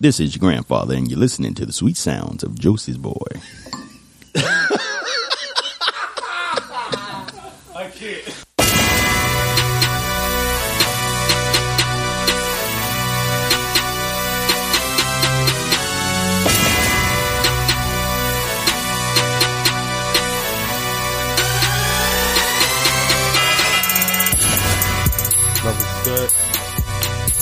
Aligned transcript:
This 0.00 0.20
is 0.20 0.36
your 0.36 0.48
grandfather, 0.48 0.94
and 0.94 1.10
you're 1.10 1.18
listening 1.18 1.54
to 1.54 1.66
the 1.66 1.72
sweet 1.72 1.96
sounds 1.96 2.44
of 2.44 2.56
Josie's 2.56 2.96
boy. 2.98 3.26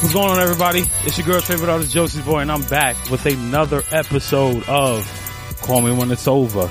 What's 0.07 0.15
going 0.15 0.31
on, 0.31 0.39
everybody? 0.39 0.85
It's 1.03 1.19
your 1.19 1.27
girl's 1.27 1.47
favorite 1.47 1.69
artist, 1.69 1.93
Josie's 1.93 2.25
Boy, 2.25 2.39
and 2.39 2.53
I'm 2.53 2.63
back 2.63 3.11
with 3.11 3.27
another 3.27 3.83
episode 3.91 4.63
of 4.69 5.05
Call 5.63 5.81
Me 5.83 5.91
When 5.91 6.13
It's 6.13 6.29
Over. 6.29 6.69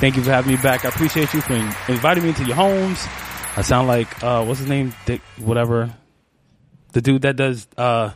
Thank 0.00 0.16
you 0.16 0.24
for 0.24 0.30
having 0.30 0.56
me 0.56 0.60
back. 0.60 0.84
I 0.84 0.88
appreciate 0.88 1.32
you 1.32 1.40
for 1.42 1.54
inviting 1.54 2.24
me 2.24 2.30
into 2.30 2.44
your 2.44 2.56
homes. 2.56 3.06
I 3.56 3.62
sound 3.62 3.86
like, 3.86 4.24
uh, 4.24 4.44
what's 4.44 4.58
his 4.58 4.68
name? 4.68 4.92
Dick, 5.06 5.20
whatever. 5.38 5.94
The 6.90 7.00
dude 7.00 7.22
that 7.22 7.36
does, 7.36 7.68
uh, 7.78 8.10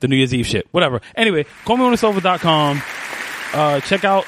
the 0.00 0.08
New 0.08 0.16
Year's 0.16 0.32
Eve 0.32 0.46
shit. 0.46 0.66
Whatever. 0.70 1.02
Anyway, 1.14 1.44
callmewhenitsover.com. 1.66 2.82
Uh, 3.52 3.80
check 3.80 4.06
out 4.06 4.24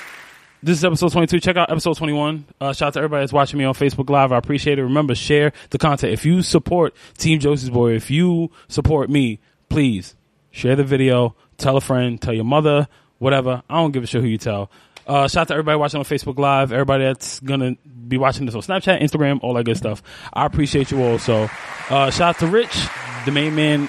this 0.63 0.79
is 0.79 0.85
episode 0.85 1.13
22. 1.13 1.41
Check 1.41 1.57
out 1.57 1.71
episode 1.71 1.97
21. 1.97 2.45
Uh, 2.61 2.73
shout 2.73 2.89
out 2.89 2.93
to 2.95 2.99
everybody 3.01 3.23
that's 3.23 3.33
watching 3.33 3.59
me 3.59 3.65
on 3.65 3.75
Facebook 3.75 4.11
Live. 4.11 4.33
I 4.33 4.39
appreciate 4.39 4.79
it. 4.79 4.83
Remember, 4.83 5.15
share 5.15 5.53
the 5.71 5.79
content. 5.79 6.13
If 6.13 6.25
you 6.25 6.43
support 6.43 6.95
Team 7.17 7.39
Josie's 7.39 7.71
Boy, 7.71 7.93
if 7.93 8.11
you 8.11 8.51
support 8.69 9.09
me, 9.09 9.41
please 9.69 10.17
share 10.51 10.77
the 10.77 10.85
video, 10.85 11.37
tell 11.57 11.77
a 11.77 11.81
friend, 11.81 12.21
tell 12.21 12.35
your 12.35 12.45
mother, 12.45 12.89
whatever. 13.19 13.63
I 13.71 13.77
don't 13.77 13.93
give 13.93 14.03
a 14.03 14.07
shit 14.07 14.23
who 14.23 14.29
you 14.29 14.39
tell. 14.39 14.71
Uh, 15.07 15.29
shout 15.29 15.43
out 15.43 15.49
to 15.49 15.55
everybody 15.55 15.79
watching 15.79 15.99
on 15.99 16.05
Facebook 16.05 16.39
Live, 16.39 16.73
everybody 16.73 17.05
that's 17.05 17.41
gonna 17.41 17.77
be 18.09 18.19
watching 18.19 18.45
this 18.45 18.55
on 18.55 18.61
Snapchat, 18.61 19.01
Instagram, 19.01 19.39
all 19.43 19.55
that 19.55 19.65
good 19.65 19.77
stuff. 19.77 20.03
I 20.33 20.45
appreciate 20.45 20.91
you 20.91 21.03
all. 21.03 21.19
So, 21.19 21.49
uh, 21.89 22.11
shout 22.11 22.35
out 22.35 22.39
to 22.41 22.47
Rich, 22.47 22.89
the 23.25 23.31
main 23.31 23.55
man 23.55 23.89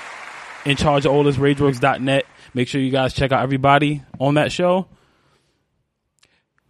in 0.66 0.78
charge 0.78 1.06
of 1.06 1.12
all 1.12 1.24
this 1.24 1.36
RageWorks.net. 1.36 2.26
Make 2.54 2.68
sure 2.68 2.80
you 2.80 2.92
guys 2.92 3.14
check 3.14 3.32
out 3.32 3.44
everybody 3.44 4.02
on 4.20 4.36
that 4.36 4.52
show 4.52 4.88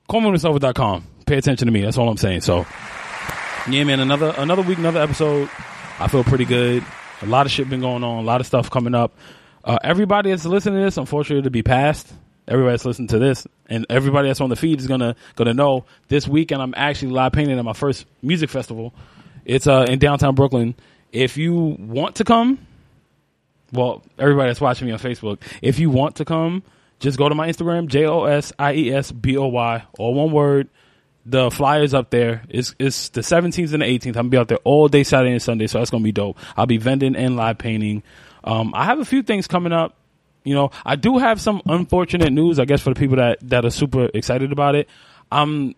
callmewhenitsover.com. 0.09 1.03
Pay 1.25 1.37
attention 1.37 1.67
to 1.67 1.71
me. 1.71 1.81
That's 1.81 1.97
all 1.97 2.09
I'm 2.09 2.17
saying. 2.17 2.41
So, 2.41 2.65
yeah, 3.69 3.83
man, 3.83 3.99
another 3.99 4.33
another 4.37 4.63
week, 4.63 4.77
another 4.77 5.01
episode. 5.01 5.49
I 5.99 6.07
feel 6.07 6.23
pretty 6.23 6.45
good. 6.45 6.83
A 7.21 7.25
lot 7.25 7.45
of 7.45 7.51
shit 7.51 7.69
been 7.69 7.81
going 7.81 8.03
on. 8.03 8.23
A 8.23 8.25
lot 8.25 8.41
of 8.41 8.47
stuff 8.47 8.69
coming 8.69 8.95
up. 8.95 9.13
Uh, 9.63 9.77
everybody 9.83 10.31
that's 10.31 10.45
listening 10.45 10.75
to 10.79 10.85
this, 10.85 10.97
unfortunately, 10.97 11.43
to 11.43 11.51
be 11.51 11.63
passed. 11.63 12.11
Everybody 12.47 12.73
that's 12.73 12.85
listening 12.85 13.09
to 13.09 13.19
this, 13.19 13.45
and 13.67 13.85
everybody 13.89 14.27
that's 14.29 14.41
on 14.41 14.49
the 14.49 14.55
feed 14.55 14.79
is 14.79 14.87
gonna 14.87 15.15
gonna 15.35 15.53
know 15.53 15.85
this 16.07 16.27
weekend. 16.27 16.61
I'm 16.61 16.73
actually 16.75 17.11
live 17.11 17.33
painting 17.33 17.59
at 17.59 17.65
my 17.65 17.73
first 17.73 18.07
music 18.23 18.49
festival. 18.49 18.93
It's 19.45 19.67
uh 19.67 19.85
in 19.87 19.99
downtown 19.99 20.33
Brooklyn. 20.33 20.73
If 21.11 21.37
you 21.37 21.53
want 21.53 22.15
to 22.15 22.23
come, 22.23 22.65
well, 23.71 24.03
everybody 24.17 24.49
that's 24.49 24.61
watching 24.61 24.87
me 24.87 24.93
on 24.93 24.99
Facebook, 24.99 25.39
if 25.61 25.77
you 25.77 25.91
want 25.91 26.15
to 26.15 26.25
come, 26.25 26.63
just 26.99 27.17
go 27.17 27.29
to 27.29 27.35
my 27.35 27.49
Instagram, 27.49 27.87
J 27.87 28.05
O 28.05 28.25
S 28.25 28.53
I 28.59 28.73
E 28.73 28.91
S 28.93 29.11
B 29.11 29.37
O 29.37 29.47
Y, 29.47 29.83
all 29.97 30.13
one 30.13 30.31
word. 30.31 30.69
The 31.25 31.51
flyers 31.51 31.93
up 31.93 32.09
there. 32.09 32.43
It's 32.49 32.75
it's 32.79 33.09
the 33.09 33.21
17th 33.21 33.73
and 33.73 33.81
the 33.81 33.85
18th. 33.85 34.07
I'm 34.07 34.13
gonna 34.13 34.29
be 34.29 34.37
out 34.37 34.47
there 34.47 34.57
all 34.63 34.87
day 34.87 35.03
Saturday 35.03 35.31
and 35.31 35.41
Sunday, 35.41 35.67
so 35.67 35.77
that's 35.77 35.91
gonna 35.91 36.03
be 36.03 36.11
dope. 36.11 36.37
I'll 36.57 36.65
be 36.65 36.77
vending 36.77 37.15
and 37.15 37.35
live 37.35 37.57
painting. 37.57 38.03
Um, 38.43 38.73
I 38.73 38.85
have 38.85 38.99
a 38.99 39.05
few 39.05 39.21
things 39.21 39.47
coming 39.47 39.71
up. 39.71 39.95
You 40.43 40.55
know, 40.55 40.71
I 40.85 40.95
do 40.95 41.17
have 41.17 41.39
some 41.39 41.61
unfortunate 41.65 42.31
news. 42.31 42.57
I 42.57 42.65
guess 42.65 42.81
for 42.81 42.93
the 42.93 42.99
people 42.99 43.17
that 43.17 43.37
that 43.49 43.65
are 43.65 43.69
super 43.69 44.09
excited 44.13 44.51
about 44.51 44.75
it, 44.75 44.89
I'm 45.31 45.75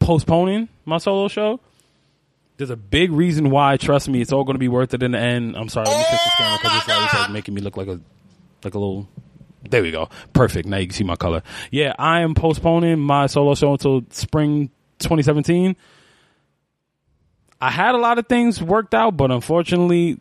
postponing 0.00 0.68
my 0.84 0.98
solo 0.98 1.28
show. 1.28 1.60
There's 2.56 2.70
a 2.70 2.76
big 2.76 3.10
reason 3.10 3.48
why. 3.48 3.78
Trust 3.78 4.08
me, 4.08 4.20
it's 4.20 4.32
all 4.32 4.44
going 4.44 4.56
to 4.56 4.60
be 4.60 4.68
worth 4.68 4.92
it 4.92 5.02
in 5.02 5.12
the 5.12 5.18
end. 5.18 5.56
I'm 5.56 5.68
sorry, 5.70 5.86
let 5.86 5.96
me 5.96 6.04
fix 6.10 6.24
this 6.24 6.34
camera 6.34 6.58
because 6.60 6.78
this 6.78 6.88
light 6.88 7.06
is 7.06 7.20
like 7.20 7.30
making 7.30 7.54
me 7.54 7.62
look 7.62 7.78
like 7.78 7.88
a 7.88 8.00
like 8.62 8.74
a 8.74 8.78
little 8.78 9.08
there 9.68 9.82
we 9.82 9.90
go. 9.90 10.08
Perfect. 10.32 10.66
Now 10.68 10.78
you 10.78 10.86
can 10.86 10.94
see 10.94 11.04
my 11.04 11.16
color. 11.16 11.42
Yeah, 11.70 11.94
I 11.98 12.20
am 12.20 12.34
postponing 12.34 12.98
my 12.98 13.26
solo 13.26 13.54
show 13.54 13.72
until 13.72 14.02
spring 14.10 14.70
2017. 15.00 15.76
I 17.60 17.70
had 17.70 17.94
a 17.94 17.98
lot 17.98 18.18
of 18.18 18.26
things 18.26 18.62
worked 18.62 18.94
out, 18.94 19.16
but 19.16 19.30
unfortunately, 19.30 20.18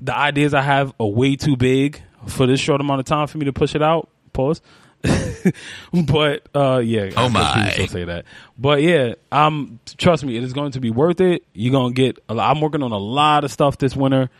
the 0.00 0.16
ideas 0.16 0.54
I 0.54 0.62
have 0.62 0.94
are 0.98 1.06
way 1.06 1.36
too 1.36 1.56
big 1.56 2.00
for 2.26 2.46
this 2.46 2.58
short 2.60 2.80
amount 2.80 3.00
of 3.00 3.06
time 3.06 3.26
for 3.26 3.36
me 3.38 3.44
to 3.46 3.52
push 3.52 3.74
it 3.74 3.82
out. 3.82 4.08
Pause. 4.32 4.62
but 6.06 6.48
uh, 6.54 6.78
yeah, 6.78 7.10
Oh 7.16 7.28
my. 7.28 7.70
people 7.76 7.88
say 7.88 8.04
that. 8.04 8.24
But 8.56 8.82
yeah, 8.82 9.14
um, 9.30 9.78
trust 9.98 10.24
me, 10.24 10.36
it 10.38 10.42
is 10.42 10.54
going 10.54 10.72
to 10.72 10.80
be 10.80 10.90
worth 10.90 11.20
it. 11.20 11.44
You're 11.52 11.72
gonna 11.72 11.92
get. 11.92 12.18
A 12.30 12.34
lot, 12.34 12.50
I'm 12.50 12.62
working 12.62 12.82
on 12.82 12.92
a 12.92 12.98
lot 12.98 13.44
of 13.44 13.50
stuff 13.50 13.76
this 13.76 13.94
winter. 13.94 14.30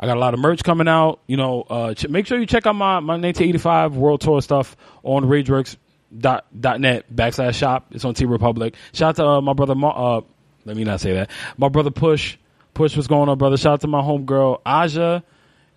I 0.00 0.06
got 0.06 0.16
a 0.16 0.20
lot 0.20 0.34
of 0.34 0.40
merch 0.40 0.62
coming 0.62 0.86
out. 0.88 1.20
You 1.26 1.36
know, 1.36 1.62
uh, 1.62 1.94
ch- 1.94 2.08
make 2.08 2.26
sure 2.26 2.38
you 2.38 2.46
check 2.46 2.66
out 2.66 2.74
my, 2.74 3.00
my 3.00 3.14
1985 3.14 3.96
World 3.96 4.20
Tour 4.20 4.40
stuff 4.42 4.76
on 5.02 5.24
RageWorks 5.24 5.76
dot 6.16 6.46
dot 6.58 6.80
net 6.80 7.12
backslash 7.14 7.54
shop. 7.54 7.86
It's 7.90 8.04
on 8.04 8.14
T 8.14 8.24
Republic. 8.24 8.74
Shout 8.92 9.10
out 9.10 9.16
to 9.16 9.26
uh, 9.26 9.40
my 9.40 9.52
brother. 9.54 9.74
Ma- 9.74 10.18
uh, 10.18 10.20
let 10.64 10.76
me 10.76 10.84
not 10.84 11.00
say 11.00 11.14
that. 11.14 11.30
My 11.56 11.68
brother 11.68 11.90
Push. 11.90 12.36
Push, 12.74 12.94
what's 12.96 13.08
going 13.08 13.28
on, 13.28 13.38
brother? 13.38 13.56
Shout 13.56 13.72
out 13.74 13.80
to 13.80 13.86
my 13.88 14.00
homegirl 14.02 14.60
Aja. 14.64 15.22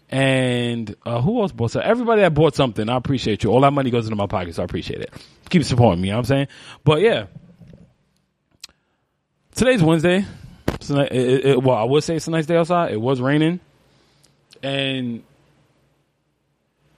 And 0.09 0.93
uh, 1.05 1.21
who 1.21 1.41
else 1.41 1.51
bought 1.53 1.71
something? 1.71 1.89
Everybody 1.89 2.21
that 2.21 2.33
bought 2.33 2.53
something, 2.53 2.87
I 2.89 2.97
appreciate 2.97 3.43
you. 3.43 3.49
All 3.51 3.61
that 3.61 3.71
money 3.71 3.89
goes 3.89 4.05
into 4.05 4.17
my 4.17 4.27
pocket, 4.27 4.53
so 4.53 4.61
I 4.61 4.65
appreciate 4.65 4.99
it. 5.01 5.11
Keep 5.49 5.63
supporting 5.63 6.01
me, 6.01 6.09
you 6.09 6.11
know 6.11 6.17
what 6.17 6.23
I'm 6.23 6.25
saying? 6.25 6.47
But 6.83 6.99
yeah, 7.01 7.27
today's 9.55 9.81
Wednesday. 9.81 10.25
It, 10.89 11.45
it- 11.45 11.63
well, 11.63 11.77
I 11.77 11.83
would 11.83 12.03
say 12.03 12.15
it's 12.17 12.27
a 12.27 12.31
nice 12.31 12.45
day 12.45 12.57
outside. 12.57 12.91
It 12.91 12.99
was 13.01 13.21
raining, 13.21 13.59
and 14.63 15.23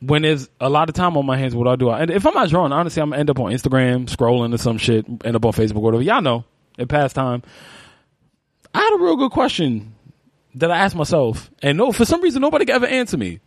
when 0.05 0.23
there's 0.23 0.49
a 0.59 0.69
lot 0.69 0.89
of 0.89 0.95
time 0.95 1.15
on 1.15 1.25
my 1.25 1.37
hands, 1.37 1.55
what 1.55 1.67
I 1.67 1.75
do, 1.75 1.89
and 1.89 2.11
if 2.11 2.25
I'm 2.25 2.33
not 2.33 2.49
drawing, 2.49 2.71
honestly, 2.71 3.01
I'm 3.01 3.09
gonna 3.11 3.19
end 3.19 3.29
up 3.29 3.39
on 3.39 3.51
Instagram 3.51 4.05
scrolling 4.09 4.53
or 4.53 4.57
some 4.57 4.77
shit, 4.77 5.05
end 5.23 5.35
up 5.35 5.45
on 5.45 5.53
Facebook, 5.53 5.77
or 5.77 5.81
whatever. 5.81 6.03
Y'all 6.03 6.21
know, 6.21 6.43
in 6.77 6.87
past 6.87 7.15
time, 7.15 7.41
I 8.73 8.79
had 8.79 8.93
a 8.95 9.03
real 9.03 9.15
good 9.15 9.31
question 9.31 9.93
that 10.55 10.71
I 10.71 10.77
asked 10.77 10.95
myself, 10.95 11.49
and 11.61 11.77
no, 11.77 11.91
for 11.91 12.05
some 12.05 12.21
reason, 12.21 12.41
nobody 12.41 12.65
could 12.65 12.75
ever 12.75 12.85
answer 12.85 13.17
me. 13.17 13.39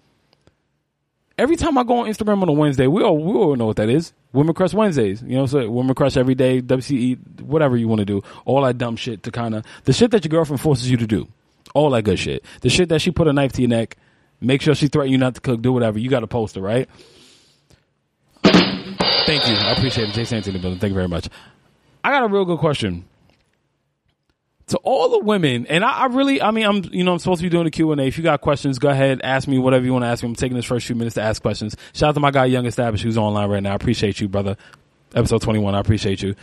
Every 1.38 1.56
time 1.56 1.76
I 1.76 1.84
go 1.84 1.98
on 1.98 2.06
Instagram 2.06 2.40
on 2.40 2.48
a 2.48 2.52
Wednesday, 2.52 2.86
we 2.86 3.02
all 3.02 3.18
we 3.18 3.32
all 3.34 3.56
know 3.56 3.66
what 3.66 3.76
that 3.76 3.90
is. 3.90 4.14
Women 4.32 4.54
Crush 4.54 4.72
Wednesdays, 4.72 5.22
you 5.22 5.36
know, 5.36 5.46
so 5.46 5.68
Women 5.68 5.94
Crush 5.94 6.16
every 6.16 6.34
day, 6.34 6.62
WCE, 6.62 7.42
whatever 7.42 7.76
you 7.76 7.88
want 7.88 7.98
to 7.98 8.06
do, 8.06 8.22
all 8.46 8.62
that 8.62 8.78
dumb 8.78 8.96
shit 8.96 9.22
to 9.24 9.30
kind 9.30 9.54
of 9.54 9.64
the 9.84 9.92
shit 9.92 10.10
that 10.12 10.24
your 10.24 10.30
girlfriend 10.30 10.60
forces 10.60 10.90
you 10.90 10.96
to 10.96 11.06
do, 11.06 11.28
all 11.74 11.90
that 11.90 12.02
good 12.02 12.18
shit, 12.18 12.42
the 12.62 12.70
shit 12.70 12.88
that 12.88 13.00
she 13.02 13.10
put 13.10 13.28
a 13.28 13.34
knife 13.34 13.52
to 13.52 13.60
your 13.60 13.68
neck, 13.68 13.98
make 14.40 14.62
sure 14.62 14.74
she 14.74 14.88
threaten 14.88 15.12
you 15.12 15.18
not 15.18 15.34
to 15.36 15.40
cook, 15.40 15.62
do 15.62 15.72
whatever. 15.72 15.98
You 15.98 16.10
got 16.10 16.20
to 16.20 16.26
post 16.26 16.56
it, 16.56 16.60
right? 16.60 16.88
Thank 18.42 19.48
you, 19.48 19.54
I 19.54 19.72
appreciate 19.72 20.08
it, 20.08 20.14
Jason 20.14 20.36
Anthony 20.36 20.58
building. 20.58 20.78
Thank 20.78 20.90
you 20.90 20.94
very 20.94 21.08
much. 21.08 21.28
I 22.04 22.10
got 22.10 22.22
a 22.22 22.28
real 22.28 22.44
good 22.44 22.58
question 22.60 23.04
to 24.68 24.78
all 24.78 25.08
the 25.10 25.20
women, 25.20 25.66
and 25.66 25.84
I, 25.84 25.90
I 25.90 26.06
really, 26.06 26.42
I 26.42 26.50
mean, 26.50 26.64
I'm, 26.64 26.84
you 26.92 27.04
know, 27.04 27.12
I'm 27.12 27.18
supposed 27.18 27.40
to 27.40 27.46
be 27.46 27.50
doing 27.50 27.64
the 27.64 27.70
Q 27.70 27.92
and 27.92 28.00
A. 28.00 28.04
If 28.04 28.18
you 28.18 28.24
got 28.24 28.40
questions, 28.40 28.78
go 28.78 28.88
ahead, 28.88 29.20
ask 29.22 29.46
me 29.48 29.58
whatever 29.58 29.84
you 29.84 29.92
want 29.92 30.04
to 30.04 30.08
ask 30.08 30.22
me. 30.22 30.28
I'm 30.28 30.34
taking 30.36 30.56
this 30.56 30.64
first 30.64 30.86
few 30.86 30.96
minutes 30.96 31.14
to 31.14 31.22
ask 31.22 31.42
questions. 31.42 31.76
Shout 31.92 32.10
out 32.10 32.14
to 32.14 32.20
my 32.20 32.30
guy 32.30 32.46
Young 32.46 32.66
Established 32.66 33.04
who's 33.04 33.18
online 33.18 33.48
right 33.48 33.62
now. 33.62 33.72
I 33.72 33.74
appreciate 33.74 34.20
you, 34.20 34.28
brother. 34.28 34.56
Episode 35.14 35.42
21, 35.42 35.74
I 35.74 35.80
appreciate 35.80 36.22
you. 36.22 36.34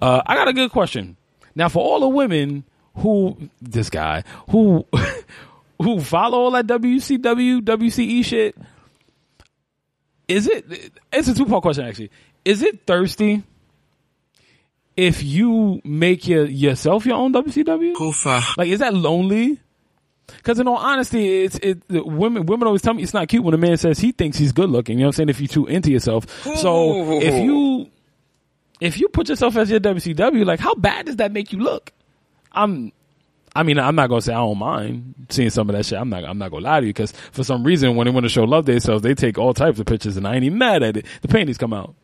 Uh, 0.00 0.22
I 0.26 0.34
got 0.34 0.48
a 0.48 0.52
good 0.52 0.70
question. 0.70 1.16
Now, 1.54 1.68
for 1.68 1.82
all 1.82 2.00
the 2.00 2.08
women 2.08 2.64
who, 2.96 3.50
this 3.60 3.90
guy, 3.90 4.24
who, 4.50 4.86
who 5.78 6.00
follow 6.00 6.38
all 6.38 6.50
that 6.52 6.66
WCW, 6.66 7.60
WCE 7.60 8.24
shit, 8.24 8.56
is 10.28 10.48
it, 10.48 10.92
it's 11.12 11.28
a 11.28 11.34
two 11.34 11.46
part 11.46 11.62
question 11.62 11.84
actually. 11.86 12.10
Is 12.44 12.62
it 12.62 12.86
thirsty 12.86 13.42
if 14.96 15.22
you 15.22 15.80
make 15.84 16.26
your 16.26 16.46
yourself 16.46 17.06
your 17.06 17.16
own 17.16 17.32
WCW? 17.32 17.94
Like, 18.56 18.68
is 18.68 18.80
that 18.80 18.94
lonely? 18.94 19.60
Because 20.26 20.58
in 20.58 20.66
all 20.66 20.76
honesty, 20.76 21.44
it's 21.44 21.56
it. 21.56 21.86
The 21.88 22.02
women 22.02 22.46
women 22.46 22.66
always 22.66 22.82
tell 22.82 22.94
me 22.94 23.02
it's 23.02 23.14
not 23.14 23.28
cute 23.28 23.44
when 23.44 23.54
a 23.54 23.58
man 23.58 23.76
says 23.76 23.98
he 23.98 24.10
thinks 24.12 24.38
he's 24.38 24.52
good 24.52 24.70
looking. 24.70 24.98
You 24.98 25.04
know 25.04 25.08
what 25.08 25.14
I'm 25.14 25.16
saying? 25.16 25.28
If 25.28 25.40
you're 25.40 25.48
too 25.48 25.66
into 25.66 25.90
yourself, 25.90 26.26
so 26.56 27.20
if 27.20 27.34
you 27.34 27.88
if 28.80 28.98
you 28.98 29.08
put 29.08 29.28
yourself 29.28 29.56
as 29.56 29.70
your 29.70 29.80
WCW, 29.80 30.44
like 30.44 30.58
how 30.60 30.74
bad 30.74 31.06
does 31.06 31.16
that 31.16 31.32
make 31.32 31.52
you 31.52 31.60
look? 31.60 31.92
I'm. 32.52 32.92
I 33.56 33.62
mean, 33.62 33.78
I'm 33.78 33.94
not 33.94 34.08
gonna 34.08 34.20
say 34.20 34.34
I 34.34 34.36
don't 34.38 34.58
mind 34.58 35.14
seeing 35.30 35.50
some 35.50 35.70
of 35.70 35.76
that 35.76 35.86
shit. 35.86 35.98
I'm 35.98 36.10
not. 36.10 36.24
I'm 36.24 36.36
not 36.38 36.50
gonna 36.50 36.64
lie 36.64 36.80
to 36.80 36.86
you 36.86 36.92
because 36.92 37.12
for 37.32 37.42
some 37.42 37.64
reason, 37.64 37.96
when 37.96 38.06
they 38.06 38.10
want 38.10 38.24
to 38.24 38.28
show 38.28 38.44
love 38.44 38.66
themselves, 38.66 39.02
they 39.02 39.14
take 39.14 39.38
all 39.38 39.54
types 39.54 39.80
of 39.80 39.86
pictures, 39.86 40.16
and 40.16 40.28
I 40.28 40.34
ain't 40.34 40.44
even 40.44 40.58
mad 40.58 40.82
at 40.82 40.98
it. 40.98 41.06
The 41.22 41.28
panties 41.28 41.56
come 41.56 41.72
out. 41.72 41.94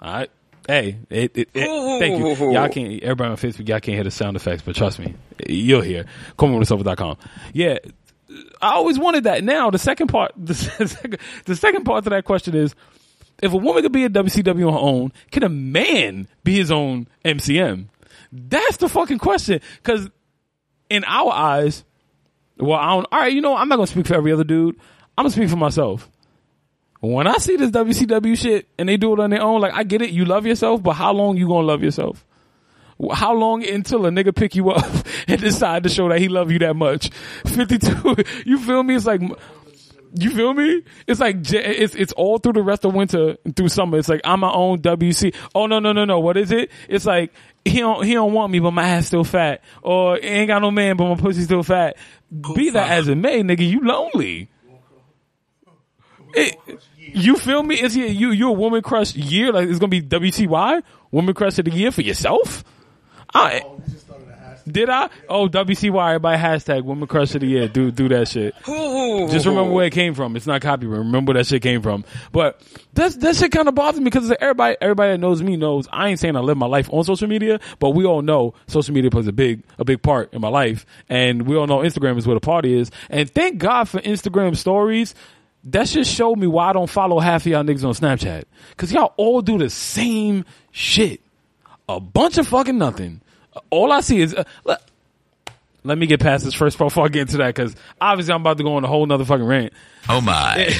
All 0.00 0.12
right. 0.12 0.30
Hey, 0.66 0.96
it, 1.10 1.36
it, 1.36 1.50
it, 1.52 2.00
thank 2.00 2.18
you. 2.18 2.52
Y'all 2.52 2.70
can't, 2.70 3.02
everybody 3.02 3.30
on 3.30 3.36
Facebook, 3.36 3.68
y'all 3.68 3.80
can't 3.80 3.96
hear 3.96 4.04
the 4.04 4.10
sound 4.10 4.34
effects, 4.34 4.62
but 4.62 4.74
trust 4.74 4.98
me, 4.98 5.14
you'll 5.46 5.82
hear. 5.82 6.06
callmewhenitsover.com. 6.38 7.18
Yeah, 7.52 7.76
I 8.62 8.72
always 8.72 8.98
wanted 8.98 9.24
that. 9.24 9.44
Now, 9.44 9.68
the 9.68 9.78
second 9.78 10.06
part, 10.06 10.32
the 10.38 10.54
second, 10.54 11.18
the 11.44 11.54
second 11.54 11.84
part 11.84 12.04
to 12.04 12.10
that 12.10 12.24
question 12.24 12.54
is, 12.54 12.74
if 13.42 13.52
a 13.52 13.58
woman 13.58 13.82
could 13.82 13.92
be 13.92 14.04
a 14.04 14.08
WCW 14.08 14.66
on 14.66 14.72
her 14.72 14.78
own, 14.78 15.12
can 15.30 15.42
a 15.42 15.50
man 15.50 16.28
be 16.44 16.56
his 16.56 16.70
own 16.70 17.08
MCM? 17.26 17.88
That's 18.32 18.78
the 18.78 18.88
fucking 18.88 19.18
question. 19.18 19.60
Because 19.82 20.08
in 20.94 21.04
our 21.04 21.32
eyes, 21.32 21.84
well, 22.58 22.78
I 22.78 22.94
don't. 22.94 23.06
All 23.10 23.20
right, 23.20 23.32
you 23.32 23.40
know, 23.40 23.56
I'm 23.56 23.68
not 23.68 23.76
gonna 23.76 23.86
speak 23.86 24.06
for 24.06 24.14
every 24.14 24.32
other 24.32 24.44
dude. 24.44 24.76
I'm 25.16 25.24
gonna 25.24 25.30
speak 25.30 25.48
for 25.48 25.56
myself. 25.56 26.10
When 27.00 27.26
I 27.26 27.36
see 27.36 27.56
this 27.56 27.70
WCW 27.70 28.38
shit 28.38 28.66
and 28.78 28.88
they 28.88 28.96
do 28.96 29.12
it 29.12 29.20
on 29.20 29.30
their 29.30 29.42
own, 29.42 29.60
like 29.60 29.74
I 29.74 29.82
get 29.82 30.00
it, 30.00 30.10
you 30.10 30.24
love 30.24 30.46
yourself, 30.46 30.82
but 30.82 30.92
how 30.92 31.12
long 31.12 31.36
you 31.36 31.46
gonna 31.46 31.66
love 31.66 31.82
yourself? 31.82 32.24
How 33.12 33.34
long 33.34 33.66
until 33.66 34.06
a 34.06 34.10
nigga 34.10 34.34
pick 34.34 34.54
you 34.54 34.70
up 34.70 35.06
and 35.26 35.40
decide 35.40 35.82
to 35.82 35.88
show 35.88 36.08
that 36.08 36.20
he 36.20 36.28
love 36.28 36.50
you 36.50 36.60
that 36.60 36.74
much? 36.74 37.10
52, 37.44 38.16
you 38.46 38.58
feel 38.58 38.82
me? 38.82 38.94
It's 38.94 39.04
like, 39.04 39.20
you 40.14 40.30
feel 40.30 40.54
me? 40.54 40.82
It's 41.06 41.20
like, 41.20 41.36
it's, 41.52 41.94
it's 41.94 42.12
all 42.12 42.38
through 42.38 42.54
the 42.54 42.62
rest 42.62 42.84
of 42.84 42.94
winter 42.94 43.36
and 43.44 43.54
through 43.54 43.68
summer. 43.68 43.98
It's 43.98 44.08
like, 44.08 44.20
I'm 44.24 44.40
my 44.40 44.52
own 44.52 44.80
WC. 44.80 45.34
Oh, 45.54 45.66
no, 45.66 45.80
no, 45.80 45.92
no, 45.92 46.04
no. 46.04 46.20
What 46.20 46.36
is 46.36 46.52
it? 46.52 46.70
It's 46.88 47.04
like, 47.04 47.32
he 47.64 47.80
don't, 47.80 48.04
he 48.04 48.14
don't 48.14 48.32
want 48.32 48.52
me, 48.52 48.60
but 48.60 48.70
my 48.70 48.86
ass 48.86 49.06
still 49.06 49.24
fat. 49.24 49.62
Or 49.82 50.18
ain't 50.22 50.48
got 50.48 50.62
no 50.62 50.70
man, 50.70 50.96
but 50.96 51.08
my 51.08 51.16
pussy 51.16 51.42
still 51.42 51.62
fat. 51.62 51.96
Be 52.54 52.70
that 52.70 52.90
as 52.90 53.08
it 53.08 53.16
may, 53.16 53.42
nigga, 53.42 53.68
you 53.68 53.80
lonely. 53.80 54.50
It, 56.34 56.56
you 56.98 57.36
feel 57.36 57.62
me? 57.62 57.80
Is 57.80 57.96
you 57.96 58.06
you 58.06 58.30
you 58.32 58.48
a 58.48 58.52
woman 58.52 58.82
crush 58.82 59.14
year? 59.14 59.52
Like 59.52 59.68
it's 59.68 59.78
gonna 59.78 59.88
be 59.88 60.02
WCY 60.02 60.82
woman 61.12 61.32
crush 61.32 61.58
of 61.58 61.66
the 61.66 61.70
year 61.70 61.92
for 61.92 62.02
yourself? 62.02 62.64
I 63.32 63.64
did 64.66 64.88
I? 64.88 65.10
Oh, 65.28 65.48
WCY 65.48 66.08
everybody 66.08 66.38
hashtag 66.38 66.84
woman 66.84 67.06
crush 67.08 67.34
of 67.34 67.40
the 67.40 67.46
year. 67.46 67.68
Do 67.68 67.90
do 67.90 68.08
that 68.08 68.28
shit. 68.28 68.54
Just 68.64 69.46
remember 69.46 69.72
where 69.72 69.86
it 69.86 69.92
came 69.92 70.14
from. 70.14 70.36
It's 70.36 70.46
not 70.46 70.62
copyright. 70.62 70.98
Remember 70.98 71.32
where 71.32 71.42
that 71.42 71.46
shit 71.46 71.62
came 71.62 71.82
from. 71.82 72.04
But 72.32 72.60
that's 72.92 73.16
that 73.16 73.36
shit 73.36 73.52
kind 73.52 73.68
of 73.68 73.74
bothers 73.74 74.00
me 74.00 74.04
because 74.04 74.32
everybody 74.40 74.76
everybody 74.80 75.12
that 75.12 75.18
knows 75.18 75.42
me 75.42 75.56
knows 75.56 75.86
I 75.92 76.08
ain't 76.08 76.20
saying 76.20 76.36
I 76.36 76.40
live 76.40 76.56
my 76.56 76.66
life 76.66 76.88
on 76.92 77.04
social 77.04 77.28
media, 77.28 77.60
but 77.78 77.90
we 77.90 78.04
all 78.04 78.22
know 78.22 78.54
social 78.66 78.94
media 78.94 79.10
plays 79.10 79.26
a 79.26 79.32
big 79.32 79.62
a 79.78 79.84
big 79.84 80.02
part 80.02 80.32
in 80.32 80.40
my 80.40 80.48
life, 80.48 80.86
and 81.08 81.42
we 81.46 81.56
all 81.56 81.66
know 81.66 81.78
Instagram 81.78 82.16
is 82.18 82.26
where 82.26 82.34
the 82.34 82.40
party 82.40 82.78
is. 82.78 82.90
And 83.10 83.30
thank 83.30 83.58
God 83.58 83.88
for 83.88 84.00
Instagram 84.00 84.56
stories 84.56 85.14
that 85.64 85.86
just 85.86 86.12
showed 86.12 86.36
me 86.36 86.46
why 86.46 86.70
I 86.70 86.72
don't 86.74 86.90
follow 86.90 87.18
half 87.20 87.42
of 87.42 87.46
y'all 87.46 87.64
niggas 87.64 87.84
on 87.84 87.94
Snapchat. 87.94 88.44
Cause 88.76 88.92
y'all 88.92 89.14
all 89.16 89.40
do 89.40 89.58
the 89.58 89.70
same 89.70 90.44
shit. 90.70 91.20
A 91.88 92.00
bunch 92.00 92.38
of 92.38 92.48
fucking 92.48 92.78
nothing. 92.78 93.20
All 93.70 93.92
I 93.92 94.00
see 94.00 94.20
is, 94.20 94.34
uh, 94.34 94.44
let, 94.64 94.82
let 95.84 95.98
me 95.98 96.06
get 96.06 96.20
past 96.20 96.44
this 96.44 96.54
first 96.54 96.78
before 96.78 97.04
I 97.04 97.08
get 97.08 97.22
into 97.22 97.36
that. 97.38 97.54
Cause 97.54 97.76
obviously 98.00 98.34
I'm 98.34 98.40
about 98.40 98.58
to 98.58 98.64
go 98.64 98.76
on 98.76 98.84
a 98.84 98.88
whole 98.88 99.06
nother 99.06 99.24
fucking 99.24 99.44
rant. 99.44 99.72
Oh 100.08 100.20
my. 100.20 100.70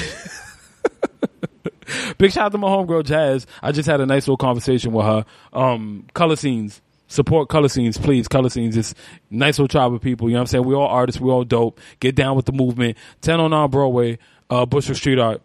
Big 2.17 2.31
shout 2.31 2.45
out 2.45 2.51
to 2.53 2.57
my 2.57 2.67
homegirl 2.67 3.05
Jazz. 3.05 3.45
I 3.61 3.71
just 3.71 3.87
had 3.87 4.01
a 4.01 4.05
nice 4.05 4.23
little 4.23 4.37
conversation 4.37 4.91
with 4.91 5.05
her. 5.05 5.25
Um, 5.53 6.07
color 6.13 6.35
scenes. 6.35 6.81
Support 7.07 7.49
color 7.49 7.67
scenes, 7.67 7.97
please. 7.97 8.27
Color 8.27 8.49
scenes 8.49 8.75
is 8.75 8.95
nice 9.29 9.59
little 9.59 9.67
tribe 9.67 9.93
of 9.93 10.01
people. 10.01 10.27
You 10.27 10.33
know 10.33 10.39
what 10.39 10.43
I'm 10.43 10.47
saying? 10.47 10.65
We 10.65 10.73
all 10.73 10.87
artists. 10.87 11.21
We 11.21 11.29
all 11.29 11.43
dope. 11.43 11.79
Get 11.99 12.15
down 12.15 12.35
with 12.35 12.45
the 12.45 12.51
movement. 12.51 12.97
10 13.21 13.39
on 13.39 13.53
our 13.53 13.69
Broadway 13.69 14.17
uh, 14.49 14.65
Bushwick 14.65 14.97
Street 14.97 15.19
Art. 15.19 15.41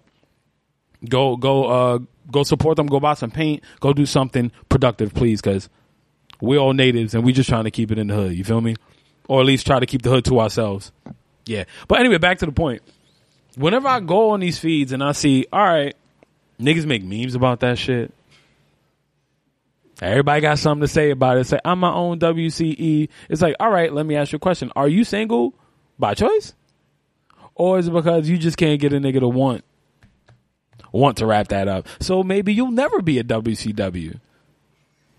Go, 1.07 1.37
go, 1.37 1.65
uh, 1.65 1.99
go 2.31 2.43
support 2.45 2.77
them. 2.77 2.87
Go 2.87 2.99
buy 2.99 3.15
some 3.15 3.31
paint. 3.31 3.63
Go 3.81 3.93
do 3.93 4.07
something 4.07 4.51
productive, 4.69 5.15
please, 5.15 5.41
because 5.43 5.69
we're 6.41 6.59
all 6.59 6.73
natives 6.73 7.15
and 7.15 7.25
we 7.25 7.33
just 7.33 7.49
trying 7.49 7.65
to 7.65 7.71
keep 7.71 7.91
it 7.91 7.99
in 7.99 8.09
the 8.09 8.15
hood. 8.15 8.35
You 8.35 8.45
feel 8.45 8.61
me? 8.61 8.77
Or 9.29 9.41
at 9.41 9.47
least 9.47 9.67
try 9.67 9.79
to 9.81 9.87
keep 9.87 10.03
the 10.03 10.11
hood 10.11 10.25
to 10.27 10.41
ourselves. 10.41 10.93
Yeah. 11.47 11.65
But 11.89 12.01
anyway, 12.01 12.19
back 12.19 12.39
to 12.39 12.47
the 12.47 12.53
point. 12.53 12.83
Whenever 13.57 13.89
I 13.89 14.01
go 14.01 14.31
on 14.31 14.41
these 14.41 14.59
feeds 14.59 14.93
and 14.93 15.03
I 15.03 15.13
see, 15.13 15.47
all 15.53 15.65
right, 15.65 15.95
niggas 16.61 16.87
make 16.87 17.05
memes 17.05 17.35
about 17.35 17.61
that 17.61 17.79
shit. 17.79 18.13
Everybody 20.01 20.41
got 20.41 20.59
something 20.59 20.83
to 20.83 20.89
say 20.89 21.11
about 21.11 21.37
it. 21.37 21.47
Say, 21.47 21.59
I'm 21.65 21.81
my 21.81 21.93
own 21.93 22.19
WCE. 22.19 23.09
It's 23.29 23.43
like, 23.43 23.57
all 23.61 23.71
right, 23.71 23.93
let 23.93 24.07
me 24.07 24.17
ask 24.17 24.33
you 24.33 24.37
a 24.37 24.41
question. 24.41 24.73
Are 24.75 24.89
you 24.89 25.05
single 25.05 25.55
by 25.99 26.15
choice? 26.15 26.55
or 27.61 27.79
is 27.79 27.89
it 27.89 27.93
because 27.93 28.27
you 28.27 28.39
just 28.39 28.57
can't 28.57 28.81
get 28.81 28.95
a 28.95 28.97
nigga 28.97 29.21
to 29.21 29.29
want 29.29 29.63
want 30.93 31.19
to 31.19 31.27
wrap 31.27 31.49
that 31.49 31.69
up? 31.69 31.87
So 32.01 32.23
maybe 32.23 32.55
you'll 32.55 32.71
never 32.71 33.03
be 33.03 33.19
a 33.19 33.25
WCW 33.25 34.19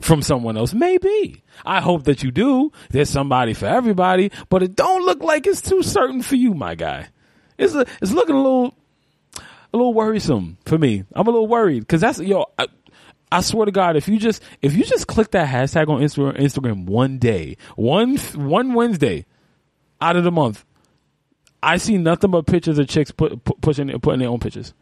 from 0.01 0.21
someone 0.21 0.57
else. 0.57 0.73
Maybe. 0.73 1.43
I 1.65 1.81
hope 1.81 2.03
that 2.03 2.23
you 2.23 2.31
do. 2.31 2.71
There's 2.89 3.09
somebody 3.09 3.53
for 3.53 3.67
everybody, 3.67 4.31
but 4.49 4.63
it 4.63 4.75
don't 4.75 5.05
look 5.05 5.23
like 5.23 5.47
it's 5.47 5.61
too 5.61 5.83
certain 5.83 6.21
for 6.21 6.35
you, 6.35 6.53
my 6.53 6.75
guy. 6.75 7.07
It's 7.57 7.75
a, 7.75 7.85
it's 8.01 8.11
looking 8.11 8.35
a 8.35 8.41
little 8.41 8.75
a 9.73 9.77
little 9.77 9.93
worrisome 9.93 10.57
for 10.65 10.77
me. 10.77 11.03
I'm 11.13 11.27
a 11.27 11.31
little 11.31 11.47
worried 11.47 11.81
because 11.81 12.01
that's 12.01 12.19
yo. 12.19 12.45
I, 12.57 12.67
I 13.33 13.39
swear 13.39 13.65
to 13.65 13.71
God, 13.71 13.95
if 13.95 14.09
you 14.09 14.19
just 14.19 14.43
if 14.61 14.75
you 14.75 14.83
just 14.83 15.07
click 15.07 15.31
that 15.31 15.47
hashtag 15.47 15.87
on 15.87 16.01
Instagram, 16.01 16.85
one 16.85 17.17
day, 17.17 17.55
one 17.75 18.17
one 18.17 18.73
Wednesday 18.73 19.25
out 20.01 20.17
of 20.17 20.23
the 20.23 20.31
month, 20.31 20.65
I 21.63 21.77
see 21.77 21.97
nothing 21.97 22.31
but 22.31 22.45
pictures 22.45 22.77
of 22.77 22.87
chicks 22.87 23.11
put, 23.11 23.43
put 23.43 23.61
pushing 23.61 23.89
putting 23.99 24.19
their 24.19 24.29
own 24.29 24.39
pictures. 24.39 24.73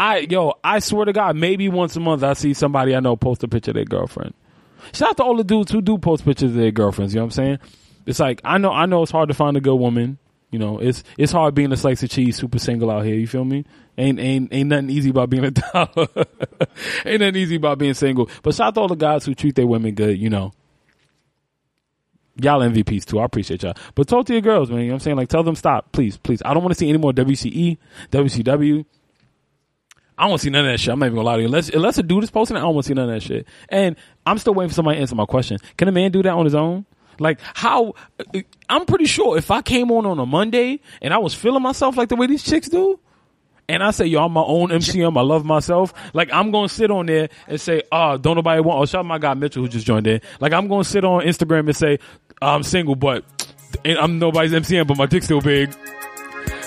I 0.00 0.20
yo, 0.30 0.54
I 0.64 0.78
swear 0.78 1.04
to 1.04 1.12
God, 1.12 1.36
maybe 1.36 1.68
once 1.68 1.94
a 1.94 2.00
month 2.00 2.22
I 2.22 2.32
see 2.32 2.54
somebody 2.54 2.96
I 2.96 3.00
know 3.00 3.16
post 3.16 3.42
a 3.42 3.48
picture 3.48 3.72
of 3.72 3.74
their 3.74 3.84
girlfriend. 3.84 4.32
Shout 4.94 5.10
out 5.10 5.16
to 5.18 5.24
all 5.24 5.36
the 5.36 5.44
dudes 5.44 5.70
who 5.70 5.82
do 5.82 5.98
post 5.98 6.24
pictures 6.24 6.52
of 6.52 6.56
their 6.56 6.70
girlfriends. 6.70 7.12
You 7.12 7.20
know 7.20 7.24
what 7.24 7.38
I'm 7.38 7.44
saying? 7.44 7.58
It's 8.06 8.18
like 8.18 8.40
I 8.42 8.56
know 8.56 8.72
I 8.72 8.86
know 8.86 9.02
it's 9.02 9.12
hard 9.12 9.28
to 9.28 9.34
find 9.34 9.58
a 9.58 9.60
good 9.60 9.76
woman. 9.76 10.16
You 10.50 10.58
know, 10.58 10.78
it's 10.78 11.04
it's 11.18 11.32
hard 11.32 11.54
being 11.54 11.70
a 11.70 11.76
slice 11.76 12.02
of 12.02 12.08
cheese, 12.08 12.36
super 12.36 12.58
single 12.58 12.90
out 12.90 13.04
here. 13.04 13.14
You 13.14 13.26
feel 13.26 13.44
me? 13.44 13.66
Ain't 13.98 14.18
ain't 14.18 14.48
ain't 14.54 14.70
nothing 14.70 14.88
easy 14.88 15.10
about 15.10 15.28
being 15.28 15.44
a 15.44 15.50
dollar. 15.50 16.08
ain't 17.04 17.20
nothing 17.20 17.36
easy 17.36 17.56
about 17.56 17.76
being 17.76 17.92
single. 17.92 18.30
But 18.42 18.54
shout 18.54 18.68
out 18.68 18.74
to 18.76 18.80
all 18.80 18.88
the 18.88 18.94
guys 18.94 19.26
who 19.26 19.34
treat 19.34 19.54
their 19.54 19.66
women 19.66 19.94
good. 19.94 20.16
You 20.16 20.30
know, 20.30 20.54
y'all 22.40 22.60
MVPs 22.60 23.04
too. 23.04 23.18
I 23.18 23.26
appreciate 23.26 23.62
y'all. 23.64 23.74
But 23.94 24.08
talk 24.08 24.24
to 24.26 24.32
your 24.32 24.40
girls, 24.40 24.70
man. 24.70 24.80
You 24.80 24.86
know 24.86 24.92
what 24.92 24.94
I'm 24.94 25.00
saying? 25.00 25.16
Like 25.18 25.28
tell 25.28 25.42
them 25.42 25.56
stop, 25.56 25.92
please, 25.92 26.16
please. 26.16 26.40
I 26.42 26.54
don't 26.54 26.62
want 26.62 26.72
to 26.72 26.78
see 26.78 26.88
any 26.88 26.98
more 26.98 27.12
WCE, 27.12 27.76
WCW. 28.10 28.86
I 30.20 30.28
don't 30.28 30.36
see 30.38 30.50
none 30.50 30.66
of 30.66 30.72
that 30.72 30.78
shit. 30.78 30.92
I'm 30.92 30.98
not 30.98 31.06
even 31.06 31.16
gonna 31.16 31.26
lie 31.26 31.36
to 31.36 31.40
you. 31.40 31.46
Unless 31.46 31.70
unless 31.70 31.96
a 31.96 32.02
dude 32.02 32.24
is 32.24 32.30
posting 32.30 32.56
it, 32.56 32.60
I 32.60 32.62
don't 32.64 32.74
want 32.74 32.84
to 32.84 32.88
see 32.88 32.94
none 32.94 33.08
of 33.08 33.14
that 33.14 33.22
shit. 33.22 33.46
And 33.70 33.96
I'm 34.26 34.36
still 34.36 34.52
waiting 34.52 34.68
for 34.68 34.74
somebody 34.74 34.96
to 34.96 35.00
answer 35.00 35.14
my 35.14 35.24
question. 35.24 35.56
Can 35.78 35.88
a 35.88 35.92
man 35.92 36.12
do 36.12 36.22
that 36.22 36.34
on 36.34 36.44
his 36.44 36.54
own? 36.54 36.84
Like 37.18 37.40
how? 37.54 37.94
Uh, 38.18 38.40
I'm 38.68 38.84
pretty 38.84 39.06
sure 39.06 39.38
if 39.38 39.50
I 39.50 39.62
came 39.62 39.90
on 39.90 40.04
on 40.04 40.18
a 40.18 40.26
Monday 40.26 40.80
and 41.00 41.14
I 41.14 41.18
was 41.18 41.32
feeling 41.32 41.62
myself 41.62 41.96
like 41.96 42.10
the 42.10 42.16
way 42.16 42.26
these 42.26 42.42
chicks 42.42 42.68
do, 42.68 43.00
and 43.66 43.82
I 43.82 43.92
say, 43.92 44.04
yo, 44.06 44.24
I'm 44.24 44.32
my 44.32 44.42
own 44.42 44.68
MCM. 44.68 45.16
I 45.16 45.22
love 45.22 45.44
myself. 45.44 45.94
Like, 46.12 46.30
I'm 46.32 46.52
to 46.52 46.68
sit 46.68 46.90
on 46.90 47.06
there 47.06 47.28
and 47.46 47.60
say, 47.60 47.82
oh, 47.90 48.18
don't 48.18 48.34
nobody 48.34 48.60
want, 48.60 48.80
oh, 48.80 48.84
shout 48.84 49.00
out 49.00 49.06
my 49.06 49.18
guy 49.18 49.32
Mitchell 49.34 49.62
who 49.62 49.68
just 49.68 49.86
joined 49.86 50.06
in. 50.06 50.20
Like, 50.40 50.52
I'm 50.52 50.68
to 50.68 50.82
sit 50.82 51.04
on 51.04 51.22
Instagram 51.22 51.60
and 51.60 51.76
say, 51.76 51.98
I'm 52.42 52.62
single, 52.62 52.96
but 52.96 53.24
I'm 53.84 54.18
nobody's 54.18 54.52
MCM, 54.52 54.86
but 54.86 54.96
my 54.96 55.06
dick's 55.06 55.26
still 55.26 55.40
big. 55.40 55.72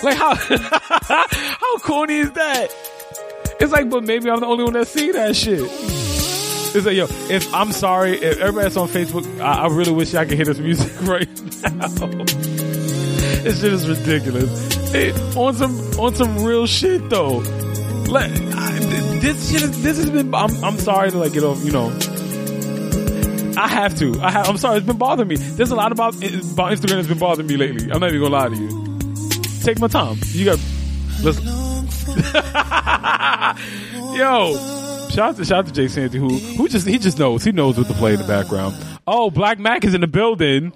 Like, 0.02 0.16
how, 0.16 0.34
how 0.38 1.78
corny 1.80 2.16
is 2.16 2.32
that? 2.32 2.93
It's 3.60 3.72
like, 3.72 3.90
but 3.90 4.04
maybe 4.04 4.30
I'm 4.30 4.40
the 4.40 4.46
only 4.46 4.64
one 4.64 4.74
that 4.74 4.88
see 4.88 5.12
that 5.12 5.36
shit. 5.36 5.62
It's 6.76 6.86
like, 6.88 6.96
yo, 6.96 7.06
if 7.30 7.54
I'm 7.54 7.72
sorry, 7.72 8.14
if 8.14 8.40
everybody 8.40 8.64
that's 8.64 8.78
on 8.78 8.88
Facebook, 8.88 9.40
I, 9.40 9.66
I 9.66 9.68
really 9.68 9.92
wish 9.92 10.16
I 10.16 10.26
could 10.26 10.38
hear 10.38 10.46
this 10.46 10.58
music 10.58 10.92
right 11.08 11.28
now. 11.72 11.88
this 13.44 13.62
shit 13.62 13.74
is 13.74 13.88
ridiculous. 13.88 14.92
Hey, 14.92 15.12
on 15.36 15.54
some 15.54 15.76
on 16.00 16.16
some 16.16 16.44
real 16.44 16.66
shit 16.66 17.10
though. 17.10 17.38
Like 18.10 18.32
I, 18.32 18.80
this 19.22 19.52
shit 19.52 19.62
is, 19.62 19.84
this 19.84 19.98
has 19.98 20.10
been. 20.10 20.34
I'm 20.34 20.64
I'm 20.64 20.78
sorry 20.78 21.12
to 21.12 21.18
like 21.20 21.34
get 21.34 21.44
off. 21.44 21.64
You 21.64 21.72
know, 21.72 21.88
I 23.56 23.68
have 23.68 23.96
to. 24.00 24.20
I 24.22 24.32
have, 24.32 24.50
I'm 24.50 24.58
sorry. 24.58 24.78
It's 24.78 24.88
been 24.88 24.98
bothering 24.98 25.28
me. 25.28 25.36
There's 25.36 25.72
a 25.72 25.76
lot 25.76 25.92
about 25.92 26.16
about 26.16 26.72
Instagram 26.72 26.96
that's 26.96 27.08
been 27.08 27.20
bothering 27.20 27.48
me 27.48 27.58
lately. 27.58 27.92
I'm 27.92 28.00
not 28.00 28.10
even 28.10 28.22
gonna 28.22 28.34
lie 28.34 28.50
to 28.50 28.56
you. 28.56 29.00
Take 29.62 29.80
my 29.80 29.88
time. 29.88 30.18
You 30.32 30.46
got. 30.46 30.60
Listen. 31.22 31.63
Yo, 34.14 34.56
shout 35.10 35.20
out 35.20 35.36
to 35.38 35.46
shout 35.46 35.60
out 35.60 35.66
to 35.68 35.74
Jay 35.74 35.88
Santy 35.88 36.18
who 36.18 36.30
who 36.30 36.68
just 36.68 36.88
he 36.88 36.98
just 36.98 37.20
knows 37.20 37.44
he 37.44 37.52
knows 37.52 37.78
what 37.78 37.88
to 37.88 37.94
play 37.94 38.14
in 38.14 38.20
the 38.20 38.28
background. 38.28 38.76
Oh, 39.08 39.30
Black 39.30 39.60
Mac 39.60 39.84
is 39.84 39.94
in 39.94 40.02
the 40.02 40.08
building. 40.08 40.74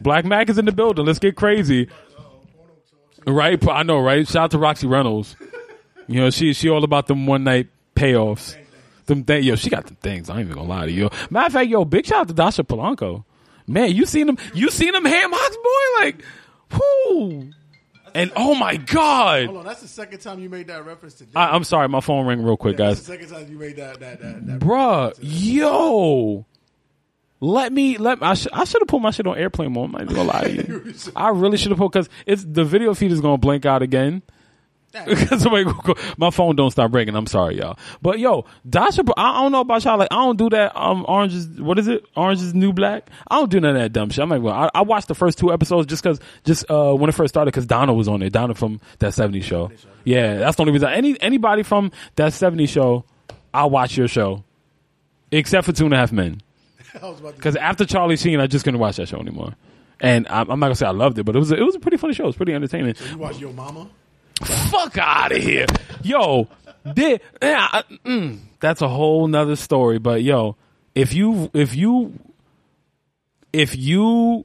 Black 0.00 0.24
Mac 0.24 0.50
is 0.50 0.58
in 0.58 0.64
the 0.64 0.72
building. 0.72 1.06
Let's 1.06 1.18
get 1.18 1.36
crazy. 1.36 1.88
Right, 3.26 3.66
I 3.68 3.82
know, 3.84 4.00
right? 4.00 4.26
Shout 4.26 4.44
out 4.44 4.50
to 4.52 4.58
Roxy 4.58 4.86
Reynolds. 4.86 5.36
You 6.08 6.20
know, 6.20 6.30
she 6.30 6.52
she 6.52 6.68
all 6.68 6.84
about 6.84 7.06
them 7.06 7.26
one 7.26 7.44
night 7.44 7.68
payoffs. 7.94 8.56
Them 9.06 9.24
th- 9.24 9.44
yo, 9.44 9.56
she 9.56 9.70
got 9.70 9.86
the 9.86 9.94
things. 9.94 10.28
I 10.28 10.34
ain't 10.34 10.46
even 10.46 10.56
gonna 10.56 10.68
lie 10.68 10.86
to 10.86 10.92
you. 10.92 11.10
Matter 11.30 11.46
of 11.46 11.52
fact, 11.52 11.68
yo, 11.68 11.84
big 11.84 12.06
shout 12.06 12.22
out 12.22 12.28
to 12.28 12.34
Dasha 12.34 12.64
Polanco. 12.64 13.24
Man, 13.66 13.92
you 13.92 14.06
seen 14.06 14.26
them? 14.26 14.38
You 14.54 14.70
seen 14.70 14.92
them 14.92 15.04
ham 15.04 15.30
hocks, 15.32 15.56
boy? 15.56 16.04
Like, 16.04 16.24
whoo. 16.72 17.52
And 18.14 18.32
oh 18.36 18.54
my 18.54 18.76
god! 18.76 19.46
Hold 19.46 19.58
on, 19.58 19.64
that's 19.64 19.82
the 19.82 19.88
second 19.88 20.20
time 20.20 20.38
you 20.40 20.48
made 20.48 20.68
that 20.68 20.84
reference 20.84 21.14
to. 21.14 21.26
I, 21.34 21.54
am 21.54 21.64
sorry, 21.64 21.88
my 21.88 22.00
phone 22.00 22.26
rang 22.26 22.42
real 22.42 22.56
quick, 22.56 22.76
guys. 22.76 23.04
That's 23.04 23.20
the 23.20 23.26
second 23.26 23.46
time 23.46 23.52
you 23.52 23.58
made 23.58 23.76
that 23.76 24.00
that 24.00 24.20
that. 24.20 24.46
that 24.46 24.60
Bruh, 24.60 25.14
yo, 25.20 26.46
let 27.40 27.72
me 27.72 27.98
let 27.98 28.22
I, 28.22 28.34
sh- 28.34 28.48
I 28.52 28.64
should 28.64 28.82
have 28.82 28.88
put 28.88 29.02
my 29.02 29.10
shit 29.10 29.26
on 29.26 29.36
airplane 29.36 29.72
mode. 29.72 29.86
I'm 29.86 29.92
not 29.92 30.02
even 30.02 30.14
gonna 30.14 30.28
lie 30.28 30.42
to 30.44 30.52
you. 30.52 30.94
I 31.16 31.30
really 31.30 31.56
should 31.56 31.70
have 31.70 31.78
put 31.78 31.92
because 31.92 32.08
it's 32.26 32.44
the 32.44 32.64
video 32.64 32.94
feed 32.94 33.12
is 33.12 33.20
gonna 33.20 33.38
blink 33.38 33.66
out 33.66 33.82
again, 33.82 34.22
Somebody 35.38 35.64
go- 35.64 35.72
go- 35.82 35.94
my 36.18 36.30
phone 36.30 36.54
don't 36.56 36.70
stop 36.70 36.92
ringing. 36.94 37.14
I'm 37.16 37.26
sorry, 37.26 37.58
y'all. 37.58 37.78
But 38.02 38.18
yo, 38.18 38.44
Dasha, 38.68 39.02
I 39.16 39.30
I 39.38 39.42
don't 39.42 39.52
know 39.52 39.60
about 39.60 39.84
y'all. 39.84 39.98
Like, 39.98 40.08
I 40.10 40.16
don't 40.16 40.36
do 40.36 40.50
that. 40.50 40.76
Um, 40.76 41.04
Orange 41.08 41.34
is 41.34 41.48
what 41.60 41.78
is 41.78 41.88
it? 41.88 42.04
Orange 42.16 42.42
is 42.42 42.54
New 42.54 42.72
Black. 42.72 43.08
I 43.30 43.36
don't 43.36 43.50
do 43.50 43.60
none 43.60 43.74
of 43.76 43.82
that 43.82 43.92
dumb 43.92 44.10
shit. 44.10 44.22
I'm 44.22 44.28
like, 44.28 44.42
well, 44.42 44.54
I, 44.54 44.70
I 44.74 44.82
watched 44.82 45.08
the 45.08 45.14
first 45.14 45.38
two 45.38 45.52
episodes 45.52 45.86
just 45.86 46.02
because, 46.02 46.20
just 46.44 46.70
uh, 46.70 46.92
when 46.94 47.08
it 47.08 47.12
first 47.14 47.32
started, 47.32 47.50
because 47.52 47.66
Donna 47.66 47.94
was 47.94 48.08
on 48.08 48.22
it. 48.22 48.32
Donna 48.32 48.54
from 48.54 48.80
that 48.98 49.12
'70s 49.12 49.42
show. 49.44 49.70
Yeah, 50.04 50.36
that's 50.36 50.56
the 50.56 50.62
only 50.62 50.72
reason. 50.72 50.88
Any 50.90 51.20
anybody 51.20 51.62
from 51.62 51.90
that 52.16 52.32
'70s 52.32 52.68
show, 52.68 53.04
I'll 53.54 53.70
watch 53.70 53.96
your 53.96 54.08
show, 54.08 54.44
except 55.30 55.64
for 55.66 55.72
Two 55.72 55.84
and 55.86 55.94
a 55.94 55.96
Half 55.96 56.12
Men. 56.12 56.40
I 57.02 57.08
was 57.08 57.20
about 57.20 57.30
to 57.30 57.36
Because 57.36 57.56
after 57.56 57.84
Charlie 57.84 58.16
Sheen, 58.16 58.40
I 58.40 58.46
just 58.46 58.64
couldn't 58.64 58.80
watch 58.80 58.96
that 58.96 59.08
show 59.08 59.18
anymore. 59.18 59.54
And 60.00 60.26
I'm, 60.28 60.50
I'm 60.50 60.58
not 60.60 60.66
gonna 60.66 60.74
say 60.74 60.86
I 60.86 60.90
loved 60.90 61.18
it, 61.18 61.24
but 61.24 61.36
it 61.36 61.38
was 61.38 61.52
a, 61.52 61.56
it 61.56 61.62
was 61.62 61.76
a 61.76 61.80
pretty 61.80 61.96
funny 61.96 62.12
show. 62.12 62.24
It 62.24 62.28
was 62.28 62.36
pretty 62.36 62.52
entertaining. 62.52 62.94
you 63.10 63.18
watch 63.18 63.38
Your 63.38 63.52
Mama? 63.52 63.88
Fuck 64.44 64.98
out 64.98 65.32
of 65.32 65.42
here, 65.42 65.66
yo. 66.02 66.48
Yeah, 66.96 67.18
I- 67.40 67.84
mm, 68.04 68.38
that's 68.60 68.82
a 68.82 68.88
whole 68.88 69.26
nother 69.28 69.56
story. 69.56 69.98
But 69.98 70.22
yo, 70.22 70.56
if 70.94 71.14
you 71.14 71.50
if 71.54 71.76
you 71.76 72.18
if 73.52 73.76
you 73.76 74.44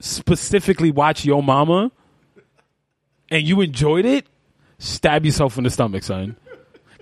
specifically 0.00 0.90
watch 0.90 1.24
Yo 1.24 1.42
Mama 1.42 1.90
and 3.30 3.42
you 3.46 3.60
enjoyed 3.60 4.04
it, 4.06 4.26
stab 4.78 5.24
yourself 5.26 5.58
in 5.58 5.64
the 5.64 5.70
stomach, 5.70 6.02
son. 6.04 6.36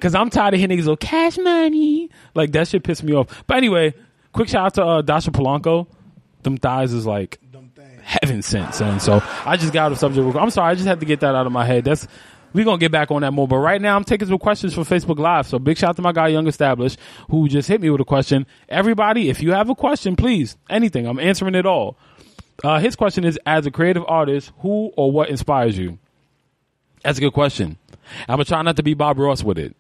Cause 0.00 0.14
I'm 0.14 0.30
tired 0.30 0.54
of 0.54 0.60
hearing 0.60 0.76
niggas 0.78 0.86
go 0.86 0.96
cash 0.96 1.36
money. 1.38 2.08
Like 2.34 2.52
that 2.52 2.68
shit 2.68 2.82
pissed 2.82 3.02
me 3.04 3.12
off. 3.14 3.44
But 3.46 3.58
anyway, 3.58 3.94
quick 4.32 4.48
shout 4.48 4.64
out 4.66 4.74
to 4.74 4.84
uh, 4.84 5.02
Dasha 5.02 5.30
Polanco. 5.30 5.86
Them 6.42 6.56
thighs 6.56 6.92
is 6.94 7.06
like. 7.06 7.38
Heaven 8.10 8.42
sent, 8.42 8.74
son. 8.74 8.98
So 8.98 9.22
I 9.44 9.56
just 9.56 9.72
got 9.72 9.92
of 9.92 9.98
subject. 9.98 10.36
I'm 10.36 10.50
sorry, 10.50 10.72
I 10.72 10.74
just 10.74 10.86
had 10.86 11.00
to 11.00 11.06
get 11.06 11.20
that 11.20 11.34
out 11.34 11.46
of 11.46 11.52
my 11.52 11.64
head. 11.64 11.84
That's 11.84 12.08
we're 12.52 12.64
gonna 12.64 12.78
get 12.78 12.90
back 12.90 13.12
on 13.12 13.22
that 13.22 13.32
more. 13.32 13.46
But 13.46 13.58
right 13.58 13.80
now, 13.80 13.94
I'm 13.94 14.02
taking 14.02 14.26
some 14.26 14.38
questions 14.38 14.74
from 14.74 14.84
Facebook 14.84 15.18
Live. 15.18 15.46
So 15.46 15.60
big 15.60 15.78
shout 15.78 15.90
out 15.90 15.96
to 15.96 16.02
my 16.02 16.12
guy 16.12 16.28
Young 16.28 16.48
Established 16.48 16.98
who 17.30 17.48
just 17.48 17.68
hit 17.68 17.80
me 17.80 17.88
with 17.88 18.00
a 18.00 18.04
question. 18.04 18.46
Everybody, 18.68 19.28
if 19.28 19.40
you 19.40 19.52
have 19.52 19.70
a 19.70 19.76
question, 19.76 20.16
please 20.16 20.56
anything. 20.68 21.06
I'm 21.06 21.20
answering 21.20 21.54
it 21.54 21.66
all. 21.66 21.96
Uh, 22.64 22.80
his 22.80 22.96
question 22.96 23.24
is: 23.24 23.38
As 23.46 23.66
a 23.66 23.70
creative 23.70 24.04
artist, 24.08 24.50
who 24.58 24.92
or 24.96 25.12
what 25.12 25.28
inspires 25.28 25.78
you? 25.78 25.98
That's 27.04 27.18
a 27.18 27.20
good 27.20 27.32
question. 27.32 27.78
I'm 28.28 28.34
gonna 28.34 28.44
try 28.44 28.60
not 28.62 28.76
to 28.76 28.82
be 28.82 28.94
Bob 28.94 29.18
Ross 29.18 29.44
with 29.44 29.58
it. 29.58 29.76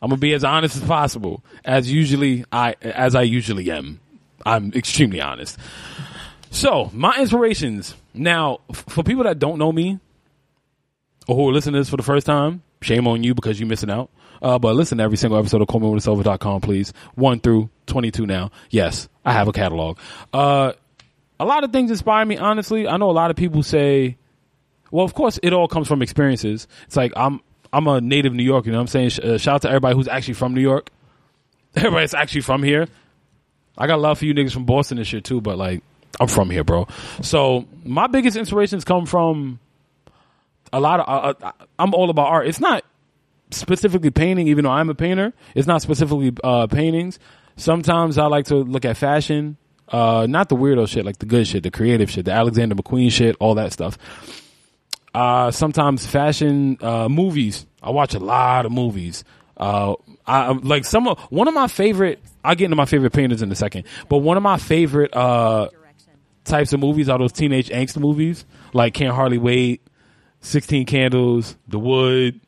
I'm 0.00 0.10
gonna 0.10 0.20
be 0.20 0.34
as 0.34 0.44
honest 0.44 0.76
as 0.76 0.84
possible, 0.84 1.42
as 1.64 1.90
usually 1.90 2.44
I 2.52 2.76
as 2.80 3.16
I 3.16 3.22
usually 3.22 3.70
am. 3.72 3.98
I'm 4.46 4.72
extremely 4.72 5.20
honest. 5.20 5.58
So, 6.52 6.90
my 6.92 7.18
inspirations. 7.18 7.94
Now, 8.12 8.60
f- 8.68 8.84
for 8.90 9.02
people 9.02 9.24
that 9.24 9.38
don't 9.38 9.58
know 9.58 9.72
me 9.72 9.98
or 11.26 11.34
who 11.34 11.48
are 11.48 11.52
listening 11.52 11.72
to 11.72 11.80
this 11.80 11.88
for 11.88 11.96
the 11.96 12.02
first 12.02 12.26
time, 12.26 12.62
shame 12.82 13.08
on 13.08 13.24
you 13.24 13.34
because 13.34 13.58
you're 13.58 13.68
missing 13.68 13.90
out. 13.90 14.10
Uh, 14.42 14.58
but 14.58 14.76
listen 14.76 14.98
to 14.98 15.04
every 15.04 15.16
single 15.16 15.38
episode 15.38 15.62
of 15.62 15.68
callmewhenitsover.com, 15.68 16.60
please. 16.60 16.92
1 17.14 17.40
through 17.40 17.70
22 17.86 18.26
now. 18.26 18.50
Yes, 18.68 19.08
I 19.24 19.32
have 19.32 19.48
a 19.48 19.52
catalog. 19.52 19.98
Uh, 20.30 20.72
a 21.40 21.44
lot 21.46 21.64
of 21.64 21.72
things 21.72 21.90
inspire 21.90 22.26
me, 22.26 22.36
honestly. 22.36 22.86
I 22.86 22.98
know 22.98 23.10
a 23.10 23.12
lot 23.12 23.30
of 23.30 23.36
people 23.36 23.62
say, 23.62 24.18
well, 24.90 25.06
of 25.06 25.14
course, 25.14 25.38
it 25.42 25.54
all 25.54 25.68
comes 25.68 25.88
from 25.88 26.02
experiences. 26.02 26.68
It's 26.84 26.96
like, 26.96 27.14
I'm, 27.16 27.40
I'm 27.72 27.86
a 27.86 28.02
native 28.02 28.34
New 28.34 28.42
Yorker, 28.42 28.66
you 28.66 28.72
know 28.72 28.78
what 28.78 28.94
I'm 28.94 29.08
saying? 29.08 29.24
Uh, 29.24 29.38
shout 29.38 29.54
out 29.54 29.62
to 29.62 29.68
everybody 29.68 29.96
who's 29.96 30.06
actually 30.08 30.34
from 30.34 30.52
New 30.52 30.60
York. 30.60 30.90
Everybody's 31.76 32.12
actually 32.12 32.42
from 32.42 32.62
here. 32.62 32.88
I 33.78 33.86
got 33.86 34.00
love 34.00 34.18
for 34.18 34.26
you 34.26 34.34
niggas 34.34 34.52
from 34.52 34.66
Boston 34.66 34.98
and 34.98 35.06
shit 35.06 35.24
too, 35.24 35.40
but 35.40 35.56
like 35.56 35.82
I'm 36.20 36.28
from 36.28 36.50
here, 36.50 36.64
bro. 36.64 36.86
So 37.22 37.66
my 37.84 38.06
biggest 38.06 38.36
inspirations 38.36 38.84
come 38.84 39.06
from 39.06 39.58
a 40.72 40.80
lot 40.80 41.00
of. 41.00 41.36
Uh, 41.42 41.52
I'm 41.78 41.94
all 41.94 42.10
about 42.10 42.28
art. 42.28 42.46
It's 42.46 42.60
not 42.60 42.84
specifically 43.50 44.10
painting, 44.10 44.48
even 44.48 44.64
though 44.64 44.70
I'm 44.70 44.88
a 44.90 44.94
painter. 44.94 45.32
It's 45.54 45.66
not 45.66 45.82
specifically 45.82 46.32
uh, 46.42 46.66
paintings. 46.66 47.18
Sometimes 47.56 48.18
I 48.18 48.26
like 48.26 48.46
to 48.46 48.56
look 48.56 48.84
at 48.84 48.96
fashion, 48.96 49.56
uh, 49.88 50.26
not 50.28 50.48
the 50.48 50.56
weirdo 50.56 50.88
shit, 50.88 51.04
like 51.04 51.18
the 51.18 51.26
good 51.26 51.46
shit, 51.46 51.62
the 51.62 51.70
creative 51.70 52.10
shit, 52.10 52.24
the 52.24 52.32
Alexander 52.32 52.74
McQueen 52.74 53.10
shit, 53.10 53.36
all 53.40 53.56
that 53.56 53.72
stuff. 53.72 53.98
Uh, 55.14 55.50
sometimes 55.50 56.06
fashion, 56.06 56.78
uh, 56.80 57.08
movies. 57.08 57.66
I 57.82 57.90
watch 57.90 58.14
a 58.14 58.18
lot 58.18 58.64
of 58.64 58.72
movies. 58.72 59.24
Uh, 59.56 59.94
I 60.26 60.52
like 60.52 60.84
some 60.84 61.06
of 61.06 61.18
one 61.30 61.46
of 61.46 61.54
my 61.54 61.66
favorite. 61.68 62.20
I'll 62.42 62.54
get 62.54 62.64
into 62.66 62.76
my 62.76 62.86
favorite 62.86 63.12
painters 63.12 63.42
in 63.42 63.52
a 63.52 63.54
second, 63.54 63.84
but 64.08 64.18
one 64.18 64.36
of 64.36 64.42
my 64.42 64.56
favorite 64.56 65.14
uh, 65.14 65.68
types 66.44 66.72
of 66.72 66.80
movies 66.80 67.08
are 67.08 67.18
those 67.18 67.32
teenage 67.32 67.68
angst 67.68 67.98
movies, 67.98 68.44
like 68.72 68.94
Can't 68.94 69.14
Hardly 69.14 69.38
Wait, 69.38 69.82
Sixteen 70.40 70.86
Candles, 70.86 71.56
The 71.68 71.78
Wood. 71.78 72.40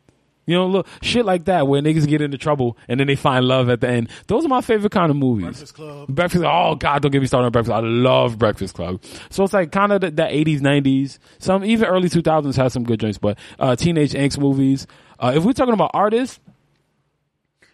You 0.46 0.54
know, 0.54 0.66
look 0.66 0.86
shit 1.00 1.24
like 1.24 1.46
that 1.46 1.66
where 1.68 1.80
niggas 1.80 2.06
get 2.06 2.20
into 2.20 2.36
trouble 2.36 2.76
and 2.86 3.00
then 3.00 3.06
they 3.06 3.16
find 3.16 3.46
love 3.46 3.70
at 3.70 3.80
the 3.80 3.88
end. 3.88 4.10
Those 4.26 4.44
are 4.44 4.48
my 4.48 4.60
favorite 4.60 4.92
kind 4.92 5.10
of 5.10 5.16
movies. 5.16 5.44
Breakfast 5.44 5.74
Club. 5.74 6.08
Breakfast. 6.08 6.44
Oh 6.46 6.74
God, 6.74 7.00
don't 7.00 7.10
get 7.12 7.22
me 7.22 7.26
started 7.26 7.46
on 7.46 7.52
Breakfast. 7.52 7.72
I 7.72 7.80
love 7.80 8.38
Breakfast 8.38 8.74
Club. 8.74 9.02
So 9.30 9.44
it's 9.44 9.54
like 9.54 9.72
kind 9.72 9.90
of 9.92 10.02
that, 10.02 10.16
80s, 10.16 10.60
90s. 10.60 11.18
Some 11.38 11.64
even 11.64 11.88
early 11.88 12.10
2000s 12.10 12.56
had 12.56 12.72
some 12.72 12.84
good 12.84 13.00
joints, 13.00 13.16
but 13.16 13.38
uh, 13.58 13.74
teenage 13.74 14.12
angst 14.12 14.38
movies. 14.38 14.86
Uh, 15.18 15.32
if 15.34 15.44
we're 15.44 15.54
talking 15.54 15.72
about 15.72 15.92
artists, 15.94 16.38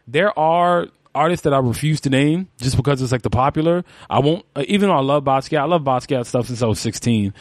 there 0.07 0.37
are 0.39 0.87
artists 1.15 1.45
that 1.45 1.55
I 1.55 1.59
refuse 1.59 2.01
to 2.03 2.11
name 2.11 2.49
just 2.59 2.77
because 2.77 3.03
it's 3.03 3.13
like 3.13 3.23
the 3.23 3.31
popular. 3.31 3.85
I 4.09 4.21
won't. 4.21 4.45
Uh, 4.55 4.65
even 4.69 4.89
though 4.89 4.97
I 4.97 5.01
love 5.01 5.25
Basquiat, 5.25 5.61
I 5.61 5.65
love 5.65 5.83
Basquiat 5.83 6.27
stuff 6.27 6.47
since 6.47 6.63
I 6.63 6.67
was 6.67 6.81
16. 6.81 7.35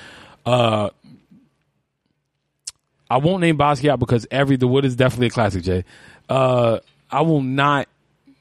Uh, 0.45 0.89
I 3.09 3.17
won't 3.17 3.41
name 3.41 3.57
Basquiat 3.57 3.99
because 3.99 4.27
every 4.29 4.55
the 4.55 4.67
wood 4.67 4.85
is 4.85 4.95
definitely 4.95 5.27
a 5.27 5.31
classic. 5.31 5.63
Jay, 5.63 5.83
uh, 6.29 6.79
I 7.09 7.21
will 7.21 7.41
not 7.41 7.88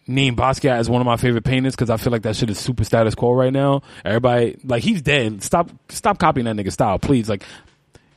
name 0.06 0.36
Basquiat 0.36 0.78
as 0.78 0.88
one 0.90 1.00
of 1.00 1.06
my 1.06 1.16
favorite 1.16 1.44
painters 1.44 1.74
because 1.74 1.90
I 1.90 1.96
feel 1.96 2.12
like 2.12 2.22
that 2.22 2.36
shit 2.36 2.50
is 2.50 2.58
super 2.58 2.84
status 2.84 3.14
quo 3.14 3.32
right 3.32 3.52
now. 3.52 3.82
Everybody 4.04 4.58
like 4.64 4.82
he's 4.82 5.02
dead. 5.02 5.42
Stop 5.42 5.70
stop 5.88 6.18
copying 6.18 6.44
that 6.46 6.56
nigga 6.56 6.72
style, 6.72 6.98
please. 6.98 7.28
Like 7.28 7.44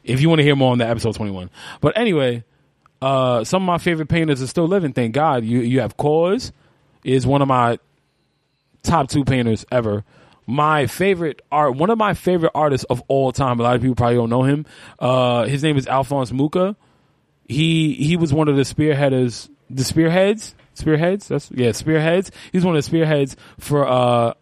if 0.04 0.22
you 0.22 0.30
want 0.30 0.40
to 0.40 0.44
hear 0.44 0.56
more 0.56 0.72
on 0.72 0.80
that 0.80 0.90
episode 0.90 1.16
twenty 1.16 1.32
one. 1.32 1.50
But 1.80 1.98
anyway, 1.98 2.44
uh, 3.02 3.44
some 3.44 3.64
of 3.64 3.68
my 3.68 3.78
favorite 3.78 4.10
painters 4.10 4.42
are 4.42 4.48
still 4.48 4.68
living. 4.68 4.94
Thank 4.94 5.14
God. 5.14 5.44
You 5.44 5.60
you 5.60 5.82
have 5.82 5.98
KAWS 5.98 6.52
is 7.04 7.26
one 7.26 7.42
of 7.42 7.48
my 7.48 7.80
top 8.84 9.10
two 9.10 9.24
painters 9.24 9.66
ever. 9.72 10.04
My 10.48 10.88
favorite 10.88 11.42
art, 11.52 11.76
one 11.76 11.90
of 11.90 11.98
my 11.98 12.14
favorite 12.14 12.52
artists 12.56 12.86
of 12.90 13.02
all 13.08 13.32
time. 13.32 13.60
A 13.60 13.64
lot 13.64 13.76
of 13.76 13.82
people 13.82 13.96
probably 13.96 14.16
don't 14.16 14.30
know 14.30 14.44
him. 14.44 14.66
Uh, 15.00 15.46
his 15.46 15.64
name 15.64 15.78
is 15.78 15.88
Alphonse 15.88 16.32
Mucha. 16.32 16.76
He 17.48 17.94
he 17.94 18.18
was 18.18 18.34
one 18.34 18.48
of 18.48 18.56
the 18.56 18.64
spearheaders, 18.64 19.50
the 19.70 19.84
spearheads, 19.84 20.56
spearheads. 20.74 21.28
That's 21.28 21.52
yeah, 21.52 21.72
spearheads. 21.74 22.32
He's 22.52 22.66
one 22.66 22.76
of 22.76 22.80
the 22.80 22.90
spearheads 22.90 23.36
for 23.60 23.88
uh 23.88 24.34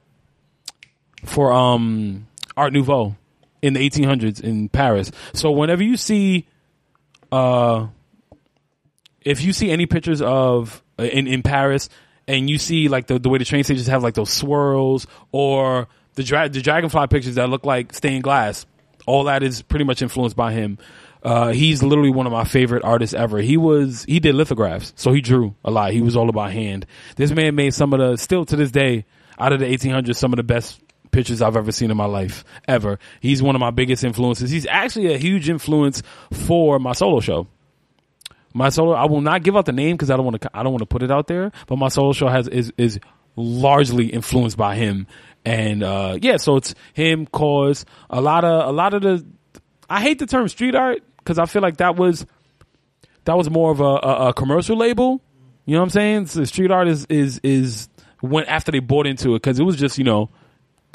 for 1.26 1.52
um 1.52 2.28
Art 2.56 2.74
Nouveau 2.74 3.16
in 3.62 3.74
the 3.74 3.90
1800s 3.90 4.42
in 4.42 4.70
Paris. 4.70 5.12
So 5.34 5.52
whenever 5.52 5.84
you 5.84 5.98
see 5.98 6.48
uh 7.32 7.88
if 9.22 9.44
you 9.44 9.54
see 9.54 9.70
any 9.70 9.86
pictures 9.86 10.22
of 10.22 10.84
uh, 10.98 11.04
in 11.04 11.28
in 11.28 11.44
Paris 11.44 11.90
and 12.30 12.48
you 12.48 12.60
see 12.60 12.88
like 12.88 13.08
the 13.08 13.18
the 13.20 13.28
way 13.28 13.40
the 13.40 13.46
train 13.46 13.64
stations 13.64 13.88
have 13.88 14.04
like 14.04 14.14
those 14.14 14.32
swirls 14.32 15.08
or 15.32 15.88
the 16.14 16.24
dra- 16.24 16.48
the 16.48 16.62
dragonfly 16.62 17.08
pictures 17.08 17.36
that 17.36 17.50
look 17.50 17.66
like 17.66 17.92
stained 17.94 18.24
glass, 18.24 18.66
all 19.08 19.26
that 19.26 19.42
is 19.42 19.64
pretty 19.64 19.84
much 19.84 20.02
influenced 20.02 20.36
by 20.36 20.54
him. 20.54 20.78
Uh, 21.22 21.50
he's 21.50 21.84
literally 21.84 22.12
one 22.12 22.28
of 22.28 22.32
my 22.32 22.46
favorite 22.46 22.84
artists 22.86 23.14
ever. 23.16 23.40
He 23.40 23.58
was 23.58 24.06
he 24.08 24.20
did 24.20 24.36
lithographs, 24.36 24.94
so 24.96 25.12
he 25.12 25.22
drew 25.22 25.56
a 25.66 25.72
lot. 25.72 25.92
He 25.92 26.02
was 26.02 26.16
all 26.16 26.30
about 26.30 26.52
hand. 26.52 26.86
This 27.16 27.32
man 27.32 27.56
made 27.56 27.74
some 27.74 27.94
of 27.94 28.00
the 28.00 28.16
still 28.16 28.46
to 28.46 28.56
this 28.56 28.72
day 28.72 29.06
out 29.40 29.52
of 29.52 29.60
the 29.60 29.66
1800s 29.66 30.16
some 30.16 30.32
of 30.32 30.38
the 30.38 30.44
best 30.44 30.80
pictures 31.12 31.42
I've 31.42 31.58
ever 31.58 31.72
seen 31.72 31.90
in 31.90 31.98
my 31.98 32.06
life 32.06 32.46
ever. 32.68 33.00
He's 33.22 33.42
one 33.42 33.56
of 33.56 33.60
my 33.60 33.72
biggest 33.72 34.04
influences. 34.04 34.52
He's 34.52 34.68
actually 34.68 35.12
a 35.14 35.18
huge 35.18 35.50
influence 35.50 36.04
for 36.32 36.78
my 36.78 36.94
solo 36.94 37.22
show 37.22 37.48
my 38.54 38.70
solo 38.70 38.94
i 38.94 39.06
will 39.06 39.22
not 39.22 39.44
give 39.44 39.56
out 39.56 39.66
the 39.66 39.72
name 39.72 39.96
because 39.96 40.10
i 40.10 40.16
don't 40.16 40.26
want 40.26 40.42
to 40.42 40.50
i 40.54 40.64
don't 40.64 40.72
want 40.72 40.82
to 40.82 40.86
put 40.86 41.04
it 41.04 41.12
out 41.12 41.28
there 41.28 41.52
but 41.68 41.78
my 41.78 41.88
solo 41.88 42.14
show 42.14 42.28
has 42.28 42.48
is 42.48 42.72
is 42.78 43.00
largely 43.40 44.08
influenced 44.08 44.58
by 44.58 44.76
him. 44.76 45.08
And 45.46 45.84
uh 45.84 46.18
yeah 46.22 46.38
so 46.38 46.58
it's 46.58 46.76
him 46.94 47.26
cause 47.26 47.86
a 48.10 48.22
lot 48.22 48.44
of 48.44 48.68
a 48.68 48.72
lot 48.72 48.94
of 48.94 49.02
the 49.02 49.26
i 49.90 50.02
hate 50.02 50.20
the 50.20 50.26
term 50.26 50.50
street 50.50 50.76
art 50.76 51.02
because 51.18 51.40
i 51.40 51.46
feel 51.46 51.62
like 51.62 51.78
that 51.78 51.96
was 51.96 52.26
that 53.24 53.38
was 53.38 53.50
more 53.50 53.72
of 53.72 53.80
a, 53.80 53.84
a, 53.84 54.30
a 54.30 54.34
commercial 54.34 54.76
label. 54.76 55.22
You 55.66 55.76
know 55.76 55.80
what 55.80 55.86
i'm 55.86 55.90
saying? 55.92 56.26
So 56.28 56.44
street 56.44 56.72
art 56.72 56.90
is 56.90 57.06
is 57.06 57.40
is 57.42 57.88
went 58.22 58.50
after 58.50 58.72
they 58.72 58.80
bought 58.80 59.08
into 59.08 59.32
it 59.36 59.42
because 59.42 59.60
it 59.60 59.64
was 59.64 59.78
just 59.78 59.98
you 59.98 60.04
know 60.04 60.30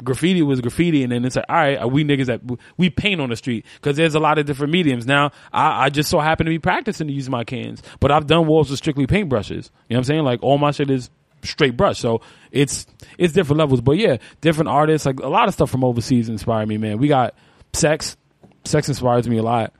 graffiti 0.03 0.41
was 0.41 0.61
graffiti, 0.61 1.03
and 1.03 1.11
then 1.11 1.25
it's 1.25 1.35
like, 1.35 1.45
all 1.47 1.55
right, 1.55 1.91
we 1.91 2.03
niggas 2.03 2.25
that 2.25 2.41
we 2.77 2.89
paint 2.89 3.21
on 3.21 3.29
the 3.29 3.35
street 3.35 3.65
because 3.75 3.97
there's 3.97 4.15
a 4.15 4.19
lot 4.19 4.37
of 4.37 4.45
different 4.45 4.73
mediums. 4.73 5.05
Now, 5.05 5.31
I, 5.53 5.85
I 5.85 5.89
just 5.89 6.09
so 6.09 6.19
happen 6.19 6.45
to 6.45 6.49
be 6.49 6.59
practicing 6.59 7.07
to 7.07 7.13
use 7.13 7.29
my 7.29 7.43
cans, 7.43 7.81
but 7.99 8.11
I've 8.11 8.27
done 8.27 8.47
walls 8.47 8.69
with 8.69 8.79
strictly 8.79 9.07
paintbrushes. 9.07 9.49
You 9.49 9.55
know 9.55 9.61
what 9.87 9.97
I'm 9.97 10.03
saying? 10.03 10.23
Like 10.23 10.43
all 10.43 10.57
my 10.57 10.71
shit 10.71 10.89
is 10.89 11.09
straight 11.43 11.77
brush, 11.77 11.99
so 11.99 12.21
it's 12.51 12.87
it's 13.17 13.33
different 13.33 13.59
levels. 13.59 13.81
But 13.81 13.97
yeah, 13.97 14.17
different 14.41 14.69
artists, 14.69 15.05
like 15.05 15.19
a 15.19 15.27
lot 15.27 15.47
of 15.47 15.53
stuff 15.53 15.69
from 15.69 15.83
overseas 15.83 16.29
inspired 16.29 16.67
me, 16.67 16.77
man. 16.77 16.97
We 16.97 17.07
got 17.07 17.35
sex, 17.73 18.17
sex 18.65 18.89
inspires 18.89 19.27
me 19.27 19.37
a 19.37 19.43
lot, 19.43 19.73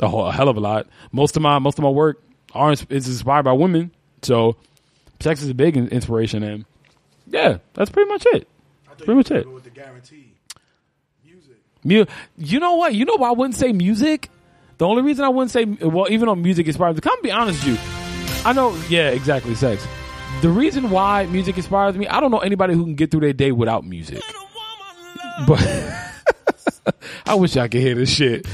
a, 0.00 0.08
whole, 0.08 0.26
a 0.26 0.32
hell 0.32 0.48
of 0.48 0.56
a 0.56 0.60
lot. 0.60 0.86
Most 1.12 1.36
of 1.36 1.42
my 1.42 1.58
most 1.58 1.78
of 1.78 1.82
my 1.82 1.90
work 1.90 2.22
are 2.54 2.72
is 2.72 2.86
inspired 2.88 3.44
by 3.44 3.52
women. 3.52 3.90
So 4.22 4.56
sex 5.20 5.42
is 5.42 5.50
a 5.50 5.54
big 5.54 5.76
inspiration, 5.76 6.42
and 6.42 6.64
yeah, 7.26 7.58
that's 7.74 7.90
pretty 7.90 8.08
much 8.08 8.24
it. 8.32 8.48
I 9.02 9.04
thought 9.04 9.04
Pretty 9.06 9.16
much 9.16 9.30
it. 9.30 9.52
With 9.52 9.64
the 9.64 9.70
guarantee, 9.70 10.32
music. 11.24 11.56
Mu- 11.84 12.04
you 12.36 12.60
know 12.60 12.74
what? 12.76 12.94
You 12.94 13.04
know 13.04 13.16
why 13.16 13.28
I 13.28 13.32
wouldn't 13.32 13.56
say 13.56 13.72
music? 13.72 14.30
The 14.78 14.86
only 14.86 15.02
reason 15.02 15.24
I 15.24 15.28
wouldn't 15.28 15.50
say 15.50 15.64
well, 15.64 16.10
even 16.10 16.28
on 16.28 16.42
music 16.42 16.66
inspires 16.66 16.94
me, 16.94 17.00
come 17.00 17.20
be 17.22 17.30
honest 17.30 17.64
with 17.66 17.74
you. 17.74 18.46
I 18.46 18.52
know, 18.54 18.74
yeah, 18.88 19.10
exactly, 19.10 19.54
sex. 19.54 19.86
The 20.40 20.48
reason 20.48 20.88
why 20.90 21.26
music 21.26 21.56
inspires 21.58 21.96
me, 21.96 22.08
I 22.08 22.20
don't 22.20 22.30
know 22.30 22.38
anybody 22.38 22.72
who 22.74 22.84
can 22.84 22.94
get 22.94 23.10
through 23.10 23.20
their 23.20 23.34
day 23.34 23.52
without 23.52 23.84
music. 23.84 24.22
But 25.46 25.60
I 27.26 27.34
wish 27.34 27.56
I 27.56 27.68
could 27.68 27.82
hear 27.82 27.94
this 27.94 28.10
shit. 28.10 28.46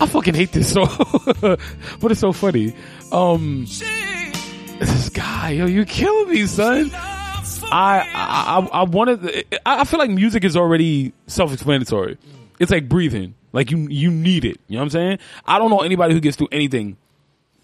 I 0.00 0.06
fucking 0.06 0.34
hate 0.34 0.50
this 0.50 0.72
song, 0.72 0.88
but 1.40 2.10
it's 2.10 2.20
so 2.20 2.32
funny. 2.32 2.74
Um, 3.12 3.66
this 4.78 5.10
guy, 5.10 5.50
yo, 5.50 5.66
you 5.66 5.84
killing 5.84 6.30
me, 6.30 6.46
son. 6.46 6.90
I 7.72 8.00
I 8.00 8.58
I, 8.58 8.66
I 8.80 8.82
wanted. 8.84 9.44
I 9.66 9.80
I 9.80 9.84
feel 9.84 9.98
like 9.98 10.10
music 10.10 10.44
is 10.44 10.56
already 10.56 11.12
self-explanatory. 11.26 12.18
It's 12.58 12.70
like 12.70 12.88
breathing. 12.88 13.34
Like 13.52 13.70
you 13.70 13.78
you 13.88 14.10
need 14.10 14.44
it. 14.44 14.60
You 14.68 14.76
know 14.76 14.80
what 14.80 14.84
I'm 14.84 14.90
saying? 14.90 15.18
I 15.46 15.58
don't 15.58 15.70
know 15.70 15.80
anybody 15.80 16.14
who 16.14 16.20
gets 16.20 16.36
through 16.36 16.48
anything 16.52 16.96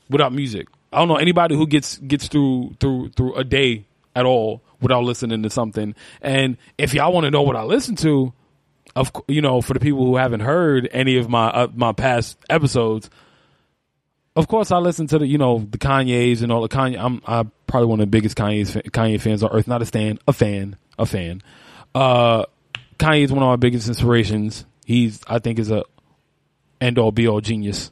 without 0.09 0.33
music. 0.33 0.69
I 0.93 0.99
don't 0.99 1.09
know 1.09 1.17
anybody 1.17 1.57
who 1.57 1.67
gets 1.67 1.99
gets 1.99 2.29
through 2.29 2.77
through 2.81 3.11
through 3.11 3.35
a 3.35 3.45
day 3.45 3.85
at 4.15 4.25
all 4.25 4.63
without 4.81 5.05
listening 5.05 5.43
to 5.43 5.51
something. 5.51 5.95
And 6.23 6.57
if 6.79 6.95
y'all 6.95 7.13
want 7.13 7.25
to 7.25 7.31
know 7.31 7.43
what 7.43 7.57
I 7.57 7.63
listen 7.63 7.97
to, 7.97 8.33
of 8.95 9.13
you 9.29 9.43
know, 9.43 9.61
for 9.61 9.75
the 9.75 9.81
people 9.81 10.05
who 10.05 10.17
haven't 10.17 10.41
heard 10.41 10.89
any 10.93 11.19
of 11.19 11.29
my 11.29 11.49
uh, 11.49 11.69
my 11.75 11.93
past 11.93 12.39
episodes, 12.49 13.11
of 14.35 14.49
course 14.49 14.71
I 14.71 14.79
listen 14.79 15.07
to 15.09 15.19
the 15.19 15.27
you 15.27 15.39
know 15.39 15.59
the 15.59 15.79
Kanyes 15.79 16.43
and 16.43 16.51
all 16.51 16.63
the 16.63 16.69
Kanye. 16.69 16.99
I'm 16.99 17.21
I'm 17.27 17.53
probably 17.67 17.89
one 17.89 18.01
of 18.01 18.07
the 18.07 18.11
biggest 18.11 18.37
Kanye 18.37 18.65
Kanye 18.91 19.21
fans 19.21 19.43
on 19.43 19.51
earth. 19.53 19.67
Not 19.69 19.83
a 19.83 19.87
stan, 19.87 20.19
a 20.27 20.33
fan, 20.33 20.77
a 20.99 21.07
fan. 21.07 21.43
Uh, 21.95 22.45
Kanye 22.99 23.25
is 23.25 23.33
one 23.33 23.43
of 23.43 23.49
my 23.49 23.57
biggest 23.57 23.89
inspirations. 23.89 24.65
He's 24.85 25.21
I 25.29 25.39
think 25.39 25.59
is 25.59 25.71
a 25.71 25.85
end 26.81 26.99
all 26.99 27.13
be 27.13 27.29
all 27.29 27.41
genius, 27.41 27.91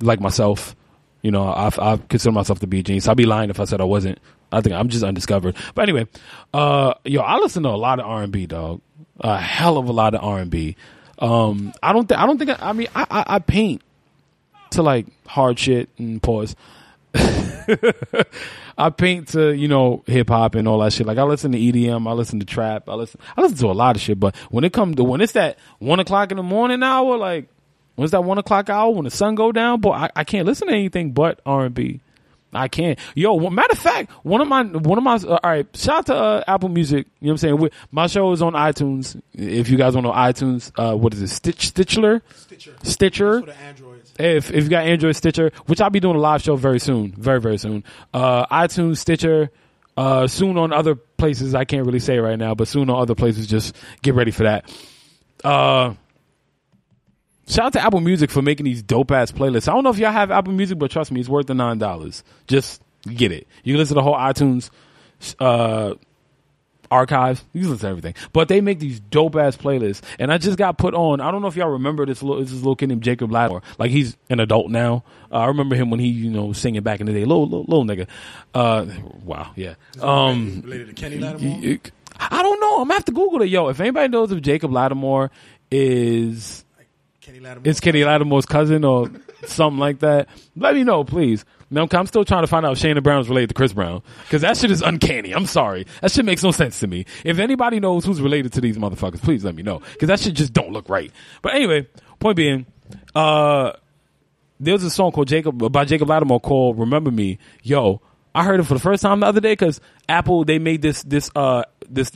like 0.00 0.20
myself. 0.20 0.76
You 1.22 1.30
know, 1.30 1.44
I 1.44 1.70
I 1.78 1.96
consider 2.08 2.32
myself 2.32 2.60
to 2.60 2.66
be 2.66 2.80
a 2.80 2.82
genius. 2.82 3.08
I'd 3.08 3.16
be 3.16 3.26
lying 3.26 3.50
if 3.50 3.60
I 3.60 3.64
said 3.64 3.80
I 3.80 3.84
wasn't. 3.84 4.18
I 4.52 4.60
think 4.60 4.74
I'm 4.74 4.88
just 4.88 5.02
undiscovered. 5.02 5.56
But 5.74 5.82
anyway, 5.82 6.06
uh, 6.52 6.94
yo, 7.04 7.20
I 7.22 7.38
listen 7.38 7.62
to 7.64 7.70
a 7.70 7.70
lot 7.70 7.98
of 7.98 8.06
R 8.06 8.22
and 8.22 8.32
B, 8.32 8.46
dog. 8.46 8.80
A 9.20 9.38
hell 9.38 9.78
of 9.78 9.88
a 9.88 9.92
lot 9.92 10.14
of 10.14 10.22
R 10.22 10.38
and 10.38 10.50
B. 10.50 10.76
Um, 11.18 11.72
I 11.82 11.92
don't 11.92 12.08
think 12.08 12.20
I 12.20 12.26
don't 12.26 12.38
think 12.38 12.50
I, 12.50 12.70
I 12.70 12.72
mean 12.72 12.88
I, 12.94 13.06
I 13.10 13.24
I 13.36 13.38
paint 13.38 13.82
to 14.70 14.82
like 14.82 15.06
hard 15.26 15.58
shit 15.58 15.88
and 15.98 16.22
pause. 16.22 16.54
I 18.76 18.90
paint 18.90 19.28
to 19.28 19.54
you 19.54 19.68
know 19.68 20.02
hip 20.06 20.28
hop 20.28 20.54
and 20.54 20.66
all 20.66 20.80
that 20.80 20.92
shit. 20.92 21.06
Like 21.06 21.18
I 21.18 21.22
listen 21.22 21.52
to 21.52 21.58
EDM, 21.58 22.08
I 22.08 22.12
listen 22.12 22.40
to 22.40 22.46
trap, 22.46 22.88
I 22.88 22.94
listen 22.94 23.20
I 23.36 23.42
listen 23.42 23.58
to 23.58 23.66
a 23.66 23.72
lot 23.72 23.96
of 23.96 24.02
shit. 24.02 24.18
But 24.18 24.36
when 24.50 24.64
it 24.64 24.72
comes 24.72 24.96
to 24.96 25.04
when 25.04 25.20
it's 25.20 25.32
that 25.32 25.58
one 25.78 26.00
o'clock 26.00 26.30
in 26.30 26.36
the 26.36 26.42
morning 26.42 26.82
hour, 26.82 27.16
like 27.16 27.48
when 27.94 28.04
it's 28.04 28.12
that 28.12 28.24
one 28.24 28.38
o'clock 28.38 28.68
hour 28.68 28.90
when 28.90 29.04
the 29.04 29.10
sun 29.10 29.34
go 29.34 29.52
down, 29.52 29.80
boy, 29.80 29.92
I, 29.92 30.10
I 30.16 30.24
can't 30.24 30.46
listen 30.46 30.68
to 30.68 30.74
anything 30.74 31.12
but 31.12 31.40
R 31.46 31.66
and 31.66 31.74
B. 31.74 32.00
I 32.54 32.68
can't. 32.68 32.98
Yo, 33.14 33.34
well, 33.34 33.50
matter 33.50 33.72
of 33.72 33.78
fact, 33.78 34.10
one 34.22 34.40
of 34.40 34.48
my 34.48 34.62
one 34.62 34.98
of 34.98 35.04
my 35.04 35.14
uh, 35.14 35.38
all 35.42 35.50
right. 35.50 35.66
Shout 35.76 35.96
out 35.96 36.06
to 36.06 36.14
uh, 36.14 36.44
Apple 36.46 36.68
Music. 36.68 37.06
You 37.20 37.26
know 37.26 37.30
what 37.30 37.32
I'm 37.32 37.38
saying? 37.38 37.56
We, 37.58 37.70
my 37.90 38.06
show 38.06 38.30
is 38.32 38.42
on 38.42 38.52
iTunes. 38.52 39.20
If 39.32 39.68
you 39.68 39.76
guys 39.76 39.94
want 39.94 40.06
to 40.06 40.10
know 40.10 40.16
iTunes, 40.16 40.70
uh, 40.76 40.96
what 40.96 41.12
is 41.14 41.22
it? 41.22 41.28
Stitch 41.28 41.74
Stitchler, 41.74 42.22
Stitcher. 42.32 42.74
Stitcher. 42.82 43.42
If 44.18 44.50
if 44.50 44.64
you 44.64 44.70
got 44.70 44.86
Android 44.86 45.16
Stitcher, 45.16 45.50
which 45.66 45.80
I'll 45.80 45.90
be 45.90 46.00
doing 46.00 46.16
a 46.16 46.20
live 46.20 46.42
show 46.42 46.56
very 46.56 46.78
soon, 46.78 47.12
very 47.12 47.40
very 47.40 47.58
soon. 47.58 47.84
Uh, 48.12 48.46
iTunes 48.46 48.98
Stitcher, 48.98 49.50
uh, 49.96 50.26
soon 50.26 50.56
on 50.58 50.72
other 50.72 50.94
places. 50.94 51.54
I 51.54 51.64
can't 51.64 51.86
really 51.86 52.00
say 52.00 52.18
right 52.18 52.38
now, 52.38 52.54
but 52.54 52.68
soon 52.68 52.90
on 52.90 53.00
other 53.00 53.14
places. 53.14 53.46
Just 53.46 53.76
get 54.02 54.14
ready 54.14 54.30
for 54.30 54.44
that. 54.44 54.70
Uh, 55.42 55.94
shout 57.48 57.66
out 57.66 57.72
to 57.74 57.84
Apple 57.84 58.00
Music 58.00 58.30
for 58.30 58.42
making 58.42 58.64
these 58.64 58.82
dope 58.82 59.10
ass 59.10 59.32
playlists. 59.32 59.68
I 59.68 59.72
don't 59.72 59.84
know 59.84 59.90
if 59.90 59.98
y'all 59.98 60.12
have 60.12 60.30
Apple 60.30 60.52
Music, 60.52 60.78
but 60.78 60.90
trust 60.90 61.10
me, 61.10 61.20
it's 61.20 61.28
worth 61.28 61.46
the 61.46 61.54
nine 61.54 61.78
dollars. 61.78 62.22
Just 62.46 62.82
get 63.02 63.32
it. 63.32 63.46
You 63.62 63.74
can 63.74 63.78
listen 63.78 63.96
to 63.96 64.00
the 64.00 64.02
whole 64.02 64.16
iTunes 64.16 64.70
uh, 65.38 65.94
archives. 66.94 67.44
You 67.52 67.62
listen 67.62 67.78
to 67.78 67.88
everything. 67.88 68.14
But 68.32 68.48
they 68.48 68.60
make 68.60 68.78
these 68.78 69.00
dope 69.00 69.36
ass 69.36 69.56
playlists. 69.56 70.00
And 70.18 70.32
I 70.32 70.38
just 70.38 70.56
got 70.56 70.78
put 70.78 70.94
on. 70.94 71.20
I 71.20 71.30
don't 71.30 71.42
know 71.42 71.48
if 71.48 71.56
y'all 71.56 71.70
remember 71.70 72.06
this 72.06 72.22
little 72.22 72.42
this 72.42 72.52
little 72.52 72.76
kid 72.76 72.88
named 72.88 73.02
Jacob 73.02 73.30
Lattimore. 73.30 73.62
Like 73.78 73.90
he's 73.90 74.16
an 74.30 74.40
adult 74.40 74.70
now. 74.70 75.04
Uh, 75.30 75.38
I 75.38 75.46
remember 75.46 75.74
him 75.74 75.90
when 75.90 76.00
he 76.00 76.08
you 76.08 76.30
know 76.30 76.52
singing 76.52 76.82
back 76.82 77.00
in 77.00 77.06
the 77.06 77.12
day. 77.12 77.24
Little 77.24 77.48
little, 77.48 77.64
little 77.66 77.84
nigga. 77.84 78.06
Uh, 78.54 78.86
wow. 79.24 79.50
Yeah. 79.56 79.74
Um. 80.00 80.62
related 80.64 80.88
to 80.88 80.94
Kenny 80.94 81.18
Lattimore. 81.18 81.78
I 82.18 82.42
don't 82.42 82.60
know. 82.60 82.76
I'm 82.80 82.84
gonna 82.84 82.94
have 82.94 83.04
to 83.06 83.12
Google 83.12 83.42
it. 83.42 83.48
Yo, 83.48 83.68
if 83.68 83.80
anybody 83.80 84.08
knows 84.08 84.30
if 84.30 84.40
Jacob 84.40 84.70
Lattimore 84.70 85.30
is 85.70 86.64
Kenny 87.20 87.40
Lattimore. 87.40 87.70
it's 87.70 87.80
Kenny 87.80 88.04
Lattimore's 88.04 88.46
cousin 88.46 88.84
or 88.84 89.10
something 89.46 89.80
like 89.80 90.00
that. 90.00 90.28
Let 90.56 90.74
me 90.74 90.84
know, 90.84 91.04
please. 91.04 91.44
Now, 91.74 91.88
I'm 91.90 92.06
still 92.06 92.24
trying 92.24 92.44
to 92.44 92.46
find 92.46 92.64
out 92.64 92.72
if 92.72 92.78
Shannon 92.78 93.02
Brown 93.02 93.20
is 93.20 93.28
related 93.28 93.48
to 93.48 93.54
Chris 93.54 93.72
Brown 93.72 94.00
because 94.22 94.42
that 94.42 94.56
shit 94.56 94.70
is 94.70 94.80
uncanny. 94.80 95.32
I'm 95.32 95.46
sorry, 95.46 95.86
that 96.00 96.12
shit 96.12 96.24
makes 96.24 96.42
no 96.44 96.52
sense 96.52 96.78
to 96.80 96.86
me. 96.86 97.04
If 97.24 97.40
anybody 97.40 97.80
knows 97.80 98.04
who's 98.04 98.20
related 98.20 98.52
to 98.52 98.60
these 98.60 98.78
motherfuckers, 98.78 99.20
please 99.20 99.44
let 99.44 99.56
me 99.56 99.64
know 99.64 99.80
because 99.92 100.06
that 100.06 100.20
shit 100.20 100.34
just 100.34 100.52
don't 100.52 100.70
look 100.70 100.88
right. 100.88 101.10
But 101.42 101.54
anyway, 101.54 101.88
point 102.20 102.36
being, 102.36 102.66
uh, 103.16 103.72
there's 104.60 104.84
a 104.84 104.90
song 104.90 105.10
called 105.10 105.26
Jacob 105.26 105.72
by 105.72 105.84
Jacob 105.84 106.08
Lattimore 106.08 106.38
called 106.38 106.78
"Remember 106.78 107.10
Me." 107.10 107.38
Yo, 107.64 108.00
I 108.36 108.44
heard 108.44 108.60
it 108.60 108.64
for 108.64 108.74
the 108.74 108.80
first 108.80 109.02
time 109.02 109.18
the 109.18 109.26
other 109.26 109.40
day 109.40 109.52
because 109.52 109.80
Apple 110.08 110.44
they 110.44 110.60
made 110.60 110.80
this 110.80 111.02
this 111.02 111.28
uh 111.34 111.64
this 111.90 112.12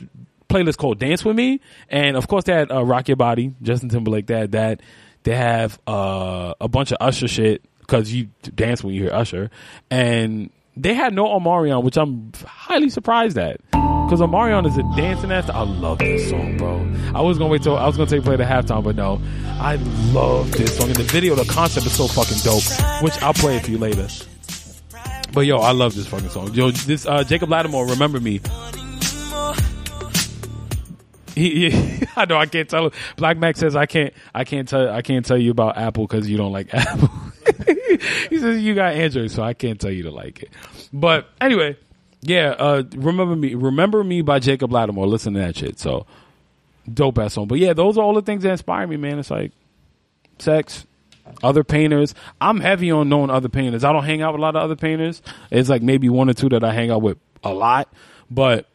playlist 0.47 0.77
called 0.77 0.99
"Dance 0.99 1.25
with 1.25 1.35
Me," 1.35 1.59
and 1.89 2.15
of 2.15 2.29
course 2.29 2.45
they 2.45 2.53
had 2.53 2.71
uh, 2.71 2.85
"Rock 2.85 3.09
Your 3.09 3.17
Body," 3.17 3.53
Justin 3.61 3.89
Timberlake. 3.89 4.27
They 4.27 4.39
had 4.39 4.53
that. 4.53 4.81
They 5.23 5.35
have 5.35 5.77
uh 5.85 6.53
a 6.61 6.69
bunch 6.69 6.91
of 6.91 6.97
Usher 7.01 7.27
shit 7.27 7.65
because 7.89 8.13
you 8.13 8.29
dance 8.53 8.83
when 8.83 8.93
you 8.93 9.03
hear 9.03 9.13
Usher, 9.13 9.49
and 9.89 10.51
they 10.77 10.93
had 10.93 11.13
no 11.13 11.25
Omarion, 11.25 11.83
which 11.83 11.97
I'm 11.97 12.31
highly 12.45 12.89
surprised 12.89 13.37
at. 13.37 13.59
Because 13.71 14.21
Omarion 14.21 14.67
is 14.67 14.77
a 14.77 14.83
dancing 14.95 15.31
ass. 15.31 15.49
I 15.49 15.61
love 15.63 15.97
this 15.99 16.29
song, 16.29 16.57
bro. 16.57 16.87
I 17.15 17.21
was 17.21 17.37
gonna 17.37 17.49
wait 17.49 17.63
till 17.63 17.75
I 17.75 17.87
was 17.87 17.97
gonna 17.97 18.09
take 18.09 18.23
play 18.23 18.35
the 18.35 18.43
halftime, 18.43 18.83
but 18.83 18.95
no, 18.95 19.19
I 19.59 19.75
love 20.13 20.51
this 20.51 20.77
song. 20.77 20.87
And 20.87 20.95
the 20.95 21.03
video, 21.03 21.35
the 21.35 21.51
concept 21.51 21.85
is 21.87 21.95
so 21.95 22.07
fucking 22.07 22.37
dope. 22.43 22.63
Which 23.03 23.21
I'll 23.23 23.33
play 23.33 23.57
it 23.57 23.65
for 23.65 23.71
you 23.71 23.79
later. 23.79 24.07
But 25.33 25.41
yo, 25.41 25.57
I 25.57 25.71
love 25.71 25.95
this 25.95 26.07
fucking 26.07 26.29
song. 26.29 26.53
Yo, 26.53 26.71
this 26.71 27.05
uh, 27.05 27.23
Jacob 27.23 27.49
Lattimore, 27.49 27.87
remember 27.87 28.19
me. 28.19 28.39
He, 31.39 31.69
he, 31.69 32.07
I 32.15 32.25
know 32.25 32.37
I 32.37 32.45
can't 32.45 32.69
tell. 32.69 32.87
him. 32.87 32.91
Black 33.15 33.37
Mac 33.37 33.55
says 33.57 33.75
I 33.75 33.85
can't. 33.85 34.13
I 34.35 34.43
can't 34.43 34.67
tell. 34.67 34.89
I 34.89 35.01
can't 35.01 35.25
tell 35.25 35.37
you 35.37 35.51
about 35.51 35.77
Apple 35.77 36.05
because 36.05 36.29
you 36.29 36.37
don't 36.37 36.51
like 36.51 36.67
Apple. 36.73 37.09
he 38.29 38.39
says 38.39 38.61
you 38.61 38.75
got 38.75 38.93
Android, 38.93 39.31
so 39.31 39.41
I 39.43 39.53
can't 39.53 39.79
tell 39.79 39.91
you 39.91 40.03
to 40.03 40.11
like 40.11 40.43
it. 40.43 40.49
But 40.91 41.29
anyway, 41.39 41.77
yeah. 42.21 42.49
Uh, 42.49 42.83
remember 42.95 43.35
me. 43.35 43.55
Remember 43.55 44.03
me 44.03 44.21
by 44.21 44.39
Jacob 44.39 44.71
Lattimore. 44.71 45.07
Listen 45.07 45.33
to 45.35 45.39
that 45.39 45.55
shit. 45.55 45.79
So 45.79 46.05
dope 46.93 47.17
ass 47.19 47.33
song. 47.33 47.47
But 47.47 47.59
yeah, 47.59 47.73
those 47.73 47.97
are 47.97 48.01
all 48.03 48.13
the 48.13 48.21
things 48.21 48.43
that 48.43 48.51
inspire 48.51 48.85
me, 48.87 48.97
man. 48.97 49.19
It's 49.19 49.31
like 49.31 49.51
sex, 50.39 50.85
other 51.43 51.63
painters. 51.63 52.15
I'm 52.41 52.59
heavy 52.59 52.91
on 52.91 53.09
knowing 53.09 53.29
other 53.29 53.49
painters. 53.49 53.83
I 53.83 53.93
don't 53.93 54.03
hang 54.03 54.21
out 54.21 54.33
with 54.33 54.39
a 54.39 54.41
lot 54.41 54.55
of 54.55 54.63
other 54.63 54.75
painters. 54.75 55.21
It's 55.51 55.69
like 55.69 55.81
maybe 55.81 56.09
one 56.09 56.29
or 56.29 56.33
two 56.33 56.49
that 56.49 56.63
I 56.63 56.73
hang 56.73 56.91
out 56.91 57.01
with 57.01 57.17
a 57.43 57.53
lot, 57.53 57.87
but 58.29 58.65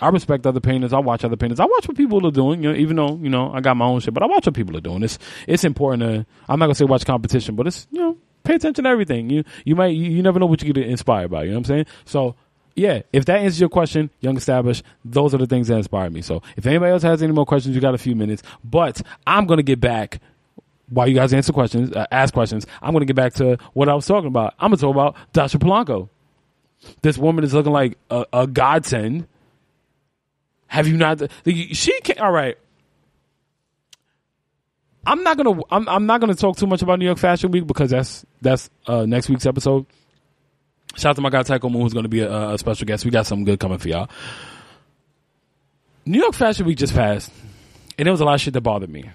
I 0.00 0.08
respect 0.08 0.46
other 0.46 0.60
painters. 0.60 0.92
I 0.92 0.98
watch 0.98 1.24
other 1.24 1.36
painters. 1.36 1.60
I 1.60 1.64
watch 1.64 1.86
what 1.86 1.96
people 1.96 2.26
are 2.26 2.32
doing, 2.32 2.62
you 2.62 2.72
know, 2.72 2.76
even 2.76 2.96
though, 2.96 3.16
you 3.22 3.30
know, 3.30 3.52
I 3.52 3.60
got 3.60 3.76
my 3.76 3.84
own 3.84 4.00
shit, 4.00 4.12
but 4.12 4.22
I 4.22 4.26
watch 4.26 4.46
what 4.46 4.54
people 4.54 4.76
are 4.76 4.80
doing. 4.80 5.02
It's, 5.02 5.18
it's 5.46 5.64
important 5.64 6.02
to, 6.02 6.26
I'm 6.48 6.58
not 6.58 6.66
gonna 6.66 6.74
say 6.74 6.84
watch 6.84 7.04
competition, 7.04 7.54
but 7.54 7.66
it's, 7.66 7.86
you 7.90 8.00
know, 8.00 8.16
pay 8.42 8.56
attention 8.56 8.84
to 8.84 8.90
everything. 8.90 9.30
You, 9.30 9.44
you 9.64 9.76
might, 9.76 9.94
you, 9.94 10.10
you 10.10 10.22
never 10.22 10.38
know 10.38 10.46
what 10.46 10.62
you 10.62 10.72
get 10.72 10.86
inspired 10.86 11.30
by, 11.30 11.44
you 11.44 11.50
know 11.50 11.56
what 11.56 11.60
I'm 11.60 11.64
saying? 11.64 11.86
So, 12.04 12.34
yeah, 12.74 13.02
if 13.12 13.24
that 13.26 13.38
answers 13.38 13.60
your 13.60 13.68
question, 13.68 14.10
young 14.20 14.36
established, 14.36 14.82
those 15.04 15.32
are 15.32 15.38
the 15.38 15.46
things 15.46 15.68
that 15.68 15.76
inspire 15.76 16.10
me. 16.10 16.22
So 16.22 16.42
if 16.56 16.66
anybody 16.66 16.90
else 16.90 17.04
has 17.04 17.22
any 17.22 17.32
more 17.32 17.46
questions, 17.46 17.74
you 17.74 17.80
got 17.80 17.94
a 17.94 17.98
few 17.98 18.16
minutes, 18.16 18.42
but 18.64 19.00
I'm 19.26 19.46
gonna 19.46 19.62
get 19.62 19.80
back 19.80 20.20
while 20.88 21.08
you 21.08 21.14
guys 21.14 21.32
answer 21.32 21.52
questions, 21.52 21.92
uh, 21.92 22.06
ask 22.10 22.32
questions, 22.34 22.66
I'm 22.82 22.94
to 22.94 23.04
get 23.04 23.16
back 23.16 23.34
to 23.34 23.58
what 23.72 23.88
I 23.88 23.94
was 23.94 24.06
talking 24.06 24.28
about. 24.28 24.54
I'm 24.58 24.70
to 24.70 24.76
talk 24.76 24.94
about 24.94 25.16
Dasha 25.32 25.58
Polanco. 25.58 26.08
This 27.02 27.16
woman 27.16 27.44
is 27.44 27.54
looking 27.54 27.72
like 27.72 27.96
a, 28.10 28.26
a 28.32 28.46
godsend. 28.46 29.26
Have 30.66 30.88
you 30.88 30.96
not? 30.96 31.22
She 31.46 32.00
can 32.00 32.18
All 32.18 32.32
right. 32.32 32.56
I'm 35.06 35.22
not 35.22 35.36
gonna. 35.36 35.60
I'm, 35.70 35.86
I'm 35.88 36.06
not 36.06 36.20
gonna 36.20 36.34
talk 36.34 36.56
too 36.56 36.66
much 36.66 36.80
about 36.80 36.98
New 36.98 37.04
York 37.04 37.18
Fashion 37.18 37.50
Week 37.50 37.66
because 37.66 37.90
that's 37.90 38.24
that's 38.40 38.70
uh, 38.86 39.04
next 39.04 39.28
week's 39.28 39.44
episode. 39.44 39.84
Shout 40.96 41.10
out 41.10 41.16
to 41.16 41.22
my 41.22 41.28
guy 41.28 41.42
Tycho 41.42 41.68
Moon, 41.68 41.82
who's 41.82 41.92
to 41.92 42.08
be 42.08 42.20
a, 42.20 42.50
a 42.50 42.58
special 42.58 42.86
guest. 42.86 43.04
We 43.04 43.10
got 43.10 43.26
something 43.26 43.44
good 43.44 43.60
coming 43.60 43.78
for 43.78 43.88
y'all. 43.88 44.08
New 46.06 46.20
York 46.20 46.34
Fashion 46.34 46.64
Week 46.64 46.78
just 46.78 46.94
passed, 46.94 47.30
and 47.98 48.06
there 48.06 48.12
was 48.12 48.22
a 48.22 48.24
lot 48.24 48.34
of 48.34 48.40
shit 48.40 48.54
that 48.54 48.62
bothered 48.62 48.88
me 48.88 49.10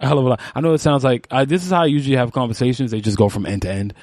a 0.00 0.06
hell 0.06 0.18
of 0.18 0.24
a 0.24 0.28
lot. 0.28 0.40
I 0.54 0.60
know 0.60 0.74
it 0.74 0.78
sounds 0.78 1.04
like 1.04 1.26
I, 1.30 1.44
this 1.44 1.64
is 1.64 1.70
how 1.70 1.82
I 1.82 1.86
usually 1.86 2.16
have 2.16 2.32
conversations. 2.32 2.90
They 2.90 3.00
just 3.00 3.18
go 3.18 3.28
from 3.28 3.46
end 3.46 3.62
to 3.62 3.70
end. 3.70 3.94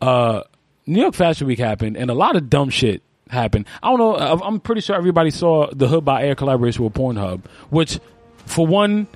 Uh, 0.00 0.42
New 0.86 1.00
York 1.00 1.14
Fashion 1.14 1.46
Week 1.46 1.58
happened, 1.58 1.96
and 1.96 2.10
a 2.10 2.14
lot 2.14 2.36
of 2.36 2.50
dumb 2.50 2.70
shit 2.70 3.02
happened. 3.30 3.66
I 3.82 3.88
don't 3.90 3.98
know. 3.98 4.14
I- 4.16 4.46
I'm 4.46 4.60
pretty 4.60 4.80
sure 4.80 4.96
everybody 4.96 5.30
saw 5.30 5.68
the 5.72 5.88
Hood 5.88 6.04
by 6.04 6.24
Air 6.24 6.34
collaboration 6.34 6.84
with 6.84 6.92
Pornhub, 6.94 7.42
which, 7.70 7.98
for 8.46 8.66
one, 8.66 9.06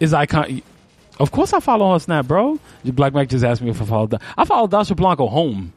is 0.00 0.12
icon. 0.14 0.62
Of 1.20 1.30
course, 1.32 1.52
I 1.52 1.60
follow 1.60 1.86
on 1.86 2.00
Snap, 2.00 2.26
bro. 2.26 2.58
Black 2.84 3.12
Mike 3.12 3.28
just 3.28 3.44
asked 3.44 3.60
me 3.62 3.70
if 3.70 3.82
I 3.82 3.84
follow. 3.84 4.06
Da- 4.06 4.18
I 4.36 4.44
follow 4.44 4.66
Dasha 4.68 4.94
Polanco 4.94 5.28
home. 5.28 5.72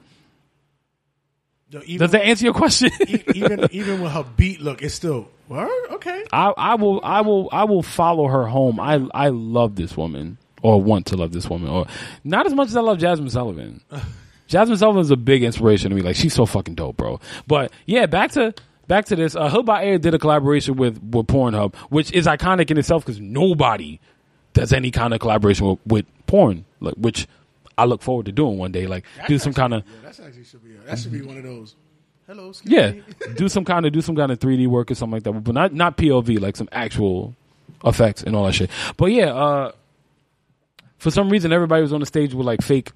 Yo, 1.69 1.79
even, 1.85 1.99
Does 1.99 2.11
that 2.11 2.23
answer 2.25 2.45
your 2.45 2.53
question? 2.53 2.91
even 3.33 3.67
even 3.71 4.01
with 4.01 4.11
her 4.11 4.25
beat 4.35 4.59
look, 4.59 4.81
it's 4.81 4.93
still 4.93 5.29
word 5.47 5.69
okay. 5.91 6.25
I, 6.33 6.53
I 6.57 6.75
will 6.75 6.99
I 7.01 7.21
will 7.21 7.47
I 7.51 7.63
will 7.63 7.81
follow 7.81 8.27
her 8.27 8.45
home. 8.45 8.77
I 8.79 8.95
I 9.13 9.29
love 9.29 9.75
this 9.77 9.95
woman 9.95 10.37
or 10.61 10.81
want 10.81 11.05
to 11.07 11.15
love 11.17 11.31
this 11.31 11.49
woman 11.49 11.69
or 11.69 11.87
not 12.25 12.45
as 12.45 12.53
much 12.53 12.67
as 12.67 12.75
I 12.75 12.81
love 12.81 12.97
Jazmine 12.97 13.31
Sullivan. 13.31 13.81
Jazmine 14.51 14.77
Sullivan 14.77 15.01
is 15.01 15.11
a 15.11 15.17
big 15.17 15.43
inspiration 15.43 15.89
to 15.89 15.95
me. 15.95 16.01
Like 16.01 16.17
she's 16.17 16.33
so 16.33 16.45
fucking 16.45 16.75
dope, 16.75 16.97
bro. 16.97 17.21
But 17.47 17.71
yeah, 17.85 18.05
back 18.05 18.31
to 18.31 18.53
back 18.87 19.05
to 19.05 19.15
this. 19.15 19.33
Uh, 19.33 19.49
Hood 19.49 19.65
by 19.65 19.85
Air 19.85 19.97
did 19.97 20.13
a 20.13 20.19
collaboration 20.19 20.75
with 20.75 21.01
with 21.01 21.27
Pornhub, 21.27 21.73
which 21.89 22.11
is 22.11 22.27
iconic 22.27 22.69
in 22.69 22.77
itself 22.77 23.05
because 23.05 23.21
nobody 23.21 24.01
does 24.53 24.73
any 24.73 24.91
kind 24.91 25.13
of 25.13 25.21
collaboration 25.21 25.67
with, 25.67 25.79
with 25.85 26.05
porn, 26.27 26.65
like 26.81 26.95
which 26.95 27.27
I 27.77 27.85
look 27.85 28.01
forward 28.01 28.25
to 28.25 28.33
doing 28.33 28.57
one 28.57 28.73
day. 28.73 28.87
Like 28.87 29.05
do 29.29 29.37
some 29.37 29.53
kind 29.53 29.73
of 29.73 29.83
that's 30.03 30.19
actually 30.19 30.43
should 30.43 30.63
be 30.63 30.75
a, 30.75 30.79
that 30.81 30.99
should 30.99 31.13
be 31.13 31.21
one 31.21 31.37
of 31.37 31.43
those. 31.43 31.75
Hello, 32.27 32.51
yeah, 32.65 32.93
do 33.35 33.47
some 33.47 33.63
kind 33.63 33.85
of 33.85 33.93
do 33.93 34.01
some 34.01 34.17
kind 34.17 34.33
of 34.33 34.39
3D 34.39 34.67
work 34.67 34.91
or 34.91 34.95
something 34.95 35.13
like 35.13 35.23
that, 35.23 35.31
but 35.31 35.55
not 35.55 35.73
not 35.73 35.95
POV, 35.95 36.41
like 36.41 36.57
some 36.57 36.67
actual 36.73 37.35
effects 37.85 38.21
and 38.21 38.35
all 38.35 38.45
that 38.45 38.53
shit. 38.53 38.69
But 38.97 39.07
yeah, 39.07 39.33
uh, 39.33 39.71
for 40.97 41.09
some 41.09 41.29
reason, 41.29 41.53
everybody 41.53 41.81
was 41.81 41.93
on 41.93 42.01
the 42.01 42.05
stage 42.05 42.33
with 42.33 42.45
like 42.45 42.61
fake 42.61 42.91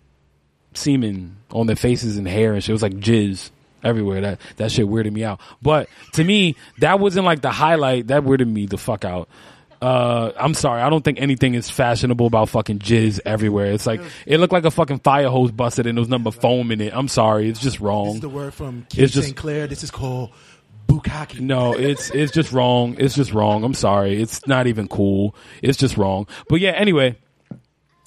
semen 0.77 1.37
on 1.51 1.67
their 1.67 1.75
faces 1.75 2.17
and 2.17 2.27
hair 2.27 2.53
and 2.53 2.63
shit. 2.63 2.69
It 2.69 2.73
was 2.73 2.81
like 2.83 2.93
jizz 2.95 3.49
everywhere. 3.83 4.21
That 4.21 4.39
that 4.57 4.71
shit 4.71 4.85
weirded 4.87 5.11
me 5.13 5.23
out. 5.23 5.39
But 5.61 5.89
to 6.13 6.23
me, 6.23 6.55
that 6.79 6.99
wasn't 6.99 7.25
like 7.25 7.41
the 7.41 7.51
highlight. 7.51 8.07
That 8.07 8.23
weirded 8.23 8.51
me 8.51 8.65
the 8.65 8.77
fuck 8.77 9.05
out. 9.05 9.29
Uh, 9.81 10.31
I'm 10.37 10.53
sorry. 10.53 10.81
I 10.81 10.89
don't 10.89 11.03
think 11.03 11.19
anything 11.21 11.53
is 11.53 11.69
fashionable 11.69 12.25
about 12.25 12.49
fucking 12.49 12.79
jizz 12.79 13.19
everywhere. 13.25 13.71
It's 13.73 13.85
like 13.85 14.01
it 14.25 14.39
looked 14.39 14.53
like 14.53 14.65
a 14.65 14.71
fucking 14.71 14.99
fire 14.99 15.27
hose 15.29 15.51
busted 15.51 15.85
and 15.85 15.97
there 15.97 16.01
was 16.01 16.09
nothing 16.09 16.23
but 16.23 16.33
foam 16.33 16.71
in 16.71 16.81
it. 16.81 16.93
I'm 16.95 17.07
sorry. 17.07 17.49
It's 17.49 17.59
just 17.59 17.79
wrong. 17.79 18.05
This 18.05 18.15
is 18.15 18.21
the 18.21 18.29
word 18.29 18.53
from 18.53 18.85
Keith 18.89 18.99
It's 19.03 19.13
just- 19.13 19.27
St. 19.27 19.37
Clair. 19.37 19.67
This 19.67 19.83
is 19.83 19.91
called 19.91 20.31
bukkake. 20.87 21.39
No, 21.39 21.73
it's 21.73 22.09
it's 22.11 22.31
just 22.31 22.51
wrong. 22.51 22.95
It's 22.97 23.15
just 23.15 23.33
wrong. 23.33 23.63
I'm 23.63 23.73
sorry. 23.73 24.19
It's 24.21 24.47
not 24.47 24.65
even 24.67 24.87
cool. 24.87 25.35
It's 25.61 25.77
just 25.77 25.97
wrong. 25.97 26.25
But 26.47 26.61
yeah, 26.61 26.71
anyway, 26.71 27.17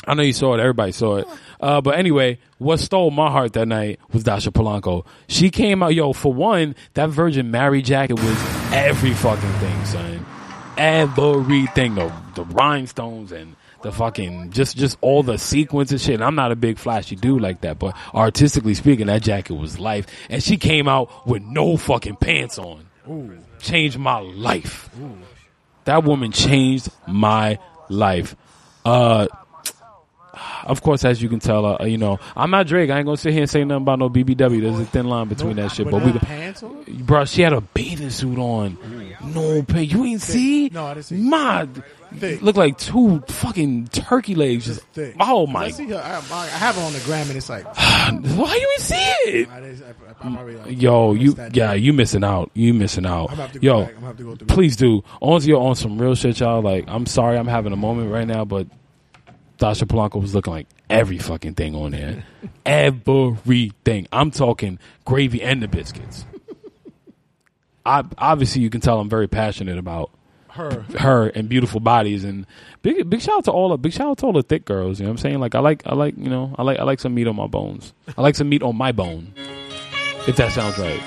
I 0.07 0.15
know 0.15 0.23
you 0.23 0.33
saw 0.33 0.55
it. 0.55 0.61
Everybody 0.61 0.93
saw 0.93 1.17
it. 1.17 1.29
Uh, 1.61 1.81
but 1.81 1.99
anyway, 1.99 2.39
what 2.59 2.79
stole 2.79 3.11
my 3.11 3.31
heart 3.31 3.53
that 3.55 3.67
night 3.67 3.99
was 4.13 4.25
Dasha 4.25 4.51
Polanco. 4.51 5.05
She 5.27 5.51
came 5.51 5.83
out, 5.83 5.95
yo. 5.95 6.13
For 6.13 6.33
one, 6.33 6.75
that 6.95 7.11
Virgin 7.11 7.51
Mary 7.51 7.83
jacket 7.83 8.15
was 8.15 8.73
every 8.73 9.15
fucking 9.15 9.53
thing, 9.55 9.85
son. 9.85 10.27
Everything. 10.77 11.97
The 11.97 12.13
the 12.35 12.45
rhinestones 12.45 13.33
and 13.33 13.57
the 13.83 13.93
fucking 13.93 14.51
just 14.51 14.77
just 14.77 14.99
all 15.01 15.23
the 15.23 15.39
sequins 15.39 15.91
and 15.91 16.01
shit. 16.01 16.15
And 16.15 16.25
I'm 16.25 16.35
not 16.35 16.53
a 16.53 16.57
big 16.57 16.79
flashy 16.79 17.17
dude 17.17 17.41
like 17.41 17.63
that, 17.63 17.79
but 17.79 17.97
artistically 18.15 18.75
speaking, 18.75 19.07
that 19.07 19.23
jacket 19.23 19.55
was 19.55 19.79
life. 19.79 20.07
And 20.29 20.43
she 20.43 20.57
came 20.57 20.87
out 20.89 21.27
with 21.27 21.43
no 21.43 21.77
fucking 21.77 22.17
pants 22.17 22.59
on. 22.59 22.87
Changed 23.61 23.99
my 23.99 24.19
life. 24.19 24.89
That 25.85 26.05
woman 26.05 26.31
changed 26.33 26.91
my 27.07 27.59
life. 27.89 28.37
Uh, 28.85 29.27
of 30.67 30.83
course, 30.83 31.05
as 31.05 31.23
you 31.23 31.29
can 31.29 31.39
tell, 31.41 31.65
uh, 31.67 31.85
you 31.85 31.99
know, 31.99 32.19
I'm 32.37 32.51
not 32.51 32.67
Drake. 32.67 32.91
I 32.91 32.99
ain't 32.99 33.07
gonna 33.07 33.17
sit 33.17 33.33
here 33.33 33.43
and 33.43 33.51
say 33.51 33.65
nothing 33.65 33.83
about 33.83 33.99
no 33.99 34.11
BBW. 34.11 34.61
There's 34.61 34.79
a 34.81 34.85
thin 34.85 35.07
line 35.09 35.29
between 35.29 35.57
that 35.57 35.73
shit. 35.73 35.91
But 35.91 36.05
we, 36.05 36.13
pants 36.13 36.63
on. 36.63 36.85
bro, 37.05 37.25
she 37.25 37.43
had 37.43 37.53
a 37.53 37.61
bathing 37.61 38.11
suit 38.11 38.39
on. 38.39 38.79
No 39.35 39.63
pants. 39.63 39.93
You 39.93 40.05
ain't 40.05 40.23
see? 40.23 40.69
No, 40.69 40.87
I 40.87 40.95
didn't 40.95 41.07
see. 41.07 41.17
My, 41.17 41.69
Thick. 42.17 42.41
look 42.41 42.57
like 42.57 42.79
two 42.79 43.21
fucking 43.29 43.89
turkey 43.89 44.35
legs. 44.35 44.65
Just 44.67 44.81
Thick. 44.95 45.15
oh 45.21 45.47
my. 45.47 45.65
I 45.67 45.71
see 45.71 45.87
her. 45.89 45.97
I, 45.97 46.17
I 46.35 46.47
have 46.47 46.77
her 46.77 46.83
on 46.83 46.93
the 46.95 47.01
gram, 47.01 47.27
and 47.29 47.37
it's 47.37 47.49
like, 47.51 47.65
Why 47.77 48.55
you 48.55 48.73
ain't 48.77 48.81
see 48.81 48.95
it? 48.97 49.49
I, 49.51 49.61
just- 49.61 49.83
I, 49.83 49.89
I, 49.89 49.93
I'm 50.23 50.37
already 50.37 50.57
like, 50.59 50.81
Yo, 50.81 51.13
you 51.13 51.33
that? 51.35 51.55
yeah, 51.55 51.75
you 51.75 51.93
missing 51.93 52.25
out. 52.25 52.51
You 52.55 52.73
missing 52.75 53.05
out. 53.05 53.29
Gonna 53.29 53.43
have 53.43 53.53
to 53.53 53.59
go 53.59 53.67
Yo, 53.67 53.81
back. 53.81 53.89
I'm 53.89 53.95
gonna 53.97 54.07
have 54.07 54.17
to 54.17 54.23
go 54.25 54.37
through. 54.37 54.47
please 54.47 54.77
do. 54.77 55.05
On 55.21 55.43
you're 55.43 55.61
on 55.61 55.77
some 55.77 55.99
real 56.01 56.15
shit, 56.15 56.41
y'all. 56.41 56.63
Like, 56.63 56.85
I'm 56.89 57.05
sorry, 57.07 57.37
I'm 57.37 57.47
having 57.47 57.73
a 57.73 57.77
moment 57.77 58.11
right 58.11 58.27
now, 58.27 58.45
but 58.45 58.67
Dasha 59.59 59.87
Polanco 59.87 60.21
was 60.21 60.35
looking 60.35 60.53
like 60.53 60.69
every 60.89 61.19
fucking 61.19 61.55
thing 61.55 61.75
on 61.75 61.91
there. 61.91 62.25
Everything. 62.67 64.07
I'm 64.13 64.31
talking 64.31 64.79
gravy 65.05 65.43
and 65.43 65.63
the 65.63 65.69
biscuits. 65.69 66.25
I, 67.85 68.05
obviously, 68.19 68.63
you 68.63 68.71
can 68.71 68.81
tell 68.81 69.01
I'm 69.01 69.09
very 69.09 69.27
passionate 69.29 69.79
about 69.79 70.11
her. 70.51 70.85
her 70.99 71.29
and 71.29 71.49
beautiful 71.49 71.81
bodies 71.81 72.25
and 72.25 72.47
big 72.83 73.09
big 73.09 73.21
shout 73.21 73.39
out 73.39 73.45
to 73.45 73.51
all 73.51 73.71
the 73.71 73.79
big 73.79 73.93
shout 73.93 74.09
out 74.09 74.19
to 74.19 74.27
all 74.27 74.33
the 74.33 74.43
thick 74.43 74.65
girls. 74.65 74.99
You 75.01 75.07
know 75.07 75.11
what 75.11 75.15
I'm 75.15 75.19
saying? 75.19 75.39
Like 75.41 75.55
I 75.55 75.61
like 75.61 75.83
I 75.87 75.95
like 75.95 76.17
you 76.17 76.29
know 76.29 76.55
I 76.59 76.63
like 76.63 76.79
I 76.79 76.85
like 76.85 77.01
some 77.01 77.15
meat 77.15 77.27
on 77.27 77.37
my 77.37 77.47
bones. 77.47 77.95
I 78.17 78.23
like 78.23 78.35
some 78.35 78.49
meat 78.49 78.63
on 78.63 78.77
my 78.77 78.93
bone. 78.93 79.33
If 80.27 80.37
that 80.37 80.53
sounds 80.53 80.79
right. 80.79 81.03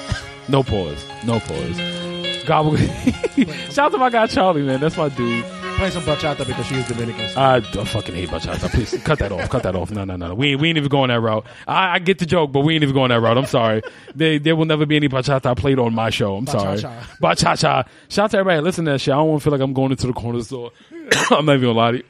No 0.47 0.63
pause. 0.63 1.05
No 1.25 1.39
pause. 1.39 2.43
Gobble. 2.45 2.75
shout 3.69 3.79
out 3.79 3.91
to 3.91 3.97
my 3.97 4.09
guy 4.09 4.27
Charlie, 4.27 4.63
man. 4.63 4.79
That's 4.79 4.97
my 4.97 5.09
dude. 5.09 5.45
Play 5.81 5.89
some 5.89 6.03
bachata 6.03 6.45
because 6.45 6.67
she 6.67 6.75
is 6.75 6.87
Dominican. 6.87 7.25
I, 7.35 7.55
I 7.55 7.61
fucking 7.61 8.13
hate 8.13 8.29
bachata. 8.29 8.69
Please 8.69 8.95
cut 9.03 9.17
that 9.17 9.31
off. 9.31 9.49
Cut 9.49 9.63
that 9.63 9.75
off. 9.75 9.89
No, 9.89 10.03
no, 10.03 10.15
no. 10.15 10.35
We 10.35 10.51
ain't, 10.51 10.61
we 10.61 10.69
ain't 10.69 10.77
even 10.77 10.89
going 10.89 11.07
that 11.07 11.19
route. 11.19 11.43
I, 11.67 11.95
I 11.95 11.97
get 11.97 12.19
the 12.19 12.27
joke, 12.27 12.51
but 12.51 12.59
we 12.59 12.75
ain't 12.75 12.83
even 12.83 12.93
going 12.93 13.09
that 13.09 13.19
route. 13.19 13.35
I'm 13.35 13.47
sorry. 13.47 13.81
There, 14.13 14.37
there 14.37 14.55
will 14.55 14.65
never 14.65 14.85
be 14.85 14.95
any 14.95 15.09
bachata 15.09 15.57
played 15.57 15.79
on 15.79 15.95
my 15.95 16.11
show. 16.11 16.37
I'm 16.37 16.45
sorry. 16.45 16.77
Bachata. 16.77 17.87
Shout 18.09 18.25
out 18.25 18.29
to 18.29 18.37
everybody. 18.37 18.61
Listen 18.61 18.85
to 18.85 18.91
that 18.91 19.01
shit. 19.01 19.11
I 19.11 19.17
don't 19.17 19.29
want 19.29 19.41
to 19.41 19.43
feel 19.43 19.53
like 19.53 19.61
I'm 19.61 19.73
going 19.73 19.89
into 19.89 20.05
the 20.05 20.13
corner 20.13 20.43
store. 20.43 20.69
I'm 21.31 21.47
not 21.47 21.55
even 21.55 21.73
gonna 21.73 21.79
lie 21.79 21.91
to 21.93 21.97
you. 21.97 22.03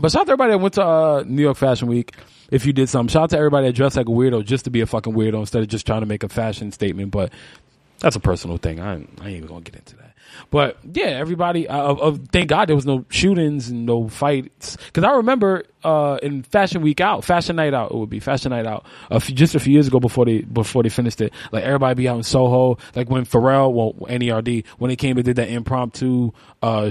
but 0.00 0.10
shout 0.10 0.22
out 0.22 0.26
to 0.28 0.32
everybody 0.32 0.52
that 0.52 0.58
went 0.60 0.72
to 0.72 0.82
uh, 0.86 1.22
New 1.26 1.42
York 1.42 1.58
Fashion 1.58 1.86
Week. 1.86 2.14
If 2.50 2.64
you 2.64 2.72
did 2.72 2.88
something, 2.88 3.12
shout 3.12 3.24
out 3.24 3.30
to 3.32 3.36
everybody 3.36 3.66
that 3.66 3.74
dressed 3.74 3.98
like 3.98 4.08
a 4.08 4.10
weirdo 4.10 4.42
just 4.42 4.64
to 4.64 4.70
be 4.70 4.80
a 4.80 4.86
fucking 4.86 5.12
weirdo 5.12 5.40
instead 5.40 5.60
of 5.60 5.68
just 5.68 5.84
trying 5.84 6.00
to 6.00 6.06
make 6.06 6.22
a 6.22 6.30
fashion 6.30 6.72
statement. 6.72 7.10
But 7.10 7.30
that's 7.98 8.16
a 8.16 8.20
personal 8.20 8.56
thing. 8.56 8.80
I, 8.80 8.94
ain't- 8.94 9.10
I 9.20 9.26
ain't 9.26 9.36
even 9.36 9.48
gonna 9.48 9.60
get 9.60 9.76
into. 9.76 9.97
But 10.50 10.78
yeah, 10.92 11.06
everybody. 11.06 11.68
Uh, 11.68 11.94
of, 11.94 12.28
thank 12.32 12.48
God 12.48 12.68
there 12.68 12.76
was 12.76 12.86
no 12.86 13.04
shootings 13.10 13.68
and 13.68 13.86
no 13.86 14.08
fights. 14.08 14.76
Because 14.86 15.04
I 15.04 15.12
remember 15.12 15.64
uh, 15.84 16.18
in 16.22 16.42
Fashion 16.42 16.82
Week 16.82 17.00
Out, 17.00 17.24
Fashion 17.24 17.56
Night 17.56 17.74
Out, 17.74 17.90
it 17.90 17.96
would 17.96 18.10
be 18.10 18.20
Fashion 18.20 18.50
Night 18.50 18.66
Out. 18.66 18.86
A 19.10 19.20
few, 19.20 19.34
just 19.34 19.54
a 19.54 19.60
few 19.60 19.72
years 19.72 19.86
ago 19.86 20.00
before 20.00 20.24
they 20.24 20.42
before 20.42 20.82
they 20.82 20.88
finished 20.88 21.20
it, 21.20 21.32
like 21.52 21.64
everybody 21.64 21.94
be 21.94 22.08
out 22.08 22.16
in 22.16 22.22
Soho. 22.22 22.78
Like 22.94 23.10
when 23.10 23.24
Pharrell, 23.24 23.72
well, 23.72 23.94
Nerd, 23.94 24.66
when 24.78 24.88
they 24.88 24.96
came 24.96 25.16
and 25.16 25.24
did 25.24 25.36
that 25.36 25.48
impromptu 25.48 26.32
uh, 26.62 26.90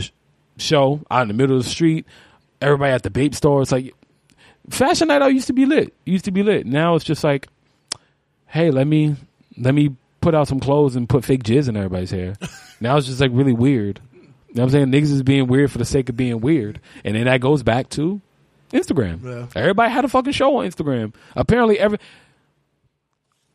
show 0.58 1.02
out 1.10 1.24
in 1.24 1.28
the 1.28 1.34
middle 1.34 1.58
of 1.58 1.64
the 1.64 1.70
street, 1.70 2.06
everybody 2.62 2.94
at 2.94 3.04
the 3.04 3.10
Bape 3.10 3.36
store. 3.36 3.62
It's 3.62 3.72
like 3.72 3.94
Fashion 4.70 5.08
Night 5.08 5.22
Out 5.22 5.34
used 5.34 5.48
to 5.48 5.54
be 5.54 5.66
lit. 5.66 5.94
Used 6.06 6.26
to 6.26 6.32
be 6.32 6.44
lit. 6.44 6.66
Now 6.66 6.96
it's 6.96 7.06
just 7.06 7.24
like, 7.24 7.48
hey, 8.48 8.72
let 8.72 8.88
me 8.88 9.16
let 9.58 9.74
me 9.74 9.96
put 10.28 10.36
out 10.36 10.46
some 10.46 10.60
clothes 10.60 10.98
and 10.98 11.08
put 11.08 11.24
fake 11.24 11.42
jizz 11.42 11.70
in 11.70 11.78
everybody's 11.78 12.12
hair. 12.12 12.36
now 12.82 12.98
it's 12.98 13.08
just 13.08 13.22
like 13.22 13.32
really 13.34 13.54
weird. 13.54 14.02
You 14.12 14.56
know 14.56 14.64
what 14.64 14.64
I'm 14.64 14.70
saying? 14.72 14.88
Niggas 14.88 15.14
is 15.14 15.24
being 15.24 15.48
weird 15.48 15.72
for 15.72 15.78
the 15.78 15.86
sake 15.86 16.10
of 16.10 16.18
being 16.18 16.42
weird. 16.42 16.82
And 17.06 17.16
then 17.16 17.24
that 17.26 17.40
goes 17.40 17.64
back 17.64 17.88
to 17.92 18.20
Instagram. 18.74 19.24
Yeah. 19.24 19.48
Everybody 19.56 19.90
had 19.90 20.04
a 20.04 20.10
fucking 20.10 20.34
show 20.34 20.58
on 20.58 20.66
Instagram. 20.66 21.14
Apparently 21.34 21.80
every 21.80 21.98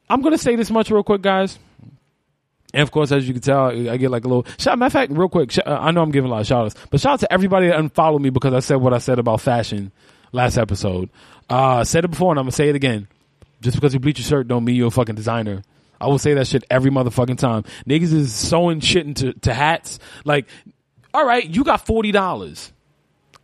I'm 0.08 0.22
gonna 0.22 0.38
say 0.38 0.56
this 0.56 0.70
much 0.70 0.90
real 0.90 1.02
quick, 1.02 1.20
guys. 1.20 1.58
And 2.72 2.82
of 2.82 2.90
course, 2.90 3.12
as 3.12 3.28
you 3.28 3.34
can 3.34 3.42
tell, 3.42 3.66
I 3.66 3.98
get 3.98 4.10
like 4.10 4.24
a 4.24 4.28
little 4.28 4.46
shout. 4.56 4.78
Matter 4.78 4.86
of 4.86 4.92
fact, 4.94 5.12
real 5.12 5.28
quick, 5.28 5.50
sh- 5.50 5.58
I 5.66 5.90
know 5.90 6.00
I'm 6.00 6.10
giving 6.10 6.30
a 6.30 6.32
lot 6.32 6.40
of 6.40 6.46
shout 6.46 6.64
outs, 6.64 6.86
but 6.90 7.00
shout 7.02 7.12
out 7.12 7.20
to 7.20 7.30
everybody 7.30 7.66
that 7.68 7.78
unfollowed 7.78 8.22
me 8.22 8.30
because 8.30 8.54
I 8.54 8.60
said 8.60 8.76
what 8.76 8.94
I 8.94 8.98
said 8.98 9.18
about 9.18 9.42
fashion 9.42 9.92
last 10.32 10.56
episode. 10.56 11.10
Uh, 11.50 11.80
I 11.80 11.82
said 11.82 12.06
it 12.06 12.08
before 12.08 12.32
and 12.32 12.38
I'm 12.38 12.44
gonna 12.44 12.52
say 12.52 12.70
it 12.70 12.76
again. 12.76 13.08
Just 13.60 13.76
because 13.76 13.92
you 13.92 14.00
bleach 14.00 14.18
your 14.18 14.24
shirt 14.24 14.48
don't 14.48 14.64
mean 14.64 14.76
you're 14.76 14.88
a 14.88 14.90
fucking 14.90 15.16
designer. 15.16 15.62
I 16.02 16.06
will 16.06 16.18
say 16.18 16.34
that 16.34 16.48
shit 16.48 16.64
every 16.68 16.90
motherfucking 16.90 17.38
time. 17.38 17.62
Niggas 17.86 18.12
is 18.12 18.34
sewing 18.34 18.80
shit 18.80 19.06
into 19.06 19.32
to 19.34 19.54
hats. 19.54 20.00
Like, 20.24 20.46
all 21.14 21.24
right, 21.24 21.48
you 21.48 21.62
got 21.62 21.86
forty 21.86 22.10
dollars. 22.10 22.72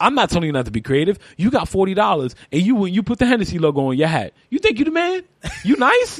I'm 0.00 0.14
not 0.14 0.30
telling 0.30 0.46
you 0.46 0.52
not 0.52 0.64
to 0.66 0.70
be 0.70 0.80
creative. 0.80 1.18
You 1.36 1.50
got 1.50 1.68
forty 1.68 1.94
dollars, 1.94 2.34
and 2.50 2.60
you 2.60 2.86
you 2.86 3.04
put 3.04 3.20
the 3.20 3.26
Hennessy 3.26 3.60
logo 3.60 3.86
on 3.86 3.96
your 3.96 4.08
hat. 4.08 4.32
You 4.50 4.58
think 4.58 4.78
you 4.80 4.84
the 4.84 4.90
man? 4.90 5.22
You 5.64 5.76
nice? 5.76 6.18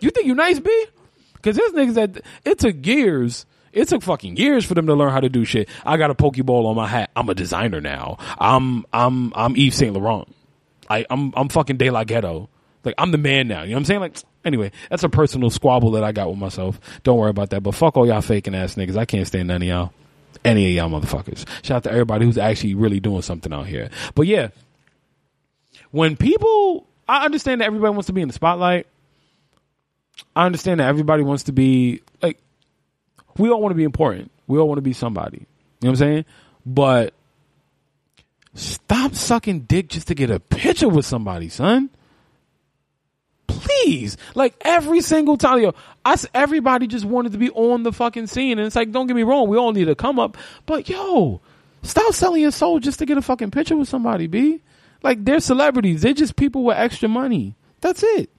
you 0.00 0.10
think 0.10 0.26
you 0.26 0.34
nice, 0.34 0.60
B? 0.60 0.86
Because 1.34 1.56
there's 1.56 1.72
niggas 1.72 1.94
that 1.94 2.24
it 2.44 2.58
took 2.58 2.84
years. 2.84 3.46
It 3.72 3.88
took 3.88 4.02
fucking 4.02 4.36
years 4.36 4.66
for 4.66 4.74
them 4.74 4.86
to 4.88 4.94
learn 4.94 5.10
how 5.10 5.20
to 5.20 5.30
do 5.30 5.46
shit. 5.46 5.70
I 5.86 5.96
got 5.96 6.10
a 6.10 6.14
pokeball 6.14 6.66
on 6.66 6.76
my 6.76 6.86
hat. 6.86 7.10
I'm 7.16 7.30
a 7.30 7.34
designer 7.34 7.80
now. 7.80 8.18
I'm 8.38 8.84
I'm 8.92 9.32
I'm 9.34 9.56
Yves 9.56 9.76
Saint 9.76 9.94
Laurent. 9.94 10.28
I 10.90 11.06
I'm 11.08 11.32
I'm 11.34 11.48
fucking 11.48 11.78
De 11.78 11.88
La 11.88 12.04
Ghetto. 12.04 12.50
Like 12.84 12.94
I'm 12.98 13.10
the 13.10 13.18
man 13.18 13.48
now. 13.48 13.62
You 13.62 13.70
know 13.70 13.76
what 13.76 13.78
I'm 13.80 13.84
saying? 13.86 14.00
Like 14.00 14.16
anyway, 14.44 14.72
that's 14.90 15.02
a 15.02 15.08
personal 15.08 15.50
squabble 15.50 15.92
that 15.92 16.04
I 16.04 16.12
got 16.12 16.28
with 16.28 16.38
myself. 16.38 16.80
Don't 17.02 17.18
worry 17.18 17.30
about 17.30 17.50
that. 17.50 17.62
But 17.62 17.74
fuck 17.74 17.96
all 17.96 18.06
y'all 18.06 18.20
faking 18.20 18.54
ass 18.54 18.74
niggas. 18.74 18.96
I 18.96 19.04
can't 19.04 19.26
stand 19.26 19.48
none 19.48 19.62
of 19.62 19.68
y'all. 19.68 19.92
Any 20.44 20.66
of 20.66 20.90
y'all 20.90 21.00
motherfuckers. 21.00 21.46
Shout 21.64 21.78
out 21.78 21.82
to 21.84 21.90
everybody 21.90 22.24
who's 22.24 22.38
actually 22.38 22.74
really 22.74 23.00
doing 23.00 23.22
something 23.22 23.52
out 23.52 23.66
here. 23.66 23.90
But 24.14 24.26
yeah, 24.26 24.48
when 25.90 26.16
people 26.16 26.86
I 27.08 27.24
understand 27.24 27.60
that 27.60 27.66
everybody 27.66 27.92
wants 27.92 28.06
to 28.06 28.12
be 28.12 28.22
in 28.22 28.28
the 28.28 28.34
spotlight. 28.34 28.86
I 30.36 30.46
understand 30.46 30.80
that 30.80 30.88
everybody 30.88 31.22
wants 31.22 31.44
to 31.44 31.52
be 31.52 32.00
like 32.22 32.38
we 33.36 33.50
all 33.50 33.60
want 33.60 33.72
to 33.72 33.76
be 33.76 33.84
important. 33.84 34.30
We 34.46 34.58
all 34.58 34.68
want 34.68 34.78
to 34.78 34.82
be 34.82 34.92
somebody. 34.92 35.38
You 35.38 35.44
know 35.82 35.90
what 35.90 35.90
I'm 35.90 35.96
saying? 35.96 36.24
But 36.64 37.14
stop 38.54 39.14
sucking 39.14 39.60
dick 39.60 39.88
just 39.88 40.08
to 40.08 40.14
get 40.14 40.30
a 40.30 40.38
picture 40.40 40.88
with 40.88 41.06
somebody, 41.06 41.48
son. 41.48 41.90
Please, 43.60 44.16
like 44.34 44.54
every 44.62 45.00
single 45.00 45.36
time, 45.36 45.60
yo, 45.60 45.74
us 46.04 46.26
everybody 46.34 46.86
just 46.86 47.04
wanted 47.04 47.32
to 47.32 47.38
be 47.38 47.50
on 47.50 47.82
the 47.82 47.92
fucking 47.92 48.26
scene, 48.26 48.58
and 48.58 48.66
it's 48.66 48.76
like, 48.76 48.92
don't 48.92 49.06
get 49.06 49.16
me 49.16 49.22
wrong, 49.22 49.48
we 49.48 49.56
all 49.56 49.72
need 49.72 49.86
to 49.86 49.94
come 49.94 50.18
up, 50.18 50.36
but 50.66 50.88
yo, 50.88 51.40
stop 51.82 52.12
selling 52.14 52.42
your 52.42 52.50
soul 52.50 52.80
just 52.80 52.98
to 52.98 53.06
get 53.06 53.18
a 53.18 53.22
fucking 53.22 53.50
picture 53.50 53.76
with 53.76 53.88
somebody, 53.88 54.26
b. 54.26 54.60
Like 55.02 55.24
they're 55.24 55.40
celebrities, 55.40 56.02
they're 56.02 56.12
just 56.12 56.36
people 56.36 56.64
with 56.64 56.76
extra 56.76 57.08
money. 57.08 57.56
That's 57.80 58.02
it. 58.02 58.30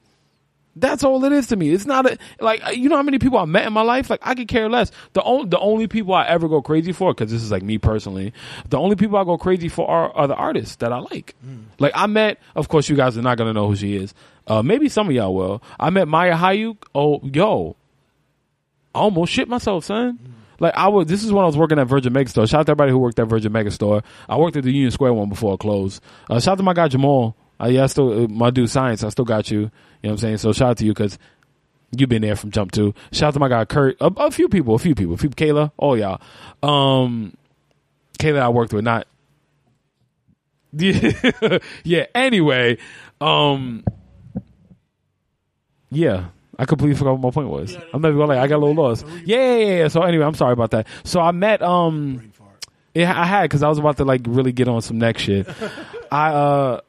That's 0.76 1.04
all 1.04 1.24
it 1.24 1.32
is 1.32 1.48
to 1.48 1.56
me. 1.56 1.70
It's 1.70 1.86
not 1.86 2.08
a 2.08 2.18
like 2.40 2.66
uh, 2.66 2.72
you 2.72 2.90
know 2.90 2.96
how 2.96 3.04
many 3.04 3.20
people 3.20 3.38
I 3.38 3.46
met 3.46 3.68
in 3.68 3.74
my 3.74 3.84
life. 3.84 4.10
Like 4.10 4.22
I 4.24 4.34
could 4.34 4.48
care 4.48 4.70
less. 4.70 4.92
The 5.14 5.22
only 5.22 5.50
the 5.50 5.60
only 5.60 5.88
people 5.88 6.16
I 6.16 6.26
ever 6.26 6.48
go 6.48 6.62
crazy 6.62 6.94
for 6.94 7.14
because 7.14 7.32
this 7.32 7.44
is 7.44 7.52
like 7.52 7.62
me 7.62 7.78
personally. 7.78 8.34
The 8.70 8.80
only 8.80 8.96
people 8.96 9.18
I 9.18 9.24
go 9.24 9.38
crazy 9.38 9.70
for 9.70 9.88
are, 9.88 10.12
are 10.14 10.28
the 10.28 10.36
artists 10.36 10.78
that 10.78 10.92
I 10.92 10.98
like. 10.98 11.36
Mm. 11.46 11.66
Like 11.78 11.92
I 11.94 12.08
met. 12.08 12.40
Of 12.56 12.70
course, 12.70 12.90
you 12.90 12.96
guys 12.96 13.18
are 13.18 13.22
not 13.22 13.38
gonna 13.38 13.54
know 13.54 13.68
who 13.68 13.76
she 13.76 13.96
is. 13.96 14.16
Uh, 14.48 14.62
maybe 14.62 14.90
some 14.90 15.08
of 15.08 15.14
y'all 15.14 15.34
will. 15.34 15.64
I 15.80 15.90
met 15.90 16.08
Maya 16.08 16.36
Hayuk. 16.36 16.78
Oh, 16.94 17.22
yo, 17.24 17.76
I 18.94 19.00
almost 19.00 19.32
shit 19.32 19.48
myself, 19.48 19.86
son. 19.86 20.20
Like 20.60 20.76
I 20.76 20.88
was. 20.88 21.08
This 21.08 21.24
is 21.24 21.32
when 21.32 21.44
I 21.44 21.48
was 21.48 21.58
working 21.58 21.80
at 21.80 21.88
Virgin 21.88 22.14
Megastore. 22.14 22.48
Shout 22.50 22.62
out 22.62 22.66
to 22.68 22.72
everybody 22.72 22.92
who 22.92 22.98
worked 22.98 23.20
at 23.20 23.28
Virgin 23.28 23.52
Megastore. 23.52 24.04
I 24.30 24.38
worked 24.38 24.56
at 24.56 24.64
the 24.64 24.72
Union 24.72 24.92
Square 24.92 25.14
one 25.14 25.30
before 25.30 25.56
it 25.56 25.60
closed. 25.60 26.02
Uh, 26.30 26.40
shout 26.40 26.54
out 26.54 26.58
to 26.58 26.64
my 26.64 26.74
guy 26.74 26.88
Jamal. 26.88 27.36
Uh, 27.60 27.68
yeah, 27.68 27.84
I 27.84 27.88
still 27.88 28.24
uh, 28.24 28.28
my 28.28 28.50
dude 28.50 28.70
Science. 28.70 29.04
I 29.04 29.10
still 29.10 29.26
got 29.26 29.50
you. 29.50 29.60
You 29.60 29.64
know 29.64 29.70
what 30.02 30.12
I'm 30.12 30.18
saying? 30.18 30.38
So 30.38 30.54
shout 30.54 30.70
out 30.72 30.78
to 30.78 30.86
you 30.86 30.94
because 30.94 31.18
you've 31.92 32.10
been 32.10 32.22
there 32.22 32.36
from 32.36 32.52
jump 32.52 32.72
two. 32.72 32.94
Shout 33.12 33.30
out 33.30 33.34
to 33.34 33.40
my 33.40 33.50
guy 33.50 33.66
Kurt. 33.66 33.98
A, 34.00 34.06
a 34.06 34.32
few 34.32 34.48
people. 34.48 34.76
A 34.76 34.80
few 34.80 34.96
people. 34.96 35.16
A 35.16 35.18
few 35.18 35.30
Kayla. 35.30 35.72
All 35.78 35.98
y'all. 35.98 36.22
Um, 36.62 37.36
Kayla, 38.20 38.42
I 38.42 38.50
worked 38.50 38.74
with. 38.74 38.84
Not. 38.84 39.08
Yeah. 40.72 41.60
yeah. 41.84 42.06
Anyway. 42.14 42.78
Um. 43.20 43.84
Yeah. 45.94 46.26
I 46.58 46.66
completely 46.66 46.96
forgot 46.96 47.14
what 47.14 47.22
my 47.22 47.32
point 47.32 47.50
was. 47.50 47.76
I'm 47.94 48.02
not 48.02 48.10
even 48.10 48.20
gonna 48.20 48.34
lie. 48.34 48.40
I 48.40 48.48
got 48.48 48.58
a 48.58 48.64
little 48.66 48.76
lost. 48.84 49.06
Yeah, 49.26 49.38
yeah, 49.38 49.56
yeah, 49.56 49.78
yeah. 49.80 49.88
So 49.88 50.02
anyway, 50.04 50.26
I'm 50.26 50.36
sorry 50.36 50.54
about 50.54 50.72
that. 50.72 50.88
So 51.04 51.20
I 51.20 51.32
met 51.32 51.62
um. 51.62 52.32
Yeah, 52.94 53.20
I 53.20 53.26
had 53.26 53.44
because 53.44 53.64
I 53.64 53.70
was 53.70 53.80
about 53.80 53.98
to 53.98 54.06
like 54.06 54.22
really 54.28 54.52
get 54.52 54.68
on 54.68 54.82
some 54.84 55.00
next 55.00 55.24
shit. 55.24 55.48
I 56.12 56.30
uh 56.32 56.82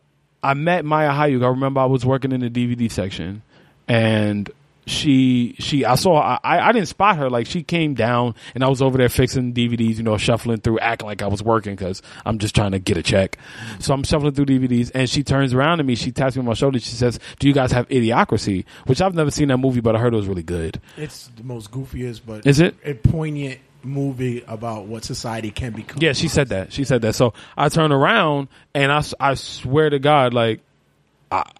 I 0.43 0.53
met 0.53 0.85
Maya 0.85 1.11
Hayuk. 1.11 1.43
I 1.43 1.49
remember 1.49 1.81
I 1.81 1.87
was 1.87 2.05
working 2.05 2.33
in 2.33 2.40
the 2.40 2.51
DVD 2.51 2.90
section, 2.90 3.40
and 3.88 4.51
she 4.87 5.57
she 5.59 5.85
I 5.85 5.94
saw 5.94 6.38
I 6.42 6.68
I 6.68 6.73
didn't 6.73 6.88
spot 6.88 7.16
her 7.16 7.31
like 7.31 7.47
she 7.47 7.62
came 7.62 7.94
down 7.94 8.35
and 8.55 8.62
I 8.64 8.68
was 8.68 8.83
over 8.83 8.99
there 8.99 9.09
fixing 9.09 9.53
DVDs, 9.55 9.97
you 9.97 10.03
know, 10.03 10.16
shuffling 10.16 10.59
through, 10.61 10.79
acting 10.81 11.07
like 11.07 11.23
I 11.23 11.27
was 11.27 11.42
working 11.42 11.75
because 11.75 12.03
I'm 12.25 12.38
just 12.38 12.55
trying 12.55 12.73
to 12.73 12.79
get 12.79 12.97
a 12.97 13.03
check. 13.03 13.38
So 13.79 13.94
I'm 13.94 14.03
shuffling 14.03 14.33
through 14.35 14.47
DVDs, 14.47 14.90
and 14.94 15.09
she 15.09 15.23
turns 15.23 15.55
around 15.55 15.79
to 15.79 15.85
me, 15.85 15.94
she 15.94 16.12
taps 16.12 16.37
me 16.37 16.40
on 16.40 16.47
my 16.47 16.55
shoulder, 16.55 16.79
she 16.79 16.94
says, 16.94 17.18
"Do 17.38 17.49
you 17.49 17.55
guys 17.55 17.73
have 17.73 17.88
Idiocracy?" 17.88 18.64
Which 18.87 19.01
I've 19.01 19.14
never 19.14 19.31
seen 19.31 19.49
that 19.49 19.59
movie, 19.59 19.81
but 19.81 19.97
I 19.97 19.99
heard 19.99 20.12
it 20.12 20.16
was 20.16 20.27
really 20.29 20.42
good. 20.42 20.81
It's 20.97 21.29
the 21.37 21.44
most 21.44 21.70
goofiest, 21.70 22.23
but 22.27 22.47
Is 22.47 22.61
it? 22.61 22.75
a 22.85 22.94
poignant 22.94 23.59
movie 23.83 24.42
about 24.49 24.87
what 24.87 25.05
society 25.05 25.51
can 25.51 25.73
become. 25.73 25.99
Yeah, 26.01 26.14
she 26.14 26.29
said 26.29 26.49
that. 26.49 26.73
She 26.73 26.85
said 26.85 27.03
that. 27.03 27.14
So 27.14 27.35
I 27.57 27.68
turn 27.68 27.92
around 27.92 28.49
and 28.75 28.90
I 28.90 29.03
I 29.20 29.35
swear 29.35 29.90
to 29.90 29.99
God, 29.99 30.33
like 30.33 30.61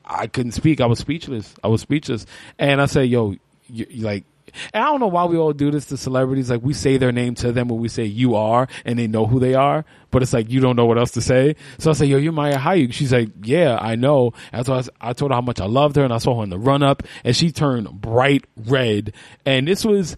I, 0.05 0.27
couldn't 0.27 0.53
speak. 0.53 0.81
I 0.81 0.87
was 0.87 0.99
speechless. 0.99 1.55
I 1.63 1.69
was 1.69 1.81
speechless. 1.81 2.27
And 2.59 2.81
I 2.81 2.87
say, 2.87 3.05
yo, 3.05 3.35
you, 3.67 3.87
like, 3.97 4.25
and 4.73 4.83
I 4.83 4.87
don't 4.87 5.01
know 5.01 5.09
why 5.09 5.25
we 5.25 5.37
all 5.37 5.53
do 5.53 5.71
this 5.71 5.87
to 5.87 5.97
celebrities. 5.97 6.51
Like 6.51 6.63
we 6.63 6.75
say 6.75 6.97
their 6.97 7.13
name 7.13 7.35
to 7.37 7.53
them 7.53 7.69
when 7.69 7.81
we 7.81 7.89
say 7.89 8.05
you 8.05 8.35
are 8.37 8.69
and 8.85 8.99
they 8.99 9.07
know 9.07 9.27
who 9.27 9.41
they 9.41 9.55
are, 9.55 9.85
but 10.11 10.23
it's 10.23 10.33
like 10.33 10.51
you 10.51 10.61
don't 10.61 10.77
know 10.77 10.87
what 10.87 10.99
else 10.99 11.13
to 11.13 11.21
say. 11.21 11.57
So 11.79 11.91
I 11.91 11.95
say, 11.95 12.07
yo, 12.07 12.19
you're 12.19 12.33
Maya 12.33 12.59
Hayuk. 12.59 12.93
She's 12.93 13.13
like, 13.13 13.31
yeah, 13.43 13.79
I 13.81 13.97
know. 13.97 14.33
And 14.53 14.65
so 14.65 14.75
I, 14.75 14.83
I 15.01 15.13
told 15.13 15.31
her 15.31 15.35
how 15.35 15.41
much 15.41 15.61
I 15.61 15.67
loved 15.67 15.97
her 15.97 16.05
and 16.05 16.13
I 16.13 16.19
saw 16.19 16.39
her 16.39 16.45
in 16.45 16.51
the 16.51 16.59
run 16.59 16.83
up 16.83 17.03
and 17.25 17.35
she 17.35 17.51
turned 17.51 17.91
bright 18.01 18.45
red. 18.57 19.13
And 19.45 19.67
this 19.67 19.85
was, 19.85 20.17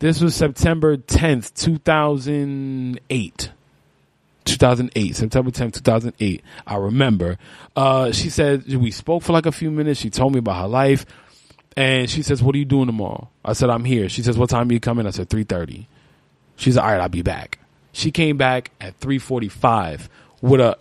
this 0.00 0.20
was 0.20 0.34
September 0.34 0.96
10th, 0.96 1.54
2008. 1.54 3.50
2008, 4.44 5.16
September 5.16 5.50
10th, 5.50 5.74
2008. 5.74 6.42
I 6.66 6.76
remember. 6.76 7.38
Uh, 7.76 8.12
she 8.12 8.30
said, 8.30 8.66
we 8.74 8.90
spoke 8.90 9.22
for 9.22 9.32
like 9.32 9.46
a 9.46 9.52
few 9.52 9.70
minutes. 9.70 10.00
She 10.00 10.10
told 10.10 10.32
me 10.32 10.38
about 10.38 10.60
her 10.60 10.68
life. 10.68 11.06
And 11.76 12.10
she 12.10 12.22
says, 12.22 12.42
what 12.42 12.54
are 12.54 12.58
you 12.58 12.64
doing 12.64 12.86
tomorrow? 12.86 13.28
I 13.44 13.54
said, 13.54 13.70
I'm 13.70 13.84
here. 13.84 14.08
She 14.08 14.22
says, 14.22 14.36
what 14.36 14.50
time 14.50 14.68
are 14.68 14.72
you 14.72 14.80
coming? 14.80 15.06
I 15.06 15.10
said, 15.10 15.28
3.30. 15.28 15.86
She's 16.56 16.76
all 16.76 16.86
right, 16.86 17.00
I'll 17.00 17.08
be 17.08 17.22
back. 17.22 17.58
She 17.92 18.10
came 18.10 18.36
back 18.36 18.70
at 18.80 18.98
3.45 19.00 20.08
with 20.40 20.60
a 20.60 20.78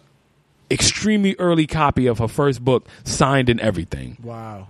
extremely 0.69 1.35
early 1.37 1.67
copy 1.67 2.07
of 2.07 2.19
her 2.19 2.27
first 2.27 2.63
book 2.63 2.87
signed 3.03 3.49
and 3.49 3.59
everything. 3.59 4.17
Wow. 4.23 4.67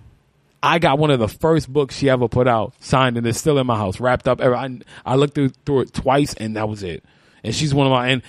I 0.62 0.78
got 0.78 0.98
one 0.98 1.10
of 1.10 1.18
the 1.18 1.28
first 1.28 1.72
books 1.72 1.96
she 1.96 2.08
ever 2.08 2.28
put 2.28 2.46
out, 2.46 2.74
signed, 2.78 3.16
and 3.16 3.26
it's 3.26 3.38
still 3.38 3.58
in 3.58 3.66
my 3.66 3.76
house, 3.76 3.98
wrapped 3.98 4.28
up. 4.28 4.40
I, 4.40 4.78
I 5.04 5.16
looked 5.16 5.34
through, 5.34 5.50
through 5.66 5.80
it 5.80 5.92
twice, 5.92 6.34
and 6.34 6.56
that 6.56 6.68
was 6.68 6.82
it. 6.84 7.04
And 7.42 7.52
she's 7.52 7.74
one 7.74 7.86
of 7.86 7.90
my, 7.90 8.08
and 8.08 8.22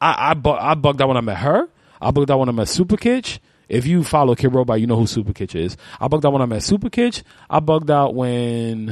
I, 0.00 0.30
I, 0.30 0.34
bu- 0.34 0.50
I 0.50 0.74
bugged 0.74 1.02
out 1.02 1.08
when 1.08 1.16
I 1.16 1.22
met 1.22 1.38
her. 1.38 1.68
I 2.00 2.10
bugged 2.10 2.30
out 2.30 2.38
when 2.38 2.48
I 2.48 2.52
met 2.52 2.68
Super 2.68 2.96
Kitch. 2.96 3.40
If 3.68 3.86
you 3.86 4.02
follow 4.02 4.34
Kidrobot, 4.34 4.80
you 4.80 4.86
know 4.86 4.96
who 4.96 5.06
Super 5.06 5.32
Kitch 5.32 5.54
is. 5.54 5.76
I 6.00 6.08
bugged 6.08 6.24
out 6.24 6.32
when 6.32 6.42
I 6.42 6.46
met 6.46 6.62
Super 6.62 6.88
Kitch. 6.88 7.22
I 7.50 7.60
bugged 7.60 7.90
out 7.90 8.14
when, 8.14 8.86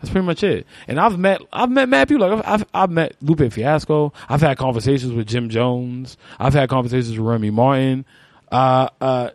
that's 0.00 0.10
pretty 0.10 0.26
much 0.26 0.42
it. 0.42 0.66
And 0.88 0.98
I've 0.98 1.18
met, 1.18 1.42
I've 1.52 1.70
met 1.70 1.88
mad 1.88 2.08
people. 2.08 2.28
Like, 2.28 2.44
I've, 2.44 2.64
I've 2.74 2.90
met 2.90 3.14
Lupe 3.20 3.52
Fiasco. 3.52 4.12
I've 4.28 4.40
had 4.40 4.58
conversations 4.58 5.12
with 5.12 5.28
Jim 5.28 5.48
Jones. 5.48 6.16
I've 6.40 6.54
had 6.54 6.68
conversations 6.68 7.16
with 7.16 7.26
Remy 7.26 7.50
Martin. 7.50 8.04
Uh, 8.50 8.88
uh, 9.00 9.30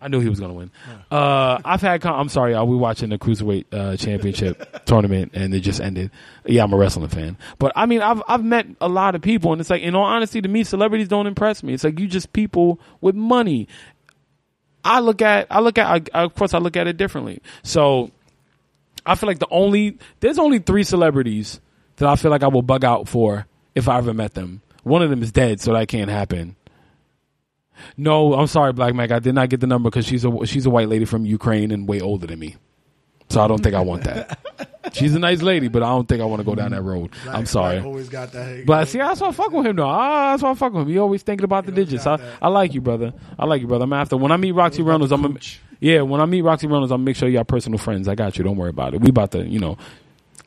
I 0.00 0.08
knew 0.08 0.20
he 0.20 0.28
was 0.30 0.40
going 0.40 0.50
to 0.50 0.56
win. 0.56 0.70
Uh, 1.10 1.60
I've 1.64 1.82
had. 1.82 2.00
Con- 2.00 2.18
I'm 2.18 2.28
sorry, 2.30 2.54
uh, 2.54 2.64
we 2.64 2.76
watching 2.76 3.10
the 3.10 3.18
cruiserweight 3.18 3.66
uh, 3.72 3.96
championship 3.96 4.84
tournament, 4.86 5.32
and 5.34 5.54
it 5.54 5.60
just 5.60 5.80
ended. 5.80 6.10
Yeah, 6.46 6.64
I'm 6.64 6.72
a 6.72 6.76
wrestling 6.76 7.08
fan, 7.08 7.36
but 7.58 7.72
I 7.76 7.86
mean, 7.86 8.00
I've 8.00 8.22
I've 8.26 8.44
met 8.44 8.66
a 8.80 8.88
lot 8.88 9.14
of 9.14 9.20
people, 9.20 9.52
and 9.52 9.60
it's 9.60 9.68
like, 9.68 9.82
in 9.82 9.94
all 9.94 10.04
honesty, 10.04 10.40
to 10.40 10.48
me, 10.48 10.64
celebrities 10.64 11.08
don't 11.08 11.26
impress 11.26 11.62
me. 11.62 11.74
It's 11.74 11.84
like 11.84 12.00
you 12.00 12.06
just 12.06 12.32
people 12.32 12.80
with 13.00 13.14
money. 13.14 13.68
I 14.82 15.00
look 15.00 15.20
at. 15.20 15.46
I 15.50 15.60
look 15.60 15.76
at. 15.76 16.10
I, 16.14 16.22
of 16.22 16.34
course, 16.34 16.54
I 16.54 16.58
look 16.58 16.76
at 16.76 16.86
it 16.86 16.96
differently. 16.96 17.42
So, 17.62 18.10
I 19.04 19.14
feel 19.16 19.26
like 19.26 19.38
the 19.38 19.48
only 19.50 19.98
there's 20.20 20.38
only 20.38 20.60
three 20.60 20.84
celebrities 20.84 21.60
that 21.96 22.08
I 22.08 22.16
feel 22.16 22.30
like 22.30 22.42
I 22.42 22.48
will 22.48 22.62
bug 22.62 22.84
out 22.84 23.06
for 23.06 23.46
if 23.74 23.88
I 23.88 23.98
ever 23.98 24.14
met 24.14 24.32
them. 24.32 24.62
One 24.82 25.02
of 25.02 25.10
them 25.10 25.22
is 25.22 25.30
dead, 25.30 25.60
so 25.60 25.74
that 25.74 25.88
can't 25.88 26.08
happen. 26.08 26.56
No, 27.96 28.34
I'm 28.34 28.46
sorry, 28.46 28.72
Black 28.72 28.94
Mac. 28.94 29.10
I 29.10 29.18
did 29.18 29.34
not 29.34 29.48
get 29.48 29.60
the 29.60 29.66
number 29.66 29.90
because 29.90 30.06
she's 30.06 30.24
a 30.24 30.46
she's 30.46 30.66
a 30.66 30.70
white 30.70 30.88
lady 30.88 31.04
from 31.04 31.24
Ukraine 31.26 31.70
and 31.70 31.88
way 31.88 32.00
older 32.00 32.26
than 32.26 32.38
me. 32.38 32.56
So 33.28 33.40
I 33.40 33.46
don't 33.46 33.62
think 33.62 33.74
I 33.76 33.80
want 33.80 34.04
that. 34.04 34.38
she's 34.92 35.14
a 35.14 35.18
nice 35.18 35.40
lady, 35.40 35.68
but 35.68 35.82
I 35.82 35.88
don't 35.90 36.08
think 36.08 36.20
I 36.20 36.24
want 36.24 36.40
to 36.40 36.44
go 36.44 36.54
down 36.54 36.72
that 36.72 36.82
road. 36.82 37.12
I'm 37.28 37.46
sorry. 37.46 37.76
Black 37.76 37.86
always 37.86 38.08
got 38.08 38.32
that. 38.32 38.66
But 38.66 38.88
see, 38.88 38.98
that's 38.98 39.20
why 39.20 39.28
I 39.28 39.32
fuck 39.32 39.52
with 39.52 39.66
him 39.66 39.76
though. 39.76 39.88
Ah, 39.88 40.32
that's 40.32 40.42
why 40.42 40.50
I 40.50 40.54
fuck 40.54 40.72
with 40.72 40.82
him. 40.82 40.88
You 40.88 41.00
always 41.00 41.22
thinking 41.22 41.44
about 41.44 41.66
the 41.66 41.72
digits. 41.72 42.06
I, 42.06 42.16
that. 42.16 42.38
I 42.42 42.48
like 42.48 42.74
you, 42.74 42.80
brother. 42.80 43.12
I 43.38 43.46
like 43.46 43.60
you, 43.60 43.68
brother. 43.68 43.84
I'm 43.84 43.92
after 43.92 44.16
when 44.16 44.32
I 44.32 44.36
meet 44.36 44.52
Roxy 44.52 44.82
Reynolds, 44.82 45.12
I'm 45.12 45.22
gonna, 45.22 45.38
yeah. 45.78 46.02
When 46.02 46.20
I 46.20 46.26
meet 46.26 46.42
Roxy 46.42 46.66
Reynolds, 46.66 46.90
I'm 46.90 46.98
gonna 46.98 47.04
make 47.04 47.16
sure 47.16 47.28
y'all 47.28 47.44
personal 47.44 47.78
friends. 47.78 48.08
I 48.08 48.14
got 48.14 48.36
you. 48.36 48.44
Don't 48.44 48.56
worry 48.56 48.70
about 48.70 48.94
it. 48.94 49.00
We 49.00 49.10
about 49.10 49.30
to, 49.32 49.46
you 49.46 49.60
know. 49.60 49.78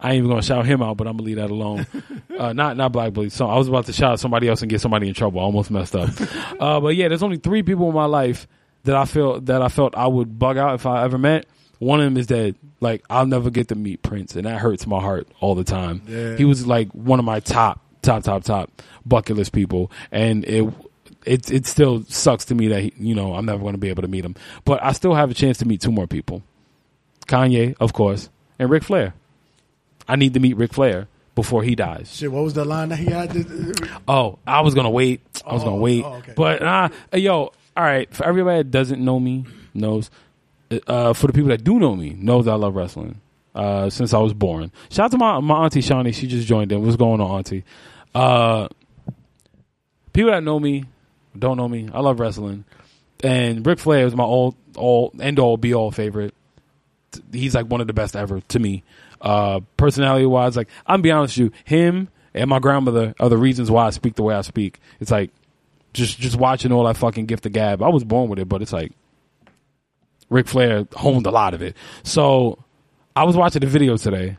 I 0.03 0.09
ain't 0.09 0.17
even 0.17 0.29
gonna 0.29 0.43
shout 0.43 0.65
him 0.65 0.83
out, 0.83 0.97
but 0.97 1.07
I'm 1.07 1.13
gonna 1.13 1.23
leave 1.23 1.37
that 1.37 1.49
alone. 1.49 1.87
uh, 2.37 2.51
not 2.51 2.75
not 2.75 2.91
Black 2.91 3.13
Bully. 3.13 3.29
So 3.29 3.47
I 3.47 3.57
was 3.57 3.69
about 3.69 3.85
to 3.85 3.93
shout 3.93 4.19
somebody 4.19 4.49
else 4.49 4.61
and 4.61 4.69
get 4.69 4.81
somebody 4.81 5.07
in 5.07 5.13
trouble. 5.13 5.39
I 5.39 5.43
almost 5.43 5.71
messed 5.71 5.95
up. 5.95 6.09
uh, 6.59 6.81
but 6.81 6.89
yeah, 6.89 7.07
there's 7.07 7.23
only 7.23 7.37
three 7.37 7.63
people 7.63 7.87
in 7.87 7.95
my 7.95 8.05
life 8.05 8.45
that 8.83 8.97
I 8.97 9.05
feel 9.05 9.39
that 9.41 9.61
I 9.61 9.69
felt 9.69 9.95
I 9.95 10.07
would 10.07 10.37
bug 10.37 10.57
out 10.57 10.75
if 10.75 10.85
I 10.85 11.05
ever 11.05 11.17
met. 11.17 11.45
One 11.79 12.01
of 12.01 12.05
them 12.05 12.17
is 12.17 12.27
dead. 12.27 12.55
Like 12.81 13.05
I'll 13.09 13.25
never 13.25 13.49
get 13.49 13.69
to 13.69 13.75
meet 13.75 14.01
Prince, 14.01 14.35
and 14.35 14.45
that 14.45 14.59
hurts 14.59 14.85
my 14.85 14.99
heart 14.99 15.29
all 15.39 15.55
the 15.55 15.63
time. 15.63 16.01
Yeah. 16.05 16.35
He 16.35 16.43
was 16.43 16.67
like 16.67 16.91
one 16.91 17.19
of 17.19 17.25
my 17.25 17.39
top, 17.39 17.79
top, 18.01 18.23
top, 18.23 18.43
top 18.43 18.81
bucket 19.05 19.37
list 19.37 19.53
people, 19.53 19.89
and 20.11 20.43
it. 20.45 20.71
It 21.25 21.49
it 21.49 21.65
still 21.65 22.03
sucks 22.09 22.43
to 22.45 22.55
me 22.55 22.67
that 22.67 22.81
he, 22.81 22.93
you 22.97 23.15
know 23.15 23.33
I'm 23.33 23.45
never 23.45 23.59
going 23.59 23.75
to 23.75 23.77
be 23.77 23.87
able 23.87 24.01
to 24.01 24.09
meet 24.09 24.25
him, 24.25 24.35
but 24.65 24.83
I 24.83 24.91
still 24.91 25.13
have 25.13 25.31
a 25.31 25.33
chance 25.33 25.59
to 25.59 25.65
meet 25.65 25.79
two 25.79 25.91
more 25.91 26.05
people. 26.05 26.43
Kanye, 27.27 27.77
of 27.79 27.93
course, 27.93 28.29
and 28.59 28.69
Ric 28.69 28.83
Flair. 28.83 29.13
I 30.07 30.15
need 30.15 30.33
to 30.33 30.39
meet 30.39 30.57
Ric 30.57 30.73
Flair 30.73 31.07
before 31.35 31.63
he 31.63 31.75
dies. 31.75 32.15
Shit, 32.15 32.31
what 32.31 32.43
was 32.43 32.53
the 32.53 32.65
line 32.65 32.89
that 32.89 32.97
he 32.97 33.05
had? 33.05 33.35
Oh, 34.07 34.39
I 34.45 34.61
was 34.61 34.73
gonna 34.75 34.89
wait. 34.89 35.21
I 35.45 35.53
was 35.53 35.63
Oh, 35.63 35.65
gonna 35.65 35.77
wait, 35.77 36.03
oh, 36.05 36.13
okay. 36.15 36.33
but 36.35 36.61
uh, 36.61 36.89
yo, 37.13 37.51
all 37.75 37.83
right. 37.83 38.13
For 38.13 38.25
everybody 38.25 38.59
that 38.59 38.71
doesn't 38.71 39.03
know 39.03 39.19
me, 39.19 39.45
knows. 39.73 40.09
Uh, 40.87 41.13
for 41.13 41.27
the 41.27 41.33
people 41.33 41.49
that 41.49 41.63
do 41.63 41.79
know 41.79 41.95
me, 41.95 42.11
knows 42.17 42.47
I 42.47 42.55
love 42.55 42.75
wrestling. 42.75 43.19
Uh, 43.55 43.87
since 43.91 44.15
I 44.15 44.17
was 44.17 44.33
born. 44.33 44.71
Shout 44.89 45.05
out 45.05 45.11
to 45.11 45.17
my 45.17 45.39
my 45.39 45.65
auntie 45.65 45.81
Shawnee. 45.81 46.11
She 46.11 46.25
just 46.27 46.47
joined 46.47 46.71
in. 46.71 46.81
What's 46.83 46.95
going 46.95 47.21
on, 47.21 47.29
auntie? 47.29 47.63
Uh, 48.15 48.67
people 50.11 50.31
that 50.31 50.43
know 50.43 50.59
me, 50.59 50.85
don't 51.37 51.57
know 51.57 51.67
me. 51.67 51.89
I 51.93 51.99
love 51.99 52.19
wrestling, 52.19 52.65
and 53.23 53.65
Ric 53.65 53.77
Flair 53.79 54.05
is 54.07 54.15
my 54.15 54.23
all 54.23 54.55
all 54.75 55.13
end 55.19 55.37
all 55.39 55.57
be 55.57 55.73
all 55.73 55.91
favorite. 55.91 56.33
He's 57.31 57.53
like 57.53 57.67
one 57.67 57.79
of 57.81 57.85
the 57.87 57.93
best 57.93 58.15
ever 58.15 58.39
to 58.41 58.59
me. 58.59 58.83
Uh, 59.23 59.62
personality 59.77 60.25
wise, 60.25 60.57
like 60.57 60.67
I'm 60.86 61.01
be 61.01 61.09
honest 61.09 61.38
with 61.38 61.45
you, 61.45 61.59
him 61.63 62.09
and 62.33 62.49
my 62.49 62.59
grandmother 62.59 63.15
are 63.21 63.29
the 63.29 63.38
reasons 63.38 63.71
why 63.71 63.88
I 63.88 63.89
speak 63.91 64.15
the 64.15 64.23
way 64.23 64.36
I 64.36 64.41
speak. 64.41 64.81
It's 64.99 65.12
like 65.12 65.31
just 65.93 66.19
just 66.19 66.36
watching 66.36 66.73
all 66.73 66.83
that 66.83 66.97
fucking 66.97 67.25
gift 67.27 67.45
of 67.45 67.53
gab. 67.53 67.81
I 67.81 67.88
was 67.88 68.03
born 68.03 68.29
with 68.29 68.39
it, 68.39 68.49
but 68.49 68.62
it's 68.62 68.73
like 68.73 68.91
Ric 70.29 70.47
Flair 70.47 70.88
honed 70.93 71.25
a 71.25 71.31
lot 71.31 71.53
of 71.53 71.62
it. 71.62 71.77
So 72.03 72.63
I 73.15 73.23
was 73.23 73.38
watching 73.38 73.62
the 73.62 73.67
video 73.67 73.97
today, 73.97 74.38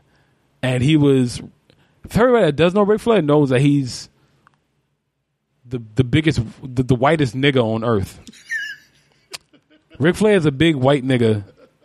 and 0.61 0.83
he 0.83 0.97
was. 0.97 1.41
For 2.07 2.19
everybody 2.19 2.45
that 2.45 2.55
does 2.55 2.75
know 2.75 2.83
Ric 2.83 3.01
Flair 3.01 3.23
knows 3.23 3.49
that 3.49 3.61
he's 3.61 4.09
the 5.65 5.81
the 5.95 6.03
biggest, 6.03 6.41
the, 6.61 6.83
the 6.83 6.95
whitest 6.95 7.35
nigga 7.35 7.63
on 7.63 7.83
earth. 7.83 8.19
Ric 9.99 10.15
Flair 10.15 10.35
is 10.35 10.45
a 10.45 10.51
big 10.51 10.75
white 10.75 11.03
nigga, 11.03 11.43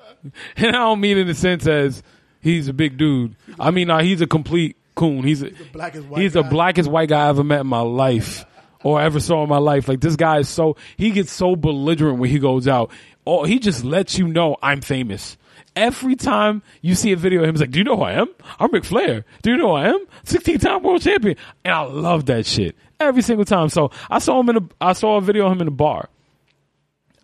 and 0.56 0.66
I 0.68 0.72
don't 0.72 1.00
mean 1.00 1.16
in 1.16 1.26
the 1.26 1.34
sense 1.34 1.66
as 1.66 2.02
he's 2.40 2.68
a 2.68 2.72
big 2.72 2.96
dude. 2.96 3.37
I 3.59 3.70
mean, 3.70 3.90
uh, 3.90 4.00
he's 4.00 4.20
a 4.20 4.26
complete 4.26 4.76
coon. 4.94 5.22
He's 5.24 5.42
a, 5.42 5.50
blackest 5.72 6.07
white 6.07 6.22
he's 6.22 6.33
the 6.35 6.42
blackest 6.42 6.90
white 6.90 7.09
guy 7.09 7.26
I 7.26 7.29
ever 7.29 7.44
met 7.44 7.61
in 7.61 7.66
my 7.66 7.81
life 7.81 8.44
or 8.83 9.00
ever 9.00 9.20
saw 9.20 9.42
in 9.42 9.48
my 9.48 9.59
life. 9.59 9.88
Like 9.88 10.00
this 10.00 10.16
guy 10.16 10.38
is 10.38 10.48
so 10.48 10.76
he 10.96 11.11
gets 11.11 11.33
so 11.33 11.57
belligerent 11.57 12.18
when 12.18 12.31
he 12.31 12.38
goes 12.38 12.68
out. 12.68 12.90
Oh, 13.26 13.44
he 13.44 13.59
just 13.59 13.85
lets 13.85 14.18
you 14.18 14.29
know 14.29 14.57
I'm 14.62 14.81
famous. 14.81 15.37
Every 15.76 16.16
time 16.16 16.62
you 16.83 16.94
see 16.94 17.12
a 17.12 17.16
video 17.16 17.42
of 17.42 17.48
him, 17.48 17.55
he's 17.55 17.61
like, 17.61 17.70
"Do 17.70 17.79
you 17.79 17.85
know 17.85 17.96
who 17.96 18.03
I 18.03 18.12
am? 18.12 18.29
I'm 18.59 18.72
Ric 18.72 18.85
Flair. 18.85 19.24
Do 19.42 19.50
you 19.50 19.57
know 19.57 19.68
who 19.68 19.74
I 19.74 19.88
am? 19.88 20.05
16 20.24 20.59
time 20.59 20.83
world 20.83 21.03
champion." 21.03 21.37
And 21.64 21.72
I 21.72 21.83
love 21.83 22.26
that 22.26 22.44
shit 22.44 22.76
every 22.98 23.22
single 23.22 23.44
time. 23.44 23.68
So 23.68 23.90
I 24.11 24.18
saw 24.18 24.40
him 24.40 24.48
in 24.50 24.57
a 24.57 24.68
I 24.81 24.92
saw 24.94 25.16
a 25.16 25.20
video 25.20 25.46
of 25.46 25.53
him 25.53 25.62
in 25.62 25.68
a 25.68 25.72
bar. 25.72 26.09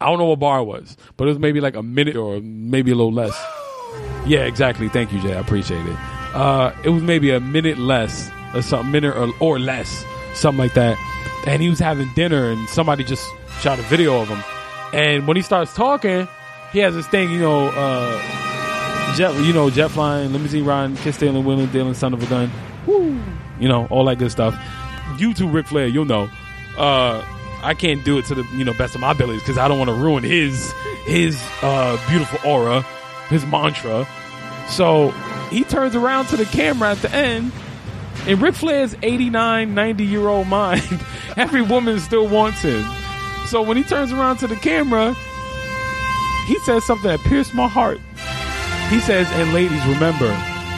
I 0.00 0.06
don't 0.06 0.18
know 0.18 0.26
what 0.26 0.38
bar 0.38 0.60
it 0.60 0.64
was, 0.64 0.96
but 1.16 1.24
it 1.24 1.28
was 1.28 1.38
maybe 1.38 1.60
like 1.60 1.74
a 1.74 1.82
minute 1.82 2.16
or 2.16 2.40
maybe 2.40 2.92
a 2.92 2.94
little 2.94 3.12
less. 3.12 3.34
Yeah, 4.26 4.40
exactly. 4.40 4.88
Thank 4.88 5.12
you, 5.12 5.20
Jay. 5.20 5.34
I 5.34 5.40
appreciate 5.40 5.86
it. 5.86 5.96
Uh, 6.34 6.72
it 6.84 6.90
was 6.90 7.02
maybe 7.02 7.30
a 7.30 7.40
minute 7.40 7.78
less, 7.78 8.30
or 8.54 8.62
something, 8.62 8.90
minute 8.90 9.16
or, 9.16 9.32
or 9.40 9.58
less, 9.58 10.04
something 10.34 10.58
like 10.58 10.74
that. 10.74 10.98
And 11.46 11.62
he 11.62 11.70
was 11.70 11.78
having 11.78 12.08
dinner, 12.14 12.50
and 12.50 12.68
somebody 12.68 13.04
just 13.04 13.26
shot 13.60 13.78
a 13.78 13.82
video 13.82 14.20
of 14.20 14.28
him. 14.28 14.42
And 14.92 15.26
when 15.26 15.36
he 15.36 15.42
starts 15.42 15.74
talking, 15.74 16.28
he 16.72 16.80
has 16.80 16.94
this 16.94 17.06
thing, 17.06 17.30
you 17.30 17.38
know, 17.38 17.68
uh, 17.68 19.14
jet, 19.14 19.34
you 19.44 19.52
know, 19.52 19.70
jet 19.70 19.88
flying, 19.88 20.32
limousine 20.32 20.64
riding, 20.64 20.96
kiss 20.96 21.16
stealing, 21.16 21.44
wheeling, 21.44 21.66
dealing, 21.68 21.94
son 21.94 22.12
of 22.12 22.22
a 22.22 22.26
gun, 22.26 22.50
woo, 22.86 23.18
you 23.60 23.68
know, 23.68 23.86
all 23.86 24.04
that 24.06 24.18
good 24.18 24.32
stuff. 24.32 24.58
You 25.18 25.32
too, 25.34 25.48
Ric 25.48 25.66
Flair, 25.66 25.86
you'll 25.86 26.04
know. 26.04 26.28
Uh, 26.76 27.24
I 27.62 27.74
can't 27.74 28.04
do 28.04 28.18
it 28.18 28.26
to 28.26 28.34
the 28.34 28.44
you 28.56 28.64
know 28.64 28.74
best 28.74 28.94
of 28.94 29.00
my 29.00 29.12
abilities 29.12 29.42
because 29.42 29.58
I 29.58 29.66
don't 29.68 29.78
want 29.78 29.88
to 29.88 29.94
ruin 29.94 30.22
his 30.22 30.72
his 31.06 31.40
uh, 31.62 31.96
beautiful 32.08 32.38
aura, 32.48 32.84
his 33.28 33.46
mantra. 33.46 34.06
So 34.68 35.10
he 35.50 35.64
turns 35.64 35.94
around 35.94 36.26
to 36.26 36.36
the 36.36 36.44
camera 36.44 36.90
at 36.90 36.98
the 36.98 37.14
end, 37.14 37.52
in 38.26 38.40
Ric 38.40 38.54
Flair's 38.54 38.96
89, 39.02 39.74
90 39.74 40.04
year 40.04 40.26
old 40.26 40.48
mind, 40.48 41.04
every 41.36 41.62
woman 41.62 42.00
still 42.00 42.26
wants 42.26 42.62
him. 42.62 42.84
So 43.46 43.62
when 43.62 43.76
he 43.76 43.84
turns 43.84 44.12
around 44.12 44.38
to 44.38 44.48
the 44.48 44.56
camera, 44.56 45.14
he 46.46 46.58
says 46.60 46.84
something 46.84 47.08
that 47.08 47.20
pierced 47.20 47.54
my 47.54 47.68
heart. 47.68 48.00
He 48.90 48.98
says, 49.00 49.28
and 49.32 49.52
ladies, 49.52 49.84
remember, 49.86 50.28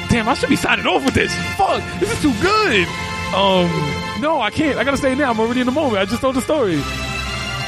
damn, 0.09 0.29
I 0.29 0.35
should 0.35 0.51
be 0.51 0.57
signing 0.57 0.87
off 0.87 1.05
with 1.05 1.15
this. 1.15 1.35
Fuck, 1.57 1.83
this 2.01 2.13
is 2.13 2.21
too 2.21 2.33
good. 2.43 2.87
Um, 3.35 3.71
no, 4.21 4.41
I 4.41 4.51
can't. 4.51 4.79
I 4.79 4.85
gotta 4.85 4.97
stay 4.97 5.15
now. 5.15 5.31
I'm 5.31 5.41
already 5.41 5.61
in 5.61 5.67
the 5.67 5.73
moment. 5.73 5.99
I 5.99 6.05
just 6.05 6.21
told 6.21 6.35
the 6.35 6.41
story. 6.41 6.77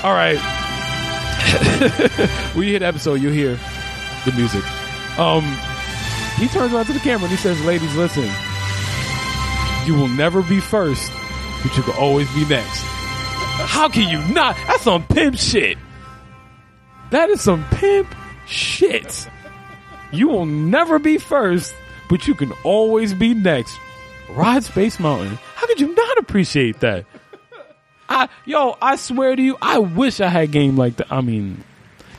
All 0.02 0.14
right. 0.14 0.38
when 2.54 2.66
you 2.66 2.72
hit 2.72 2.82
episode, 2.82 3.20
you'll 3.20 3.32
hear 3.32 3.58
the 4.24 4.32
music. 4.32 4.64
Um, 5.18 5.44
he 6.36 6.48
turns 6.48 6.72
around 6.72 6.86
to 6.86 6.92
the 6.92 7.00
camera 7.00 7.24
and 7.24 7.30
he 7.30 7.36
says, 7.36 7.62
ladies, 7.64 7.94
listen. 7.96 8.30
You 9.86 9.94
will 9.94 10.08
never 10.08 10.42
be 10.42 10.60
first, 10.60 11.10
but 11.62 11.76
you 11.76 11.82
can 11.82 11.94
always 11.96 12.32
be 12.34 12.46
next. 12.46 12.82
How 12.82 13.88
can 13.88 14.08
you 14.08 14.22
not? 14.32 14.56
That's 14.66 14.82
some 14.82 15.06
pimp 15.06 15.36
shit. 15.36 15.78
That 17.10 17.28
is 17.28 17.40
some 17.40 17.64
pimp 17.70 18.14
shit. 18.46 19.28
You 20.12 20.28
will 20.28 20.46
never 20.46 20.98
be 20.98 21.18
first, 21.18 21.74
but 22.08 22.26
you 22.26 22.34
can 22.34 22.52
always 22.64 23.14
be 23.14 23.34
next. 23.34 23.78
Ride 24.30 24.64
Space 24.64 25.00
Mountain. 25.00 25.38
How 25.56 25.66
could 25.66 25.80
you 25.80 25.94
not 25.94 26.18
appreciate 26.18 26.80
that? 26.80 27.04
I 28.08 28.28
yo, 28.44 28.76
I 28.82 28.96
swear 28.96 29.36
to 29.36 29.42
you, 29.42 29.56
I 29.62 29.78
wish 29.78 30.20
I 30.20 30.28
had 30.28 30.50
game 30.50 30.76
like 30.76 30.96
that. 30.96 31.12
I 31.12 31.20
mean, 31.20 31.62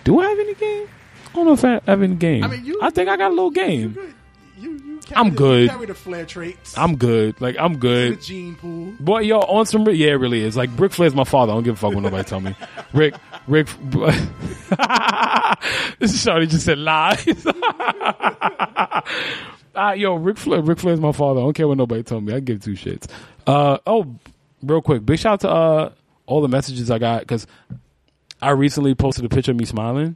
do 0.03 0.19
I 0.19 0.29
have 0.29 0.39
any 0.39 0.53
game? 0.55 0.87
I 1.31 1.35
don't 1.35 1.45
know 1.45 1.53
if 1.53 1.63
I 1.63 1.79
have 1.89 2.01
any 2.01 2.15
game. 2.15 2.43
I 2.43 2.47
mean, 2.47 2.65
you- 2.65 2.79
I 2.81 2.89
think 2.89 3.09
I 3.09 3.17
got 3.17 3.27
a 3.31 3.33
little 3.33 3.51
game. 3.51 3.97
You, 4.57 4.71
you 4.71 4.99
I'm 5.15 5.31
the, 5.31 5.35
good. 5.35 5.69
Carry 5.69 5.85
the 5.87 5.93
flair 5.93 6.25
traits. 6.25 6.77
I'm 6.77 6.95
good. 6.97 7.39
Like 7.41 7.57
I'm 7.59 7.73
the 7.73 7.79
good. 7.79 8.21
gene 8.21 8.55
pool. 8.55 8.93
Boy, 8.99 9.21
yo, 9.21 9.39
on 9.39 9.65
some 9.65 9.87
yeah, 9.89 10.09
it 10.11 10.13
really 10.13 10.43
is. 10.43 10.55
Like 10.55 10.69
Ric 10.77 10.91
Flair's 10.93 11.15
my 11.15 11.23
father. 11.23 11.51
I 11.51 11.55
don't 11.55 11.63
give 11.63 11.75
a 11.75 11.77
fuck 11.77 11.93
when 11.93 12.03
nobody 12.03 12.23
tell 12.23 12.39
me. 12.41 12.55
Rick, 12.93 13.15
Rick. 13.47 13.67
this 13.67 13.75
is 16.13 16.25
Shawty 16.25 16.49
just 16.49 16.65
said 16.65 16.77
lies. 16.79 17.45
uh, 19.75 19.91
yo, 19.97 20.15
Ric 20.15 20.37
Flair. 20.37 20.61
Ric 20.61 20.79
Flair's 20.79 20.99
my 20.99 21.11
father. 21.11 21.39
I 21.39 21.43
don't 21.43 21.53
care 21.53 21.67
what 21.67 21.77
nobody 21.77 22.03
told 22.03 22.23
me. 22.23 22.33
I 22.33 22.39
give 22.39 22.61
two 22.61 22.73
shits. 22.73 23.07
Uh, 23.47 23.77
oh, 23.87 24.15
real 24.61 24.81
quick, 24.81 25.05
big 25.05 25.19
shout 25.19 25.33
out 25.33 25.39
to 25.41 25.49
uh 25.49 25.91
all 26.25 26.41
the 26.41 26.47
messages 26.47 26.91
I 26.91 26.99
got 26.99 27.21
because 27.21 27.47
I 28.41 28.51
recently 28.51 28.95
posted 28.95 29.25
a 29.25 29.29
picture 29.29 29.51
of 29.51 29.57
me 29.57 29.65
smiling. 29.65 30.15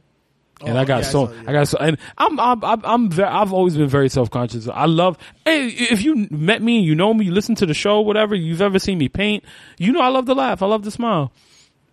And 0.64 0.76
Oh, 0.76 0.80
I 0.80 0.84
got 0.86 1.02
yeah, 1.02 1.08
I 1.08 1.10
so 1.10 1.26
saw 1.26 1.32
you. 1.32 1.40
I 1.46 1.52
got 1.52 1.68
so 1.68 1.78
and 1.78 1.98
I'm 2.16 2.40
I'm 2.40 2.64
I'm, 2.64 2.80
I'm 2.84 3.10
very, 3.10 3.28
I've 3.28 3.52
always 3.52 3.76
been 3.76 3.88
very 3.88 4.08
self 4.08 4.30
conscious. 4.30 4.66
I 4.68 4.86
love 4.86 5.18
hey 5.44 5.66
if 5.68 6.02
you 6.02 6.26
met 6.30 6.62
me, 6.62 6.80
you 6.80 6.94
know 6.94 7.12
me, 7.12 7.26
you 7.26 7.32
listen 7.32 7.54
to 7.56 7.66
the 7.66 7.74
show, 7.74 8.00
whatever 8.00 8.34
you've 8.34 8.62
ever 8.62 8.78
seen 8.78 8.96
me 8.96 9.08
paint, 9.10 9.44
you 9.76 9.92
know 9.92 10.00
I 10.00 10.08
love 10.08 10.24
to 10.26 10.34
laugh, 10.34 10.62
I 10.62 10.66
love 10.66 10.82
to 10.84 10.90
smile, 10.90 11.30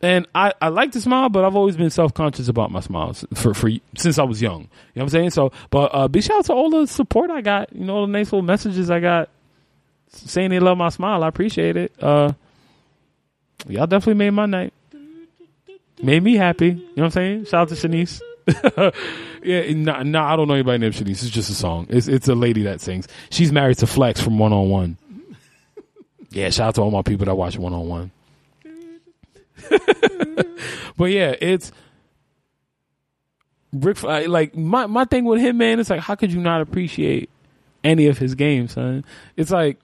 and 0.02 0.28
I 0.34 0.54
I 0.62 0.70
like 0.70 0.94
to 0.94 1.02
smile, 1.02 1.28
but 1.28 1.44
I've 1.44 1.58
always 1.58 1.76
been 1.76 1.90
self 1.90 2.14
conscious 2.14 2.48
about 2.48 2.72
my 2.72 2.80
smiles 2.80 3.26
for 3.34 3.54
for 3.54 3.70
since 3.98 4.18
I 4.18 4.24
was 4.24 4.42
young. 4.42 4.62
You 4.62 4.68
know 4.68 4.70
what 4.94 5.04
I'm 5.04 5.10
saying? 5.10 5.30
So, 5.32 5.52
but 5.70 5.92
uh, 5.94 6.08
big 6.08 6.24
shout 6.24 6.38
out 6.38 6.46
to 6.46 6.54
all 6.54 6.70
the 6.70 6.88
support 6.88 7.32
I 7.32 7.42
got, 7.42 7.74
you 7.76 7.84
know, 7.84 7.96
all 7.96 8.06
the 8.06 8.14
nice 8.14 8.28
little 8.28 8.44
messages 8.44 8.90
I 8.90 9.02
got 9.02 9.30
saying 10.08 10.52
they 10.52 10.60
love 10.60 10.78
my 10.78 10.90
smile. 10.90 11.22
I 11.24 11.28
appreciate 11.28 11.76
it. 11.76 11.92
Uh, 12.02 12.32
y'all 13.68 13.88
definitely 13.88 14.14
made 14.14 14.30
my 14.30 14.46
night. 14.46 14.74
Made 16.02 16.24
me 16.24 16.36
happy. 16.36 16.68
You 16.68 16.74
know 16.76 16.84
what 16.96 17.04
I'm 17.06 17.12
saying? 17.12 17.46
Shout 17.46 17.70
out 17.70 17.70
to 17.70 17.76
Shanice. 17.76 18.22
yeah, 19.44 19.74
no, 19.74 20.04
no, 20.04 20.22
I 20.22 20.36
don't 20.36 20.48
know 20.48 20.54
anybody 20.56 20.80
named 20.80 20.94
Shanice. 20.94 21.24
It's 21.24 21.30
just 21.30 21.50
a 21.50 21.56
song. 21.56 21.88
It's 21.90 22.08
it's 22.08 22.28
a 22.28 22.36
lady 22.36 22.64
that 22.64 22.82
sings. 22.82 23.08
She's 23.30 23.52
married 23.52 23.78
to 23.80 23.88
Flex 23.88 24.20
from 24.22 24.40
One 24.40 24.54
on 24.54 24.70
One. 24.70 24.98
Yeah, 26.32 26.50
shout 26.50 26.70
out 26.70 26.76
to 26.76 26.82
all 26.82 26.92
my 26.92 27.04
people 27.04 27.26
that 27.26 27.36
watch 27.36 27.58
One 27.58 27.74
on 27.74 27.88
One. 27.88 28.12
But 30.98 31.06
yeah, 31.06 31.36
it's 31.40 31.72
Rick. 33.72 34.04
Like 34.04 34.56
my 34.56 34.86
my 34.88 35.06
thing 35.06 35.26
with 35.26 35.42
him, 35.42 35.58
man. 35.58 35.80
It's 35.80 35.90
like 35.90 36.02
how 36.02 36.16
could 36.16 36.32
you 36.32 36.40
not 36.40 36.62
appreciate 36.62 37.30
any 37.84 38.08
of 38.08 38.18
his 38.18 38.36
games, 38.36 38.74
son? 38.74 39.04
It's 39.36 39.52
like 39.52 39.80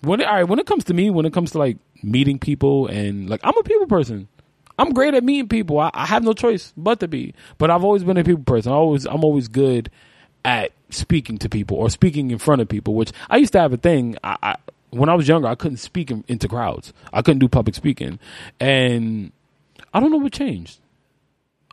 when 0.00 0.20
it, 0.20 0.26
all 0.26 0.34
right 0.34 0.44
when 0.44 0.58
it 0.58 0.66
comes 0.66 0.84
to 0.84 0.94
me, 0.94 1.10
when 1.10 1.26
it 1.26 1.32
comes 1.32 1.52
to 1.52 1.58
like 1.58 1.78
meeting 2.02 2.38
people 2.38 2.86
and 2.86 3.28
like 3.28 3.40
I'm 3.44 3.56
a 3.56 3.62
people 3.62 3.86
person. 3.86 4.28
I'm 4.78 4.92
great 4.92 5.14
at 5.14 5.24
meeting 5.24 5.48
people. 5.48 5.78
I, 5.78 5.90
I 5.94 6.06
have 6.06 6.22
no 6.22 6.32
choice 6.32 6.72
but 6.76 7.00
to 7.00 7.08
be. 7.08 7.34
But 7.58 7.70
I've 7.70 7.84
always 7.84 8.04
been 8.04 8.16
a 8.16 8.24
people 8.24 8.44
person. 8.44 8.72
I 8.72 8.76
always 8.76 9.06
I'm 9.06 9.24
always 9.24 9.48
good 9.48 9.90
at 10.44 10.72
speaking 10.90 11.38
to 11.38 11.48
people 11.48 11.76
or 11.76 11.90
speaking 11.90 12.30
in 12.30 12.38
front 12.38 12.60
of 12.62 12.68
people. 12.68 12.94
Which 12.94 13.12
I 13.30 13.36
used 13.36 13.52
to 13.52 13.60
have 13.60 13.72
a 13.72 13.76
thing. 13.76 14.16
I, 14.24 14.36
I 14.42 14.56
when 14.90 15.08
I 15.08 15.14
was 15.14 15.26
younger, 15.26 15.48
I 15.48 15.54
couldn't 15.54 15.78
speak 15.78 16.10
in, 16.10 16.24
into 16.28 16.48
crowds. 16.48 16.92
I 17.12 17.22
couldn't 17.22 17.38
do 17.40 17.48
public 17.48 17.74
speaking, 17.74 18.18
and 18.60 19.32
I 19.92 20.00
don't 20.00 20.10
know 20.10 20.18
what 20.18 20.32
changed. 20.32 20.78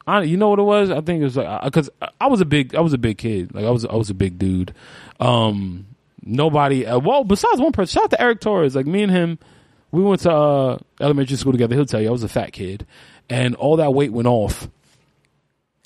I, 0.08 0.24
you 0.24 0.38
know 0.38 0.50
what 0.50 0.60
it 0.60 0.64
was? 0.64 0.90
I 0.90 1.02
think 1.02 1.22
it 1.22 1.26
was 1.26 1.38
like 1.38 1.64
because 1.64 1.90
I, 2.02 2.10
I 2.22 2.28
was 2.28 2.42
a 2.42 2.46
big, 2.46 2.76
I 2.76 2.82
was 2.82 2.94
a 2.94 2.98
big 2.98 3.18
kid. 3.18 3.54
Like 3.54 3.66
I 3.66 3.70
was, 3.70 3.86
I 3.86 3.96
was 3.96 4.10
a 4.10 4.14
big 4.14 4.40
dude. 4.40 4.74
Um, 5.20 5.86
nobody. 6.24 6.86
Uh, 6.86 7.00
well, 7.00 7.24
besides 7.24 7.60
one 7.60 7.72
person, 7.72 8.00
shout 8.00 8.06
out 8.06 8.12
to 8.12 8.22
Eric 8.22 8.40
Torres. 8.42 8.76
Like 8.76 8.88
me 8.88 9.04
and 9.04 9.12
him, 9.12 9.40
we 9.92 10.02
went 10.04 10.22
to 10.22 10.32
uh, 10.32 10.78
elementary 11.00 11.38
school 11.38 11.52
together. 11.52 11.76
He'll 11.76 11.86
tell 11.86 12.02
you 12.02 12.10
I 12.10 12.12
was 12.12 12.24
a 12.24 12.30
fat 12.30 12.54
kid, 12.54 12.86
and 13.30 13.56
all 13.56 13.78
that 13.78 13.94
weight 13.94 14.12
went 14.12 14.28
off 14.28 14.68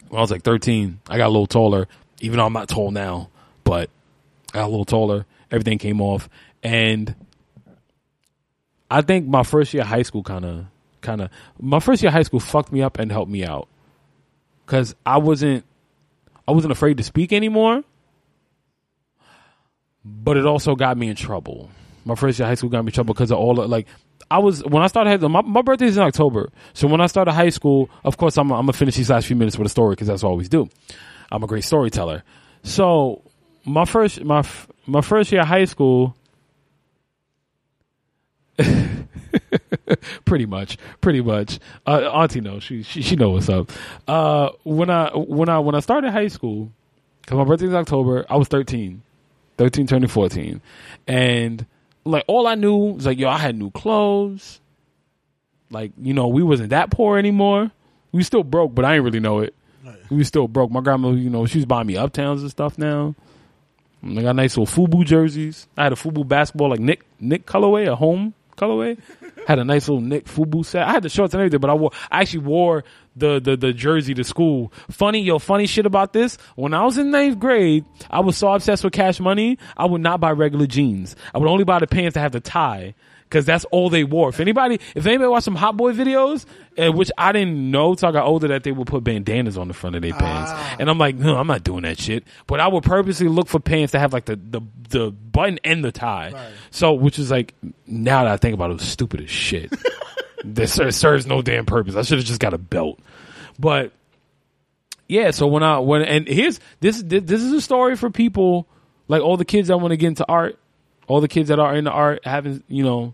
when 0.10 0.18
I 0.20 0.22
was 0.22 0.32
like 0.32 0.44
thirteen. 0.44 1.00
I 1.10 1.18
got 1.18 1.28
a 1.28 1.30
little 1.30 1.48
taller, 1.48 1.88
even 2.20 2.38
though 2.38 2.46
I'm 2.46 2.54
not 2.54 2.70
tall 2.70 2.92
now, 2.92 3.30
but 3.64 3.90
I 4.54 4.60
got 4.60 4.68
a 4.68 4.70
little 4.70 4.86
taller. 4.86 5.26
Everything 5.52 5.78
came 5.78 6.02
off, 6.02 6.30
and 6.64 7.16
I 8.90 9.02
think 9.02 9.28
my 9.28 9.44
first 9.44 9.74
year 9.74 9.84
of 9.84 9.88
high 9.88 10.04
school 10.04 10.24
kind 10.24 10.46
of, 10.46 10.66
kind 11.02 11.22
of, 11.22 11.30
my 11.60 11.80
first 11.80 12.02
year 12.02 12.10
of 12.10 12.14
high 12.14 12.24
school 12.24 12.40
fucked 12.40 12.72
me 12.72 12.82
up 12.82 13.00
and 13.00 13.12
helped 13.12 13.32
me 13.32 13.44
out 13.44 13.68
because 14.66 14.96
I 15.06 15.18
wasn't, 15.18 15.66
I 16.48 16.52
wasn't 16.52 16.72
afraid 16.72 16.98
to 16.98 17.04
speak 17.04 17.34
anymore. 17.34 17.84
But 20.06 20.36
it 20.36 20.46
also 20.46 20.76
got 20.76 20.98
me 20.98 21.08
in 21.08 21.16
trouble. 21.16 21.70
My 22.06 22.16
first 22.16 22.40
year 22.40 22.46
of 22.46 22.50
high 22.50 22.56
school 22.56 22.70
got 22.70 22.84
me 22.84 22.92
trouble 22.92 23.14
because 23.14 23.32
of 23.32 23.38
all 23.38 23.56
the, 23.56 23.68
like, 23.68 23.88
I 24.30 24.40
was 24.40 24.64
when 24.64 24.82
I 24.82 24.88
started 24.88 25.22
my 25.22 25.42
my 25.42 25.62
is 25.82 25.98
in 25.98 26.04
October. 26.04 26.50
So 26.74 26.88
when 26.88 27.02
I 27.02 27.08
started 27.08 27.34
high 27.34 27.50
school, 27.50 27.90
of 28.04 28.18
course 28.18 28.38
I'm 28.38 28.52
I'm 28.52 28.62
gonna 28.64 28.74
finish 28.74 28.96
these 28.96 29.10
last 29.10 29.28
few 29.28 29.36
minutes 29.36 29.58
with 29.58 29.68
a 29.68 29.70
story 29.70 29.94
because 29.94 30.08
that's 30.08 30.24
what 30.24 30.30
I 30.30 30.32
always 30.32 30.50
do. 30.50 30.70
I'm 31.32 31.44
a 31.44 31.48
great 31.48 31.64
storyteller. 31.64 32.24
So 32.64 33.22
my 33.66 33.86
first 33.86 34.24
my 34.24 34.44
my 34.88 35.02
first 35.02 35.32
year 35.32 35.42
of 35.42 35.48
high 35.48 35.66
school. 35.66 36.16
pretty 40.26 40.46
much, 40.46 40.78
pretty 41.02 41.22
much. 41.22 41.60
Uh, 41.86 42.10
Auntie 42.14 42.42
knows 42.42 42.64
she, 42.64 42.84
she 42.84 43.02
she 43.02 43.16
know 43.16 43.32
what's 43.32 43.50
up. 43.50 43.72
Uh, 44.08 44.50
when 44.64 44.90
I 44.90 45.12
when 45.16 45.50
I 45.50 45.60
when 45.60 45.76
I 45.76 45.80
started 45.80 46.12
high 46.12 46.28
school, 46.28 46.72
because 47.22 47.38
my 47.38 47.44
birthday 47.44 47.68
is 47.68 47.74
October, 47.74 48.26
I 48.30 48.36
was 48.38 48.48
13, 48.48 49.02
13 49.58 49.88
turning 49.88 50.10
14, 50.10 50.62
and 51.08 51.66
like 52.06 52.26
all 52.28 52.48
I 52.48 52.56
knew 52.56 52.76
was 52.94 53.06
like 53.06 53.18
yo, 53.18 53.30
I 53.30 53.38
had 53.38 53.58
new 53.58 53.72
clothes. 53.72 54.60
Like 55.70 55.92
you 56.02 56.14
know, 56.14 56.28
we 56.28 56.44
wasn't 56.44 56.70
that 56.70 56.92
poor 56.92 57.18
anymore. 57.18 57.72
We 58.12 58.24
still 58.24 58.44
broke, 58.44 58.76
but 58.76 58.86
I 58.86 58.92
didn't 58.92 59.06
really 59.06 59.20
know 59.20 59.40
it. 59.40 59.56
We 60.10 60.18
was 60.18 60.28
still 60.28 60.48
broke. 60.48 60.72
My 60.72 60.82
grandma, 60.82 61.12
you 61.12 61.30
know, 61.30 61.46
she 61.46 61.58
was 61.58 61.66
buying 61.66 61.88
me 61.88 61.96
uptowns 61.96 62.42
and 62.42 62.52
stuff 62.52 62.78
now. 62.78 63.16
I 64.04 64.22
got 64.22 64.36
nice 64.36 64.58
little 64.58 64.88
FUBU 64.88 65.06
jerseys. 65.06 65.68
I 65.78 65.84
had 65.84 65.94
a 65.94 65.96
FUBU 65.96 66.28
basketball 66.28 66.70
like 66.70 66.80
Nick 66.80 67.06
Nick 67.20 67.46
colorway, 67.46 67.88
a 67.88 67.96
home 67.96 68.34
colorway. 68.58 69.00
had 69.48 69.60
a 69.60 69.64
nice 69.64 69.88
little 69.88 70.02
Knick 70.02 70.26
FUBU 70.26 70.66
set. 70.66 70.88
I 70.88 70.92
had 70.92 71.04
the 71.04 71.10
shorts 71.10 71.34
and 71.34 71.42
everything, 71.42 71.60
but 71.60 71.70
I 71.70 71.74
wore 71.74 71.92
I 72.12 72.22
actually 72.22 72.42
wore 72.42 72.84
the, 73.16 73.40
the 73.40 73.56
the 73.56 73.74
jersey 73.74 74.14
to 74.14 74.24
school. 74.24 74.72
Funny, 74.90 75.22
yo, 75.22 75.40
funny 75.40 75.68
shit 75.68 75.86
about 75.86 76.14
this. 76.14 76.38
When 76.56 76.74
I 76.74 76.84
was 76.84 76.98
in 76.98 77.12
ninth 77.12 77.40
grade, 77.40 77.86
I 78.10 78.20
was 78.20 78.38
so 78.38 78.52
obsessed 78.54 78.84
with 78.84 78.94
cash 78.94 79.20
money, 79.20 79.58
I 79.78 79.86
would 79.86 80.02
not 80.02 80.20
buy 80.20 80.32
regular 80.32 80.68
jeans. 80.68 81.16
I 81.34 81.38
would 81.38 81.50
only 81.50 81.64
buy 81.64 81.80
the 81.80 81.88
pants 81.88 82.16
that 82.16 82.22
have 82.22 82.32
the 82.32 82.40
tie. 82.40 82.96
Cause 83.30 83.46
that's 83.46 83.66
all 83.72 83.90
they 83.90 84.04
wore. 84.04 84.30
If 84.30 84.40
anybody, 84.40 84.80
if 84.94 85.08
anybody 85.08 85.28
watched 85.28 85.46
some 85.46 85.56
Hot 85.56 85.76
Boy 85.76 85.92
videos, 85.94 86.46
uh, 86.78 86.92
which 86.92 87.10
I 87.18 87.32
didn't 87.32 87.72
know 87.72 87.96
till 87.96 88.10
I 88.10 88.12
got 88.12 88.28
older 88.28 88.48
that 88.50 88.62
they 88.64 88.72
would 88.72 88.86
put 88.86 89.04
bandanas 89.04 89.58
on 89.58 89.68
the 89.68 89.74
front 89.74 89.96
of 89.96 90.04
their 90.04 90.14
pants, 90.14 90.52
and 90.80 90.88
I'm 90.88 91.00
like, 91.00 91.16
no, 91.16 91.36
I'm 91.38 91.48
not 91.48 91.64
doing 91.64 91.82
that 91.82 91.98
shit. 91.98 92.26
But 92.46 92.60
I 92.60 92.68
would 92.68 92.84
purposely 92.84 93.28
look 93.28 93.48
for 93.48 93.60
pants 93.60 93.94
that 93.94 94.00
have 94.02 94.14
like 94.14 94.26
the 94.26 94.36
the, 94.36 94.62
the 94.90 95.10
button 95.10 95.60
and 95.64 95.84
the 95.84 95.92
tie. 95.92 96.52
So, 96.70 96.94
which 96.94 97.18
is 97.18 97.32
like, 97.32 97.56
now 97.88 98.26
that 98.26 98.34
I 98.34 98.38
think 98.38 98.54
about 98.54 98.70
it, 98.70 98.74
it 98.74 98.82
was 98.82 98.88
stupid 98.88 99.22
as 99.22 99.32
shit. 99.32 99.74
this 100.44 100.74
serves 100.74 101.26
no 101.26 101.42
damn 101.42 101.66
purpose. 101.66 101.96
I 101.96 102.02
should 102.02 102.20
have 102.20 102.28
just 102.28 102.40
got 102.40 102.54
a 102.54 102.58
belt. 102.58 103.00
But 103.58 103.94
yeah, 105.08 105.32
so 105.32 105.48
when 105.48 105.64
I 105.64 105.80
when 105.80 106.02
and 106.02 106.28
here's 106.28 106.60
this 106.80 107.02
this, 107.02 107.42
is 107.42 107.52
a 107.52 107.62
story 107.62 107.96
for 107.96 108.10
people 108.10 108.68
like 109.08 109.22
all 109.22 109.38
the 109.38 109.46
kids 109.46 109.68
that 109.68 109.78
want 109.78 109.92
to 109.92 109.98
get 109.98 110.08
into 110.08 110.26
art, 110.28 110.60
all 111.08 111.22
the 111.22 111.28
kids 111.28 111.50
that 111.50 111.60
are 111.60 111.76
into 111.76 111.92
art 111.92 112.26
having 112.26 112.64
you 112.68 112.84
know. 112.84 113.14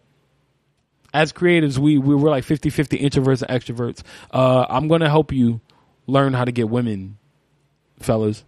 As 1.11 1.33
creatives, 1.33 1.79
we, 1.79 1.97
we 1.97 2.13
we're 2.13 2.29
like 2.29 2.43
50-50 2.43 3.01
introverts 3.01 3.41
and 3.41 3.49
extroverts. 3.49 4.03
Uh, 4.29 4.67
I'm 4.69 4.87
gonna 4.87 5.09
help 5.09 5.31
you 5.31 5.59
learn 6.05 6.33
how 6.33 6.45
to 6.45 6.51
get 6.51 6.69
women, 6.69 7.17
fellas, 7.99 8.43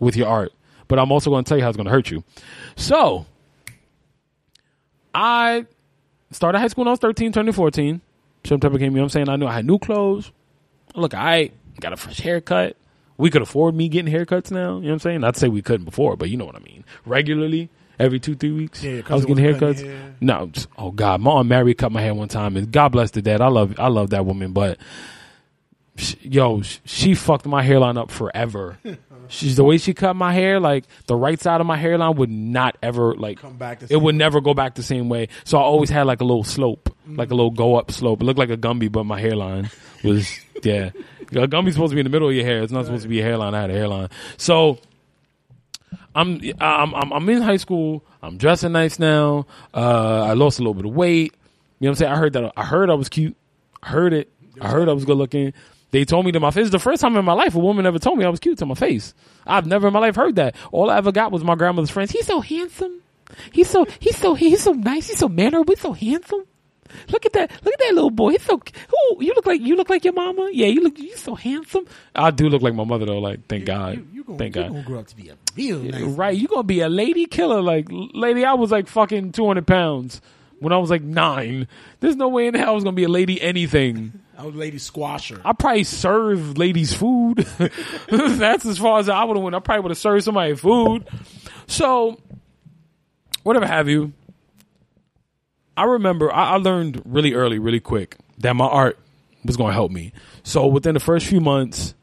with 0.00 0.16
your 0.16 0.26
art. 0.26 0.52
But 0.88 0.98
I'm 0.98 1.12
also 1.12 1.28
gonna 1.28 1.42
tell 1.42 1.58
you 1.58 1.62
how 1.62 1.68
it's 1.68 1.76
gonna 1.76 1.90
hurt 1.90 2.10
you. 2.10 2.24
So 2.76 3.26
I 5.14 5.66
started 6.32 6.58
high 6.58 6.68
school 6.68 6.82
when 6.82 6.88
I 6.88 6.92
was 6.92 7.00
13, 7.00 7.32
turning 7.32 7.52
14. 7.52 8.00
September 8.44 8.78
came, 8.78 8.92
you 8.92 8.96
know 8.96 9.02
what 9.02 9.04
I'm 9.06 9.08
saying? 9.10 9.28
I 9.28 9.36
knew 9.36 9.46
I 9.46 9.52
had 9.54 9.66
new 9.66 9.78
clothes. 9.78 10.32
Look, 10.94 11.14
I 11.14 11.50
got 11.80 11.92
a 11.92 11.96
fresh 11.96 12.18
haircut. 12.20 12.76
We 13.18 13.30
could 13.30 13.42
afford 13.42 13.74
me 13.74 13.88
getting 13.88 14.12
haircuts 14.12 14.50
now. 14.50 14.76
You 14.76 14.80
know 14.82 14.86
what 14.88 14.92
I'm 14.94 14.98
saying? 14.98 15.20
Not 15.20 15.34
to 15.34 15.40
say 15.40 15.48
we 15.48 15.62
couldn't 15.62 15.84
before, 15.84 16.16
but 16.16 16.28
you 16.28 16.36
know 16.36 16.44
what 16.44 16.56
I 16.56 16.60
mean. 16.60 16.84
Regularly, 17.06 17.68
every 17.98 18.18
two, 18.18 18.34
three 18.34 18.50
weeks, 18.50 18.82
Yeah, 18.82 19.02
I 19.08 19.14
was 19.14 19.24
getting 19.24 19.44
haircuts. 19.44 19.84
hair? 19.84 20.16
No, 20.20 20.46
just, 20.46 20.66
oh 20.76 20.90
God, 20.90 21.20
my 21.20 21.30
aunt 21.30 21.48
Mary 21.48 21.72
cut 21.74 21.92
my 21.92 22.00
hair 22.02 22.14
one 22.14 22.28
time, 22.28 22.56
and 22.56 22.72
God 22.72 22.88
bless 22.88 23.12
the 23.12 23.22
dead. 23.22 23.40
I 23.40 23.46
love, 23.48 23.78
I 23.78 23.88
love 23.88 24.10
that 24.10 24.26
woman, 24.26 24.52
but 24.52 24.78
yo, 26.22 26.62
she 26.84 27.14
fucked 27.14 27.46
my 27.46 27.62
hairline 27.62 27.96
up 27.98 28.10
forever. 28.10 28.78
She's 29.32 29.56
the 29.56 29.64
way 29.64 29.78
she 29.78 29.94
cut 29.94 30.14
my 30.14 30.34
hair, 30.34 30.60
like 30.60 30.84
the 31.06 31.16
right 31.16 31.40
side 31.40 31.62
of 31.62 31.66
my 31.66 31.78
hairline 31.78 32.16
would 32.16 32.30
not 32.30 32.76
ever 32.82 33.14
like 33.14 33.38
Come 33.38 33.56
back 33.56 33.80
the 33.80 33.90
it 33.90 33.96
would 33.96 34.14
never 34.14 34.42
go 34.42 34.52
back 34.52 34.74
the 34.74 34.82
same 34.82 35.08
way. 35.08 35.28
So 35.44 35.56
I 35.56 35.62
always 35.62 35.88
had 35.88 36.06
like 36.06 36.20
a 36.20 36.24
little 36.24 36.44
slope, 36.44 36.94
like 37.08 37.30
a 37.30 37.34
little 37.34 37.50
go 37.50 37.76
up 37.76 37.90
slope. 37.90 38.20
It 38.20 38.24
looked 38.26 38.38
like 38.38 38.50
a 38.50 38.58
Gumby, 38.58 38.92
but 38.92 39.04
my 39.04 39.18
hairline 39.18 39.70
was 40.04 40.30
yeah. 40.62 40.90
A 41.30 41.48
Gumby's 41.48 41.72
supposed 41.72 41.92
to 41.92 41.94
be 41.94 42.00
in 42.00 42.04
the 42.04 42.10
middle 42.10 42.28
of 42.28 42.34
your 42.34 42.44
hair. 42.44 42.62
It's 42.62 42.72
not 42.72 42.84
supposed 42.84 43.04
to 43.04 43.08
be 43.08 43.20
a 43.20 43.22
hairline. 43.22 43.54
I 43.54 43.62
had 43.62 43.70
a 43.70 43.72
hairline. 43.72 44.10
So 44.36 44.78
I'm 46.14 46.42
I'm 46.60 46.94
I'm, 46.94 47.12
I'm 47.12 47.28
in 47.30 47.40
high 47.40 47.56
school. 47.56 48.04
I'm 48.22 48.36
dressing 48.36 48.72
nice 48.72 48.98
now. 48.98 49.46
Uh, 49.72 50.24
I 50.24 50.34
lost 50.34 50.58
a 50.58 50.62
little 50.62 50.74
bit 50.74 50.84
of 50.84 50.92
weight. 50.92 51.32
You 51.80 51.86
know 51.86 51.92
what 51.92 51.92
I'm 51.92 51.94
saying? 51.96 52.12
I 52.12 52.16
heard 52.16 52.32
that 52.34 52.52
I 52.54 52.64
heard 52.66 52.90
I 52.90 52.94
was 52.94 53.08
cute. 53.08 53.34
I 53.82 53.88
heard 53.88 54.12
it. 54.12 54.30
I 54.60 54.68
heard 54.68 54.90
I 54.90 54.92
was 54.92 55.06
good 55.06 55.16
looking. 55.16 55.54
They 55.92 56.04
told 56.04 56.26
me 56.26 56.32
to 56.32 56.40
my 56.40 56.50
face. 56.50 56.62
It's 56.62 56.70
the 56.72 56.78
first 56.78 57.00
time 57.00 57.16
in 57.16 57.24
my 57.24 57.34
life 57.34 57.54
a 57.54 57.58
woman 57.58 57.86
ever 57.86 57.98
told 57.98 58.18
me 58.18 58.24
I 58.24 58.28
was 58.28 58.40
cute 58.40 58.58
to 58.58 58.66
my 58.66 58.74
face. 58.74 59.14
I've 59.46 59.66
never 59.66 59.86
in 59.86 59.92
my 59.92 60.00
life 60.00 60.16
heard 60.16 60.36
that. 60.36 60.56
All 60.72 60.90
I 60.90 60.96
ever 60.96 61.12
got 61.12 61.30
was 61.30 61.44
my 61.44 61.54
grandmother's 61.54 61.90
friends. 61.90 62.10
He's 62.10 62.26
so 62.26 62.40
handsome. 62.40 63.00
He's 63.52 63.68
so 63.68 63.86
he's 64.00 64.16
so 64.16 64.34
he's 64.34 64.62
so 64.62 64.72
nice. 64.72 65.08
He's 65.08 65.18
so 65.18 65.28
mannerable. 65.28 65.72
He's 65.72 65.82
so 65.82 65.92
handsome. 65.92 66.44
Look 67.08 67.24
at 67.24 67.32
that! 67.32 67.50
Look 67.64 67.72
at 67.72 67.80
that 67.80 67.94
little 67.94 68.10
boy. 68.10 68.32
He's 68.32 68.42
so. 68.42 68.60
Who 68.88 69.24
you 69.24 69.32
look 69.34 69.46
like? 69.46 69.60
You 69.60 69.76
look 69.76 69.88
like 69.88 70.04
your 70.04 70.12
mama. 70.12 70.50
Yeah, 70.52 70.66
you 70.66 70.82
look. 70.82 70.98
You 70.98 71.16
so 71.16 71.34
handsome. 71.34 71.86
I 72.14 72.30
do 72.30 72.48
look 72.48 72.62
like 72.62 72.74
my 72.74 72.84
mother 72.84 73.06
though. 73.06 73.18
Like, 73.18 73.46
thank 73.46 73.64
God. 73.64 73.96
You, 73.96 74.06
you 74.12 74.24
gonna, 74.24 74.38
thank 74.38 74.56
you 74.56 74.62
God. 74.62 74.72
gonna 74.72 74.82
grow 74.82 74.98
up 74.98 75.06
to 75.06 75.16
be 75.16 75.28
a 75.30 75.36
real 75.56 75.78
nice. 75.78 76.02
Right, 76.02 76.36
you 76.36 76.48
gonna 76.48 76.62
be 76.64 76.80
a 76.80 76.88
lady 76.88 77.26
killer. 77.26 77.62
Like, 77.62 77.86
lady, 77.90 78.44
I 78.44 78.54
was 78.54 78.70
like 78.70 78.88
fucking 78.88 79.32
two 79.32 79.46
hundred 79.46 79.66
pounds 79.66 80.20
when 80.58 80.72
I 80.72 80.78
was 80.78 80.90
like 80.90 81.02
nine. 81.02 81.66
There's 82.00 82.16
no 82.16 82.28
way 82.28 82.46
in 82.46 82.54
hell 82.54 82.68
I 82.68 82.72
was 82.72 82.84
gonna 82.84 82.94
be 82.94 83.04
a 83.04 83.08
lady 83.08 83.40
anything. 83.40 84.12
I 84.42 84.46
was 84.46 84.56
lady 84.56 84.78
squasher. 84.78 85.40
I 85.44 85.52
probably 85.52 85.84
serve 85.84 86.58
ladies 86.58 86.92
food. 86.92 87.36
That's 88.08 88.66
as 88.66 88.76
far 88.76 88.98
as 88.98 89.08
I 89.08 89.22
would 89.22 89.36
have 89.36 89.44
went. 89.44 89.54
I 89.54 89.60
probably 89.60 89.82
would 89.82 89.90
have 89.92 89.98
served 89.98 90.24
somebody 90.24 90.56
food. 90.56 91.06
So, 91.68 92.18
whatever 93.44 93.66
have 93.66 93.88
you. 93.88 94.12
I 95.76 95.84
remember 95.84 96.32
I, 96.32 96.54
I 96.54 96.56
learned 96.56 97.02
really 97.04 97.34
early, 97.34 97.60
really 97.60 97.78
quick 97.78 98.16
that 98.38 98.56
my 98.56 98.66
art 98.66 98.98
was 99.44 99.56
going 99.56 99.70
to 99.70 99.74
help 99.74 99.92
me. 99.92 100.12
So 100.42 100.66
within 100.66 100.94
the 100.94 101.00
first 101.00 101.26
few 101.26 101.40
months, 101.40 101.94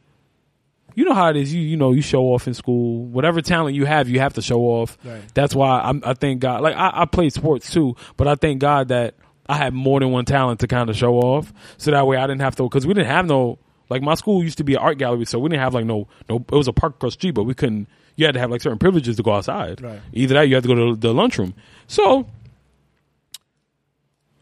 you 0.95 1.03
know 1.03 1.13
how 1.13 1.29
it 1.29 1.35
is. 1.35 1.53
You 1.53 1.61
you 1.61 1.75
know 1.75 1.91
you 1.91 2.01
show 2.01 2.23
off 2.27 2.47
in 2.47 2.53
school. 2.53 3.03
Whatever 3.03 3.41
talent 3.41 3.75
you 3.75 3.83
have, 3.83 4.07
you 4.07 4.21
have 4.21 4.35
to 4.35 4.41
show 4.41 4.61
off. 4.61 4.97
Right. 5.03 5.21
That's 5.33 5.53
why 5.53 5.81
I'm, 5.81 6.01
I 6.05 6.13
thank 6.13 6.39
God. 6.39 6.61
Like 6.61 6.77
I, 6.77 7.01
I 7.01 7.05
played 7.05 7.33
sports 7.33 7.69
too, 7.69 7.97
but 8.15 8.29
I 8.29 8.35
thank 8.35 8.59
God 8.59 8.87
that 8.87 9.15
I 9.49 9.55
had 9.55 9.73
more 9.73 9.99
than 9.99 10.11
one 10.11 10.25
talent 10.25 10.59
to 10.61 10.67
kind 10.67 10.89
of 10.89 10.95
show 10.95 11.15
off. 11.15 11.51
So 11.77 11.91
that 11.91 12.05
way 12.05 12.17
I 12.17 12.27
didn't 12.27 12.41
have 12.41 12.55
to 12.57 12.63
because 12.63 12.85
we 12.85 12.93
didn't 12.93 13.07
have 13.07 13.25
no 13.25 13.57
like 13.89 14.03
my 14.03 14.13
school 14.13 14.43
used 14.43 14.59
to 14.59 14.63
be 14.63 14.75
an 14.75 14.79
art 14.79 14.97
gallery, 14.99 15.25
so 15.25 15.39
we 15.39 15.49
didn't 15.49 15.61
have 15.61 15.73
like 15.73 15.85
no 15.85 16.07
no. 16.29 16.37
It 16.37 16.51
was 16.51 16.67
a 16.67 16.73
park 16.73 16.95
across 16.95 17.13
the 17.13 17.19
street, 17.19 17.31
but 17.31 17.43
we 17.43 17.55
couldn't. 17.55 17.87
You 18.15 18.25
had 18.25 18.33
to 18.35 18.39
have 18.39 18.51
like 18.51 18.61
certain 18.61 18.77
privileges 18.77 19.17
to 19.17 19.23
go 19.23 19.33
outside. 19.33 19.81
Right. 19.81 19.99
Either 20.13 20.35
that, 20.35 20.47
you 20.47 20.55
had 20.55 20.63
to 20.63 20.67
go 20.69 20.75
to 20.75 20.95
the 20.95 21.13
lunchroom. 21.13 21.55
So 21.87 22.27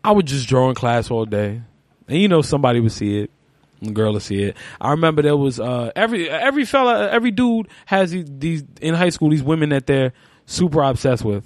I 0.03 0.11
would 0.11 0.25
just 0.25 0.47
draw 0.47 0.67
in 0.69 0.75
class 0.75 1.09
all 1.09 1.25
day, 1.25 1.61
and 2.07 2.17
you 2.17 2.27
know 2.27 2.41
somebody 2.41 2.79
would 2.81 2.91
see 2.91 3.19
it. 3.21 3.31
A 3.83 3.91
girl 3.91 4.13
would 4.13 4.23
see 4.23 4.43
it. 4.43 4.57
I 4.81 4.91
remember 4.91 5.21
there 5.21 5.37
was 5.37 5.59
uh, 5.59 5.91
every 5.95 6.29
every 6.29 6.65
fella, 6.65 7.09
every 7.09 7.31
dude 7.31 7.69
has 7.85 8.11
these, 8.11 8.25
these 8.27 8.63
in 8.81 8.95
high 8.95 9.09
school 9.09 9.29
these 9.29 9.43
women 9.43 9.69
that 9.69 9.87
they're 9.87 10.11
super 10.45 10.81
obsessed 10.81 11.23
with. 11.23 11.45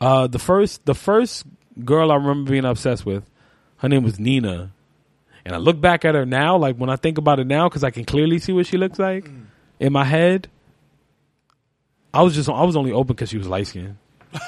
Uh, 0.00 0.26
the 0.26 0.38
first 0.38 0.84
the 0.84 0.94
first 0.94 1.46
girl 1.82 2.12
I 2.12 2.16
remember 2.16 2.50
being 2.50 2.64
obsessed 2.64 3.06
with, 3.06 3.24
her 3.78 3.88
name 3.88 4.02
was 4.02 4.18
Nina, 4.18 4.72
and 5.44 5.54
I 5.54 5.58
look 5.58 5.80
back 5.80 6.04
at 6.04 6.14
her 6.14 6.24
now, 6.24 6.56
like 6.56 6.76
when 6.76 6.90
I 6.90 6.96
think 6.96 7.18
about 7.18 7.40
it 7.40 7.46
now, 7.46 7.68
because 7.68 7.84
I 7.84 7.90
can 7.90 8.04
clearly 8.04 8.38
see 8.38 8.52
what 8.52 8.66
she 8.66 8.76
looks 8.76 8.98
like 8.98 9.28
in 9.80 9.92
my 9.92 10.04
head. 10.04 10.48
I 12.12 12.22
was 12.22 12.34
just 12.34 12.48
I 12.48 12.62
was 12.62 12.76
only 12.76 12.92
open 12.92 13.14
because 13.14 13.30
she 13.30 13.38
was 13.38 13.48
light 13.48 13.66
skinned. 13.66 13.96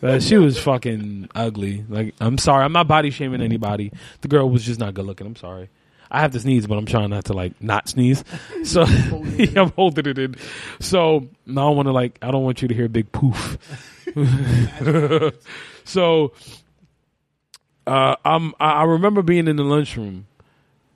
But 0.00 0.22
she 0.22 0.38
was 0.38 0.58
fucking 0.58 1.28
ugly. 1.34 1.84
Like, 1.86 2.14
I'm 2.18 2.38
sorry, 2.38 2.64
I'm 2.64 2.72
not 2.72 2.88
body 2.88 3.10
shaming 3.10 3.42
anybody. 3.42 3.92
The 4.22 4.28
girl 4.28 4.48
was 4.48 4.64
just 4.64 4.80
not 4.80 4.94
good 4.94 5.04
looking. 5.04 5.26
I'm 5.26 5.36
sorry. 5.36 5.68
I 6.10 6.20
have 6.20 6.32
to 6.32 6.40
sneeze, 6.40 6.66
but 6.66 6.76
I'm 6.76 6.86
trying 6.86 7.10
not 7.10 7.26
to 7.26 7.32
like 7.32 7.60
not 7.60 7.88
sneeze. 7.88 8.22
So 8.64 8.82
I'm 9.56 9.70
holding 9.72 10.06
it 10.06 10.18
in. 10.18 10.36
So 10.80 11.28
now 11.46 11.68
I 11.68 11.74
want 11.74 11.88
to 11.88 11.92
like 11.92 12.18
I 12.22 12.30
don't 12.30 12.44
want 12.44 12.62
you 12.62 12.68
to 12.68 12.74
hear 12.74 12.84
a 12.84 12.88
big 12.88 13.10
poof. 13.12 13.58
so 15.84 16.32
uh, 17.86 18.16
I'm 18.24 18.54
I 18.60 18.84
remember 18.84 19.22
being 19.22 19.48
in 19.48 19.56
the 19.56 19.64
lunchroom 19.64 20.26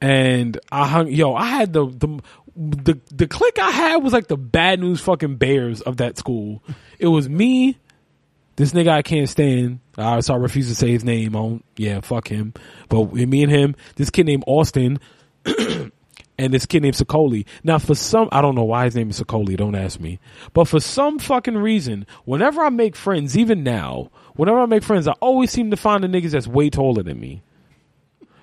and 0.00 0.58
I 0.70 0.86
hung 0.86 1.08
yo, 1.08 1.34
I 1.34 1.46
had 1.46 1.72
the 1.72 1.86
the 1.86 2.20
the 2.56 3.00
the 3.12 3.52
I 3.60 3.70
had 3.70 3.96
was 3.96 4.12
like 4.12 4.28
the 4.28 4.36
bad 4.36 4.80
news 4.80 5.00
fucking 5.00 5.36
bears 5.36 5.80
of 5.80 5.98
that 5.98 6.16
school. 6.18 6.62
It 6.98 7.08
was 7.08 7.28
me, 7.28 7.78
this 8.56 8.72
nigga 8.72 8.88
I 8.88 9.02
can't 9.02 9.28
stand. 9.28 9.80
Uh, 9.96 10.20
so 10.20 10.34
I 10.34 10.36
refuse 10.36 10.68
to 10.68 10.74
say 10.74 10.90
his 10.90 11.04
name. 11.04 11.36
I 11.36 11.60
yeah, 11.76 12.00
fuck 12.00 12.28
him. 12.28 12.54
But 12.88 13.12
me 13.12 13.42
and 13.42 13.52
him, 13.52 13.76
this 13.96 14.10
kid 14.10 14.26
named 14.26 14.44
Austin, 14.46 14.98
and 15.44 16.52
this 16.52 16.66
kid 16.66 16.82
named 16.82 16.96
Sokoli. 16.96 17.46
Now, 17.64 17.78
for 17.78 17.94
some, 17.94 18.28
I 18.32 18.42
don't 18.42 18.54
know 18.54 18.64
why 18.64 18.84
his 18.84 18.94
name 18.94 19.10
is 19.10 19.20
Sokoli. 19.20 19.56
Don't 19.56 19.74
ask 19.74 20.00
me. 20.00 20.18
But 20.52 20.68
for 20.68 20.80
some 20.80 21.18
fucking 21.18 21.56
reason, 21.56 22.06
whenever 22.24 22.62
I 22.62 22.70
make 22.70 22.96
friends, 22.96 23.36
even 23.36 23.62
now, 23.62 24.10
whenever 24.36 24.60
I 24.60 24.66
make 24.66 24.82
friends, 24.82 25.08
I 25.08 25.12
always 25.12 25.50
seem 25.50 25.70
to 25.70 25.76
find 25.76 26.04
the 26.04 26.08
niggas 26.08 26.30
that's 26.30 26.46
way 26.46 26.70
taller 26.70 27.02
than 27.02 27.18
me. 27.18 27.42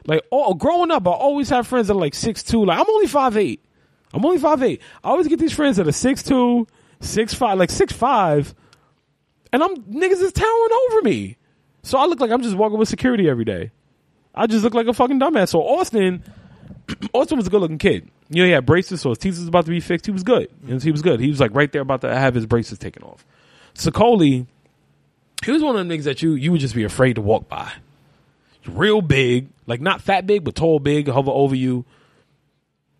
Like, 0.06 0.22
oh, 0.32 0.54
growing 0.54 0.92
up, 0.92 1.08
I 1.08 1.12
always 1.12 1.50
have 1.50 1.66
friends 1.68 1.88
that 1.88 1.94
are 1.94 2.00
like 2.00 2.14
six 2.14 2.44
two. 2.44 2.66
Like, 2.66 2.80
I'm 2.80 2.90
only 2.90 3.08
five 3.08 3.38
eight. 3.38 3.64
I'm 4.14 4.26
only 4.26 4.38
five 4.38 4.62
eight. 4.62 4.82
I 5.04 5.10
always 5.10 5.28
get 5.28 5.40
these 5.40 5.54
friends 5.54 5.78
that 5.78 5.88
are 5.88 5.94
six 5.94 6.24
two, 6.24 6.68
six 7.00 7.34
five, 7.34 7.58
like 7.58 7.70
six 7.70 7.94
five, 7.94 8.54
and 9.52 9.64
I'm 9.64 9.76
niggas 9.78 10.22
is 10.22 10.34
towering 10.34 10.72
over 10.88 11.02
me. 11.04 11.38
So 11.84 11.98
I 11.98 12.06
look 12.06 12.20
like 12.20 12.32
I'm 12.32 12.42
just 12.42 12.56
walking 12.56 12.78
with 12.78 12.90
security 12.90 13.30
every 13.30 13.46
day. 13.46 13.72
I 14.36 14.48
just 14.48 14.64
look 14.64 14.74
like 14.74 14.88
a 14.88 14.94
fucking 14.94 15.20
dumbass. 15.20 15.50
So 15.50 15.62
Austin, 15.62 16.24
Austin 17.14 17.38
was 17.38 17.48
a 17.48 17.50
good 17.50 17.62
looking 17.62 17.78
kid. 17.78 18.10
You 18.30 18.44
know, 18.44 18.46
he 18.48 18.52
had 18.52 18.66
braces, 18.66 19.02
so 19.02 19.10
his 19.10 19.20
teeth 19.20 19.38
was 19.38 19.48
about 19.48 19.66
to 19.66 19.72
be 19.72 19.80
fixed. 19.80 20.06
He 20.06 20.12
was 20.12 20.24
good. 20.24 20.50
He 20.66 20.92
was 20.92 21.02
good. 21.02 21.20
He 21.20 21.30
was 21.30 21.40
like 21.40 21.54
right 21.54 21.72
there 21.72 21.82
about 21.82 22.02
to 22.02 22.14
have 22.14 22.34
his 22.34 22.46
braces 22.46 22.80
taken 22.80 23.04
off. 23.04 23.26
Sokoli, 23.76 24.48
he 25.44 25.52
was 25.52 25.62
one 25.64 25.76
of 25.78 25.88
the 25.88 25.94
niggas 25.98 26.04
that 26.04 26.22
you 26.22 26.34
you 26.34 26.52
would 26.52 26.62
just 26.62 26.76
be 26.76 26.84
afraid 26.84 27.16
to 27.16 27.22
walk 27.22 27.48
by. 27.50 27.72
Real 28.68 29.02
big, 29.02 29.50
like 29.68 29.82
not 29.82 30.02
fat 30.02 30.26
big, 30.26 30.44
but 30.44 30.56
tall 30.56 30.80
big, 30.80 31.08
hover 31.10 31.32
over 31.32 31.56
you. 31.56 31.86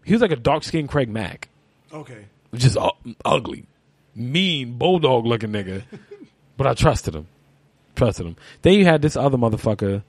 He 0.04 0.12
was 0.14 0.22
like 0.22 0.32
a 0.32 0.36
dark 0.36 0.64
skinned 0.64 0.90
Craig 0.90 1.10
Mack, 1.10 1.48
Okay. 1.94 2.26
just 2.54 2.78
ugly, 3.24 3.66
mean, 4.14 4.78
bulldog 4.78 5.26
looking 5.26 5.52
nigga. 5.52 5.84
but 6.58 6.68
I 6.68 6.74
trusted 6.74 7.16
him, 7.16 7.28
trusted 7.96 8.26
him. 8.26 8.36
Then 8.62 8.74
you 8.74 8.84
had 8.84 9.02
this 9.02 9.16
other 9.16 9.38
motherfucker 9.38 10.04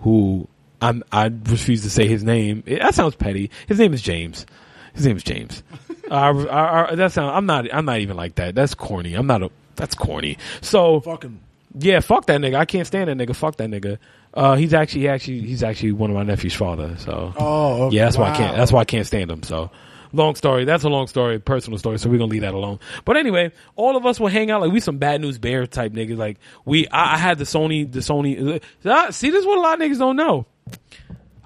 who 0.00 0.46
I'm, 0.82 1.02
I 1.10 1.26
refuse 1.44 1.82
to 1.84 1.90
say 1.90 2.06
his 2.06 2.22
name. 2.22 2.62
It- 2.66 2.80
that 2.80 2.94
sounds 2.94 3.16
petty. 3.16 3.50
His 3.66 3.78
name 3.78 3.94
is 3.94 4.02
James. 4.02 4.44
His 4.92 5.06
name 5.06 5.16
is 5.16 5.22
James. 5.24 5.62
uh, 6.10 6.14
I, 6.14 6.90
I, 6.90 6.94
that 6.96 7.12
sound. 7.12 7.34
I'm 7.34 7.46
not. 7.46 7.72
I'm 7.72 7.84
not 7.86 8.00
even 8.00 8.16
like 8.16 8.34
that. 8.34 8.54
That's 8.54 8.74
corny. 8.74 9.14
I'm 9.14 9.26
not 9.26 9.42
a. 9.42 9.50
That's 9.76 9.94
corny. 9.94 10.36
So 10.60 11.00
Fuck 11.00 11.24
him. 11.24 11.40
Yeah, 11.78 12.00
fuck 12.00 12.26
that 12.26 12.40
nigga. 12.40 12.54
I 12.56 12.64
can't 12.64 12.86
stand 12.86 13.08
that 13.08 13.16
nigga. 13.16 13.34
Fuck 13.34 13.56
that 13.56 13.68
nigga. 13.70 13.98
Uh, 14.34 14.56
he's 14.56 14.74
actually 14.74 15.02
he 15.02 15.08
actually 15.08 15.40
he's 15.40 15.62
actually 15.62 15.92
one 15.92 16.10
of 16.10 16.16
my 16.16 16.22
nephew's 16.22 16.54
father. 16.54 16.96
So 16.98 17.32
Oh, 17.36 17.82
okay. 17.84 17.96
yeah, 17.96 18.04
that's 18.04 18.16
why 18.18 18.30
I 18.30 18.36
can't. 18.36 18.56
That's 18.56 18.70
why 18.72 18.80
I 18.80 18.84
can't 18.84 19.06
stand 19.06 19.30
him. 19.30 19.42
So 19.42 19.70
long 20.12 20.34
story. 20.34 20.64
That's 20.64 20.84
a 20.84 20.88
long 20.88 21.06
story, 21.06 21.38
personal 21.38 21.78
story. 21.78 21.98
So 21.98 22.08
we're 22.08 22.18
gonna 22.18 22.30
leave 22.30 22.42
that 22.42 22.54
alone. 22.54 22.78
But 23.04 23.16
anyway, 23.16 23.52
all 23.76 23.96
of 23.96 24.04
us 24.06 24.20
will 24.20 24.28
hang 24.28 24.50
out 24.50 24.60
like 24.60 24.70
we 24.72 24.80
some 24.80 24.98
bad 24.98 25.20
news 25.20 25.38
bear 25.38 25.66
type 25.66 25.92
niggas. 25.92 26.16
Like 26.18 26.38
we, 26.64 26.86
I, 26.88 27.14
I 27.14 27.18
had 27.18 27.38
the 27.38 27.44
Sony, 27.44 27.90
the 27.90 28.00
Sony. 28.00 28.62
Uh, 28.84 29.10
see, 29.10 29.30
this 29.30 29.40
is 29.40 29.46
what 29.46 29.58
a 29.58 29.60
lot 29.60 29.80
of 29.80 29.86
niggas 29.86 29.98
don't 29.98 30.16
know. 30.16 30.46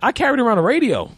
I 0.03 0.13
carried 0.13 0.41
around 0.41 0.59
a 0.59 0.63
radio, 0.63 1.11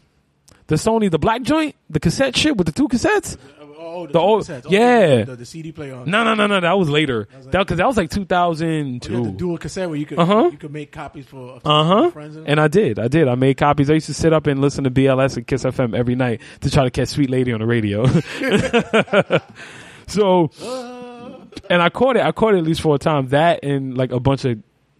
the 0.66 0.76
Sony, 0.76 1.10
the 1.10 1.18
black 1.18 1.42
joint, 1.42 1.74
the 1.88 2.00
cassette 2.00 2.36
shit 2.36 2.56
with 2.56 2.66
the 2.66 2.72
two 2.72 2.88
cassettes. 2.88 3.36
Oh, 3.84 4.06
The 4.06 4.18
old- 4.18 4.42
cassettes. 4.44 4.62
Oh, 4.66 4.70
yeah. 4.70 5.24
The, 5.24 5.36
the 5.36 5.46
CD 5.46 5.72
player 5.72 5.94
on. 5.94 6.10
No, 6.10 6.24
no, 6.24 6.34
no, 6.34 6.46
no. 6.46 6.60
That 6.60 6.78
was 6.78 6.88
later. 6.88 7.28
was 7.36 7.46
like- 7.46 7.52
That 7.52 7.58
because 7.60 7.78
that 7.78 7.86
was 7.86 7.96
like 7.96 8.14
You 8.14 8.20
had 8.20 8.28
the 8.28 8.34
2002. 8.36 9.32
dual 9.32 9.58
cassette 9.58 9.88
where 9.88 9.98
you 9.98 10.06
could 10.06 10.18
Uh-huh. 10.18 10.48
you 10.50 10.58
could 10.58 10.72
make 10.72 10.92
copies 10.92 11.26
for 11.26 11.60
Uh 11.64 11.84
huh. 11.84 12.10
friends 12.10 12.36
and, 12.36 12.48
And 12.48 12.60
I 12.60 12.68
did. 12.68 12.98
I 12.98 13.08
did. 13.08 13.28
I 13.28 13.34
made 13.34 13.56
copies. 13.56 13.90
I 13.90 13.94
used 13.94 14.06
to 14.06 14.14
sit 14.14 14.32
up 14.32 14.46
and 14.46 14.60
listen 14.60 14.84
to 14.84 14.90
BLS 14.90 15.36
and 15.36 15.46
Kiss 15.46 15.64
FM 15.64 15.96
every 15.96 16.14
night 16.14 16.40
to 16.62 16.70
try 16.70 16.84
to 16.84 16.90
catch 16.90 17.08
Sweet 17.08 17.30
Lady 17.30 17.52
on 17.52 17.60
the 17.60 17.66
radio. 17.66 18.06
so, 20.06 20.50
and 21.70 21.82
I 21.82 21.88
caught 21.90 22.16
it. 22.16 22.22
I 22.22 22.32
caught 22.32 22.54
it 22.54 22.58
at 22.58 22.64
least 22.64 22.80
four 22.80 22.98
times. 22.98 23.30
That 23.30 23.64
and 23.64 23.96
like 23.96 24.12
a 24.12 24.20
bunch 24.20 24.44
of 24.44 24.58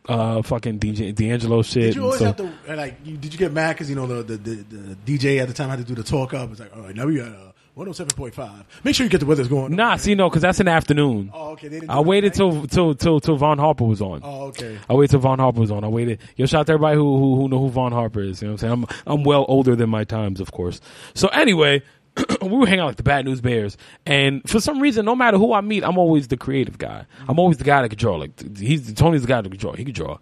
uh 0.09 0.43
fucking 0.43 0.79
DJ 0.79 1.15
D'Angelo 1.15 1.63
shit. 1.63 1.83
Did 1.83 1.95
you 1.97 2.03
and 2.03 2.05
always 2.05 2.19
so- 2.21 2.25
have 2.27 2.37
to 2.37 2.75
like? 2.77 2.97
You, 3.05 3.17
did 3.17 3.33
you 3.33 3.39
get 3.39 3.53
mad 3.53 3.75
because 3.75 3.89
you 3.89 3.97
know 3.97 4.07
the, 4.07 4.23
the 4.23 4.37
the 4.37 4.55
the 4.57 4.97
DJ 5.19 5.41
at 5.41 5.49
the 5.49 5.55
time 5.55 5.71
had 5.71 5.79
to 5.79 5.85
do 5.85 5.95
the 5.95 6.03
talk 6.03 6.35
up? 6.35 6.51
It's 6.51 6.61
like, 6.61 6.75
all 6.77 6.83
right, 6.83 6.95
now 6.95 7.07
we 7.07 7.17
got 7.17 7.29
uh, 7.29 7.53
one 7.75 7.87
hundred 7.87 7.95
seven 7.97 8.15
point 8.17 8.35
five. 8.35 8.65
Make 8.85 8.95
sure 8.95 9.05
you 9.05 9.11
get 9.11 9.19
the 9.19 9.27
weather's 9.27 9.49
going. 9.49 9.65
on. 9.65 9.77
Nah, 9.77 9.97
see, 9.97 10.15
no, 10.15 10.29
because 10.29 10.43
that's 10.43 10.61
in 10.61 10.67
the 10.67 10.73
afternoon. 10.73 11.31
Oh, 11.35 11.51
okay. 11.53 11.69
They 11.69 11.81
didn't 11.81 11.91
I 11.91 12.01
waited 12.01 12.33
till 12.35 12.67
till 12.69 12.95
till 12.95 13.19
till 13.21 13.37
Vaughn 13.37 13.59
Harper 13.59 13.85
was 13.85 14.01
on. 14.01 14.21
Oh, 14.23 14.47
okay. 14.47 14.79
I 14.89 14.95
waited 14.95 15.11
till 15.13 15.21
Vaughn 15.21 15.39
Harper 15.41 15.61
was 15.61 15.71
on. 15.71 15.83
I 15.85 15.89
waited. 15.89 16.21
Yo, 16.37 16.47
shout 16.47 16.61
out 16.61 16.67
to 16.69 16.73
everybody 16.75 16.97
who 16.97 17.19
who 17.19 17.37
who 17.37 17.49
know 17.49 17.59
who 17.59 17.69
Vaughn 17.71 17.93
Harper 17.93 18.21
is. 18.23 18.41
You 18.41 18.49
know 18.49 18.55
what 18.55 18.63
I'm 18.63 18.87
saying? 18.87 18.87
I'm 19.07 19.19
I'm 19.19 19.25
well 19.25 19.45
older 19.49 19.75
than 19.75 19.91
my 19.91 20.05
times, 20.05 20.41
of 20.41 20.53
course. 20.53 20.81
So 21.15 21.27
anyway, 21.29 21.83
we 22.43 22.49
were 22.49 22.67
hanging 22.67 22.81
out 22.81 22.87
like 22.87 22.97
the 22.97 23.03
Bad 23.03 23.25
News 23.25 23.41
Bears, 23.41 23.77
and 24.07 24.49
for 24.49 24.61
some 24.61 24.79
reason, 24.81 25.05
no 25.05 25.17
matter 25.17 25.37
who 25.37 25.53
I 25.53 25.61
meet, 25.61 25.83
I'm 25.83 25.99
always 25.99 26.29
the 26.29 26.37
creative 26.37 26.79
guy. 26.79 27.07
I'm 27.29 27.41
always 27.41 27.57
the 27.57 27.65
guy 27.65 27.83
that 27.83 27.89
can 27.89 27.99
draw. 27.99 28.15
Like 28.17 28.57
he's 28.57 28.93
Tony's 28.95 29.23
the 29.23 29.29
guy 29.29 29.41
that 29.41 29.49
can 29.49 29.59
draw. 29.59 29.73
He 29.73 29.85
can 29.85 29.95
draw. 29.95 30.19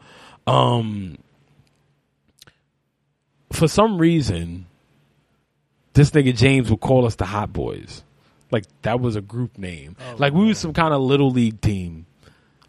Um, 0.47 1.19
for 3.53 3.69
some 3.69 3.99
reason, 3.99 4.67
this 5.95 6.11
nigga 6.11 6.37
James 6.37 6.71
would 6.71 6.81
call 6.81 7.07
us 7.07 7.17
the 7.17 7.27
Hot 7.27 7.53
Boys. 7.53 8.03
Like 8.51 8.65
that 8.83 9.01
was 9.01 9.17
a 9.17 9.21
group 9.23 9.57
name. 9.59 9.97
like 10.19 10.33
we 10.35 10.47
was 10.47 10.59
some 10.59 10.73
kind 10.75 10.93
of 10.93 11.01
little 11.01 11.31
league 11.31 11.61
team. 11.61 12.07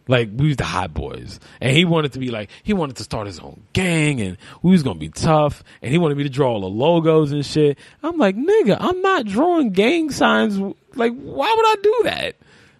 Like 0.07 0.29
we 0.35 0.47
was 0.47 0.57
the 0.57 0.65
hot 0.65 0.93
boys, 0.93 1.39
and 1.61 1.75
he 1.75 1.85
wanted 1.85 2.11
to 2.13 2.19
be 2.19 2.29
like 2.29 2.49
he 2.63 2.73
wanted 2.73 2.97
to 2.97 3.03
start 3.03 3.25
his 3.25 3.39
own 3.39 3.63
gang, 3.71 4.19
and 4.19 4.37
we 4.61 4.71
was 4.71 4.83
gonna 4.83 4.99
be 4.99 5.07
tough, 5.07 5.63
and 5.81 5.91
he 5.93 5.97
wanted 5.97 6.17
me 6.17 6.23
to 6.23 6.29
draw 6.29 6.51
all 6.51 6.59
the 6.59 6.67
logos 6.67 7.31
and 7.31 7.45
shit. 7.45 7.77
I'm 8.01 8.17
like, 8.17 8.35
nigga, 8.35 8.75
I'm 8.79 9.01
not 9.01 9.25
drawing 9.25 9.71
gang 9.71 10.09
signs. 10.11 10.57
Like, 10.95 11.13
why 11.13 11.53
would 11.55 11.65
I 11.65 11.75
do 11.81 12.01
that? 12.03 12.35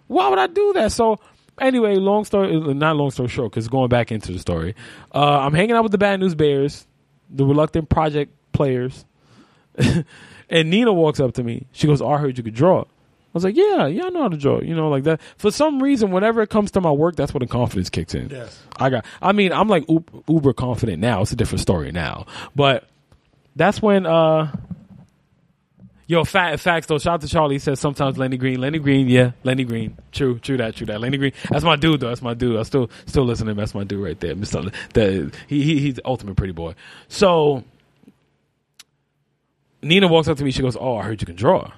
Why 0.06 0.28
would 0.28 0.38
I 0.38 0.48
do 0.48 0.72
that? 0.74 0.92
So, 0.92 1.18
anyway, 1.58 1.96
long 1.96 2.26
story, 2.26 2.58
not 2.74 2.94
long 2.96 3.10
story 3.10 3.30
short, 3.30 3.52
because 3.52 3.68
going 3.68 3.88
back 3.88 4.12
into 4.12 4.30
the 4.30 4.38
story, 4.38 4.74
uh, 5.14 5.38
I'm 5.38 5.54
hanging 5.54 5.76
out 5.76 5.82
with 5.82 5.92
the 5.92 5.98
Bad 5.98 6.20
News 6.20 6.34
Bears, 6.34 6.86
the 7.30 7.46
reluctant 7.46 7.88
project 7.88 8.32
players, 8.52 9.06
and 10.50 10.70
Nina 10.70 10.92
walks 10.92 11.20
up 11.20 11.34
to 11.34 11.42
me. 11.42 11.66
She 11.72 11.86
goes, 11.86 12.00
oh, 12.00 12.08
"I 12.08 12.18
heard 12.18 12.36
you 12.38 12.44
could 12.44 12.54
draw." 12.54 12.80
I 12.82 12.86
was 13.32 13.44
like, 13.44 13.56
"Yeah, 13.56 13.86
yeah, 13.86 14.04
I 14.04 14.08
know 14.10 14.22
how 14.22 14.28
to 14.28 14.36
draw." 14.36 14.60
You 14.60 14.74
know, 14.74 14.88
like 14.88 15.04
that. 15.04 15.20
For 15.36 15.50
some 15.50 15.82
reason, 15.82 16.10
whenever 16.10 16.42
it 16.42 16.50
comes 16.50 16.70
to 16.72 16.80
my 16.80 16.92
work, 16.92 17.16
that's 17.16 17.34
when 17.34 17.40
the 17.40 17.46
confidence 17.46 17.90
kicks 17.90 18.14
in. 18.14 18.28
Yes. 18.28 18.60
I 18.76 18.90
got. 18.90 19.04
I 19.20 19.32
mean, 19.32 19.52
I'm 19.52 19.68
like 19.68 19.88
uber, 19.88 20.12
uber 20.28 20.52
confident 20.52 21.00
now. 21.00 21.22
It's 21.22 21.32
a 21.32 21.36
different 21.36 21.60
story 21.60 21.92
now, 21.92 22.26
but 22.54 22.88
that's 23.56 23.82
when. 23.82 24.06
uh 24.06 24.54
Yo, 26.06 26.22
fact, 26.22 26.60
facts 26.60 26.86
though. 26.86 26.98
Shout 26.98 27.14
out 27.14 27.20
to 27.22 27.28
Charlie. 27.28 27.54
He 27.54 27.58
says 27.58 27.80
sometimes 27.80 28.18
Lenny 28.18 28.36
Green, 28.36 28.60
Lenny 28.60 28.78
Green, 28.78 29.08
yeah, 29.08 29.32
Lenny 29.42 29.64
Green. 29.64 29.96
True, 30.12 30.38
true 30.38 30.58
that, 30.58 30.76
true 30.76 30.86
that. 30.88 31.00
Lenny 31.00 31.16
Green. 31.16 31.32
That's 31.48 31.64
my 31.64 31.76
dude 31.76 32.00
though. 32.00 32.08
That's 32.08 32.20
my 32.20 32.34
dude. 32.34 32.58
I 32.58 32.62
still, 32.64 32.90
still 33.06 33.24
listen 33.24 33.46
to 33.46 33.52
him. 33.52 33.56
That's 33.56 33.74
my 33.74 33.84
dude 33.84 34.04
right 34.04 34.20
there. 34.20 34.36
Mister, 34.36 34.70
the 34.92 35.32
he, 35.46 35.62
he 35.62 35.80
he's 35.80 35.94
the 35.94 36.02
ultimate 36.04 36.36
pretty 36.36 36.52
boy. 36.52 36.74
So 37.08 37.64
Nina 39.84 40.08
walks 40.08 40.28
up 40.28 40.36
to 40.38 40.44
me. 40.44 40.50
She 40.50 40.62
goes, 40.62 40.76
"Oh, 40.78 40.96
I 40.96 41.02
heard 41.02 41.20
you 41.20 41.26
can 41.26 41.36
draw." 41.36 41.70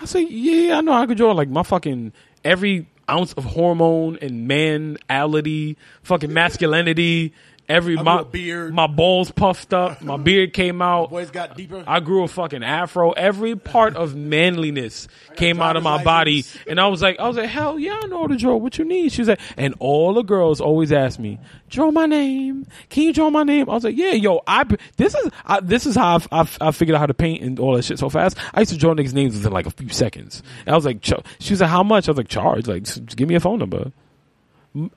I 0.00 0.04
say, 0.04 0.22
"Yeah, 0.22 0.78
I 0.78 0.80
know 0.80 0.92
I 0.92 1.06
can 1.06 1.16
draw." 1.16 1.32
Like 1.32 1.48
my 1.48 1.62
fucking 1.62 2.12
every 2.44 2.86
ounce 3.08 3.32
of 3.34 3.44
hormone 3.44 4.18
and 4.20 4.48
manality, 4.50 5.76
fucking 6.02 6.32
masculinity. 6.32 7.32
Every 7.68 7.98
I 7.98 8.02
my 8.02 8.22
beard. 8.22 8.72
my 8.72 8.86
balls 8.86 9.30
puffed 9.30 9.74
up, 9.74 10.00
my 10.02 10.16
beard 10.28 10.52
came 10.52 10.80
out. 10.80 11.10
Boys 11.10 11.30
got 11.30 11.56
deeper. 11.56 11.82
I 11.86 12.00
grew 12.00 12.22
a 12.22 12.28
fucking 12.28 12.62
afro. 12.62 13.10
Every 13.10 13.56
part 13.56 13.96
of 13.96 14.14
manliness 14.14 15.08
came 15.34 15.60
out 15.60 15.76
of 15.76 15.82
my 15.82 16.02
driver's 16.02 16.04
body, 16.04 16.44
and 16.68 16.80
I 16.80 16.86
was 16.88 17.02
like, 17.02 17.18
I 17.18 17.26
was 17.26 17.36
like, 17.36 17.48
hell 17.48 17.78
yeah, 17.78 17.98
I 18.02 18.06
know 18.06 18.22
how 18.22 18.26
to 18.28 18.36
draw. 18.36 18.56
What 18.56 18.78
you 18.78 18.84
need? 18.84 19.12
She 19.12 19.22
was 19.22 19.28
like, 19.28 19.40
and 19.56 19.74
all 19.80 20.14
the 20.14 20.22
girls 20.22 20.60
always 20.60 20.92
ask 20.92 21.18
me, 21.18 21.38
draw 21.68 21.90
my 21.90 22.06
name. 22.06 22.66
Can 22.88 23.02
you 23.02 23.12
draw 23.12 23.30
my 23.30 23.42
name? 23.42 23.68
I 23.68 23.74
was 23.74 23.84
like, 23.84 23.96
yeah, 23.96 24.12
yo, 24.12 24.42
I 24.46 24.64
this 24.96 25.14
is 25.14 25.30
I, 25.44 25.60
this 25.60 25.86
is 25.86 25.96
how 25.96 26.16
I've, 26.16 26.28
I've, 26.30 26.58
I 26.60 26.70
figured 26.70 26.94
out 26.94 27.00
how 27.00 27.06
to 27.06 27.14
paint 27.14 27.42
and 27.42 27.58
all 27.58 27.74
that 27.74 27.84
shit 27.84 27.98
so 27.98 28.08
fast. 28.08 28.36
I 28.54 28.60
used 28.60 28.72
to 28.72 28.78
draw 28.78 28.94
niggas' 28.94 29.12
names 29.12 29.34
within 29.34 29.52
like 29.52 29.66
a 29.66 29.70
few 29.70 29.88
seconds. 29.88 30.42
And 30.66 30.72
I 30.72 30.76
was 30.76 30.84
like, 30.84 31.04
she 31.04 31.52
was 31.52 31.60
like, 31.60 31.70
how 31.70 31.82
much? 31.82 32.08
I 32.08 32.12
was 32.12 32.18
like, 32.18 32.28
charge. 32.28 32.66
Like, 32.66 32.84
give 33.16 33.28
me 33.28 33.34
a 33.34 33.40
phone 33.40 33.58
number. 33.58 33.92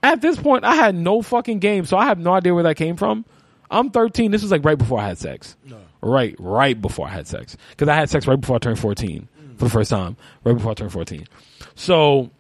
At 0.03 0.21
this 0.21 0.37
point, 0.37 0.63
I 0.65 0.75
had 0.75 0.95
no 0.95 1.21
fucking 1.21 1.59
game, 1.59 1.85
so 1.85 1.97
I 1.97 2.05
have 2.05 2.19
no 2.19 2.33
idea 2.33 2.53
where 2.53 2.63
that 2.63 2.75
came 2.75 2.97
from. 2.97 3.25
I'm 3.71 3.91
13. 3.91 4.31
This 4.31 4.41
was 4.41 4.51
like 4.51 4.65
right 4.65 4.77
before 4.77 4.99
I 4.99 5.07
had 5.07 5.17
sex. 5.17 5.55
No. 5.65 5.77
Right, 6.01 6.35
right 6.39 6.79
before 6.79 7.07
I 7.07 7.11
had 7.11 7.27
sex. 7.27 7.55
Because 7.69 7.87
I 7.87 7.95
had 7.95 8.09
sex 8.09 8.25
right 8.27 8.39
before 8.39 8.55
I 8.55 8.59
turned 8.59 8.79
14 8.79 9.27
for 9.57 9.65
the 9.65 9.69
first 9.69 9.89
time. 9.89 10.17
Right 10.43 10.53
before 10.53 10.71
I 10.71 10.73
turned 10.73 10.91
14. 10.91 11.27
So 11.75 12.31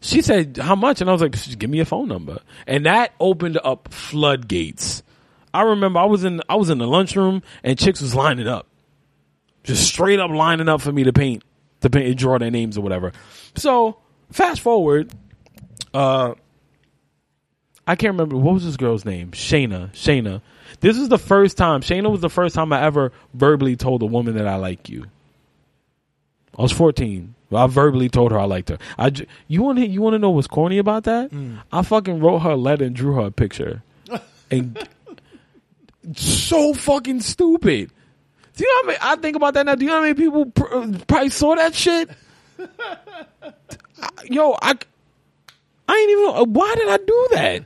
she 0.00 0.22
said, 0.22 0.56
How 0.56 0.74
much? 0.74 1.00
And 1.00 1.10
I 1.10 1.12
was 1.12 1.22
like, 1.22 1.32
"Just 1.32 1.58
Give 1.58 1.68
me 1.68 1.80
a 1.80 1.84
phone 1.84 2.08
number. 2.08 2.38
And 2.66 2.86
that 2.86 3.12
opened 3.20 3.58
up 3.62 3.92
floodgates. 3.92 5.02
I 5.52 5.62
remember 5.62 5.98
I 5.98 6.04
was 6.04 6.24
in 6.24 6.40
I 6.48 6.56
was 6.56 6.70
in 6.70 6.78
the 6.78 6.86
lunchroom 6.86 7.42
and 7.64 7.78
chicks 7.78 8.00
was 8.00 8.14
lining 8.14 8.46
up. 8.46 8.66
Just 9.64 9.86
straight 9.88 10.20
up 10.20 10.30
lining 10.30 10.68
up 10.68 10.80
for 10.80 10.92
me 10.92 11.04
to 11.04 11.12
paint, 11.12 11.42
to 11.80 11.90
paint, 11.90 12.16
draw 12.18 12.38
their 12.38 12.50
names 12.50 12.78
or 12.78 12.80
whatever. 12.80 13.12
So 13.56 13.98
fast 14.30 14.60
forward, 14.60 15.12
uh, 15.98 16.34
I 17.86 17.96
can't 17.96 18.12
remember 18.12 18.36
what 18.36 18.54
was 18.54 18.64
this 18.64 18.76
girl's 18.76 19.04
name. 19.04 19.30
Shayna. 19.32 19.90
Shayna. 19.92 20.42
This 20.80 20.96
is 20.96 21.08
the 21.08 21.18
first 21.18 21.56
time. 21.56 21.80
Shayna 21.80 22.10
was 22.10 22.20
the 22.20 22.28
first 22.30 22.54
time 22.54 22.72
I 22.72 22.82
ever 22.84 23.12
verbally 23.34 23.76
told 23.76 24.02
a 24.02 24.06
woman 24.06 24.34
that 24.36 24.46
I 24.46 24.56
like 24.56 24.88
you. 24.88 25.06
I 26.56 26.62
was 26.62 26.72
14. 26.72 27.34
I 27.50 27.66
verbally 27.66 28.08
told 28.10 28.30
her 28.32 28.38
I 28.38 28.44
liked 28.44 28.68
her. 28.68 28.78
I 28.98 29.10
j- 29.10 29.26
you 29.48 29.62
want 29.62 29.78
to 29.78 29.86
you 29.86 30.02
want 30.02 30.12
to 30.14 30.18
know 30.18 30.30
what's 30.30 30.46
corny 30.46 30.76
about 30.78 31.04
that? 31.04 31.32
I 31.72 31.82
fucking 31.82 32.20
wrote 32.20 32.40
her 32.40 32.50
a 32.50 32.56
letter 32.56 32.84
and 32.84 32.94
drew 32.94 33.14
her 33.14 33.26
a 33.26 33.30
picture. 33.30 33.82
and 34.50 34.78
so 36.14 36.74
fucking 36.74 37.20
stupid. 37.20 37.90
Do 38.56 38.64
you 38.64 38.68
know 38.68 38.82
how 38.82 38.86
many, 38.86 38.98
I 39.00 39.16
think 39.22 39.36
about 39.36 39.54
that 39.54 39.64
now? 39.66 39.74
Do 39.76 39.84
you 39.84 39.90
know 39.90 39.96
how 39.96 40.02
many 40.02 40.14
people 40.14 40.46
pr- 40.46 40.74
uh, 40.74 40.92
probably 41.06 41.30
saw 41.30 41.54
that 41.54 41.74
shit? 41.74 42.10
Yo, 44.24 44.56
I, 44.60 44.74
I 45.88 45.96
ain't 45.96 46.10
even. 46.10 46.42
Uh, 46.42 46.44
why 46.44 46.74
did 46.76 46.88
I 46.88 46.98
do 46.98 47.28
that? 47.32 47.64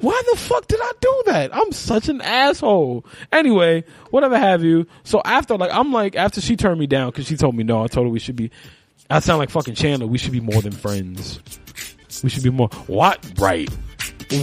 Why 0.00 0.22
the 0.30 0.38
fuck 0.38 0.66
did 0.68 0.78
I 0.80 0.92
do 1.00 1.22
that? 1.26 1.54
I'm 1.54 1.72
such 1.72 2.08
an 2.08 2.20
asshole. 2.20 3.04
Anyway, 3.32 3.84
whatever 4.10 4.38
have 4.38 4.62
you. 4.62 4.86
So 5.02 5.20
after, 5.24 5.56
like, 5.56 5.72
I'm 5.72 5.92
like, 5.92 6.14
after 6.14 6.40
she 6.40 6.56
turned 6.56 6.78
me 6.78 6.86
down 6.86 7.10
because 7.10 7.26
she 7.26 7.36
told 7.36 7.56
me 7.56 7.64
no, 7.64 7.82
I 7.82 7.88
told 7.88 8.06
her 8.06 8.10
we 8.10 8.20
should 8.20 8.36
be. 8.36 8.50
I 9.10 9.20
sound 9.20 9.40
like 9.40 9.50
fucking 9.50 9.74
Chandler. 9.74 10.06
We 10.06 10.18
should 10.18 10.32
be 10.32 10.40
more 10.40 10.62
than 10.62 10.72
friends. 10.72 11.40
We 12.22 12.30
should 12.30 12.44
be 12.44 12.50
more. 12.50 12.68
What? 12.86 13.24
Right. 13.38 13.68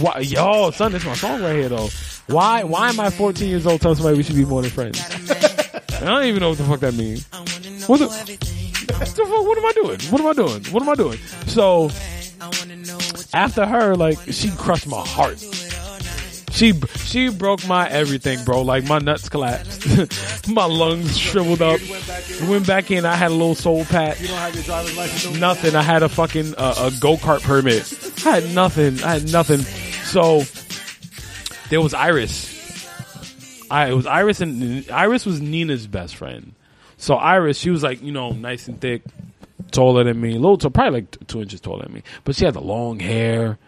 Why, 0.00 0.18
yo, 0.20 0.72
son, 0.72 0.92
this 0.92 1.02
is 1.02 1.06
my 1.06 1.14
song 1.14 1.42
right 1.42 1.54
here 1.54 1.68
though. 1.68 1.88
Why? 2.26 2.64
Why 2.64 2.88
am 2.88 3.00
I 3.00 3.10
14 3.10 3.48
years 3.48 3.66
old 3.66 3.80
telling 3.80 3.96
somebody 3.96 4.16
we 4.16 4.24
should 4.24 4.36
be 4.36 4.44
more 4.44 4.60
than 4.60 4.70
friends? 4.70 5.00
I 5.00 6.04
don't 6.04 6.24
even 6.24 6.40
know 6.40 6.50
what 6.50 6.58
the 6.58 6.64
fuck 6.64 6.80
that 6.80 6.94
means. 6.94 7.26
What 7.88 8.00
the, 8.00 8.08
what 8.08 8.26
the 8.26 9.24
fuck? 9.24 9.46
What 9.46 9.58
am 9.58 9.64
I 9.64 9.72
doing? 9.72 10.00
What 10.10 10.20
am 10.20 10.26
I 10.26 10.32
doing? 10.32 10.64
What 10.72 10.82
am 10.82 10.88
I 10.88 10.94
doing? 10.94 11.18
So 11.46 11.88
after 13.36 13.66
her, 13.66 13.94
like 13.94 14.18
she 14.32 14.50
crushed 14.50 14.86
my 14.86 15.06
heart. 15.06 15.38
She 16.50 16.72
she 17.04 17.28
broke 17.28 17.66
my 17.68 17.86
everything, 17.86 18.42
bro. 18.44 18.62
Like 18.62 18.84
my 18.84 18.98
nuts 18.98 19.28
collapsed, 19.28 20.48
my 20.48 20.64
lungs 20.64 21.18
shriveled 21.18 21.60
up. 21.60 21.80
Went 22.48 22.66
back 22.66 22.90
in. 22.90 23.04
I 23.04 23.14
had 23.14 23.30
a 23.30 23.34
little 23.34 23.54
soul 23.54 23.84
patch. 23.84 24.22
You 24.22 24.28
don't 24.28 24.38
have 24.38 24.54
your 24.54 24.64
driver's 24.64 24.96
license. 24.96 25.38
Nothing. 25.38 25.76
I 25.76 25.82
had 25.82 26.02
a 26.02 26.08
fucking 26.08 26.54
uh, 26.56 26.90
a 26.90 26.92
go 26.98 27.16
kart 27.16 27.42
permit. 27.42 28.26
I 28.26 28.40
had 28.40 28.54
nothing. 28.54 29.02
I 29.04 29.18
had 29.18 29.30
nothing. 29.30 29.58
So 29.58 30.44
there 31.68 31.82
was 31.82 31.92
Iris. 31.92 32.54
I 33.70 33.90
it 33.90 33.94
was 33.94 34.06
Iris 34.06 34.40
and 34.40 34.90
Iris 34.90 35.26
was 35.26 35.42
Nina's 35.42 35.86
best 35.86 36.16
friend. 36.16 36.54
So 36.96 37.16
Iris, 37.16 37.58
she 37.58 37.68
was 37.68 37.82
like 37.82 38.00
you 38.02 38.12
know 38.12 38.30
nice 38.30 38.66
and 38.66 38.80
thick, 38.80 39.02
taller 39.70 40.04
than 40.04 40.20
me, 40.20 40.30
a 40.32 40.38
little, 40.38 40.56
t- 40.58 40.68
probably 40.70 41.00
like 41.00 41.26
two 41.28 41.40
inches 41.42 41.60
taller 41.60 41.84
than 41.84 41.92
me. 41.94 42.02
But 42.24 42.36
she 42.36 42.44
had 42.44 42.54
the 42.54 42.60
long 42.60 42.98
hair, 43.00 43.58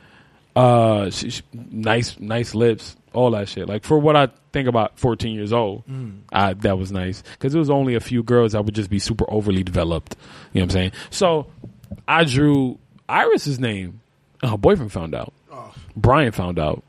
uh, 0.57 1.11
she, 1.11 1.31
she- 1.31 1.43
nice 1.53 2.19
nice 2.19 2.55
lips, 2.55 2.97
all 3.13 3.31
that 3.33 3.49
shit. 3.49 3.69
Like 3.69 3.85
for 3.85 3.99
what 3.99 4.17
I 4.17 4.29
think 4.53 4.69
about 4.69 4.99
fourteen 4.99 5.35
years 5.35 5.53
old, 5.53 5.85
I, 6.33 6.55
that 6.55 6.79
was 6.79 6.91
nice 6.93 7.23
because 7.33 7.55
it 7.55 7.59
was 7.59 7.71
only 7.71 7.95
a 7.95 8.01
few 8.01 8.23
girls 8.23 8.53
that 8.53 8.65
would 8.65 8.75
just 8.75 8.91
be 8.91 8.99
super 8.99 9.25
overly 9.29 9.63
developed. 9.63 10.17
You 10.53 10.61
know 10.61 10.65
what 10.65 10.71
I'm 10.71 10.71
saying? 10.71 10.93
So 11.11 11.47
I 12.07 12.25
drew 12.25 12.79
Iris's 13.09 13.59
name. 13.59 14.01
And 14.41 14.51
her 14.53 14.57
boyfriend 14.59 14.93
found 14.93 15.15
out. 15.17 15.33
Brian 15.97 16.31
found 16.33 16.59
out. 16.61 16.85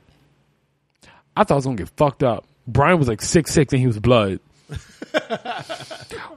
I 1.36 1.43
thought 1.43 1.51
I 1.51 1.55
was 1.55 1.66
gonna 1.66 1.78
get 1.78 1.89
fucked 1.89 2.22
up. 2.22 2.45
Brian 2.68 2.99
was 2.99 3.07
like 3.07 3.22
six 3.24 3.51
six 3.51 3.74
and 3.74 3.80
he 3.80 3.88
was 3.88 3.97
blood. 3.99 4.39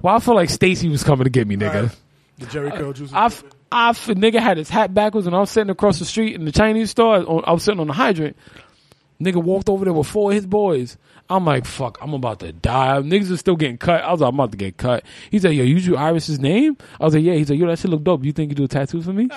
well, 0.00 0.16
I 0.16 0.18
felt 0.20 0.36
like 0.36 0.50
Stacy 0.50 0.88
was 0.88 1.04
coming 1.04 1.24
to 1.24 1.30
get 1.30 1.46
me, 1.46 1.56
nigga. 1.56 1.82
Right. 1.88 1.96
The 2.42 2.50
Jerry 2.50 2.70
curl 2.72 2.92
juice. 2.92 3.12
I, 3.12 3.26
I 3.70 3.90
f- 3.90 4.06
nigga 4.06 4.40
had 4.40 4.56
his 4.56 4.68
hat 4.68 4.92
backwards 4.92 5.26
and 5.26 5.34
I 5.34 5.40
was 5.40 5.50
sitting 5.50 5.70
across 5.70 5.98
the 5.98 6.04
street 6.04 6.34
in 6.34 6.44
the 6.44 6.52
Chinese 6.52 6.90
store. 6.90 7.16
On, 7.16 7.44
I 7.46 7.52
was 7.52 7.62
sitting 7.62 7.80
on 7.80 7.86
the 7.86 7.92
hydrant. 7.92 8.36
Nigga 9.20 9.42
walked 9.42 9.68
over 9.68 9.84
there 9.84 9.94
with 9.94 10.08
four 10.08 10.30
of 10.32 10.34
his 10.34 10.46
boys. 10.46 10.98
I'm 11.30 11.44
like, 11.44 11.64
fuck, 11.64 11.98
I'm 12.02 12.12
about 12.12 12.40
to 12.40 12.52
die. 12.52 12.98
Niggas 12.98 13.30
are 13.32 13.36
still 13.36 13.56
getting 13.56 13.78
cut. 13.78 14.02
I 14.02 14.10
was 14.10 14.20
like, 14.20 14.28
I'm 14.28 14.34
about 14.34 14.50
to 14.50 14.58
get 14.58 14.76
cut. 14.76 15.04
He 15.30 15.38
said, 15.38 15.54
yo, 15.54 15.62
you 15.62 15.80
drew 15.80 15.96
Iris's 15.96 16.40
name? 16.40 16.76
I 17.00 17.04
was 17.04 17.14
like, 17.14 17.22
yeah. 17.22 17.34
He 17.34 17.44
said, 17.44 17.56
yo, 17.56 17.68
that 17.68 17.78
shit 17.78 17.90
look 17.90 18.02
dope. 18.02 18.24
You 18.24 18.32
think 18.32 18.50
you 18.50 18.56
do 18.56 18.64
a 18.64 18.68
tattoo 18.68 19.00
for 19.00 19.12
me? 19.12 19.28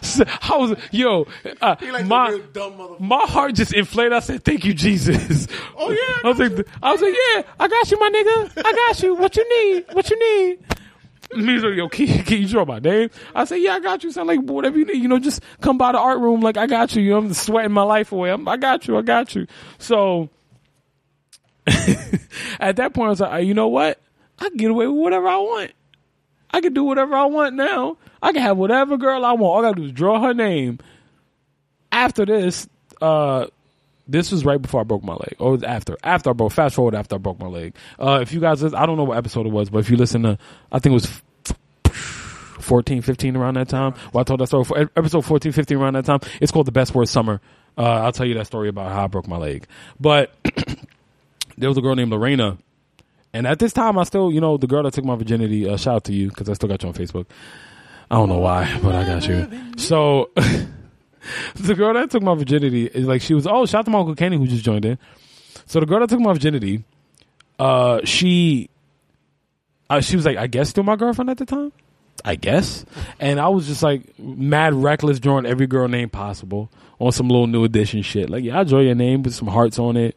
So, 0.00 0.24
I 0.42 0.56
was, 0.56 0.78
yo, 0.92 1.26
uh, 1.60 1.76
like 1.80 2.06
my, 2.06 2.40
dumb 2.52 2.96
my 3.00 3.26
heart 3.26 3.54
just 3.54 3.74
inflated. 3.74 4.12
I 4.12 4.20
said, 4.20 4.44
"Thank 4.44 4.64
you, 4.64 4.74
Jesus." 4.74 5.46
Oh, 5.76 5.90
yeah, 5.90 6.20
I 6.24 6.28
was 6.28 6.38
like, 6.38 6.66
I 6.82 6.92
was 6.92 7.00
like, 7.00 7.14
"Yeah, 7.14 7.42
I 7.58 7.68
got 7.68 7.90
you, 7.90 7.98
my 8.00 8.10
nigga. 8.10 8.62
I 8.64 8.72
got 8.72 9.02
you. 9.02 9.14
What 9.14 9.36
you 9.36 9.74
need? 9.74 9.84
What 9.92 10.10
you 10.10 10.18
need?" 10.18 10.58
He's 11.34 11.62
like, 11.62 11.74
"Yo, 11.76 11.88
can, 11.88 12.06
you- 12.08 12.22
can 12.24 12.42
you 12.42 12.48
draw 12.48 12.64
my 12.64 12.78
name?" 12.80 13.10
I 13.34 13.44
said, 13.44 13.56
"Yeah, 13.56 13.74
I 13.74 13.80
got 13.80 14.02
you. 14.02 14.10
Sound 14.10 14.26
like 14.28 14.40
whatever 14.40 14.78
you 14.78 14.84
need. 14.84 14.96
You 15.02 15.08
know, 15.08 15.18
just 15.18 15.42
come 15.60 15.78
by 15.78 15.92
the 15.92 15.98
art 15.98 16.18
room. 16.18 16.40
Like 16.40 16.56
I 16.56 16.66
got 16.66 16.94
you. 16.96 17.02
You 17.02 17.10
know, 17.12 17.18
I'm 17.18 17.34
sweating 17.34 17.72
my 17.72 17.82
life 17.82 18.10
away. 18.12 18.30
I'm, 18.30 18.46
I 18.48 18.56
got 18.56 18.88
you. 18.88 18.96
I 18.98 19.02
got 19.02 19.34
you." 19.34 19.46
So 19.78 20.28
at 22.58 22.76
that 22.76 22.94
point, 22.94 23.06
I 23.06 23.10
was 23.10 23.20
like, 23.20 23.44
"You 23.46 23.54
know 23.54 23.68
what? 23.68 24.00
I 24.38 24.48
can 24.48 24.56
get 24.56 24.70
away 24.70 24.86
with 24.86 24.96
whatever 24.96 25.28
I 25.28 25.36
want." 25.38 25.72
I 26.52 26.60
can 26.60 26.72
do 26.74 26.82
whatever 26.82 27.14
I 27.14 27.26
want 27.26 27.54
now. 27.54 27.96
I 28.20 28.32
can 28.32 28.42
have 28.42 28.56
whatever 28.56 28.96
girl 28.96 29.24
I 29.24 29.32
want. 29.32 29.42
All 29.42 29.58
I 29.60 29.62
gotta 29.68 29.80
do 29.82 29.86
is 29.86 29.92
draw 29.92 30.20
her 30.20 30.34
name. 30.34 30.80
After 31.92 32.26
this, 32.26 32.68
uh, 33.00 33.46
this 34.10 34.32
was 34.32 34.44
right 34.44 34.60
before 34.60 34.80
I 34.80 34.84
broke 34.84 35.04
my 35.04 35.14
leg, 35.14 35.36
or 35.38 35.58
after. 35.64 35.96
After 36.02 36.30
I 36.30 36.32
broke, 36.32 36.52
fast 36.52 36.74
forward 36.74 36.94
after 36.94 37.14
I 37.14 37.18
broke 37.18 37.38
my 37.38 37.46
leg. 37.46 37.74
Uh, 37.98 38.18
if 38.20 38.32
you 38.32 38.40
guys, 38.40 38.62
I 38.62 38.86
don't 38.86 38.96
know 38.96 39.04
what 39.04 39.16
episode 39.16 39.46
it 39.46 39.52
was, 39.52 39.70
but 39.70 39.78
if 39.78 39.90
you 39.90 39.96
listen 39.96 40.22
to, 40.22 40.38
I 40.72 40.78
think 40.80 40.92
it 40.92 40.94
was 40.94 41.22
14, 42.60 43.02
15 43.02 43.36
around 43.36 43.54
that 43.54 43.68
time. 43.68 43.94
Well, 44.12 44.20
I 44.20 44.24
told 44.24 44.40
that 44.40 44.48
story 44.48 44.64
for 44.64 44.78
episode 44.78 45.24
14, 45.24 45.52
15 45.52 45.76
around 45.76 45.94
that 45.94 46.04
time. 46.04 46.20
It's 46.40 46.52
called 46.52 46.66
the 46.66 46.72
best 46.72 46.94
word 46.94 47.08
summer. 47.08 47.40
Uh, 47.78 47.82
I'll 47.82 48.12
tell 48.12 48.26
you 48.26 48.34
that 48.34 48.46
story 48.46 48.68
about 48.68 48.90
how 48.92 49.04
I 49.04 49.06
broke 49.06 49.28
my 49.28 49.36
leg. 49.36 49.66
But 49.98 50.34
there 51.56 51.68
was 51.68 51.78
a 51.78 51.80
girl 51.80 51.94
named 51.94 52.10
Lorena. 52.10 52.58
And 53.32 53.46
at 53.46 53.60
this 53.60 53.72
time, 53.72 53.96
I 53.96 54.02
still, 54.04 54.32
you 54.32 54.40
know, 54.40 54.56
the 54.56 54.66
girl 54.66 54.82
that 54.82 54.92
took 54.92 55.04
my 55.04 55.14
virginity, 55.14 55.68
uh, 55.68 55.76
shout 55.76 55.94
out 55.94 56.04
to 56.04 56.12
you 56.12 56.28
because 56.28 56.48
I 56.48 56.54
still 56.54 56.68
got 56.68 56.82
you 56.82 56.88
on 56.88 56.94
Facebook. 56.94 57.26
I 58.10 58.16
don't 58.16 58.28
know 58.28 58.38
why, 58.38 58.76
but 58.82 58.94
I 58.94 59.04
got 59.04 59.28
you. 59.28 59.48
So 59.76 60.30
the 61.54 61.74
girl 61.74 61.94
that 61.94 62.10
took 62.10 62.22
my 62.22 62.34
virginity 62.34 62.86
is 62.86 63.06
like, 63.06 63.22
she 63.22 63.34
was, 63.34 63.46
oh, 63.46 63.66
shout 63.66 63.80
out 63.80 63.84
to 63.86 63.90
my 63.90 63.98
Uncle 63.98 64.14
Kenny 64.14 64.36
who 64.36 64.46
just 64.46 64.64
joined 64.64 64.84
in. 64.84 64.98
So 65.66 65.80
the 65.80 65.86
girl 65.86 66.00
that 66.00 66.08
took 66.08 66.20
my 66.20 66.32
virginity, 66.32 66.84
uh, 67.58 68.00
she, 68.04 68.70
uh, 69.88 70.00
she 70.00 70.16
was 70.16 70.24
like, 70.24 70.36
I 70.36 70.46
guess 70.46 70.70
still 70.70 70.84
my 70.84 70.96
girlfriend 70.96 71.30
at 71.30 71.38
the 71.38 71.46
time. 71.46 71.72
I 72.24 72.34
guess. 72.34 72.84
And 73.18 73.40
I 73.40 73.48
was 73.48 73.66
just 73.66 73.82
like 73.82 74.18
mad 74.18 74.74
reckless 74.74 75.20
drawing 75.20 75.46
every 75.46 75.66
girl 75.66 75.88
name 75.88 76.10
possible 76.10 76.70
on 76.98 77.12
some 77.12 77.28
little 77.28 77.46
new 77.46 77.64
edition 77.64 78.02
shit. 78.02 78.28
Like, 78.28 78.44
yeah, 78.44 78.60
I 78.60 78.64
draw 78.64 78.80
your 78.80 78.94
name 78.94 79.22
with 79.22 79.34
some 79.34 79.48
hearts 79.48 79.78
on 79.78 79.96
it, 79.96 80.16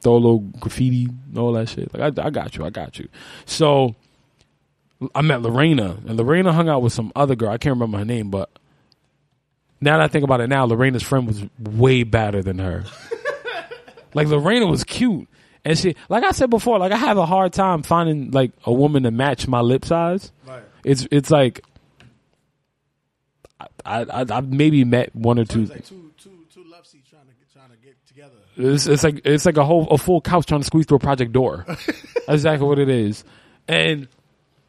throw 0.00 0.12
a 0.12 0.14
little 0.14 0.38
graffiti, 0.38 1.08
all 1.36 1.52
that 1.52 1.68
shit. 1.68 1.92
Like, 1.92 2.18
I, 2.18 2.26
I 2.26 2.30
got 2.30 2.56
you, 2.56 2.64
I 2.64 2.70
got 2.70 2.98
you. 2.98 3.08
So 3.46 3.96
I 5.14 5.22
met 5.22 5.42
Lorena, 5.42 5.96
and 6.06 6.16
Lorena 6.16 6.52
hung 6.52 6.68
out 6.68 6.82
with 6.82 6.92
some 6.92 7.12
other 7.16 7.34
girl. 7.34 7.50
I 7.50 7.58
can't 7.58 7.74
remember 7.74 7.98
her 7.98 8.04
name, 8.04 8.30
but 8.30 8.50
now 9.80 9.98
that 9.98 10.04
I 10.04 10.08
think 10.08 10.24
about 10.24 10.40
it 10.40 10.48
now, 10.48 10.64
Lorena's 10.64 11.02
friend 11.02 11.26
was 11.26 11.42
way 11.58 12.02
better 12.02 12.42
than 12.42 12.58
her. 12.58 12.84
like 14.14 14.28
Lorena 14.28 14.66
was 14.66 14.84
cute. 14.84 15.28
And 15.64 15.78
she, 15.78 15.94
like 16.08 16.24
I 16.24 16.30
said 16.32 16.50
before, 16.50 16.78
like 16.78 16.92
I 16.92 16.96
have 16.96 17.18
a 17.18 17.26
hard 17.26 17.52
time 17.52 17.82
finding 17.82 18.30
like 18.30 18.52
a 18.64 18.72
woman 18.72 19.02
to 19.02 19.10
match 19.10 19.46
my 19.46 19.60
lip 19.60 19.84
size. 19.84 20.32
Right. 20.46 20.62
It's 20.84 21.06
it's 21.10 21.30
like 21.30 21.60
I 23.84 24.02
I 24.02 24.24
I've 24.30 24.50
maybe 24.50 24.84
met 24.84 25.14
one 25.14 25.38
or 25.38 25.44
two. 25.44 25.62
It's 25.62 25.70
like 25.70 25.84
two, 25.84 26.12
two, 26.18 26.46
two 26.52 26.64
love 26.64 26.86
seats 26.86 27.10
trying 27.10 27.26
to 27.26 27.34
get, 27.34 27.52
trying 27.52 27.70
to 27.70 27.76
get 27.76 28.06
together. 28.06 28.36
It's, 28.56 28.86
it's 28.86 29.04
like 29.04 29.20
it's 29.24 29.44
like 29.44 29.58
a 29.58 29.64
whole 29.64 29.86
a 29.88 29.98
full 29.98 30.20
couch 30.20 30.46
trying 30.46 30.62
to 30.62 30.66
squeeze 30.66 30.86
through 30.86 30.96
a 30.96 31.00
project 31.00 31.32
door. 31.32 31.64
That's 31.68 32.28
exactly 32.28 32.66
what 32.66 32.78
it 32.78 32.88
is. 32.88 33.24
And 33.68 34.08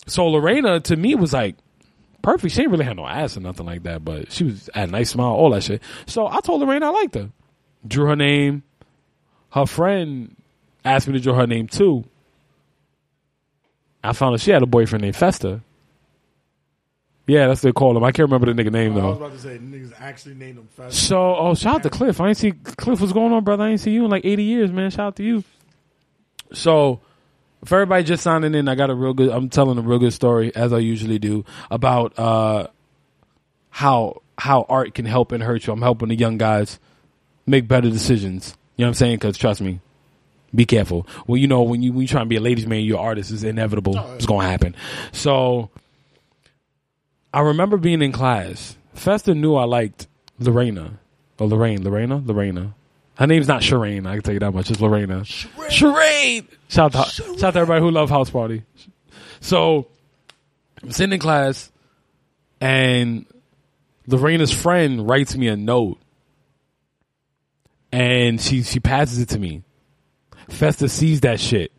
so 0.08 0.28
Lorena 0.28 0.82
to 0.82 0.96
me 0.96 1.16
was 1.16 1.32
like 1.32 1.56
perfect. 2.22 2.54
She 2.54 2.62
didn't 2.62 2.72
really 2.72 2.86
have 2.86 2.96
no 2.96 3.08
ass 3.08 3.38
or 3.38 3.40
nothing 3.40 3.66
like 3.66 3.84
that, 3.84 4.04
but 4.04 4.32
she 4.32 4.46
was 4.46 4.70
had 4.74 4.90
a 4.90 4.92
nice 4.92 5.12
smile, 5.12 5.32
all 5.32 5.50
that 5.52 5.64
shit. 5.64 5.82
So 6.06 6.28
I 6.28 6.40
told 6.42 6.62
Lorena 6.62 6.88
I 6.88 6.90
liked 6.90 7.16
her. 7.16 7.30
Drew 7.88 8.08
her 8.08 8.16
name. 8.16 8.64
Her 9.52 9.66
friend 9.66 10.36
asked 10.86 11.08
me 11.08 11.14
to 11.14 11.20
draw 11.20 11.36
her 11.36 11.48
name 11.48 11.68
too. 11.68 12.06
I 14.04 14.14
found 14.14 14.34
out 14.34 14.40
she 14.40 14.52
had 14.52 14.64
a 14.64 14.68
boyfriend 14.68 15.04
named 15.04 15.16
Festa. 15.16 15.62
Yeah, 17.28 17.48
that's 17.48 17.64
what 17.64 17.70
they 17.70 17.74
call 17.74 17.96
him. 17.96 18.04
I 18.04 18.12
can't 18.12 18.30
remember 18.30 18.52
the 18.52 18.62
nigga 18.62 18.72
name 18.72 18.96
though. 18.96 19.02
I 19.02 19.10
was 19.10 19.18
about 19.18 19.32
to 19.34 19.40
say 19.40 19.58
niggas 19.58 19.94
actually 20.00 20.36
named 20.36 20.58
him 20.58 20.68
Festa. 20.76 20.96
So, 20.96 21.36
oh, 21.36 21.56
shout 21.56 21.76
out 21.76 21.84
to 21.84 21.90
Cliff. 21.90 22.20
I 22.20 22.30
ain't 22.30 22.38
see 22.38 22.52
Cliff. 22.52 23.00
What's 23.00 23.14
going 23.14 23.32
on, 23.32 23.44
brother? 23.44 23.64
I 23.64 23.70
ain't 23.70 23.80
see 23.80 23.92
you 23.92 24.06
in 24.06 24.12
like 24.12 24.26
80 24.26 24.44
years, 24.44 24.72
man. 24.72 24.90
Shout 24.90 25.08
out 25.08 25.16
to 25.18 25.24
you. 25.24 25.44
So, 26.54 27.00
for 27.66 27.76
everybody 27.76 28.04
just 28.04 28.24
signing 28.24 28.56
in, 28.56 28.68
I 28.68 28.76
got 28.76 28.90
a 28.90 28.96
real 28.96 29.14
good. 29.14 29.30
I'm 29.30 29.50
telling 29.50 29.78
a 29.78 29.82
real 29.82 30.00
good 30.00 30.14
story 30.14 30.56
as 30.56 30.74
I 30.74 30.80
usually 30.80 31.20
do 31.20 31.46
about 31.70 32.18
uh, 32.18 32.68
how 33.70 34.22
how 34.38 34.66
art 34.68 34.94
can 34.96 35.06
help 35.06 35.32
and 35.32 35.44
hurt 35.44 35.68
you. 35.68 35.74
I'm 35.74 35.82
helping 35.82 36.10
the 36.10 36.16
young 36.16 36.38
guys 36.38 36.80
make 37.46 37.68
better 37.68 37.90
decisions. 37.90 38.56
You 38.78 38.84
know 38.84 38.88
what 38.88 38.90
I'm 38.90 38.94
saying? 38.96 39.16
Because 39.18 39.38
trust 39.38 39.62
me, 39.62 39.80
be 40.54 40.66
careful. 40.66 41.08
Well, 41.28 41.38
you 41.38 41.48
know 41.48 41.62
when 41.62 41.82
you 41.82 41.94
when 41.94 42.02
you 42.02 42.08
try 42.08 42.22
and 42.22 42.30
be 42.30 42.38
a 42.38 42.42
ladies' 42.42 42.66
man, 42.66 42.82
you're 42.82 42.98
an 42.98 43.06
artist. 43.06 43.32
It's 43.32 43.44
inevitable. 43.44 43.98
It's 44.16 44.26
going 44.26 44.46
to 44.46 44.50
happen. 44.50 44.76
So, 45.12 45.70
I 47.34 47.42
remember 47.42 47.78
being 47.78 48.02
in 48.02 48.12
class. 48.12 48.76
Festa 48.94 49.36
knew 49.36 49.56
I 49.56 49.66
liked 49.66 50.08
Lorena. 50.40 51.00
Or 51.40 51.48
Lorraine. 51.48 51.84
Lorena? 51.84 52.22
Lorena. 52.24 52.76
Her 53.22 53.28
name's 53.28 53.48
not 53.48 53.62
Sharane, 53.62 54.08
I 54.08 54.14
can 54.14 54.24
tell 54.24 54.34
you 54.34 54.40
that 54.40 54.52
much. 54.52 54.72
It's 54.72 54.82
Lorena. 54.82 55.22
Sharane! 55.22 56.48
Shout 56.70 56.96
out, 56.96 57.06
to, 57.08 57.22
shout 57.22 57.44
out 57.44 57.52
to 57.52 57.60
everybody 57.60 57.80
who 57.80 57.92
love 57.92 58.10
House 58.10 58.32
Party. 58.32 58.64
So, 59.42 59.90
I'm 60.82 60.92
sitting 60.92 61.14
in 61.14 61.20
class, 61.20 61.72
and 62.60 63.28
Lorena's 64.08 64.52
friend 64.52 65.08
writes 65.08 65.36
me 65.36 65.50
a 65.50 65.56
note. 65.56 66.00
And 67.92 68.42
she, 68.42 68.64
she 68.64 68.80
passes 68.80 69.20
it 69.20 69.30
to 69.30 69.40
me. 69.40 69.62
Festa 70.50 70.90
sees 70.90 71.22
that 71.22 71.40
shit. 71.40 71.72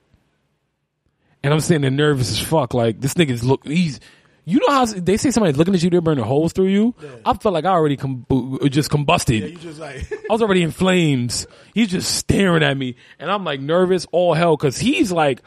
and 1.42 1.52
I'm 1.52 1.58
sitting 1.58 1.82
there 1.82 1.90
nervous 1.90 2.30
as 2.30 2.38
fuck. 2.38 2.72
Like 2.72 3.00
this 3.00 3.14
nigga's 3.14 3.42
look. 3.42 3.66
He's 3.66 3.98
you 4.44 4.58
know 4.58 4.72
how 4.74 4.84
they 4.86 5.16
say 5.16 5.30
somebody's 5.30 5.56
looking 5.56 5.74
at 5.74 5.82
you, 5.82 5.90
they're 5.90 6.00
burning 6.00 6.24
holes 6.24 6.52
through 6.52 6.66
you. 6.66 6.94
I 7.24 7.34
felt 7.34 7.52
like 7.52 7.64
I 7.64 7.70
already 7.70 7.96
com- 7.96 8.26
uh, 8.30 8.68
just 8.68 8.90
combusted. 8.90 9.40
Yeah, 9.40 9.46
you 9.46 9.56
just 9.56 9.78
like 9.78 10.10
I 10.30 10.32
was 10.32 10.42
already 10.42 10.62
in 10.62 10.70
flames. 10.72 11.46
He's 11.74 11.88
just 11.88 12.14
staring 12.16 12.62
at 12.62 12.76
me, 12.76 12.96
and 13.18 13.30
I'm 13.30 13.44
like 13.44 13.60
nervous, 13.60 14.06
all 14.12 14.34
hell, 14.34 14.56
because 14.56 14.78
he's 14.78 15.12
like 15.12 15.42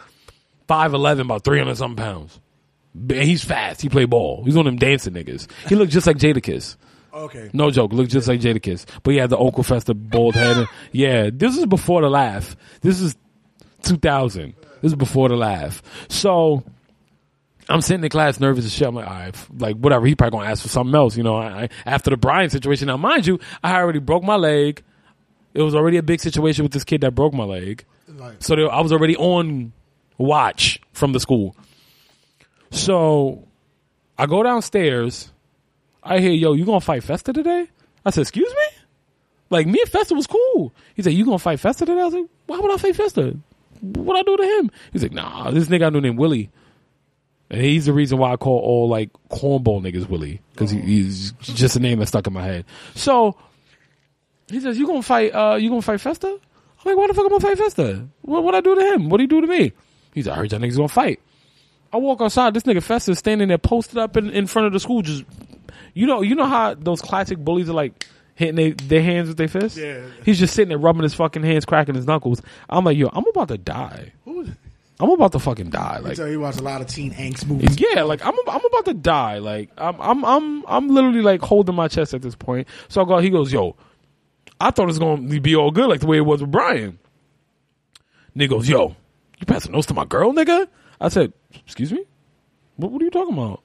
five 0.67 0.93
eleven, 0.93 1.25
about 1.25 1.43
three 1.43 1.59
hundred 1.59 1.75
something 1.77 2.03
pounds. 2.03 2.39
And 2.93 3.11
he's 3.11 3.43
fast. 3.43 3.81
He 3.81 3.89
play 3.89 4.05
ball. 4.05 4.43
He's 4.45 4.55
one 4.55 4.65
of 4.67 4.71
them 4.71 4.79
dancing 4.79 5.13
niggas. 5.13 5.51
He 5.67 5.75
looked 5.75 5.91
just 5.91 6.07
like 6.07 6.17
Jadakiss. 6.17 6.77
okay. 7.13 7.49
No 7.51 7.69
joke. 7.69 7.91
Looked 7.91 8.11
just 8.11 8.29
like 8.29 8.39
Jadakiss. 8.39 8.85
But 9.03 9.11
he 9.11 9.17
had 9.17 9.29
the 9.29 9.37
Uncle 9.37 9.63
Fester 9.63 9.93
bald 9.93 10.35
head. 10.35 10.65
yeah, 10.93 11.29
this 11.33 11.57
is 11.57 11.65
before 11.65 12.01
the 12.01 12.09
laugh. 12.09 12.55
This 12.79 13.01
is 13.01 13.17
2000. 13.83 14.55
This 14.81 14.91
is 14.91 14.95
before 14.95 15.27
the 15.27 15.35
laugh. 15.35 15.81
So 16.07 16.63
I'm 17.67 17.81
sitting 17.81 18.03
in 18.03 18.09
class 18.09 18.39
nervous 18.39 18.65
as 18.65 18.73
shit. 18.73 18.87
I'm 18.87 18.95
like, 18.95 19.07
all 19.07 19.13
right, 19.13 19.35
like 19.57 19.75
whatever. 19.77 20.05
He 20.05 20.15
probably 20.15 20.39
gonna 20.39 20.51
ask 20.51 20.61
for 20.61 20.69
something 20.69 20.93
else, 20.93 21.17
you 21.17 21.23
know. 21.23 21.35
I, 21.37 21.63
I, 21.63 21.69
after 21.85 22.09
the 22.11 22.17
Brian 22.17 22.49
situation, 22.49 22.87
now 22.87 22.97
mind 22.97 23.25
you, 23.25 23.39
I 23.63 23.75
already 23.75 23.99
broke 23.99 24.23
my 24.23 24.35
leg. 24.35 24.83
It 25.53 25.61
was 25.61 25.73
already 25.73 25.97
a 25.97 26.03
big 26.03 26.19
situation 26.19 26.63
with 26.63 26.73
this 26.73 26.83
kid 26.83 27.01
that 27.01 27.15
broke 27.15 27.33
my 27.33 27.45
leg. 27.45 27.85
Like, 28.07 28.35
So 28.39 28.55
there, 28.55 28.71
I 28.71 28.81
was 28.81 28.91
already 28.91 29.15
on 29.15 29.73
watch 30.17 30.79
from 30.93 31.13
the 31.13 31.19
school. 31.19 31.55
So 32.71 33.47
I 34.17 34.25
go 34.25 34.43
downstairs. 34.43 35.31
I 36.03 36.19
hear, 36.19 36.31
yo, 36.31 36.53
you 36.53 36.65
gonna 36.65 36.81
fight 36.81 37.03
Festa 37.03 37.33
today? 37.33 37.67
I 38.05 38.09
said, 38.11 38.21
excuse 38.21 38.51
me? 38.51 38.77
Like 39.49 39.65
me 39.65 39.79
and 39.81 39.89
Festa 39.89 40.13
was 40.13 40.27
cool. 40.27 40.73
He 40.95 41.01
said, 41.01 41.13
you 41.13 41.25
gonna 41.25 41.39
fight 41.39 41.59
Festa 41.59 41.85
today? 41.85 42.01
I 42.01 42.05
was 42.05 42.13
like, 42.13 42.25
why 42.45 42.59
would 42.59 42.71
I 42.71 42.77
fight 42.77 42.95
Festa? 42.95 43.35
What 43.81 44.17
I 44.17 44.23
do 44.23 44.37
to 44.37 44.43
him? 44.43 44.71
He's 44.93 45.03
like, 45.03 45.13
nah, 45.13 45.51
this 45.51 45.67
nigga 45.67 45.87
I 45.87 45.89
knew 45.89 46.01
named 46.01 46.19
Willie. 46.19 46.49
And 47.49 47.61
he's 47.61 47.85
the 47.85 47.93
reason 47.93 48.17
why 48.17 48.33
I 48.33 48.37
call 48.37 48.59
all 48.59 48.89
like 48.89 49.11
cornball 49.29 49.81
niggas 49.81 50.09
Willie. 50.09 50.41
Cause 50.55 50.71
he, 50.71 50.79
he's 50.79 51.31
just 51.41 51.75
a 51.75 51.79
name 51.79 51.99
that 51.99 52.07
stuck 52.07 52.25
in 52.27 52.33
my 52.33 52.43
head. 52.43 52.65
So 52.95 53.37
he 54.47 54.59
says, 54.59 54.77
you 54.77 54.87
gonna 54.87 55.03
fight, 55.03 55.33
uh, 55.33 55.55
you 55.55 55.69
gonna 55.69 55.81
fight 55.81 56.01
Festa? 56.01 56.27
I'm 56.27 56.91
like, 56.91 56.97
why 56.97 57.07
the 57.07 57.13
fuck 57.13 57.25
am 57.25 57.27
I 57.27 57.37
gonna 57.37 57.55
fight 57.55 57.57
Festa? 57.57 58.07
What 58.21 58.43
what 58.43 58.55
I 58.55 58.61
do 58.61 58.75
to 58.75 58.81
him? 58.81 59.09
What 59.09 59.19
he 59.19 59.27
do 59.27 59.41
to 59.41 59.47
me? 59.47 59.73
He's 60.13 60.27
like, 60.27 60.35
I 60.35 60.39
heard 60.39 60.51
y'all 60.51 60.61
niggas 60.61 60.77
gonna 60.77 60.87
fight. 60.87 61.19
I 61.93 61.97
walk 61.97 62.21
outside, 62.21 62.53
this 62.53 62.63
nigga 62.63 62.83
Festa 62.83 63.11
is 63.11 63.19
standing 63.19 63.47
there 63.47 63.57
posted 63.57 63.97
up 63.97 64.17
in, 64.17 64.29
in 64.29 64.47
front 64.47 64.67
of 64.67 64.73
the 64.73 64.79
school, 64.79 65.01
just 65.01 65.23
you 65.93 66.07
know, 66.07 66.21
you 66.21 66.35
know 66.35 66.45
how 66.45 66.73
those 66.73 67.01
classic 67.01 67.37
bullies 67.37 67.69
are 67.69 67.73
like 67.73 68.05
hitting 68.35 68.55
they, 68.55 68.71
their 68.71 69.01
hands 69.01 69.29
with 69.29 69.37
their 69.37 69.47
fists? 69.47 69.77
Yeah. 69.77 70.01
He's 70.23 70.37
just 70.37 70.53
sitting 70.53 70.69
there 70.69 70.77
rubbing 70.77 71.03
his 71.03 71.13
fucking 71.13 71.43
hands, 71.43 71.65
cracking 71.65 71.95
his 71.95 72.05
knuckles. 72.05 72.41
I'm 72.69 72.83
like, 72.83 72.97
yo, 72.97 73.09
I'm 73.11 73.25
about 73.27 73.47
to 73.47 73.57
die. 73.57 74.11
who? 74.25 74.47
I'm 74.99 75.09
about 75.09 75.33
to 75.33 75.39
fucking 75.39 75.71
die. 75.71 75.99
Like 75.99 76.15
tell 76.15 76.29
you 76.29 76.39
watch 76.39 76.57
a 76.57 76.63
lot 76.63 76.81
of 76.81 76.87
teen 76.87 77.13
angst 77.13 77.45
movies. 77.45 77.77
yeah, 77.79 78.03
like 78.03 78.25
I'm 78.25 78.33
I'm 78.47 78.63
about 78.65 78.85
to 78.85 78.93
die. 78.93 79.39
Like 79.39 79.69
I'm 79.77 79.99
I'm 79.99 80.23
I'm 80.23 80.65
I'm 80.67 80.87
literally 80.87 81.21
like 81.21 81.41
holding 81.41 81.75
my 81.75 81.87
chest 81.87 82.13
at 82.13 82.21
this 82.21 82.35
point. 82.35 82.67
So 82.87 83.01
I 83.01 83.05
go, 83.05 83.17
he 83.17 83.29
goes, 83.29 83.51
yo, 83.51 83.75
I 84.59 84.71
thought 84.71 84.83
it 84.83 84.87
was 84.87 84.99
gonna 84.99 85.39
be 85.41 85.55
all 85.55 85.71
good 85.71 85.89
like 85.89 85.99
the 85.99 86.07
way 86.07 86.17
it 86.17 86.21
was 86.21 86.41
with 86.41 86.51
Brian. 86.51 86.99
Nigga 88.37 88.49
goes, 88.49 88.69
yo, 88.69 88.95
you 89.39 89.45
passing 89.45 89.73
notes 89.73 89.87
to 89.87 89.93
my 89.93 90.05
girl, 90.05 90.33
nigga? 90.33 90.67
I 90.99 91.09
said, 91.09 91.33
excuse 91.53 91.91
me? 91.91 92.03
What, 92.77 92.91
what 92.91 93.01
are 93.01 93.05
you 93.05 93.11
talking 93.11 93.33
about? 93.33 93.61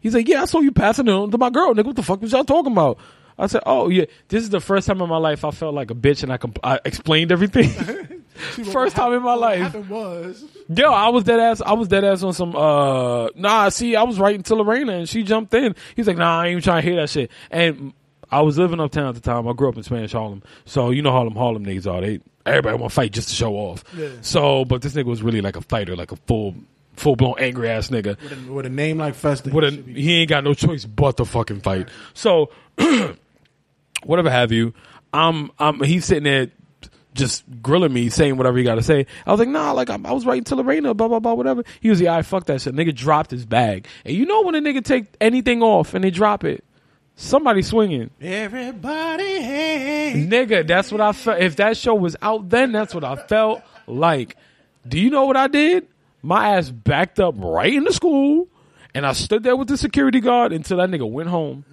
He's 0.00 0.14
like, 0.14 0.28
yeah, 0.28 0.42
I 0.42 0.46
saw 0.46 0.60
you 0.60 0.72
passing 0.72 1.06
it 1.06 1.12
on 1.12 1.30
to 1.30 1.38
my 1.38 1.50
girl, 1.50 1.74
nigga. 1.74 1.86
What 1.86 1.96
the 1.96 2.02
fuck 2.02 2.20
was 2.20 2.32
y'all 2.32 2.44
talking 2.44 2.72
about? 2.72 2.98
I 3.38 3.46
said, 3.46 3.62
oh 3.66 3.88
yeah, 3.88 4.04
this 4.28 4.42
is 4.42 4.50
the 4.50 4.60
first 4.60 4.86
time 4.86 5.00
in 5.00 5.08
my 5.08 5.16
life 5.16 5.44
I 5.44 5.52
felt 5.52 5.74
like 5.74 5.90
a 5.90 5.94
bitch 5.94 6.24
and 6.24 6.32
I, 6.32 6.38
comp- 6.38 6.58
I 6.64 6.80
explained 6.84 7.30
everything. 7.30 7.70
first 8.72 8.96
time 8.96 9.12
in 9.12 9.22
my 9.22 9.34
life. 9.34 9.74
was 9.88 10.44
Yo, 10.68 10.90
I 10.92 11.08
was 11.08 11.24
dead 11.24 11.40
ass. 11.40 11.60
I 11.60 11.72
was 11.72 11.88
dead 11.88 12.04
ass 12.04 12.22
on 12.22 12.32
some. 12.32 12.54
uh 12.56 13.28
Nah, 13.34 13.68
see, 13.68 13.96
I 13.96 14.02
was 14.02 14.18
writing 14.18 14.42
to 14.44 14.54
Lorena 14.54 14.92
and 14.92 15.08
she 15.08 15.22
jumped 15.22 15.52
in. 15.54 15.74
He's 15.96 16.06
like, 16.06 16.16
Nah, 16.16 16.40
I 16.40 16.46
ain't 16.46 16.52
even 16.52 16.62
trying 16.62 16.82
to 16.82 16.88
hear 16.88 17.00
that 17.00 17.10
shit. 17.10 17.30
And 17.50 17.92
I 18.30 18.40
was 18.40 18.56
living 18.58 18.80
uptown 18.80 19.08
at 19.08 19.14
the 19.14 19.20
time. 19.20 19.46
I 19.46 19.52
grew 19.52 19.68
up 19.68 19.76
in 19.76 19.82
Spanish 19.82 20.12
Harlem, 20.12 20.42
so 20.64 20.90
you 20.90 21.02
know 21.02 21.10
Harlem 21.10 21.34
Harlem 21.34 21.66
niggas 21.66 21.86
are. 21.86 22.00
They 22.00 22.20
everybody 22.46 22.76
want 22.78 22.90
to 22.90 22.94
fight 22.94 23.12
just 23.12 23.28
to 23.28 23.34
show 23.34 23.54
off. 23.54 23.84
Yeah. 23.96 24.08
So, 24.22 24.64
but 24.64 24.80
this 24.82 24.94
nigga 24.94 25.04
was 25.04 25.22
really 25.22 25.42
like 25.42 25.56
a 25.56 25.60
fighter, 25.60 25.94
like 25.94 26.12
a 26.12 26.16
full 26.16 26.54
full 26.96 27.14
blown 27.16 27.34
angry 27.38 27.68
ass 27.68 27.88
nigga. 27.88 28.20
with 28.22 28.32
a, 28.48 28.52
with 28.52 28.66
a 28.66 28.70
name 28.70 28.98
like 28.98 29.14
Festa. 29.14 29.50
What 29.50 29.64
a, 29.64 29.70
he 29.70 30.02
he 30.02 30.14
ain't 30.20 30.30
got 30.30 30.44
no 30.44 30.54
choice 30.54 30.84
but 30.86 31.18
to 31.18 31.24
fucking 31.26 31.60
fight. 31.60 31.88
So, 32.14 32.50
whatever 34.04 34.30
have 34.30 34.52
you, 34.52 34.72
I'm, 35.12 35.50
I'm, 35.58 35.82
he's 35.82 36.04
sitting 36.06 36.24
there 36.24 36.48
just 37.14 37.44
grilling 37.62 37.92
me, 37.92 38.08
saying 38.08 38.36
whatever 38.36 38.58
he 38.58 38.64
got 38.64 38.76
to 38.76 38.82
say. 38.82 39.06
I 39.26 39.30
was 39.30 39.38
like, 39.38 39.48
nah, 39.48 39.72
like 39.72 39.90
I'm, 39.90 40.06
I 40.06 40.12
was 40.12 40.24
writing 40.24 40.44
to 40.44 40.56
Lorena, 40.56 40.94
blah 40.94 41.08
blah 41.08 41.20
blah, 41.20 41.34
whatever. 41.34 41.62
He 41.80 41.90
was 41.90 42.00
like, 42.00 42.10
I 42.10 42.22
fuck 42.22 42.46
that 42.46 42.60
shit. 42.60 42.74
Nigga 42.74 42.94
dropped 42.94 43.30
his 43.30 43.46
bag, 43.46 43.86
and 44.04 44.14
you 44.16 44.26
know 44.26 44.42
when 44.42 44.54
a 44.54 44.60
nigga 44.60 44.84
take 44.84 45.06
anything 45.20 45.62
off 45.62 45.94
and 45.94 46.02
they 46.02 46.10
drop 46.10 46.44
it, 46.44 46.64
somebody 47.16 47.62
swinging. 47.62 48.10
Everybody, 48.20 49.42
hey. 49.42 50.26
Nigga, 50.28 50.66
that's 50.66 50.90
what 50.90 51.00
I 51.00 51.12
felt. 51.12 51.40
If 51.40 51.56
that 51.56 51.76
show 51.76 51.94
was 51.94 52.16
out 52.22 52.48
then, 52.48 52.72
that's 52.72 52.94
what 52.94 53.04
I 53.04 53.16
felt 53.16 53.62
like. 53.86 54.36
Do 54.86 54.98
you 54.98 55.10
know 55.10 55.26
what 55.26 55.36
I 55.36 55.48
did? 55.48 55.88
My 56.22 56.56
ass 56.56 56.70
backed 56.70 57.20
up 57.20 57.34
right 57.38 57.72
in 57.72 57.84
the 57.84 57.92
school, 57.92 58.48
and 58.94 59.06
I 59.06 59.12
stood 59.12 59.42
there 59.42 59.56
with 59.56 59.68
the 59.68 59.76
security 59.76 60.20
guard 60.20 60.52
until 60.52 60.78
that 60.78 60.88
nigga 60.88 61.08
went 61.10 61.28
home. 61.28 61.64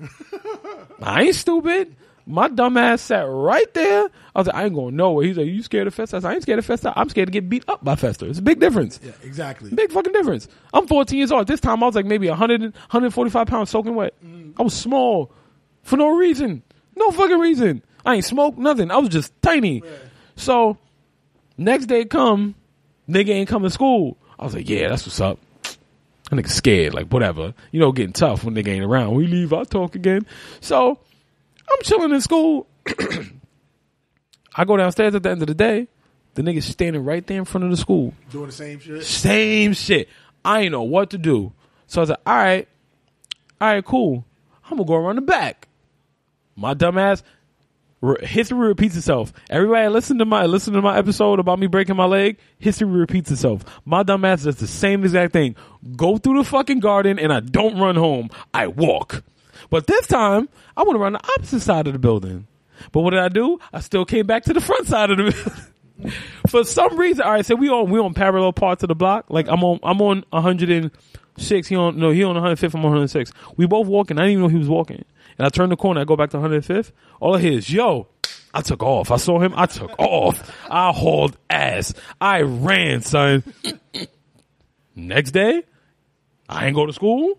I 1.01 1.23
ain't 1.23 1.35
stupid. 1.35 1.95
My 2.29 2.47
dumb 2.47 2.77
ass 2.77 3.01
sat 3.01 3.25
right 3.27 3.73
there. 3.73 4.03
I 4.35 4.39
was 4.39 4.45
like, 4.45 4.55
I 4.55 4.65
ain't 4.65 4.75
going 4.75 4.95
nowhere. 4.95 5.25
He's 5.25 5.35
like, 5.35 5.47
you 5.47 5.63
scared 5.63 5.87
of 5.87 5.95
Festa? 5.95 6.17
I, 6.17 6.19
said, 6.19 6.29
I 6.29 6.33
ain't 6.35 6.43
scared 6.43 6.59
of 6.59 6.65
Festa. 6.65 6.93
I'm 6.95 7.09
scared 7.09 7.27
to 7.27 7.31
get 7.31 7.49
beat 7.49 7.63
up 7.67 7.83
by 7.83 7.95
Festa. 7.95 8.27
It's 8.27 8.37
a 8.37 8.43
big 8.43 8.59
difference. 8.59 8.99
Yeah, 9.03 9.13
exactly. 9.23 9.71
Big 9.71 9.91
fucking 9.91 10.13
difference. 10.13 10.47
I'm 10.71 10.85
14 10.85 11.17
years 11.17 11.31
old. 11.31 11.41
At 11.41 11.47
this 11.47 11.59
time, 11.59 11.81
I 11.81 11.87
was 11.87 11.95
like 11.95 12.05
maybe 12.05 12.29
100, 12.29 12.61
145 12.61 13.47
pounds 13.47 13.71
soaking 13.71 13.95
wet. 13.95 14.13
I 14.57 14.61
was 14.61 14.75
small 14.75 15.31
for 15.81 15.97
no 15.97 16.15
reason. 16.15 16.61
No 16.95 17.09
fucking 17.09 17.39
reason. 17.39 17.81
I 18.05 18.15
ain't 18.15 18.25
smoked 18.25 18.59
nothing. 18.59 18.91
I 18.91 18.97
was 18.97 19.09
just 19.09 19.33
tiny. 19.41 19.81
So, 20.35 20.77
next 21.57 21.87
day 21.87 22.05
come, 22.05 22.53
nigga 23.09 23.29
ain't 23.29 23.49
come 23.49 23.63
to 23.63 23.71
school. 23.71 24.17
I 24.37 24.43
was 24.43 24.53
like, 24.53 24.69
yeah, 24.69 24.89
that's 24.89 25.07
what's 25.07 25.19
up. 25.19 25.39
That 25.63 26.35
nigga 26.35 26.49
scared, 26.49 26.93
like 26.93 27.07
whatever. 27.07 27.55
You 27.71 27.79
know, 27.79 27.91
getting 27.91 28.13
tough 28.13 28.43
when 28.43 28.53
nigga 28.53 28.67
ain't 28.67 28.85
around. 28.85 29.15
We 29.15 29.25
leave, 29.25 29.51
I 29.51 29.63
talk 29.63 29.95
again. 29.95 30.27
So, 30.61 30.99
I'm 31.71 31.83
chilling 31.83 32.11
in 32.11 32.21
school. 32.21 32.67
I 34.55 34.65
go 34.65 34.77
downstairs 34.77 35.15
at 35.15 35.23
the 35.23 35.29
end 35.29 35.41
of 35.41 35.47
the 35.47 35.53
day. 35.53 35.87
The 36.35 36.41
nigga's 36.41 36.65
standing 36.65 37.03
right 37.03 37.25
there 37.25 37.37
in 37.39 37.45
front 37.45 37.65
of 37.65 37.71
the 37.71 37.77
school. 37.77 38.13
Doing 38.31 38.47
the 38.47 38.51
same 38.51 38.79
shit. 38.79 39.03
Same 39.03 39.73
shit. 39.73 40.09
I 40.43 40.61
ain't 40.61 40.71
know 40.71 40.83
what 40.83 41.09
to 41.11 41.17
do. 41.17 41.53
So 41.87 41.99
I 41.99 42.03
was 42.03 42.09
like, 42.09 42.19
all 42.25 42.35
right, 42.35 42.67
all 43.59 43.67
right, 43.67 43.85
cool. 43.85 44.25
I'm 44.65 44.77
gonna 44.77 44.85
go 44.85 44.95
around 44.95 45.15
the 45.15 45.21
back. 45.21 45.67
My 46.55 46.73
dumbass 46.73 47.23
re- 48.01 48.25
history 48.25 48.59
repeats 48.59 48.95
itself. 48.95 49.33
Everybody 49.49 49.87
listen 49.89 50.19
to 50.19 50.25
my 50.25 50.45
listen 50.45 50.73
to 50.73 50.81
my 50.81 50.97
episode 50.97 51.39
about 51.39 51.59
me 51.59 51.67
breaking 51.67 51.95
my 51.95 52.05
leg. 52.05 52.37
History 52.59 52.87
repeats 52.87 53.31
itself. 53.31 53.63
My 53.85 54.03
dumbass 54.03 54.43
does 54.43 54.57
the 54.57 54.67
same 54.67 55.03
exact 55.03 55.33
thing. 55.33 55.55
Go 55.95 56.17
through 56.17 56.37
the 56.37 56.43
fucking 56.43 56.79
garden 56.79 57.19
and 57.19 57.33
I 57.33 57.39
don't 57.39 57.79
run 57.79 57.95
home. 57.95 58.29
I 58.53 58.67
walk. 58.67 59.23
But 59.69 59.87
this 59.87 60.07
time 60.07 60.49
I 60.75 60.83
went 60.83 60.97
around 60.99 61.13
the 61.13 61.27
opposite 61.37 61.61
side 61.61 61.87
of 61.87 61.93
the 61.93 61.99
building. 61.99 62.47
But 62.91 63.01
what 63.01 63.11
did 63.11 63.19
I 63.19 63.29
do? 63.29 63.59
I 63.73 63.81
still 63.81 64.05
came 64.05 64.25
back 64.25 64.43
to 64.43 64.53
the 64.53 64.61
front 64.61 64.87
side 64.87 65.11
of 65.11 65.17
the 65.17 65.23
building. 65.23 66.13
For 66.47 66.63
some 66.63 66.97
reason, 66.97 67.23
all 67.23 67.31
right. 67.31 67.45
So 67.45 67.55
we 67.55 67.69
on 67.69 67.89
we 67.89 67.99
on 67.99 68.13
parallel 68.13 68.53
parts 68.53 68.83
of 68.83 68.87
the 68.87 68.95
block. 68.95 69.25
Like 69.29 69.47
I'm 69.49 69.63
on 69.63 69.79
I'm 69.83 70.01
on 70.01 70.23
106. 70.29 71.67
He 71.67 71.75
on 71.75 71.99
no 71.99 72.11
he 72.11 72.23
on 72.23 72.35
105. 72.35 72.73
I'm 72.73 72.79
on 72.79 72.91
106. 72.91 73.31
We 73.57 73.67
both 73.67 73.87
walking. 73.87 74.17
I 74.17 74.21
didn't 74.21 74.31
even 74.31 74.43
know 74.43 74.49
he 74.49 74.57
was 74.57 74.69
walking. 74.69 75.03
And 75.37 75.45
I 75.45 75.49
turn 75.49 75.69
the 75.69 75.75
corner. 75.75 76.01
I 76.01 76.05
go 76.05 76.15
back 76.15 76.29
to 76.31 76.37
105. 76.37 76.91
All 77.19 77.35
I 77.35 77.39
hear 77.39 77.53
is 77.53 77.71
yo. 77.71 78.07
I 78.53 78.61
took 78.61 78.81
off. 78.81 79.11
I 79.11 79.17
saw 79.17 79.39
him. 79.39 79.53
I 79.55 79.67
took 79.67 79.91
off. 79.99 80.55
I 80.69 80.91
hauled 80.91 81.37
ass. 81.49 81.93
I 82.19 82.41
ran, 82.41 83.01
son. 83.01 83.43
Next 84.95 85.31
day, 85.31 85.63
I 86.47 86.65
ain't 86.65 86.75
go 86.75 86.85
to 86.85 86.93
school. 86.93 87.37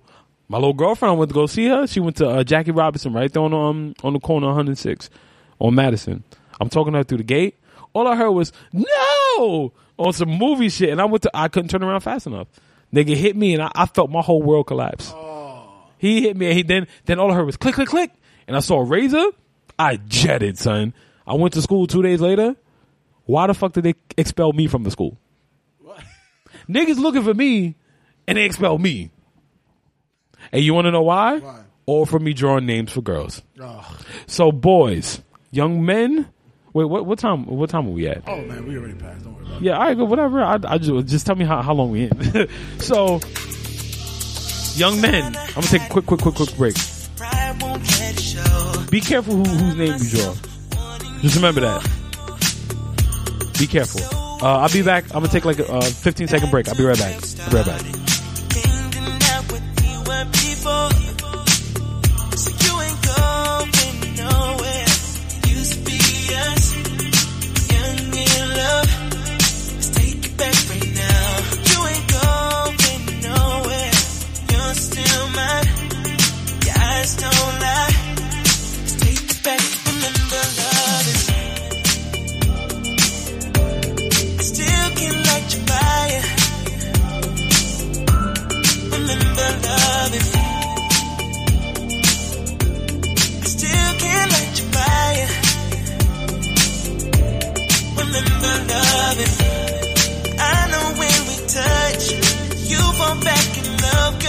My 0.50 0.58
little 0.58 0.72
girlfriend 0.72 1.12
I 1.12 1.16
went 1.16 1.28
to 1.28 1.34
go 1.34 1.46
see 1.46 1.68
her. 1.68 1.86
She 1.86 2.00
went 2.00 2.16
to 2.16 2.28
uh, 2.28 2.42
Jackie 2.42 2.72
Robinson 2.72 3.12
right 3.12 3.32
there 3.32 3.40
on 3.40 3.54
um 3.54 3.94
on 4.02 4.14
the 4.14 4.18
corner 4.18 4.48
106 4.48 5.08
on 5.60 5.76
Madison. 5.76 6.24
I'm 6.60 6.68
talking 6.68 6.92
to 6.92 6.98
her 6.98 7.04
through 7.04 7.18
the 7.18 7.24
gate. 7.24 7.56
All 7.92 8.08
I 8.08 8.16
heard 8.16 8.32
was 8.32 8.52
no 8.72 9.72
on 9.96 10.12
some 10.12 10.28
movie 10.28 10.68
shit, 10.68 10.88
and 10.90 11.00
I 11.00 11.04
went 11.04 11.22
to 11.22 11.30
I 11.32 11.46
couldn't 11.46 11.68
turn 11.68 11.84
around 11.84 12.00
fast 12.00 12.26
enough. 12.26 12.48
Nigga 12.92 13.14
hit 13.14 13.36
me, 13.36 13.54
and 13.54 13.62
I, 13.62 13.70
I 13.76 13.86
felt 13.86 14.10
my 14.10 14.22
whole 14.22 14.42
world 14.42 14.66
collapse. 14.66 15.14
He 15.98 16.22
hit 16.22 16.36
me, 16.36 16.46
and 16.46 16.56
he 16.56 16.64
then 16.64 16.88
then 17.04 17.20
all 17.20 17.30
I 17.30 17.36
heard 17.36 17.46
was 17.46 17.56
click 17.56 17.76
click 17.76 17.88
click, 17.88 18.10
and 18.48 18.56
I 18.56 18.60
saw 18.60 18.80
a 18.80 18.84
razor. 18.84 19.26
I 19.78 19.98
jetted, 19.98 20.58
son. 20.58 20.94
I 21.28 21.34
went 21.34 21.54
to 21.54 21.62
school 21.62 21.86
two 21.86 22.02
days 22.02 22.20
later. 22.20 22.56
Why 23.24 23.46
the 23.46 23.54
fuck 23.54 23.72
did 23.74 23.84
they 23.84 23.94
expel 24.16 24.52
me 24.52 24.66
from 24.66 24.82
the 24.82 24.90
school? 24.90 25.16
Niggas 26.68 26.98
looking 26.98 27.22
for 27.22 27.34
me, 27.34 27.76
and 28.26 28.36
they 28.36 28.46
expel 28.46 28.76
me. 28.76 29.12
And 30.52 30.62
you 30.62 30.74
want 30.74 30.86
to 30.86 30.90
know 30.90 31.02
why? 31.02 31.38
Why? 31.38 31.60
All 31.86 32.06
for 32.06 32.18
me 32.18 32.32
drawing 32.32 32.66
names 32.66 32.92
for 32.92 33.02
girls. 33.02 33.42
Oh, 33.60 33.98
So 34.26 34.52
boys, 34.52 35.20
young 35.50 35.84
men, 35.84 36.26
Wait, 36.72 36.84
what 36.84 37.04
what 37.04 37.18
time? 37.18 37.46
What 37.46 37.68
time 37.68 37.86
are 37.88 37.90
we 37.90 38.06
at? 38.06 38.22
Oh 38.28 38.40
man, 38.42 38.66
we 38.66 38.76
already 38.78 38.94
passed. 38.94 39.24
Don't 39.24 39.34
worry 39.34 39.44
about 39.44 39.56
it. 39.56 39.64
Yeah, 39.64 39.72
all 39.72 39.80
right, 39.80 39.96
go 39.96 40.04
whatever. 40.04 40.40
I, 40.40 40.58
I 40.64 40.78
just 40.78 41.08
just 41.08 41.26
tell 41.26 41.34
me 41.34 41.44
how, 41.44 41.62
how 41.62 41.74
long 41.74 41.90
we 41.90 42.04
in. 42.04 42.48
so, 42.78 43.20
young 44.76 45.00
men, 45.00 45.36
I'm 45.36 45.54
gonna 45.54 45.66
take 45.66 45.82
a 45.82 45.88
quick, 45.88 46.06
quick, 46.06 46.20
quick, 46.20 46.34
quick 46.36 46.56
break. 46.56 46.74
Pride 47.16 47.60
won't 47.60 47.82
let 47.82 48.14
it 48.14 48.20
show. 48.20 48.84
Be 48.88 49.00
careful 49.00 49.34
who, 49.34 49.44
whose 49.44 49.74
name 49.74 49.94
you 49.98 50.10
draw. 50.10 50.34
Just 51.22 51.34
remember 51.34 51.60
that. 51.62 51.82
Be 53.58 53.66
careful. 53.66 54.00
Uh, 54.40 54.58
I'll 54.60 54.72
be 54.72 54.82
back. 54.82 55.04
I'm 55.06 55.22
gonna 55.22 55.28
take 55.28 55.44
like 55.44 55.58
a 55.58 55.70
uh, 55.70 55.80
15 55.80 56.28
second 56.28 56.50
break. 56.52 56.68
I'll 56.68 56.76
be 56.76 56.84
right 56.84 56.96
back. 56.96 57.14
I'll 57.40 57.50
be 57.50 57.56
right 57.56 57.66
back. 57.66 58.09
You 60.62 61.09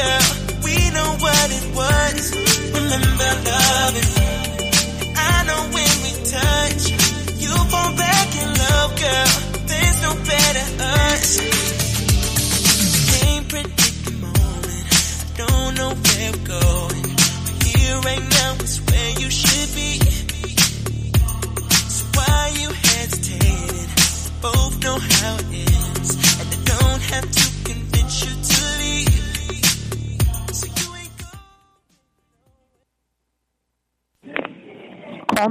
girl. 0.02 0.24
We 0.64 0.76
know 0.95 1.10
what 1.26 1.47
it 1.60 1.66
was. 1.76 2.24
Remember 2.74 3.30
love 3.49 4.21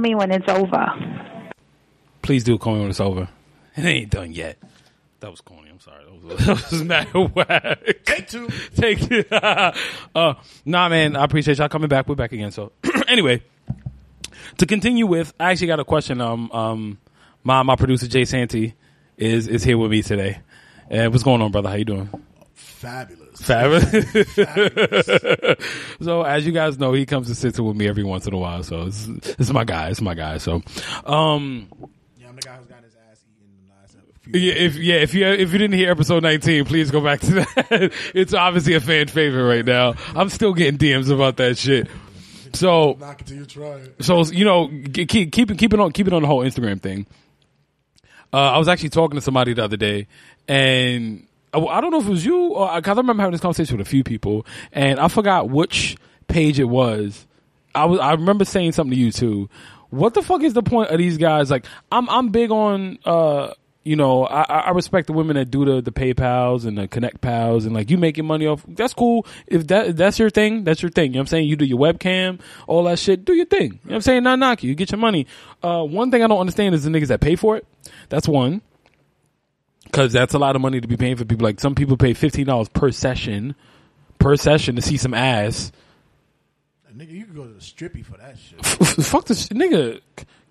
me 0.01 0.15
when 0.15 0.31
it's 0.31 0.47
over. 0.49 0.87
Please 2.21 2.43
do 2.43 2.57
call 2.57 2.75
me 2.75 2.81
when 2.81 2.89
it's 2.89 2.99
over. 2.99 3.29
It 3.75 3.85
ain't 3.85 4.09
done 4.09 4.33
yet. 4.33 4.57
That 5.21 5.31
was 5.31 5.41
corny. 5.41 5.69
I'm 5.69 5.79
sorry. 5.79 6.03
That 6.03 6.23
was, 6.23 6.45
that 6.45 6.71
was 6.71 6.83
mad 6.83 7.35
whack. 7.35 8.03
Take 8.05 8.27
two. 8.27 8.49
Take 8.75 9.25
uh 9.31 10.33
nah 10.65 10.89
man, 10.89 11.15
I 11.15 11.23
appreciate 11.23 11.59
y'all 11.59 11.69
coming 11.69 11.89
back. 11.89 12.07
We're 12.07 12.15
back 12.15 12.31
again. 12.31 12.51
So 12.51 12.71
anyway, 13.07 13.43
to 14.57 14.65
continue 14.65 15.05
with, 15.05 15.33
I 15.39 15.51
actually 15.51 15.67
got 15.67 15.79
a 15.79 15.85
question. 15.85 16.21
Um 16.21 16.51
um 16.51 16.97
my 17.43 17.63
my 17.63 17.75
producer 17.75 18.07
Jay 18.07 18.25
Santee 18.25 18.73
is 19.17 19.47
is 19.47 19.63
here 19.63 19.77
with 19.77 19.91
me 19.91 20.01
today. 20.01 20.39
And 20.89 21.11
what's 21.11 21.23
going 21.23 21.41
on, 21.41 21.51
brother? 21.51 21.69
How 21.69 21.75
you 21.75 21.85
doing? 21.85 22.09
Fabulous. 22.53 23.20
Fabulous. 23.41 23.91
so 26.01 26.23
as 26.23 26.45
you 26.45 26.51
guys 26.51 26.77
know, 26.79 26.93
he 26.93 27.05
comes 27.05 27.27
to 27.27 27.35
sit 27.35 27.59
with 27.59 27.75
me 27.75 27.87
every 27.87 28.03
once 28.03 28.27
in 28.27 28.33
a 28.33 28.37
while. 28.37 28.63
So 28.63 28.83
it's, 28.83 29.05
this 29.05 29.35
is 29.39 29.53
my 29.53 29.63
guy. 29.63 29.89
It's 29.89 30.01
my 30.01 30.13
guy. 30.13 30.37
So 30.37 30.61
um 31.05 31.67
Yeah, 32.17 32.29
I'm 32.29 32.35
the 32.35 32.41
guy 32.41 32.55
who's 32.57 32.67
got 32.67 32.83
his 32.83 32.95
ass 33.09 33.23
eaten 33.29 33.49
in 33.51 33.67
the 33.67 33.73
last 33.73 33.95
few 34.21 34.39
yeah, 34.39 34.53
if 34.53 34.75
yeah, 34.77 34.95
if 34.95 35.13
you 35.13 35.25
if 35.27 35.51
you 35.51 35.57
didn't 35.57 35.77
hear 35.77 35.91
episode 35.91 36.23
nineteen, 36.23 36.65
please 36.65 36.91
go 36.91 37.01
back 37.01 37.19
to 37.21 37.31
that. 37.31 37.91
it's 38.13 38.33
obviously 38.33 38.75
a 38.75 38.79
fan 38.79 39.07
favorite 39.07 39.43
right 39.43 39.65
now. 39.65 39.95
I'm 40.15 40.29
still 40.29 40.53
getting 40.53 40.77
DMs 40.77 41.09
about 41.11 41.37
that 41.37 41.57
shit. 41.57 41.87
So 42.53 42.97
Knock 42.99 43.21
it 43.21 43.27
till 43.27 43.37
you 43.37 43.45
try 43.45 43.75
it. 43.75 44.03
so 44.03 44.23
you 44.25 44.45
know, 44.45 44.67
keep 44.93 45.31
keep 45.31 45.51
it 45.51 45.57
keep 45.57 45.73
it 45.73 45.79
on 45.79 45.91
keep 45.91 46.07
it 46.07 46.13
on 46.13 46.21
the 46.21 46.27
whole 46.27 46.41
Instagram 46.41 46.81
thing. 46.81 47.05
Uh, 48.33 48.37
I 48.37 48.57
was 48.57 48.67
actually 48.67 48.89
talking 48.89 49.15
to 49.15 49.21
somebody 49.21 49.53
the 49.53 49.63
other 49.63 49.77
day, 49.77 50.07
and 50.47 51.27
I, 51.53 51.59
I 51.59 51.81
don't 51.81 51.91
know 51.91 51.99
if 51.99 52.07
it 52.07 52.11
was 52.11 52.25
you 52.25 52.47
or 52.47 52.75
because 52.75 52.97
I 52.97 53.01
remember 53.01 53.21
having 53.21 53.33
this 53.33 53.41
conversation 53.41 53.77
with 53.77 53.87
a 53.87 53.89
few 53.89 54.03
people, 54.03 54.45
and 54.71 54.99
I 54.99 55.07
forgot 55.07 55.49
which 55.49 55.97
page 56.27 56.59
it 56.59 56.65
was. 56.65 57.25
I 57.73 57.85
was 57.85 57.99
I 57.99 58.11
remember 58.13 58.45
saying 58.45 58.73
something 58.73 58.95
to 58.95 58.99
you 58.99 59.11
too. 59.11 59.49
What 59.89 60.13
the 60.13 60.21
fuck 60.21 60.43
is 60.43 60.53
the 60.53 60.63
point 60.63 60.89
of 60.89 60.97
these 60.97 61.17
guys? 61.17 61.51
Like, 61.51 61.65
I'm 61.91 62.09
I'm 62.09 62.29
big 62.29 62.51
on 62.51 62.99
uh 63.05 63.53
you 63.83 63.95
know, 63.95 64.25
I, 64.25 64.41
I 64.41 64.59
I 64.59 64.69
respect 64.71 65.07
the 65.07 65.13
women 65.13 65.35
that 65.37 65.49
do 65.49 65.65
the, 65.65 65.81
the 65.81 65.91
PayPals 65.91 66.65
and 66.65 66.77
the 66.77 66.87
Connect 66.87 67.19
Pals 67.19 67.65
and 67.65 67.73
like 67.73 67.89
you 67.89 67.97
making 67.97 68.25
money 68.25 68.45
off. 68.45 68.63
That's 68.67 68.93
cool. 68.93 69.25
If 69.47 69.67
that 69.67 69.87
if 69.87 69.95
that's 69.95 70.19
your 70.19 70.29
thing, 70.29 70.63
that's 70.63 70.81
your 70.81 70.91
thing. 70.91 71.07
You 71.07 71.13
know 71.13 71.19
what 71.19 71.21
I'm 71.23 71.27
saying? 71.27 71.47
You 71.47 71.55
do 71.55 71.65
your 71.65 71.79
webcam, 71.79 72.39
all 72.67 72.83
that 72.83 72.99
shit. 72.99 73.25
Do 73.25 73.33
your 73.33 73.47
thing. 73.47 73.63
You 73.63 73.69
know 73.69 73.79
what 73.83 73.95
I'm 73.95 74.01
saying? 74.01 74.23
Not 74.23 74.39
knock 74.39 74.63
you. 74.63 74.69
You 74.69 74.75
get 74.75 74.91
your 74.91 74.99
money. 74.99 75.25
Uh, 75.63 75.83
one 75.83 76.11
thing 76.11 76.23
I 76.23 76.27
don't 76.27 76.39
understand 76.39 76.75
is 76.75 76.83
the 76.83 76.91
niggas 76.91 77.07
that 77.07 77.21
pay 77.21 77.35
for 77.35 77.57
it. 77.57 77.65
That's 78.09 78.27
one. 78.27 78.61
Cause 79.91 80.13
that's 80.13 80.33
a 80.33 80.39
lot 80.39 80.55
of 80.55 80.61
money 80.61 80.79
to 80.79 80.87
be 80.87 80.95
paying 80.97 81.17
for 81.17 81.25
people. 81.25 81.43
Like 81.43 81.59
some 81.59 81.75
people 81.75 81.97
pay 81.97 82.13
fifteen 82.13 82.45
dollars 82.45 82.69
per 82.69 82.91
session, 82.91 83.55
per 84.19 84.35
session 84.37 84.75
to 84.77 84.81
see 84.81 84.97
some 84.97 85.13
ass. 85.13 85.71
Nigga, 86.95 87.11
you 87.11 87.25
could 87.25 87.35
go 87.35 87.43
to 87.45 87.53
the 87.53 87.59
strippy 87.59 88.05
for 88.05 88.17
that 88.17 88.37
shit. 88.37 88.65
Fuck 89.05 89.25
this 89.25 89.47
nigga. 89.49 90.01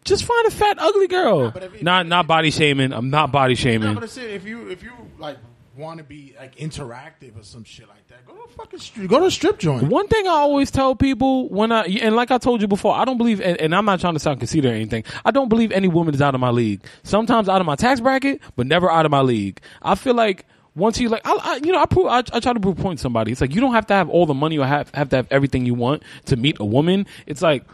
Just 0.04 0.24
find 0.24 0.46
a 0.46 0.50
fat 0.50 0.78
ugly 0.78 1.06
girl. 1.06 1.50
but 1.50 1.62
if 1.62 1.82
not 1.82 2.06
not 2.06 2.26
body 2.26 2.50
shaming. 2.50 2.92
I'm 2.92 3.10
not 3.10 3.30
body 3.30 3.54
shaming. 3.54 3.94
but 3.94 4.02
I 4.02 4.06
said 4.06 4.30
if 4.30 4.44
you 4.46 4.68
if 4.70 4.82
you 4.82 4.90
like 5.18 5.36
want 5.80 5.98
to 5.98 6.04
be 6.04 6.34
like 6.38 6.56
interactive 6.56 7.38
or 7.38 7.42
some 7.42 7.64
shit 7.64 7.88
like 7.88 8.06
that, 8.08 8.26
go 8.26 8.34
to 8.34 8.42
a 8.42 8.48
fucking 8.48 8.78
strip, 8.78 9.08
go 9.08 9.20
to 9.20 9.26
a 9.26 9.30
strip 9.30 9.58
joint. 9.58 9.88
One 9.88 10.06
thing 10.06 10.26
I 10.26 10.32
always 10.32 10.70
tell 10.70 10.94
people 10.94 11.48
when 11.48 11.72
I 11.72 11.84
and 11.84 12.14
like 12.14 12.30
I 12.30 12.38
told 12.38 12.62
you 12.62 12.68
before, 12.68 12.94
I 12.94 13.04
don't 13.04 13.18
believe, 13.18 13.40
and, 13.40 13.60
and 13.60 13.74
I'm 13.74 13.84
not 13.84 14.00
trying 14.00 14.14
to 14.14 14.20
sound 14.20 14.38
conceited 14.38 14.70
or 14.70 14.74
anything. 14.74 15.04
I 15.24 15.30
don't 15.30 15.48
believe 15.48 15.72
any 15.72 15.88
woman 15.88 16.14
is 16.14 16.22
out 16.22 16.34
of 16.34 16.40
my 16.40 16.50
league. 16.50 16.82
Sometimes 17.02 17.48
out 17.48 17.60
of 17.60 17.66
my 17.66 17.76
tax 17.76 18.00
bracket, 18.00 18.40
but 18.56 18.66
never 18.66 18.90
out 18.90 19.04
of 19.06 19.10
my 19.10 19.22
league. 19.22 19.60
I 19.82 19.94
feel 19.94 20.14
like 20.14 20.46
once 20.74 21.00
you 21.00 21.08
like, 21.08 21.22
I, 21.24 21.36
I 21.42 21.60
you 21.64 21.72
know, 21.72 21.80
I 21.80 21.86
prove, 21.86 22.06
I, 22.06 22.18
I 22.18 22.40
try 22.40 22.52
to 22.52 22.60
prove 22.60 22.76
point 22.76 22.98
to 22.98 23.02
somebody. 23.02 23.32
It's 23.32 23.40
like 23.40 23.54
you 23.54 23.60
don't 23.60 23.74
have 23.74 23.86
to 23.88 23.94
have 23.94 24.08
all 24.08 24.26
the 24.26 24.34
money 24.34 24.58
or 24.58 24.66
have 24.66 24.90
have 24.94 25.08
to 25.10 25.16
have 25.16 25.26
everything 25.30 25.66
you 25.66 25.74
want 25.74 26.02
to 26.26 26.36
meet 26.36 26.58
a 26.60 26.64
woman. 26.64 27.06
It's 27.26 27.42
like, 27.42 27.64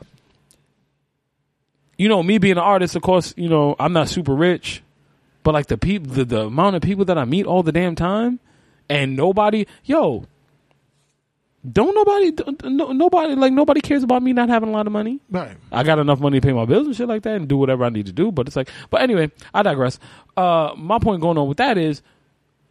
you 1.99 2.09
know, 2.09 2.23
me 2.23 2.39
being 2.39 2.53
an 2.53 2.59
artist, 2.59 2.97
of 2.97 3.03
course, 3.03 3.35
you 3.37 3.49
know, 3.49 3.77
I'm 3.79 3.93
not 3.93 4.09
super 4.09 4.35
rich, 4.35 4.83
but 5.47 5.55
like 5.55 5.67
the 5.67 5.79
people, 5.79 6.13
the, 6.13 6.25
the 6.25 6.41
amount 6.47 6.75
of 6.75 6.83
people 6.83 7.05
that 7.05 7.17
I 7.17 7.25
meet 7.25 7.47
all 7.47 7.63
the 7.63 7.71
damn 7.71 7.95
time, 7.95 8.41
and 8.89 9.15
nobody, 9.15 9.65
yo, 9.85 10.25
don't 11.71 11.95
nobody, 11.95 12.33
don't- 12.33 12.65
no, 12.65 12.93
nobody, 12.93 13.37
like 13.37 13.53
nobody 13.53 13.81
cares 13.81 14.03
about 14.03 14.23
me 14.25 14.33
not 14.33 14.49
having 14.49 14.69
a 14.69 14.73
lot 14.73 14.87
of 14.89 14.93
money. 14.93 15.21
Right. 15.31 15.57
I 15.71 15.85
got 15.85 16.01
enough 16.01 16.19
money 16.19 16.41
to 16.41 16.45
pay 16.47 16.53
my 16.53 16.65
bills 16.65 16.87
and 16.89 16.97
shit 16.97 17.07
like 17.07 17.23
that, 17.23 17.37
and 17.37 17.47
do 17.49 17.57
whatever 17.57 17.85
I 17.85 17.91
need 17.91 18.07
to 18.07 18.13
do. 18.13 18.33
But 18.33 18.49
it's 18.49 18.57
like, 18.57 18.71
but 18.91 19.03
anyway, 19.03 19.31
I 19.55 19.63
digress. 19.63 20.01
Uh, 20.37 20.73
my 20.77 20.99
point 20.99 21.21
going 21.21 21.39
on 21.39 21.47
with 21.49 21.59
that 21.59 21.79
is, 21.79 22.03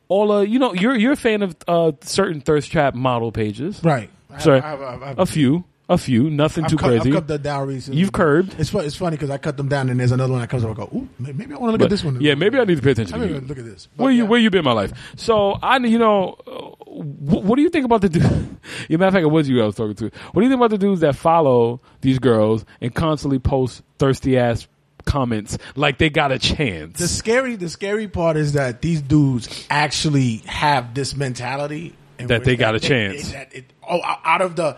all 0.10 0.34
uh, 0.34 0.42
you 0.42 0.60
know, 0.60 0.74
you're 0.74 0.96
you're 0.98 1.14
a 1.14 1.18
fan 1.18 1.44
of 1.44 1.56
uh 1.68 1.94
certain 2.02 2.42
thirst 2.42 2.72
trap 2.72 2.94
model 2.94 3.32
pages, 3.32 3.82
Right. 3.84 4.10
Sorry, 4.40 4.60
I 4.60 4.70
have- 4.70 4.82
I 4.82 4.92
have- 4.92 5.04
I 5.04 5.08
have- 5.08 5.20
a 5.20 5.26
few, 5.26 5.64
a 5.88 5.98
few, 5.98 6.30
nothing 6.32 6.64
I've 6.64 6.72
too 6.72 6.78
cut, 6.78 6.88
crazy. 6.88 7.10
I've 7.10 7.16
cut 7.16 7.28
that 7.28 7.44
down 7.44 7.68
recently. 7.68 8.00
You've 8.00 8.12
curbed. 8.12 8.56
It's 8.60 8.74
it's 8.74 8.96
funny 8.96 9.18
because 9.18 9.30
I 9.30 9.38
cut 9.38 9.56
them 9.58 9.68
down 9.70 9.90
and 9.90 10.00
there's 10.00 10.12
another 10.12 10.32
one 10.32 10.42
that 10.42 10.50
comes 10.50 10.64
up. 10.64 10.72
I 10.72 10.74
go, 10.74 10.90
ooh, 10.96 11.08
maybe 11.20 11.54
I 11.54 11.58
want 11.58 11.68
to 11.68 11.72
look 11.74 11.80
But, 11.80 11.86
at 11.86 11.90
this 11.92 12.04
one. 12.04 12.20
Yeah, 12.22 12.34
maybe 12.36 12.58
I 12.58 12.64
need 12.66 12.78
to 12.78 12.82
pay 12.82 12.92
attention 12.92 13.16
I 13.22 13.28
to 13.28 13.34
you. 13.36 13.40
look 13.42 13.60
at 13.60 13.66
this. 13.66 13.88
Where 13.96 14.08
But 14.10 14.16
you 14.16 14.26
where 14.26 14.40
you 14.40 14.50
been 14.50 14.64
my 14.66 14.72
life? 14.72 14.94
So 15.16 15.52
I 15.62 15.78
you 15.78 16.00
know 16.00 16.38
uh, 16.48 16.52
what 16.88 17.56
do 17.56 17.62
you 17.62 17.70
think 17.70 17.86
about 17.86 18.02
the 18.02 18.10
dude? 18.10 18.24
Yeah, 18.90 18.98
matter 18.98 19.10
of 19.10 19.14
fact, 19.14 19.24
it 19.24 19.28
was 19.28 19.48
you 19.48 19.62
I 19.62 19.66
was 19.68 19.76
talking 19.76 19.94
to. 19.96 20.06
What 20.32 20.42
do 20.42 20.44
you 20.44 20.50
think 20.50 20.60
about 20.60 20.72
the 20.72 20.80
dudes 20.80 21.02
that 21.02 21.16
follow 21.16 21.82
these 22.02 22.18
girls 22.18 22.66
and 22.82 22.94
constantly 22.94 23.38
post 23.38 23.84
thirsty 24.00 24.40
ass 24.40 24.68
comments 25.06 25.60
like 25.76 26.00
they 26.00 26.10
got 26.10 26.32
a 26.32 26.40
chance? 26.40 26.98
The 27.00 27.08
scary, 27.08 27.56
the 27.58 27.70
scary 27.70 28.08
part 28.08 28.38
is 28.38 28.54
that 28.54 28.82
these 28.82 29.02
dudes 29.04 29.68
actually 29.70 30.38
have 30.48 30.96
this 30.96 31.16
mentality 31.16 31.94
That 32.18 32.44
they 32.44 32.56
got 32.56 32.74
a 32.76 32.80
chance. 32.80 33.32
that 33.34 33.54
it- 33.54 33.72
oh, 33.88 34.00
out 34.04 34.42
of 34.42 34.56
the 34.56 34.78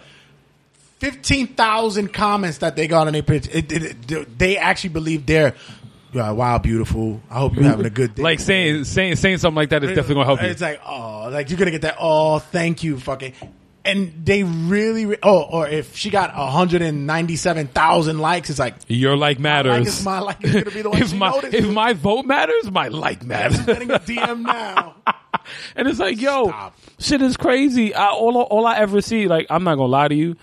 fifteen 0.99 1.47
thousand 1.47 2.13
comments 2.13 2.59
that 2.59 2.75
they 2.75 2.87
got 2.87 3.07
on 3.07 3.13
their 3.13 3.23
picture, 3.23 3.51
it, 3.53 3.71
it, 3.71 4.11
it- 4.11 4.37
they 4.39 4.57
actually 4.57 4.89
believe 4.91 5.25
they're 5.25 5.53
wow, 6.13 6.57
beautiful. 6.57 7.21
I 7.29 7.39
hope 7.39 7.55
you're 7.55 7.63
having 7.65 7.85
a 7.85 7.89
good 7.91 8.15
day. 8.15 8.23
like 8.23 8.39
saying 8.39 8.85
saying 8.85 9.17
saying 9.17 9.37
something 9.37 9.55
like 9.55 9.69
that 9.69 9.83
is 9.83 9.89
definitely 9.89 10.15
gonna 10.15 10.25
help 10.25 10.41
you. 10.41 10.47
It's 10.47 10.61
like 10.61 10.81
oh, 10.85 11.29
like 11.31 11.49
you're 11.49 11.59
gonna 11.59 11.71
get 11.71 11.81
that. 11.83 11.97
Oh, 11.99 12.39
thank 12.39 12.83
you, 12.83 12.99
fucking. 12.99 13.33
and 13.85 14.25
they 14.25 14.43
really, 14.43 15.05
re- 15.05 15.17
oh, 15.21 15.43
or 15.43 15.67
if 15.67 15.95
she 15.95 16.09
got 16.09 16.35
197,000 16.35 18.19
likes, 18.19 18.49
it's 18.49 18.59
like, 18.59 18.75
Your 18.87 19.15
like 19.15 19.37
like 19.37 19.39
matters. 19.39 19.87
is 19.87 20.03
my 20.05 20.19
like 20.19 20.43
is 20.43 20.53
gonna 20.53 20.71
be 20.71 20.81
the 20.81 20.89
one 20.91 21.01
if 21.01 21.13
my 21.13 21.29
noticed. 21.29 21.53
if 21.53 21.67
my 21.69 21.93
vote 21.93 22.25
matters, 22.25 22.71
my 22.71 22.87
like 22.87 23.23
matters. 23.25 23.59
getting 23.65 23.91
a 23.91 23.99
DM 23.99 24.41
now. 24.41 24.95
and 25.75 25.87
it's 25.87 25.99
like, 25.99 26.19
yo, 26.19 26.47
Stop. 26.47 26.75
shit 26.99 27.21
is 27.21 27.37
crazy. 27.37 27.93
I, 27.93 28.09
all 28.09 28.35
all 28.41 28.65
I 28.65 28.77
ever 28.77 29.01
see, 29.01 29.27
like, 29.27 29.47
I'm 29.49 29.63
not 29.63 29.75
gonna 29.75 29.87
lie 29.87 30.07
to 30.07 30.15
you. 30.15 30.35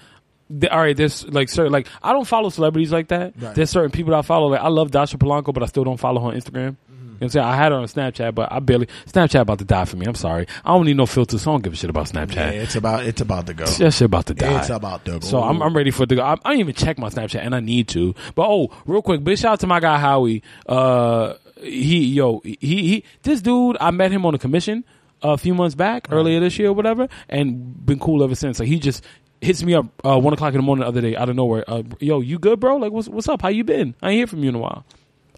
The, 0.51 0.71
all 0.71 0.79
right, 0.79 0.97
there's 0.97 1.27
like 1.27 1.49
certain 1.49 1.73
like 1.73 1.89
I 2.03 2.13
don't 2.13 2.27
follow 2.27 2.51
celebrities 2.51 2.93
like 2.93 3.09
that. 3.09 3.33
Right. 3.39 3.55
There's 3.55 3.71
certain 3.71 3.91
people 3.91 4.11
that 4.11 4.19
I 4.19 4.23
follow. 4.23 4.49
Like 4.49 4.61
I 4.61 4.69
love 4.69 4.91
Dasha 4.91 5.17
Polanco, 5.19 5.55
but 5.55 5.63
I 5.63 5.67
still 5.67 5.85
don't 5.85 5.99
follow 5.99 6.21
her 6.21 6.29
on 6.29 6.35
Instagram. 6.35 6.77
You 7.15 7.21
know 7.21 7.27
what 7.27 7.27
I'm 7.27 7.29
saying? 7.31 7.47
I 7.47 7.57
had 7.57 7.73
her 7.73 7.79
on 7.79 7.85
Snapchat, 7.85 8.35
but 8.35 8.53
I 8.53 8.59
barely 8.59 8.87
Snapchat 9.07 9.41
about 9.41 9.61
to 9.61 9.65
die 9.65 9.85
for 9.85 9.97
me. 9.97 10.05
I'm 10.05 10.17
sorry. 10.17 10.49
I 10.65 10.75
don't 10.75 10.85
need 10.85 10.97
no 10.97 11.07
filters, 11.07 11.43
so 11.43 11.53
I 11.53 11.55
don't 11.55 11.63
give 11.63 11.73
a 11.73 11.77
shit 11.77 11.89
about 11.89 12.07
Snapchat. 12.07 12.35
Yeah, 12.35 12.51
it's 12.51 12.75
about 12.75 13.07
it's 13.07 13.21
about 13.21 13.47
to 13.47 13.55
go. 13.55 13.67
That 13.67 13.93
shit 13.93 14.03
about 14.03 14.27
to 14.27 14.35
die. 14.35 14.59
It's 14.59 14.69
about 14.69 15.05
to 15.05 15.13
go. 15.13 15.21
So 15.21 15.41
I'm, 15.41 15.63
I'm 15.63 15.77
ready 15.77 15.93
for 15.93 16.03
it 16.03 16.09
to 16.09 16.17
go. 16.17 16.23
I, 16.23 16.33
I 16.33 16.51
didn't 16.51 16.61
even 16.61 16.75
check 16.75 16.99
my 16.99 17.11
Snapchat, 17.11 17.41
and 17.41 17.55
I 17.55 17.61
need 17.61 17.87
to. 17.89 18.15
But 18.35 18.49
oh, 18.49 18.71
real 18.85 19.01
quick, 19.01 19.23
big 19.23 19.39
shout 19.39 19.53
out 19.53 19.61
to 19.61 19.67
my 19.69 19.79
guy 19.79 19.99
Howie. 19.99 20.43
Uh, 20.67 21.35
he 21.61 22.05
yo, 22.07 22.41
he 22.41 22.59
he. 22.61 23.05
This 23.23 23.41
dude, 23.41 23.77
I 23.81 23.93
met 23.93 24.11
him 24.11 24.27
on 24.27 24.35
a 24.35 24.39
commission 24.39 24.85
a 25.23 25.39
few 25.39 25.55
months 25.55 25.75
back, 25.75 26.09
earlier 26.11 26.41
this 26.41 26.59
year, 26.59 26.69
or 26.69 26.73
whatever, 26.73 27.09
and 27.29 27.87
been 27.87 27.99
cool 27.99 28.23
ever 28.25 28.35
since. 28.35 28.59
Like 28.59 28.69
he 28.69 28.79
just 28.79 29.05
hits 29.45 29.63
me 29.63 29.75
up 29.75 29.87
uh, 30.05 30.19
one 30.19 30.33
o'clock 30.33 30.55
in 30.55 30.59
the 30.59 30.63
morning 30.63 30.83
the 30.83 30.89
other 30.89 31.01
day 31.01 31.15
out 31.17 31.29
of 31.29 31.37
nowhere. 31.37 31.65
Uh, 31.69 31.83
yo, 32.01 32.21
you 32.21 32.39
good, 32.39 32.59
bro? 32.61 32.77
Like 32.77 32.93
what's 32.93 33.09
what's 33.09 33.29
up? 33.29 33.43
How 33.43 33.49
you 33.49 33.65
been? 33.65 33.95
I 34.03 34.11
ain't 34.11 34.17
hear 34.17 34.27
from 34.27 34.43
you 34.43 34.49
in 34.49 34.55
a 34.55 34.59
while. 34.59 34.85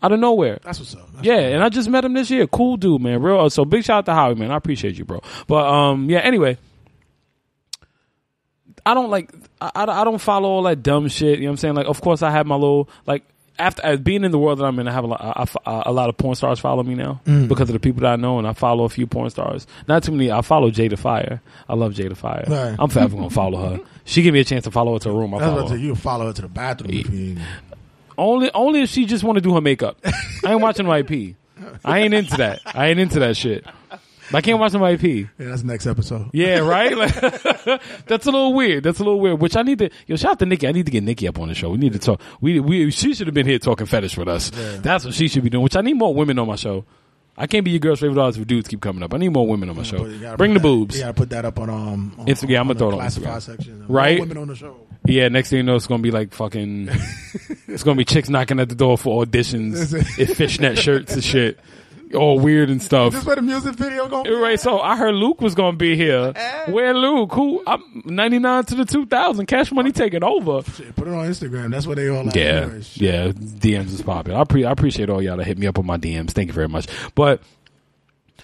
Out 0.03 0.13
of 0.13 0.21
nowhere. 0.21 0.59
That's 0.63 0.79
what's 0.79 0.95
up. 0.95 1.09
That's 1.15 1.27
Yeah, 1.27 1.39
and 1.39 1.63
I 1.65 1.69
just 1.71 1.89
met 1.89 2.05
him 2.05 2.13
this 2.13 2.31
year. 2.31 2.47
Cool 2.47 2.77
dude, 2.77 3.01
man. 3.01 3.23
Real. 3.23 3.41
uh, 3.41 3.49
So 3.49 3.65
big 3.65 3.83
shout 3.85 3.99
out 3.99 4.07
to 4.07 4.15
Howie, 4.15 4.35
man. 4.35 4.51
I 4.51 4.57
appreciate 4.57 4.97
you, 4.97 5.05
bro. 5.05 5.23
But 5.47 5.67
um, 5.67 6.11
yeah. 6.11 6.19
Anyway, 6.19 6.59
I 8.85 8.95
don't 8.95 9.11
like. 9.11 9.33
I, 9.61 9.71
I 9.75 10.01
I 10.03 10.05
don't 10.05 10.19
follow 10.19 10.49
all 10.49 10.63
that 10.65 10.83
dumb 10.83 11.09
shit. 11.09 11.39
You 11.39 11.45
know 11.45 11.51
what 11.51 11.53
I'm 11.53 11.57
saying? 11.59 11.75
Like, 11.75 11.87
of 11.87 12.01
course, 12.01 12.23
I 12.23 12.31
have 12.31 12.47
my 12.47 12.55
little 12.55 12.89
like. 13.07 13.25
After 13.59 13.83
as 13.85 14.01
being 14.01 14.25
in 14.25 14.33
the 14.33 14.39
world 14.39 14.59
that 14.59 14.65
I'm 14.65 14.79
in, 14.79 14.87
I 14.89 14.93
have 14.93 15.05
a 15.05 15.07
lot. 15.07 15.21
I, 15.23 15.31
I 15.31 15.43
f- 15.43 15.57
lot 15.93 16.09
of 16.11 16.17
porn 16.19 16.35
stars 16.35 16.59
follow 16.61 16.83
me 16.83 16.95
now 16.95 17.21
Mm. 17.25 17.49
because 17.49 17.69
of 17.71 17.73
the 17.73 17.81
people 17.81 18.03
that 18.03 18.13
I 18.13 18.17
know, 18.17 18.39
and 18.39 18.47
I 18.47 18.53
follow 18.53 18.85
a 18.85 18.89
few 18.89 19.07
porn 19.07 19.31
stars. 19.31 19.67
Not 19.89 20.03
too 20.03 20.13
many. 20.13 20.31
I 20.31 20.43
follow 20.43 20.71
Jada 20.71 20.99
Fire. 20.99 21.41
I 21.69 21.75
love 21.75 21.95
Jada 21.95 22.17
Fire. 22.17 22.45
Right. 22.47 22.77
I'm 22.79 22.89
forever 22.91 23.17
gonna 23.17 23.31
follow 23.31 23.59
her. 23.71 23.81
She 24.05 24.23
give 24.23 24.35
me 24.35 24.41
a 24.41 24.45
chance 24.45 24.65
to 24.65 24.71
follow 24.71 24.93
her 24.93 24.99
to 25.01 25.09
her 25.09 25.15
room. 25.15 25.35
I 25.35 25.39
That's 25.39 25.51
follow 25.51 25.69
her. 25.69 25.77
you 25.77 25.95
follow 25.95 26.27
her 26.27 26.33
to 26.35 26.43
the 26.43 26.49
bathroom. 26.49 26.91
you- 26.93 27.37
Only 28.19 28.51
only 28.55 28.83
if 28.83 28.91
she 28.91 29.05
just 29.07 29.25
want 29.25 29.37
to 29.37 29.43
do 29.43 29.55
her 29.55 29.61
makeup. 29.61 29.99
I 30.45 30.53
ain't 30.53 30.61
watching 30.61 30.87
my 30.87 30.99
IP. 30.99 31.35
I 31.85 32.01
ain't 32.01 32.15
into 32.15 32.37
that. 32.39 32.61
I 32.67 32.89
ain't 32.89 33.01
into 33.01 33.19
that 33.21 33.37
shit. 33.37 33.65
I 34.33 34.41
can't 34.41 34.59
watch 34.59 34.73
my 34.75 34.91
IP. 34.91 35.03
Yeah, 35.03 35.27
that's 35.39 35.63
next 35.63 35.87
episode. 35.87 36.31
Yeah, 36.33 36.59
right. 36.69 36.97
Like, 36.97 37.15
that's 38.07 38.27
a 38.27 38.31
little 38.31 38.53
weird. 38.55 38.85
That's 38.85 38.99
a 38.99 39.05
little 39.05 39.21
weird. 39.21 39.41
Which 39.41 39.57
I 39.57 39.63
need 39.63 39.79
to. 39.81 39.91
Yo, 40.07 40.17
shout 40.17 40.33
out 40.33 40.39
to 40.41 40.47
Nikki. 40.47 40.67
I 40.69 40.73
need 40.73 40.87
to 40.87 40.93
get 40.93 41.03
Nikki 41.05 41.29
up 41.29 41.39
on 41.39 41.49
the 41.49 41.55
show. 41.55 41.71
We 41.71 41.79
need 41.79 41.93
to 41.93 41.99
talk. 41.99 42.21
We 42.41 42.61
we 42.61 42.91
she 42.91 43.15
should 43.15 43.27
have 43.27 43.35
been 43.35 43.47
here 43.47 43.59
talking 43.59 43.87
fetish 43.87 44.17
with 44.17 44.29
us. 44.29 44.51
That's 44.81 45.05
what 45.05 45.15
she 45.15 45.29
should 45.29 45.45
be 45.45 45.51
doing. 45.51 45.63
Which 45.63 45.77
I 45.77 45.81
need 45.81 45.95
more 45.95 46.15
women 46.15 46.39
on 46.39 46.47
my 46.49 46.57
show. 46.57 46.85
I 47.39 47.47
can't 47.47 47.67
be 47.67 47.71
your 47.71 47.81
girl's 47.81 48.01
favorite 48.01 48.19
artist 48.19 48.41
if 48.41 48.47
dudes 48.47 48.67
keep 48.67 48.81
coming 48.81 49.03
up. 49.03 49.13
I 49.13 49.19
need 49.19 49.29
more 49.29 49.47
women 49.47 49.69
on 49.69 49.77
my 49.77 49.83
show. 49.83 49.99
But 49.99 50.11
you 50.11 50.19
gotta 50.21 50.39
Bring 50.39 50.55
the 50.55 50.59
that- 50.59 50.63
boobs. 50.63 50.99
Gotta 50.99 51.13
put 51.13 51.29
that 51.31 51.45
up 51.45 51.59
on 51.59 51.69
um 51.69 52.15
on, 52.19 52.27
Instagram, 52.27 52.61
I'ma 52.61 52.75
throw 52.75 52.91
the 52.93 52.97
it 52.97 53.01
on 53.01 53.01
classified 53.01 53.33
Instagram. 53.35 53.43
section. 53.43 53.87
Right? 53.89 54.17
More 54.17 54.27
women 54.27 54.39
on 54.39 54.49
the 54.49 54.55
show. 54.57 54.77
Yeah, 55.05 55.29
next 55.29 55.51
thing 55.51 55.59
you 55.59 55.63
know, 55.63 55.77
it's 55.77 55.87
gonna 55.87 56.03
be 56.03 56.11
like 56.11 56.33
fucking. 56.33 56.89
it's 57.69 57.83
gonna 57.83 57.99
be 57.99 58.07
chicks 58.07 58.31
knocking 58.31 58.59
at 58.59 58.71
the 58.71 58.75
door 58.75 58.97
for 58.97 59.25
auditions, 59.25 59.93
in 60.19 60.27
fishnet 60.35 60.79
shirts 60.79 61.13
and 61.13 61.23
shit, 61.23 61.59
all 62.15 62.39
weird 62.39 62.71
and 62.71 62.83
stuff. 62.83 63.13
This 63.13 63.25
where 63.25 63.37
the 63.37 63.43
music 63.43 63.75
video 63.75 64.09
going. 64.09 64.31
Right, 64.33 64.59
so 64.61 64.81
I 64.81 64.97
heard 64.97 65.15
Luke 65.15 65.41
was 65.41 65.55
gonna 65.55 65.77
be 65.77 65.97
here. 65.97 66.33
Eh? 66.35 66.71
Where 66.71 66.95
Luke? 66.95 67.33
Who? 67.35 67.63
I'm 67.67 68.03
99 68.05 68.65
to 68.67 68.75
the 68.77 68.85
2000. 68.85 69.47
Cash 69.47 69.73
Money 69.73 69.93
taking 69.93 70.23
over. 70.23 70.63
Put 70.63 71.09
it 71.09 71.15
on 71.15 71.27
Instagram. 71.27 71.71
That's 71.71 71.87
where 71.87 71.97
they 71.97 72.09
all. 72.09 72.29
At 72.29 72.37
Yeah, 72.37 72.67
yeah. 72.95 73.29
DMs 73.33 73.87
is 73.93 74.03
popular. 74.03 74.39
I, 74.39 74.45
pre- 74.45 74.65
I 74.65 74.71
appreciate 74.71 75.11
all 75.11 75.23
y'all 75.23 75.37
that 75.37 75.45
hit 75.47 75.59
me 75.59 75.67
up 75.67 75.79
on 75.79 75.87
my 75.87 75.99
DMs. 75.99 76.31
Thank 76.31 76.49
you 76.49 76.55
very 76.55 76.69
much. 76.69 76.87
But 77.15 77.43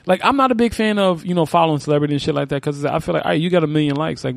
like, 0.06 0.20
I'm 0.24 0.36
not 0.36 0.50
a 0.50 0.54
big 0.54 0.74
fan 0.74 0.98
of 0.98 1.24
you 1.24 1.34
know 1.34 1.46
following 1.46 1.78
celebrity 1.80 2.14
and 2.14 2.22
shit 2.22 2.34
like 2.34 2.48
that 2.48 2.56
because 2.56 2.84
I 2.84 2.98
feel 2.98 3.14
like, 3.14 3.24
all 3.24 3.30
right, 3.30 3.40
you 3.40 3.50
got 3.50 3.64
a 3.64 3.68
million 3.68 3.96
likes. 3.96 4.24
Like, 4.24 4.36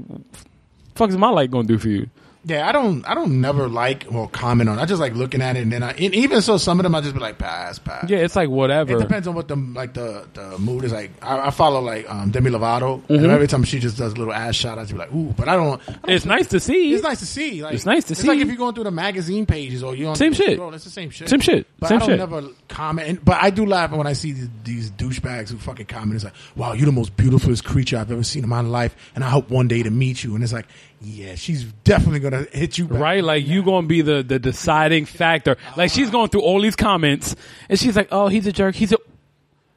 fuck 0.95 1.09
is 1.09 1.17
my 1.17 1.29
like 1.29 1.51
gonna 1.51 1.67
do 1.67 1.77
for 1.77 1.89
you? 1.89 2.09
Yeah, 2.47 2.69
I 2.69 2.71
don't. 2.71 3.03
I 3.09 3.15
don't 3.15 3.41
never 3.41 3.67
like 3.67 4.05
or 4.11 4.29
comment 4.29 4.69
on. 4.69 4.77
I 4.77 4.85
just 4.85 5.01
like 5.01 5.15
looking 5.15 5.41
at 5.41 5.55
it, 5.57 5.61
and 5.63 5.71
then 5.71 5.81
I. 5.81 5.93
And 5.93 6.13
even 6.13 6.43
so, 6.43 6.57
some 6.57 6.79
of 6.79 6.83
them 6.83 6.93
I 6.93 7.01
just 7.01 7.15
be 7.15 7.19
like 7.19 7.39
pass, 7.39 7.79
pass. 7.79 8.07
Yeah, 8.07 8.19
it's 8.19 8.35
like 8.35 8.49
whatever. 8.49 8.95
It 8.97 8.99
depends 9.01 9.27
on 9.27 9.33
what 9.33 9.47
the 9.47 9.55
like 9.55 9.95
the 9.95 10.27
the 10.33 10.59
mood 10.59 10.83
is 10.83 10.91
like. 10.93 11.09
I, 11.23 11.47
I 11.47 11.49
follow 11.49 11.81
like 11.81 12.07
um, 12.07 12.29
Demi 12.29 12.51
Lovato, 12.51 13.01
Mm-hmm. 13.01 13.13
and 13.15 13.25
every 13.31 13.47
time 13.47 13.63
she 13.63 13.79
just 13.79 13.97
does 13.97 14.13
a 14.13 14.15
little 14.15 14.31
ass 14.33 14.53
shot, 14.53 14.77
I 14.77 14.83
just 14.83 14.93
be 14.93 14.99
like, 14.99 15.11
ooh. 15.11 15.33
But 15.35 15.47
I 15.49 15.55
don't. 15.55 15.81
I 15.87 15.91
don't 15.91 16.09
It's 16.09 16.25
nice 16.25 16.45
to 16.49 16.59
see. 16.59 16.93
It's 16.93 17.01
nice 17.03 17.19
to 17.21 17.25
see. 17.25 17.63
Like, 17.63 17.73
It's 17.73 17.85
nice 17.87 18.03
to 18.05 18.11
it's 18.13 18.21
see. 18.21 18.27
like 18.27 18.37
if 18.37 18.47
you're 18.47 18.57
going 18.57 18.75
through 18.75 18.83
the 18.83 18.91
magazine 18.91 19.47
pages 19.47 19.81
or 19.81 19.95
you're 19.95 20.09
on 20.11 20.15
Same 20.15 20.33
shit. 20.33 20.53
Scroll, 20.57 20.71
it's 20.75 20.83
the 20.83 20.91
same 20.91 21.09
shit. 21.09 21.27
Same 21.29 21.39
shit. 21.39 21.65
But 21.79 21.87
Same 21.87 21.95
I 21.95 21.99
don't 21.99 22.09
shit. 22.09 22.19
never 22.19 22.43
comment. 22.67 23.07
And, 23.09 23.25
but 23.25 23.41
I 23.41 23.49
do 23.49 23.65
laugh 23.65 23.91
when 23.91 24.05
I 24.05 24.13
see 24.13 24.33
these, 24.33 24.49
these 24.63 24.91
douchebags 24.91 25.49
who 25.49 25.57
fucking 25.57 25.87
comment. 25.87 26.13
It's 26.13 26.23
like, 26.25 26.33
wow, 26.55 26.73
you're 26.73 26.85
the 26.85 26.91
most 26.91 27.17
beautifulest 27.17 27.65
creature 27.65 27.97
I've 27.97 28.11
ever 28.11 28.21
seen 28.23 28.43
in 28.43 28.49
my 28.49 28.61
life, 28.61 28.95
and 29.15 29.23
I 29.23 29.29
hope 29.29 29.49
one 29.49 29.67
day 29.67 29.81
to 29.81 29.89
meet 29.89 30.23
you. 30.23 30.35
And 30.35 30.43
it's 30.43 30.53
like, 30.53 30.67
yeah, 31.01 31.35
she's 31.35 31.63
definitely 31.83 32.19
gonna 32.19 32.45
hit 32.51 32.77
you 32.77 32.87
back. 32.87 32.99
Right, 32.99 33.23
like 33.23 33.45
you 33.45 33.63
gonna 33.63 33.87
be 33.87 34.01
the 34.01 34.23
the 34.23 34.39
deciding 34.39 35.05
factor. 35.05 35.57
Like 35.77 35.91
she's 35.91 36.09
going 36.09 36.29
through 36.29 36.41
all 36.41 36.61
these 36.61 36.75
comments, 36.75 37.35
and 37.69 37.79
she's 37.79 37.95
like, 37.95 38.09
"Oh, 38.11 38.27
he's 38.27 38.47
a 38.47 38.51
jerk. 38.51 38.75
He's 38.75 38.91
a 38.91 38.97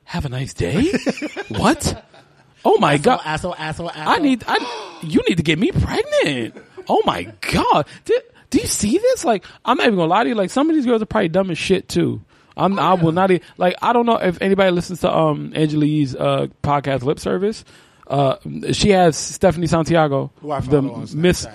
have 0.04 0.24
a 0.24 0.28
nice 0.28 0.54
day." 0.54 0.90
what? 1.48 2.04
Oh 2.64 2.78
my 2.78 2.98
god! 2.98 3.20
Asshole, 3.24 3.54
asshole, 3.56 3.90
asshole. 3.90 4.08
I 4.14 4.18
need 4.18 4.44
I 4.46 4.98
you 5.02 5.22
need 5.28 5.36
to 5.36 5.42
get 5.42 5.58
me 5.58 5.70
pregnant. 5.70 6.54
Oh 6.88 7.02
my 7.04 7.24
god! 7.40 7.86
Do, 8.04 8.18
do 8.50 8.58
you 8.58 8.66
see 8.66 8.98
this? 8.98 9.24
Like 9.24 9.44
I'm 9.64 9.76
not 9.76 9.86
even 9.86 9.98
gonna 9.98 10.10
lie 10.10 10.22
to 10.24 10.28
you. 10.30 10.34
Like 10.34 10.50
some 10.50 10.70
of 10.70 10.76
these 10.76 10.86
girls 10.86 11.02
are 11.02 11.06
probably 11.06 11.28
dumb 11.28 11.50
as 11.50 11.58
shit 11.58 11.88
too. 11.88 12.22
I'm 12.56 12.78
I 12.78 12.94
will 12.94 13.12
not 13.12 13.30
e- 13.30 13.40
like 13.56 13.76
I 13.80 13.92
don't 13.92 14.06
know 14.06 14.16
if 14.16 14.40
anybody 14.42 14.70
listens 14.70 15.00
to 15.00 15.14
um 15.14 15.52
Angela 15.54 15.86
Yee's 15.86 16.16
uh 16.16 16.48
podcast 16.62 17.02
Lip 17.02 17.20
Service. 17.20 17.64
Uh, 18.08 18.36
she 18.72 18.88
has 18.90 19.16
Stephanie 19.16 19.66
Santiago, 19.66 20.30
Who 20.40 20.50
I 20.50 20.60
the 20.60 20.80
Miss, 21.14 21.46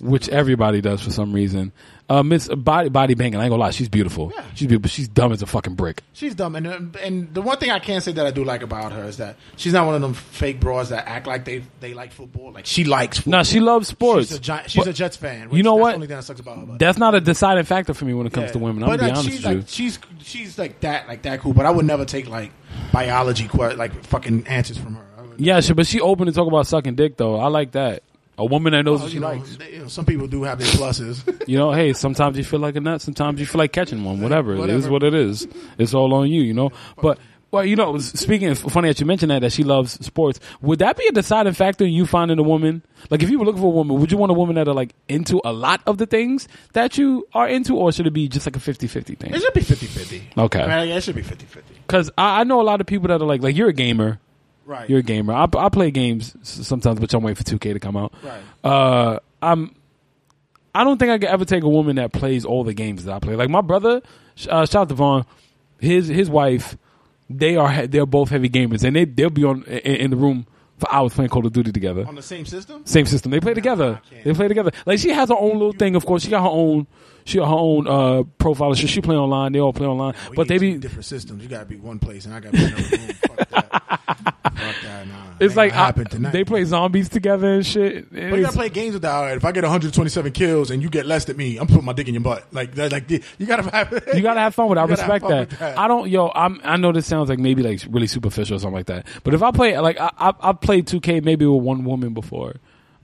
which 0.00 0.28
everybody 0.30 0.80
does 0.80 1.02
for 1.02 1.10
some 1.10 1.32
reason. 1.34 1.70
Uh, 2.08 2.22
Miss 2.22 2.48
Body 2.48 2.88
Body 2.88 3.12
Banging. 3.12 3.36
I 3.38 3.42
ain't 3.44 3.50
gonna 3.50 3.60
lie, 3.60 3.70
she's 3.70 3.90
beautiful. 3.90 4.32
Yeah. 4.34 4.42
She's 4.54 4.66
beautiful. 4.66 4.88
She's 4.88 5.08
dumb 5.08 5.32
as 5.32 5.42
a 5.42 5.46
fucking 5.46 5.74
brick. 5.74 6.02
She's 6.14 6.34
dumb, 6.34 6.56
and 6.56 6.96
and 6.96 7.34
the 7.34 7.42
one 7.42 7.58
thing 7.58 7.70
I 7.70 7.78
can 7.80 8.00
say 8.00 8.12
that 8.12 8.26
I 8.26 8.30
do 8.30 8.42
like 8.44 8.62
about 8.62 8.92
her 8.92 9.04
is 9.04 9.18
that 9.18 9.36
she's 9.56 9.74
not 9.74 9.84
one 9.84 9.94
of 9.96 10.00
them 10.00 10.14
fake 10.14 10.58
bras 10.60 10.88
that 10.88 11.06
act 11.06 11.26
like 11.26 11.44
they 11.44 11.62
they 11.80 11.92
like 11.92 12.12
football. 12.12 12.52
Like 12.52 12.64
she 12.64 12.84
likes. 12.84 13.18
football. 13.18 13.40
No, 13.40 13.44
she 13.44 13.60
loves 13.60 13.88
sports. 13.88 14.28
She's 14.28 14.38
a, 14.38 14.40
giant, 14.40 14.70
she's 14.70 14.80
But 14.82 14.88
a 14.88 14.94
Jets 14.94 15.18
fan. 15.18 15.50
you 15.52 15.62
know 15.62 15.74
that's 15.76 15.82
what? 15.82 15.88
The 15.90 15.94
only 15.96 16.06
thing 16.06 16.16
that 16.16 16.22
sucks 16.24 16.40
about 16.40 16.58
her. 16.60 16.64
but- 16.64 16.78
That's 16.78 16.96
not 16.96 17.14
a 17.14 17.20
deciding 17.20 17.64
factor 17.64 17.92
for 17.92 18.06
me 18.06 18.14
when 18.14 18.26
it 18.26 18.32
comes 18.32 18.46
Yeah. 18.46 18.52
to 18.52 18.58
women. 18.60 18.84
I'm 18.84 18.88
but 18.88 19.00
gonna 19.00 19.12
be 19.12 19.18
honest 19.18 19.30
she's 19.36 19.44
with 19.44 19.52
you. 19.52 19.58
like 19.58 19.68
she's 19.68 19.98
she's 20.22 20.58
like 20.58 20.80
that 20.80 21.06
like 21.08 21.20
that 21.22 21.40
cool. 21.40 21.52
But 21.52 21.66
I 21.66 21.70
would 21.70 21.84
never 21.84 22.06
take 22.06 22.26
like 22.26 22.52
biology 22.90 23.48
like 23.52 24.02
fucking 24.04 24.46
answers 24.46 24.78
from 24.78 24.94
her. 24.94 25.04
I 25.38 25.42
Yeah, 25.42 25.60
she, 25.60 25.72
but 25.72 25.86
she 25.86 26.00
open 26.00 26.26
to 26.26 26.32
talk 26.32 26.46
about 26.48 26.66
sucking 26.66 26.94
dick 26.96 27.16
though. 27.16 27.36
I 27.36 27.48
like 27.48 27.72
that. 27.72 28.02
A 28.40 28.44
woman 28.44 28.72
that 28.72 28.84
knows 28.84 28.98
Well, 29.00 29.06
what 29.06 29.10
she 29.10 29.14
you 29.16 29.20
know, 29.20 29.26
likes. 29.28 29.56
they- 29.56 29.72
you 29.72 29.78
know, 29.80 29.88
some 29.88 30.04
people 30.06 30.28
do 30.28 30.44
have 30.44 30.58
their 30.58 30.68
pluses. 30.68 31.24
You 31.48 31.56
know, 31.58 31.72
hey, 31.72 31.92
sometimes 31.94 32.36
you 32.36 32.44
feel 32.44 32.60
like 32.60 32.76
a 32.76 32.80
nut, 32.80 33.00
sometimes 33.00 33.40
you 33.40 33.46
feel 33.46 33.58
like 33.58 33.72
catching 33.72 34.04
one. 34.04 34.20
Whatever, 34.20 34.52
it 34.52 34.70
is 34.70 34.86
Whatever. 34.88 34.90
what 34.92 35.02
it 35.02 35.14
is. 35.14 35.48
It's 35.78 35.94
all 35.94 36.12
on 36.14 36.28
you, 36.30 36.42
you 36.42 36.52
know. 36.54 36.70
But 37.00 37.18
well, 37.50 37.64
you 37.64 37.74
know, 37.74 37.96
speaking 37.98 38.48
of 38.48 38.58
funny 38.58 38.88
that 38.88 39.00
you 39.00 39.06
mentioned 39.06 39.30
that 39.30 39.40
that 39.40 39.52
she 39.52 39.64
loves 39.64 39.92
sports, 40.04 40.38
would 40.60 40.80
that 40.80 40.98
be 40.98 41.06
a 41.08 41.12
deciding 41.12 41.54
factor 41.54 41.84
in 41.86 41.92
you 41.94 42.04
finding 42.04 42.38
a 42.38 42.42
woman? 42.42 42.82
Like, 43.08 43.22
if 43.22 43.30
you 43.30 43.38
were 43.38 43.46
looking 43.46 43.62
for 43.62 43.68
a 43.68 43.70
woman, 43.74 43.98
would 43.98 44.12
you 44.12 44.18
want 44.18 44.30
a 44.30 44.34
woman 44.34 44.56
that 44.56 44.68
are 44.68 44.74
like 44.74 44.94
into 45.08 45.40
a 45.44 45.52
lot 45.54 45.80
of 45.86 45.96
the 45.96 46.04
things 46.04 46.46
that 46.74 46.98
you 46.98 47.26
are 47.32 47.48
into, 47.48 47.74
or 47.76 47.90
should 47.90 48.06
it 48.06 48.12
be 48.12 48.28
just 48.28 48.44
like 48.46 48.54
a 48.56 48.58
50-50 48.60 49.18
thing? 49.18 49.32
it 49.34 49.40
should 49.40 49.54
be 49.54 49.62
50-50. 49.62 50.22
Okay. 50.44 50.60
Right, 50.66 50.88
yeah, 50.88 50.96
it 50.96 51.02
should 51.02 51.16
be 51.16 51.22
50-50. 51.22 51.62
Because 51.86 52.10
I, 52.18 52.40
I 52.40 52.44
know 52.44 52.60
a 52.60 52.62
lot 52.62 52.82
of 52.82 52.86
people 52.86 53.08
that 53.08 53.22
are 53.22 53.26
like, 53.26 53.42
like 53.42 53.56
you're 53.56 53.70
a 53.70 53.72
gamer. 53.72 54.20
Right. 54.68 54.88
You're 54.90 54.98
a 54.98 55.02
gamer. 55.02 55.32
I, 55.32 55.46
I 55.56 55.68
play 55.70 55.90
games 55.90 56.36
sometimes, 56.42 57.00
but 57.00 57.12
I'm 57.14 57.22
waiting 57.22 57.42
for 57.42 57.58
2K 57.58 57.72
to 57.72 57.80
come 57.80 57.96
out. 57.96 58.12
Right. 58.22 58.42
Uh, 58.62 59.18
I'm. 59.40 59.74
I 60.74 60.84
don't 60.84 60.98
think 60.98 61.10
I 61.10 61.18
could 61.18 61.30
ever 61.30 61.46
take 61.46 61.62
a 61.64 61.68
woman 61.68 61.96
that 61.96 62.12
plays 62.12 62.44
all 62.44 62.64
the 62.64 62.74
games 62.74 63.06
that 63.06 63.14
I 63.14 63.18
play. 63.18 63.34
Like 63.34 63.48
my 63.48 63.62
brother, 63.62 64.02
uh, 64.48 64.66
shout 64.66 64.74
out 64.76 64.88
to 64.90 64.94
Vaughn, 64.94 65.24
his 65.80 66.08
his 66.08 66.28
wife, 66.28 66.76
they 67.30 67.56
are 67.56 67.86
they're 67.86 68.04
both 68.04 68.28
heavy 68.28 68.50
gamers, 68.50 68.84
and 68.84 68.94
they 68.94 69.06
they'll 69.06 69.30
be 69.30 69.44
on 69.44 69.64
in, 69.64 69.78
in 69.96 70.10
the 70.10 70.16
room 70.16 70.46
for 70.76 70.92
hours 70.92 71.14
playing 71.14 71.30
Call 71.30 71.46
of 71.46 71.52
Duty 71.52 71.72
together. 71.72 72.06
On 72.06 72.14
the 72.14 72.22
same 72.22 72.44
system? 72.44 72.84
Same 72.84 73.06
system. 73.06 73.30
They 73.30 73.40
play 73.40 73.54
together. 73.54 74.02
They 74.22 74.34
play 74.34 74.48
together. 74.48 74.70
Like 74.84 74.98
she 74.98 75.10
has 75.10 75.30
her 75.30 75.34
own 75.36 75.54
little 75.54 75.72
thing. 75.72 75.96
Of 75.96 76.04
course, 76.04 76.24
she 76.24 76.30
got 76.30 76.42
her 76.42 76.48
own. 76.48 76.86
She 77.28 77.36
got 77.36 77.48
her 77.48 77.54
own 77.54 77.86
uh, 77.86 78.22
profile. 78.38 78.72
She, 78.72 78.86
she 78.86 79.02
play 79.02 79.14
online. 79.14 79.52
They 79.52 79.60
all 79.60 79.74
play 79.74 79.86
online. 79.86 80.14
We 80.30 80.36
but 80.36 80.48
they 80.48 80.56
be 80.56 80.78
different 80.78 81.04
systems. 81.04 81.42
You 81.42 81.48
got 81.50 81.58
to 81.58 81.66
be 81.66 81.76
one 81.76 81.98
place, 81.98 82.24
and 82.24 82.32
I 82.32 82.40
got 82.40 82.54
to 82.54 82.58
be 82.58 82.64
another 82.64 82.96
room. 82.96 83.08
Fuck 83.08 83.48
that. 83.50 83.70
Fuck 84.58 84.76
that. 84.82 85.06
Nah. 85.06 85.14
It's 85.38 85.54
like 85.54 85.74
I, 85.74 85.92
tonight. 85.92 86.32
they 86.32 86.42
play 86.44 86.64
zombies 86.64 87.10
together 87.10 87.52
and 87.52 87.66
shit. 87.66 88.10
But 88.10 88.18
you 88.18 88.40
gotta 88.40 88.56
play 88.56 88.70
games 88.70 88.94
with 88.94 89.02
that. 89.02 89.12
All 89.12 89.24
right, 89.24 89.36
if 89.36 89.44
I 89.44 89.52
get 89.52 89.62
127 89.62 90.32
kills 90.32 90.70
and 90.70 90.82
you 90.82 90.88
get 90.88 91.04
less 91.04 91.26
than 91.26 91.36
me, 91.36 91.58
I'm 91.58 91.66
putting 91.66 91.84
my 91.84 91.92
dick 91.92 92.08
in 92.08 92.14
your 92.14 92.22
butt. 92.22 92.46
Like, 92.50 92.74
that, 92.76 92.92
like 92.92 93.10
you 93.10 93.46
gotta 93.46 93.70
have. 93.70 93.92
you 94.14 94.22
gotta 94.22 94.40
have 94.40 94.54
fun 94.54 94.70
with 94.70 94.78
it. 94.78 94.80
I 94.80 94.86
gotta 94.86 95.02
respect 95.02 95.28
that. 95.28 95.50
that. 95.58 95.78
I 95.78 95.86
don't, 95.86 96.08
yo. 96.08 96.32
I'm. 96.34 96.62
I 96.64 96.78
know 96.78 96.92
this 96.92 97.04
sounds 97.04 97.28
like 97.28 97.38
maybe 97.38 97.62
like 97.62 97.82
really 97.90 98.06
superficial 98.06 98.56
or 98.56 98.58
something 98.58 98.74
like 98.74 98.86
that. 98.86 99.06
But 99.22 99.34
if 99.34 99.42
I 99.42 99.50
play, 99.50 99.78
like 99.78 100.00
I, 100.00 100.10
I, 100.18 100.32
I've 100.40 100.62
played 100.62 100.86
2K 100.86 101.22
maybe 101.22 101.44
with 101.44 101.62
one 101.62 101.84
woman 101.84 102.14
before. 102.14 102.54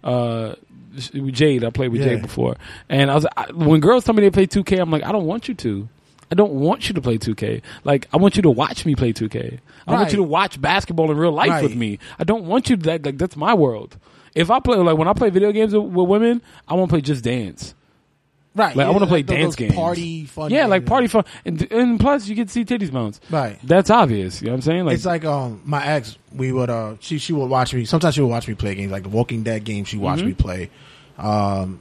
uh, 0.03 0.55
Jade. 0.95 1.65
I 1.65 1.71
played 1.71 1.91
with 1.93 2.01
Yeah. 2.01 2.09
Jade 2.15 2.23
before, 2.23 2.57
and 2.89 3.11
I 3.11 3.15
was 3.15 3.27
I, 3.37 3.51
when 3.53 3.81
girls 3.81 4.05
tell 4.05 4.15
me 4.15 4.23
they 4.23 4.31
play 4.31 4.47
2K, 4.47 4.81
I'm 4.81 4.91
like, 4.91 5.03
I 5.05 5.13
don't 5.13 5.27
want 5.27 5.49
you 5.49 5.55
to. 5.55 5.89
I 6.31 6.35
don't 6.35 6.53
want 6.55 6.89
you 6.89 6.95
to 6.95 7.01
play 7.03 7.19
2K. 7.19 7.61
Like, 7.85 8.09
I 8.13 8.17
want 8.17 8.35
you 8.37 8.43
to 8.43 8.51
watch 8.51 8.87
me 8.87 8.95
play 8.97 9.13
2K. 9.13 9.59
I 9.87 9.93
want 9.93 10.11
you 10.11 10.17
to 10.17 10.23
watch 10.23 10.61
basketball 10.61 11.11
in 11.11 11.17
real 11.19 11.33
life 11.33 11.51
Right. 11.51 11.63
with 11.63 11.77
me. 11.77 11.99
I 12.19 12.25
don't 12.25 12.45
want 12.47 12.71
you 12.71 12.77
to 12.77 12.83
that. 12.85 13.05
Like, 13.05 13.19
that's 13.19 13.37
my 13.37 13.53
world. 13.55 13.97
If 14.35 14.51
I 14.51 14.59
play, 14.59 14.79
like, 14.79 14.97
when 14.97 15.07
I 15.07 15.13
play 15.13 15.31
video 15.31 15.53
games 15.53 15.75
with, 15.75 15.85
with 15.85 16.09
women, 16.09 16.43
I 16.67 16.75
want 16.75 16.89
to 16.89 16.93
play 16.95 17.01
just 17.03 17.23
dance. 17.25 17.75
Right. 18.57 18.77
Like, 18.77 18.87
I 18.87 18.91
want 18.91 19.03
to 19.03 19.09
play 19.09 19.23
those- 19.23 19.37
dance 19.37 19.57
games. 19.57 19.75
Party 19.75 20.27
fun. 20.27 20.51
Yeah, 20.51 20.61
games. 20.61 20.71
like 20.71 20.87
party 20.87 21.07
fun, 21.09 21.25
and, 21.45 21.73
and 21.73 21.99
plus 21.99 22.29
you 22.29 22.35
get 22.37 22.47
to 22.49 22.53
see 22.53 22.65
titties 22.65 22.93
bones. 22.93 23.21
Right. 23.31 23.59
That's 23.65 23.91
obvious. 23.91 24.41
You 24.41 24.47
know 24.47 24.53
what 24.53 24.57
I'm 24.59 24.63
saying? 24.63 24.85
Like, 24.87 24.95
it's 24.95 25.05
like 25.07 25.25
um 25.25 25.61
my 25.65 25.85
ex. 25.85 26.17
We 26.33 26.53
would 26.53 26.71
uh 26.71 26.95
she 27.01 27.19
she 27.19 27.33
would 27.33 27.47
watch 27.51 27.75
me. 27.75 27.85
Sometimes 27.85 28.15
she 28.15 28.21
would 28.21 28.29
watch 28.29 28.47
me 28.47 28.55
play 28.55 28.75
games 28.77 28.93
like 28.93 29.03
the 29.03 29.09
Walking 29.09 29.43
Dead 29.43 29.65
game. 29.65 29.85
She 29.85 29.97
Mm-hmm. 29.97 30.05
watched 30.05 30.25
me 30.25 30.35
play. 30.35 30.71
Um, 31.19 31.81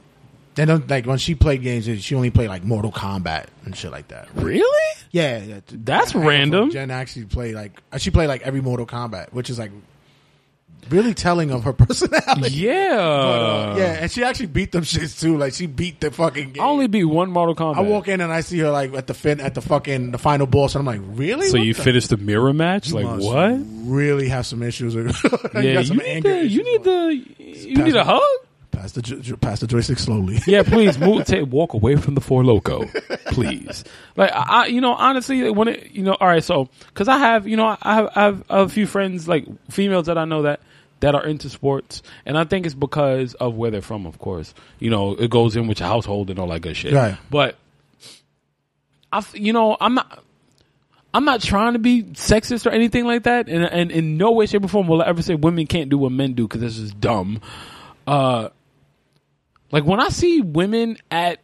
then 0.56 0.84
like 0.88 1.06
when 1.06 1.18
she 1.18 1.34
played 1.34 1.62
games, 1.62 1.86
she 2.02 2.14
only 2.14 2.30
played 2.30 2.48
like 2.48 2.62
Mortal 2.64 2.92
Kombat 2.92 3.46
and 3.64 3.76
shit 3.76 3.90
like 3.90 4.08
that. 4.08 4.28
really? 4.34 4.96
Yeah, 5.10 5.42
yeah. 5.42 5.60
That's 5.68 6.14
I- 6.14 6.20
I- 6.20 6.26
random. 6.26 6.70
Jen 6.70 6.90
actually 6.90 7.26
played 7.26 7.54
like 7.54 7.80
uh, 7.92 7.98
she 7.98 8.10
played 8.10 8.26
like 8.28 8.42
every 8.42 8.60
Mortal 8.60 8.86
Kombat, 8.86 9.32
which 9.32 9.50
is 9.50 9.58
like 9.58 9.70
really 10.90 11.14
telling 11.14 11.50
of 11.50 11.64
her 11.64 11.72
personality. 11.84 12.50
Yeah. 12.54 12.96
But, 12.96 13.00
uh, 13.02 13.74
yeah, 13.78 13.84
and 14.00 14.10
she 14.10 14.22
actually 14.24 14.46
beat 14.46 14.72
them 14.72 14.82
shits 14.84 15.20
too. 15.20 15.36
Like 15.38 15.52
she 15.54 15.66
beat 15.66 16.00
the 16.00 16.10
fucking 16.10 16.52
game. 16.52 16.62
I 16.62 16.66
only 16.66 16.86
beat 16.86 17.04
one 17.04 17.30
Mortal 17.30 17.54
Kombat. 17.54 17.76
I 17.76 17.80
walk 17.80 18.08
in 18.08 18.20
and 18.20 18.32
I 18.32 18.40
see 18.40 18.58
her 18.60 18.70
like 18.70 18.92
at 18.94 19.06
the 19.06 19.14
fin 19.14 19.40
at 19.40 19.54
the 19.54 19.60
fucking 19.62 20.10
the 20.12 20.18
final 20.18 20.46
boss, 20.46 20.74
and 20.74 20.80
I'm 20.80 20.86
like, 20.86 21.18
really? 21.18 21.48
So 21.48 21.58
What 21.58 21.66
you 21.66 21.74
the- 21.74 21.82
finished 21.82 22.10
the 22.10 22.16
mirror 22.16 22.52
match? 22.52 22.88
you 22.88 22.94
like 23.00 23.22
what? 23.22 23.60
Really 23.90 24.28
have 24.28 24.46
some 24.46 24.62
issues. 24.62 24.94
Yeah, 25.54 25.74
got 25.74 25.86
you 25.88 25.94
need 25.96 26.22
the 26.24 26.46
you 26.46 26.62
need 26.64 26.84
the 26.84 27.24
you 27.38 27.82
need 27.84 27.96
a 27.96 28.04
hug. 28.04 28.20
pass 28.72 28.92
the 28.92 29.36
pass 29.40 29.60
the 29.60 29.66
joystick 29.66 29.98
slowly. 29.98 30.38
Yeah, 30.46 30.62
please 30.62 30.98
move. 30.98 31.24
Take, 31.26 31.46
walk 31.50 31.74
away 31.74 31.96
from 31.96 32.14
the 32.14 32.20
four 32.20 32.44
loco, 32.44 32.84
please. 33.26 33.84
Like 34.16 34.32
I, 34.32 34.42
I- 34.64 34.66
you 34.66 34.80
know, 34.80 34.94
honestly, 34.94 35.48
when 35.50 35.68
it, 35.68 35.90
you 35.92 36.02
know, 36.02 36.14
all 36.14 36.26
right. 36.28 36.42
So, 36.42 36.68
because 36.88 37.08
I 37.08 37.18
have, 37.18 37.46
you 37.46 37.56
know, 37.56 37.76
I 37.80 37.94
have, 37.94 38.10
I 38.14 38.22
have 38.24 38.44
a 38.48 38.68
few 38.68 38.86
friends, 38.86 39.28
like 39.28 39.46
females 39.70 40.06
that 40.06 40.18
I 40.18 40.24
know 40.24 40.42
that 40.42 40.60
that 41.04 41.14
are 41.14 41.24
into 41.26 41.50
sports, 41.50 42.02
and 42.24 42.38
I 42.38 42.44
think 42.44 42.64
it's 42.64 42.74
because 42.74 43.34
of 43.34 43.54
where 43.56 43.70
they're 43.70 43.82
from. 43.82 44.06
Of 44.06 44.18
course, 44.18 44.54
you 44.78 44.88
know, 44.88 45.12
it 45.14 45.28
goes 45.30 45.54
in 45.54 45.66
with 45.68 45.78
your 45.80 45.88
household 45.88 46.30
and 46.30 46.38
all 46.38 46.48
that 46.48 46.60
good 46.62 46.76
shit. 46.76 46.94
Right. 46.94 47.16
But 47.30 47.56
I, 49.12 49.22
you 49.34 49.52
know, 49.52 49.76
I'm 49.80 49.94
not. 49.94 50.22
I'm 51.12 51.24
not 51.24 51.42
trying 51.42 51.74
to 51.74 51.78
be 51.78 52.02
sexist 52.02 52.66
or 52.66 52.70
anything 52.70 53.04
like 53.04 53.22
that, 53.24 53.48
and, 53.48 53.62
and 53.64 53.92
in 53.92 54.16
no 54.16 54.32
way, 54.32 54.46
shape, 54.46 54.64
or 54.64 54.68
form 54.68 54.88
will 54.88 55.00
I 55.02 55.06
ever 55.06 55.22
say 55.22 55.34
women 55.36 55.66
can't 55.66 55.88
do 55.90 55.98
what 55.98 56.10
men 56.10 56.32
do 56.32 56.48
because 56.48 56.60
this 56.60 56.76
is 56.78 56.92
dumb. 56.92 57.40
Uh, 58.06 58.48
like 59.70 59.84
when 59.84 60.00
I 60.00 60.08
see 60.08 60.40
women 60.40 60.96
at 61.10 61.38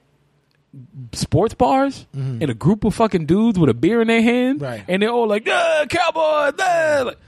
sports 1.12 1.54
bars 1.54 2.06
in 2.14 2.48
a 2.50 2.54
group 2.54 2.84
of 2.84 2.94
fucking 2.94 3.26
dudes 3.26 3.58
with 3.58 3.70
a 3.70 3.74
beer 3.74 4.00
in 4.00 4.08
their 4.08 4.22
hand, 4.22 4.60
Right. 4.62 4.84
and 4.88 5.02
they're 5.02 5.10
all 5.10 5.28
like, 5.28 5.46
"Yeah, 5.46 5.84
cowboy," 5.88 6.50
yeah," 6.58 7.02
like, 7.06 7.18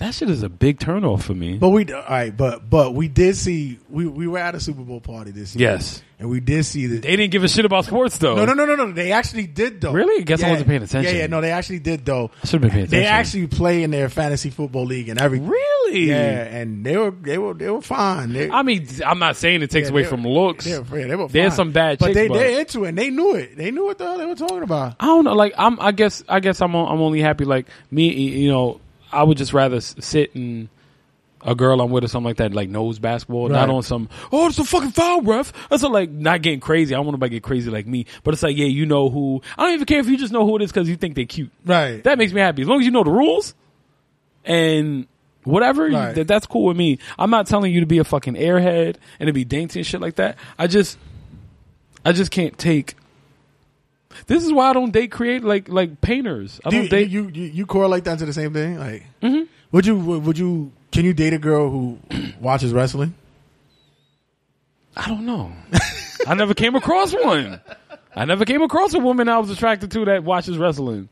that 0.00 0.14
shit 0.14 0.28
is 0.30 0.42
a 0.42 0.48
big 0.48 0.78
turnoff 0.78 1.22
for 1.22 1.34
me. 1.34 1.56
But 1.58 1.68
we 1.70 1.84
all 1.92 2.02
right, 2.08 2.36
but 2.36 2.68
but 2.68 2.94
we 2.94 3.06
did 3.08 3.36
see 3.36 3.78
we 3.88 4.06
we 4.06 4.26
were 4.26 4.38
at 4.38 4.54
a 4.54 4.60
Super 4.60 4.82
Bowl 4.82 5.00
party 5.00 5.30
this 5.30 5.54
year. 5.54 5.70
yes, 5.70 6.02
and 6.18 6.28
we 6.30 6.40
did 6.40 6.64
see 6.64 6.86
that. 6.86 7.02
they 7.02 7.16
didn't 7.16 7.30
give 7.32 7.44
a 7.44 7.48
shit 7.48 7.64
about 7.66 7.84
sports 7.84 8.18
though. 8.18 8.34
No, 8.34 8.44
no, 8.46 8.54
no, 8.54 8.64
no, 8.64 8.74
no. 8.76 8.92
They 8.92 9.12
actually 9.12 9.46
did 9.46 9.80
though. 9.80 9.92
Really? 9.92 10.24
Guess 10.24 10.42
I 10.42 10.50
wasn't 10.50 10.68
paying 10.68 10.82
attention. 10.82 11.14
Yeah, 11.14 11.20
yeah. 11.22 11.26
No, 11.28 11.40
they 11.40 11.50
actually 11.52 11.80
did 11.80 12.04
though. 12.04 12.30
I 12.42 12.46
should 12.46 12.52
have 12.54 12.60
been 12.62 12.70
paying 12.70 12.84
attention. 12.86 12.98
They 13.02 13.06
actually 13.06 13.46
play 13.46 13.82
in 13.82 13.90
their 13.90 14.08
fantasy 14.08 14.50
football 14.50 14.84
league 14.86 15.08
and 15.10 15.20
everything. 15.20 15.48
really, 15.48 16.08
Yeah, 16.08 16.16
and 16.44 16.84
they 16.84 16.96
were 16.96 17.10
they 17.10 17.36
were 17.38 17.52
they 17.54 17.68
were 17.68 17.82
fine. 17.82 18.32
They, 18.32 18.50
I 18.50 18.62
mean, 18.62 18.86
I'm 19.04 19.18
not 19.18 19.36
saying 19.36 19.60
it 19.62 19.70
takes 19.70 19.88
yeah, 19.88 19.92
away 19.92 20.02
they- 20.04 20.08
from 20.08 20.26
looks. 20.26 20.64
They 20.64 20.78
were, 20.78 20.98
yeah, 20.98 21.06
they 21.08 21.16
were 21.16 21.28
There's 21.28 21.50
fine. 21.52 21.56
some 21.56 21.72
bad 21.72 21.98
but 21.98 22.06
chicks, 22.06 22.14
they 22.16 22.28
but- 22.28 22.34
they're 22.38 22.60
into 22.60 22.84
it. 22.84 22.88
and 22.90 22.98
They 22.98 23.10
knew 23.10 23.34
it. 23.34 23.54
They 23.56 23.70
knew 23.70 23.84
what 23.84 23.98
the 23.98 24.04
hell 24.04 24.16
they 24.18 24.24
were 24.26 24.34
talking 24.34 24.62
about. 24.62 24.96
I 24.98 25.06
don't 25.06 25.24
know. 25.24 25.34
Like 25.34 25.52
I'm, 25.58 25.78
I 25.78 25.92
guess, 25.92 26.22
I 26.26 26.40
guess 26.40 26.62
I'm, 26.62 26.74
I'm 26.74 27.00
only 27.02 27.20
happy. 27.20 27.44
Like 27.44 27.66
me, 27.90 28.12
you 28.12 28.48
know, 28.50 28.80
I 29.12 29.22
would 29.22 29.36
just 29.38 29.52
rather 29.52 29.76
s- 29.76 29.94
sit 30.00 30.34
and 30.34 30.68
a 31.42 31.54
girl 31.54 31.80
I'm 31.80 31.90
with 31.90 32.04
or 32.04 32.08
something 32.08 32.26
like 32.28 32.36
that, 32.36 32.52
like 32.52 32.68
knows 32.68 32.98
basketball, 32.98 33.48
not 33.48 33.70
on 33.70 33.82
some. 33.82 34.08
Oh, 34.30 34.48
it's 34.48 34.58
a 34.58 34.64
fucking 34.64 34.90
foul, 34.90 35.22
ref. 35.22 35.52
That's 35.70 35.82
not 35.82 35.90
like 35.92 36.10
not 36.10 36.42
getting 36.42 36.60
crazy. 36.60 36.94
I 36.94 36.98
don't 36.98 37.06
want 37.06 37.14
nobody 37.14 37.30
to 37.30 37.36
get 37.36 37.42
crazy 37.42 37.70
like 37.70 37.86
me, 37.86 38.04
but 38.24 38.34
it's 38.34 38.42
like, 38.42 38.56
yeah, 38.56 38.66
you 38.66 38.84
know 38.86 39.08
who. 39.08 39.40
I 39.56 39.64
don't 39.64 39.74
even 39.74 39.86
care 39.86 40.00
if 40.00 40.06
you 40.08 40.18
just 40.18 40.32
know 40.32 40.44
who 40.44 40.56
it 40.56 40.62
is 40.62 40.70
because 40.70 40.88
you 40.88 40.96
think 40.96 41.14
they're 41.14 41.24
cute. 41.24 41.50
Right. 41.64 42.04
That 42.04 42.18
makes 42.18 42.32
me 42.34 42.40
happy 42.42 42.62
as 42.62 42.68
long 42.68 42.80
as 42.80 42.84
you 42.84 42.90
know 42.92 43.04
the 43.04 43.10
rules 43.10 43.54
and. 44.44 45.06
Whatever, 45.44 45.88
you- 45.88 45.96
Right. 45.96 46.14
that, 46.16 46.28
that's 46.28 46.44
cool 46.46 46.66
with 46.66 46.76
me. 46.76 46.98
I'm 47.18 47.30
not 47.30 47.46
telling 47.46 47.72
you 47.72 47.80
to 47.80 47.86
be 47.86 47.96
a 47.96 48.04
fucking 48.04 48.34
airhead 48.34 48.96
and 49.18 49.26
to 49.26 49.32
be 49.32 49.42
dainty 49.42 49.78
and 49.80 49.86
shit 49.86 49.98
like 49.98 50.16
that. 50.16 50.36
I 50.58 50.66
just, 50.66 50.98
I 52.04 52.12
just 52.12 52.30
can't 52.30 52.58
take. 52.58 52.94
This 54.30 54.44
is 54.44 54.52
why 54.52 54.70
I 54.70 54.72
don't 54.72 54.92
date 54.92 55.10
create 55.10 55.42
like 55.42 55.68
like 55.68 56.00
painters. 56.00 56.60
I 56.64 56.70
Do 56.70 56.76
don't 56.76 56.84
you, 56.84 56.88
date. 56.90 57.10
you, 57.10 57.28
you 57.34 57.44
you 57.46 57.66
correlate 57.66 58.04
that 58.04 58.20
to 58.20 58.26
the 58.26 58.32
same 58.32 58.52
thing? 58.52 58.78
Like, 58.78 59.02
Mm-hmm. 59.22 59.42
would 59.72 59.84
you 59.84 59.96
would 59.96 60.38
you 60.38 60.70
can 60.92 61.04
you 61.04 61.12
date 61.12 61.32
a 61.32 61.38
girl 61.38 61.68
who 61.68 61.98
watches 62.40 62.72
wrestling? 62.72 63.12
I 64.96 65.08
don't 65.08 65.26
know. 65.26 65.50
I 66.28 66.34
never 66.34 66.54
came 66.54 66.76
across 66.76 67.12
one. 67.12 67.60
I 68.14 68.24
never 68.24 68.44
came 68.44 68.62
across 68.62 68.94
a 68.94 69.00
woman 69.00 69.28
I 69.28 69.38
was 69.38 69.50
attracted 69.50 69.90
to 69.92 70.04
that 70.04 70.22
watches 70.22 70.58
wrestling. 70.58 71.08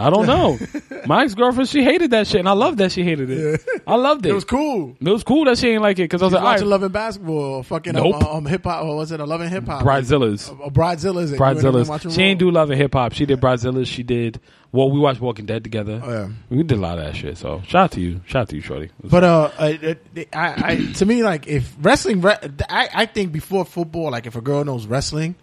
I 0.00 0.10
don't 0.10 0.26
know. 0.26 0.58
My 1.06 1.22
ex 1.24 1.34
girlfriend, 1.34 1.68
she 1.68 1.82
hated 1.84 2.10
that 2.12 2.26
shit, 2.26 2.40
and 2.40 2.48
I 2.48 2.52
loved 2.52 2.78
that 2.78 2.92
she 2.92 3.04
hated 3.04 3.30
it. 3.30 3.60
I 3.86 3.96
loved 3.96 4.26
it. 4.26 4.30
It 4.30 4.34
was 4.34 4.44
cool. 4.44 4.96
It 5.00 5.08
was 5.08 5.22
cool 5.22 5.44
that 5.46 5.58
she 5.58 5.68
ain't 5.68 5.82
like 5.82 5.98
it 5.98 6.02
because 6.04 6.22
I 6.22 6.26
was 6.26 6.34
like, 6.34 6.42
Watching 6.42 6.64
right, 6.64 6.70
Love 6.70 6.82
and 6.84 6.92
Basketball, 6.92 7.36
or 7.36 7.64
fucking 7.64 7.96
um, 7.96 8.10
Nope. 8.10 8.24
um, 8.24 8.46
hip 8.46 8.64
hop, 8.64 8.84
or 8.84 8.96
was 8.96 9.12
it 9.12 9.20
a 9.20 9.24
Love 9.24 9.40
and 9.40 9.50
Hip 9.50 9.66
Hop? 9.66 9.84
Bridezillas. 9.84 10.50
Uh, 10.50 10.70
Bridezillas. 10.70 11.30
Been 11.30 11.38
watching 11.38 12.10
Bridezillas. 12.10 12.14
She 12.14 12.22
ain't 12.22 12.38
do 12.38 12.50
love 12.50 12.70
and 12.70 12.80
hip 12.80 12.92
hop. 12.92 13.12
She 13.12 13.26
did 13.26 13.40
Bridezillas. 13.40 13.86
She 13.86 14.02
did. 14.02 14.40
Well, 14.72 14.90
we 14.90 15.00
watched 15.00 15.20
Walking 15.20 15.46
Dead 15.46 15.64
together. 15.64 16.00
Oh, 16.04 16.10
yeah. 16.10 16.28
We 16.48 16.62
did 16.62 16.78
a 16.78 16.80
lot 16.80 16.98
of 16.98 17.04
that 17.04 17.16
shit. 17.16 17.36
So 17.38 17.60
shout 17.66 17.84
out 17.84 17.92
to 17.92 18.00
you. 18.00 18.20
Shout 18.26 18.42
out 18.42 18.48
to 18.50 18.56
you, 18.56 18.62
Shorty. 18.62 18.90
But 19.02 19.24
uh, 19.24 19.50
I, 19.58 19.96
I, 20.32 20.54
I, 20.64 20.92
to 20.94 21.06
me, 21.06 21.22
like 21.24 21.48
if 21.48 21.74
wrestling, 21.80 22.24
I, 22.24 22.88
I 22.94 23.06
think 23.06 23.32
before 23.32 23.64
football, 23.64 24.12
like 24.12 24.26
if 24.26 24.36
a 24.36 24.40
girl 24.40 24.64
knows 24.64 24.86
wrestling, 24.86 25.34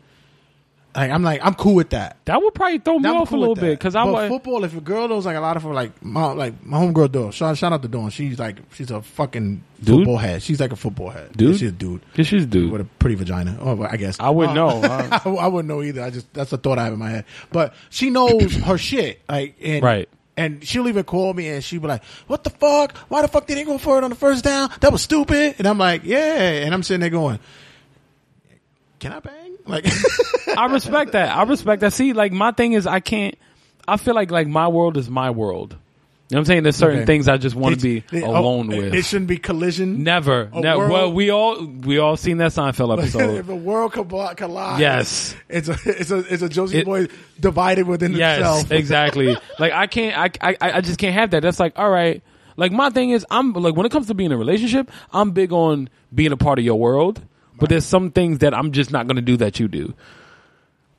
like 0.97 1.11
I'm 1.11 1.23
like 1.23 1.39
I'm 1.43 1.53
cool 1.53 1.75
with 1.75 1.91
that. 1.91 2.17
that 2.25 2.41
would 2.41 2.53
probably 2.55 2.79
throw 2.79 2.97
me 2.99 3.07
I'm 3.07 3.17
off 3.17 3.29
cool 3.29 3.37
a 3.37 3.39
little 3.39 3.55
bit 3.55 3.77
because 3.79 3.95
I 3.95 4.03
but 4.03 4.13
was. 4.13 4.29
football. 4.29 4.63
If 4.63 4.75
a 4.75 4.81
girl 4.81 5.07
knows 5.07 5.25
like 5.25 5.37
a 5.37 5.39
lot 5.39 5.55
of 5.55 5.63
her, 5.63 5.73
like 5.73 6.03
my 6.03 6.31
like 6.33 6.65
my 6.65 6.77
homegirl 6.79 7.11
Dawn. 7.11 7.31
Shout, 7.31 7.55
shout 7.57 7.71
out 7.71 7.81
to 7.83 7.87
Dawn. 7.87 8.09
She's 8.09 8.37
like 8.39 8.57
she's 8.73 8.89
a 8.91 9.01
fucking 9.01 9.63
Dude? 9.83 9.97
football 9.99 10.17
head. 10.17 10.41
She's 10.41 10.59
like 10.59 10.71
a 10.71 10.75
football 10.75 11.09
head. 11.11 11.31
Dude? 11.37 11.57
she's 11.59 11.69
a 11.69 11.71
dude 11.71 12.01
Cause 12.15 12.25
she's 12.27 12.45
dude. 12.47 12.71
with 12.71 12.81
a 12.81 12.85
pretty 12.85 13.15
vagina. 13.15 13.57
Oh, 13.61 13.81
I 13.83 13.95
guess 13.97 14.19
I 14.19 14.31
wouldn't 14.31 14.57
Uh, 14.57 14.79
know. 14.81 14.81
I- 15.11 15.21
I, 15.23 15.29
I 15.29 15.47
wouldn't 15.47 15.67
know 15.69 15.83
either. 15.83 16.01
I 16.01 16.09
just 16.09 16.33
that's 16.33 16.49
the 16.49 16.57
thought 16.57 16.79
I 16.79 16.85
have 16.85 16.93
in 16.93 16.99
my 16.99 17.09
head. 17.11 17.25
But 17.51 17.73
she 17.91 18.09
knows 18.09 18.55
her 18.65 18.77
shit. 18.77 19.21
Like 19.29 19.55
and, 19.63 19.83
Right. 19.83 20.09
And 20.35 20.63
she'll 20.63 20.87
even 20.87 21.03
call 21.03 21.33
me 21.33 21.47
and 21.49 21.63
she'll 21.63 21.81
be 21.81 21.87
like, 21.87 22.03
"What 22.27 22.43
the 22.43 22.51
fuck? 22.51 22.95
Why 23.09 23.23
the 23.23 23.27
fuck 23.27 23.47
did 23.47 23.57
they 23.57 23.63
go 23.63 23.79
for 23.79 23.97
it 23.97 24.03
on 24.03 24.11
the 24.11 24.15
first 24.15 24.43
down? 24.43 24.69
That 24.81 24.91
was 24.91 25.01
stupid." 25.01 25.55
And 25.57 25.67
I'm 25.67 25.79
like, 25.79 26.03
"Yeah." 26.03 26.17
And 26.63 26.75
I'm 26.75 26.83
sitting 26.83 27.01
there 27.01 27.09
going, 27.09 27.39
"Can 28.99 29.13
I 29.13 29.19
bang?" 29.19 29.56
Like, 29.67 29.85
I 30.57 30.65
respect 30.67 31.11
that. 31.13 31.35
I 31.35 31.43
respect 31.43 31.81
that. 31.81 31.93
See, 31.93 32.13
like 32.13 32.31
my 32.31 32.51
thing 32.51 32.73
is, 32.73 32.87
I 32.87 32.99
can't. 32.99 33.35
I 33.87 33.97
feel 33.97 34.15
like 34.15 34.31
like 34.31 34.47
my 34.47 34.67
world 34.67 34.97
is 34.97 35.09
my 35.09 35.29
world. 35.31 35.75
You 36.29 36.35
know 36.35 36.39
what 36.39 36.41
I'm 36.41 36.45
saying? 36.45 36.63
There's 36.63 36.75
certain 36.75 36.97
Okay. 36.99 37.05
things 37.05 37.29
I 37.29 37.37
just 37.37 37.55
want 37.55 37.75
to 37.75 37.81
be 37.81 38.03
It- 38.17 38.21
oh, 38.23 38.31
alone 38.37 38.69
it- 38.73 38.77
with. 38.77 38.93
It 38.95 39.05
shouldn't 39.05 39.29
be 39.29 39.37
collision. 39.37 40.03
Never. 40.03 40.49
World- 40.53 40.91
Well, 40.91 41.13
we 41.13 41.29
all 41.29 41.63
we 41.65 41.99
all 41.99 42.17
seen 42.17 42.39
that 42.39 42.51
Seinfeld 42.51 42.97
episode. 42.97 43.37
if 43.37 43.47
a 43.47 43.55
world 43.55 43.93
colli- 43.93 44.35
collides, 44.35 44.81
Yes. 44.81 45.35
it's 45.47 45.69
a 45.69 45.77
it's 45.85 46.11
a 46.11 46.17
it's 46.33 46.43
a 46.43 46.49
Josie 46.49 46.79
It- 46.79 46.85
boy 46.85 47.07
divided 47.39 47.87
within 47.87 48.11
yes, 48.13 48.39
itself. 48.39 48.71
exactly. 48.71 49.37
Like 49.57 49.71
I 49.71 49.87
can't. 49.87 50.17
I, 50.41 50.55
I 50.61 50.71
I 50.77 50.81
just 50.81 50.99
can't 50.99 51.13
have 51.13 51.31
that. 51.31 51.43
That's 51.43 51.61
like 51.61 51.79
all 51.79 51.89
right. 51.89 52.21
Like 52.57 52.73
my 52.73 52.89
thing 52.89 53.11
is, 53.11 53.25
I'm 53.31 53.53
like 53.53 53.77
when 53.77 53.85
it 53.85 53.91
comes 53.93 54.07
to 54.07 54.13
being 54.13 54.31
in 54.31 54.33
a 54.33 54.37
relationship, 54.37 54.91
I'm 55.13 55.31
big 55.31 55.53
on 55.53 55.87
being 56.13 56.33
a 56.33 56.37
part 56.37 56.59
of 56.59 56.65
your 56.65 56.77
world. 56.77 57.21
But 57.59 57.69
there's 57.69 57.85
some 57.85 58.11
things 58.11 58.39
that 58.39 58.53
I'm 58.53 58.71
just 58.71 58.91
not 58.91 59.07
going 59.07 59.15
to 59.15 59.21
do 59.21 59.37
that 59.37 59.59
you 59.59 59.67
do. 59.67 59.93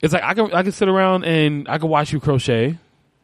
It's 0.01 0.13
like 0.15 0.23
I 0.23 0.35
can 0.35 0.53
I 0.53 0.63
can 0.63 0.73
sit 0.73 0.89
around 0.89 1.25
and 1.25 1.69
I 1.69 1.79
can 1.79 1.89
watch 1.89 2.13
you 2.13 2.21
crochet. 2.21 2.79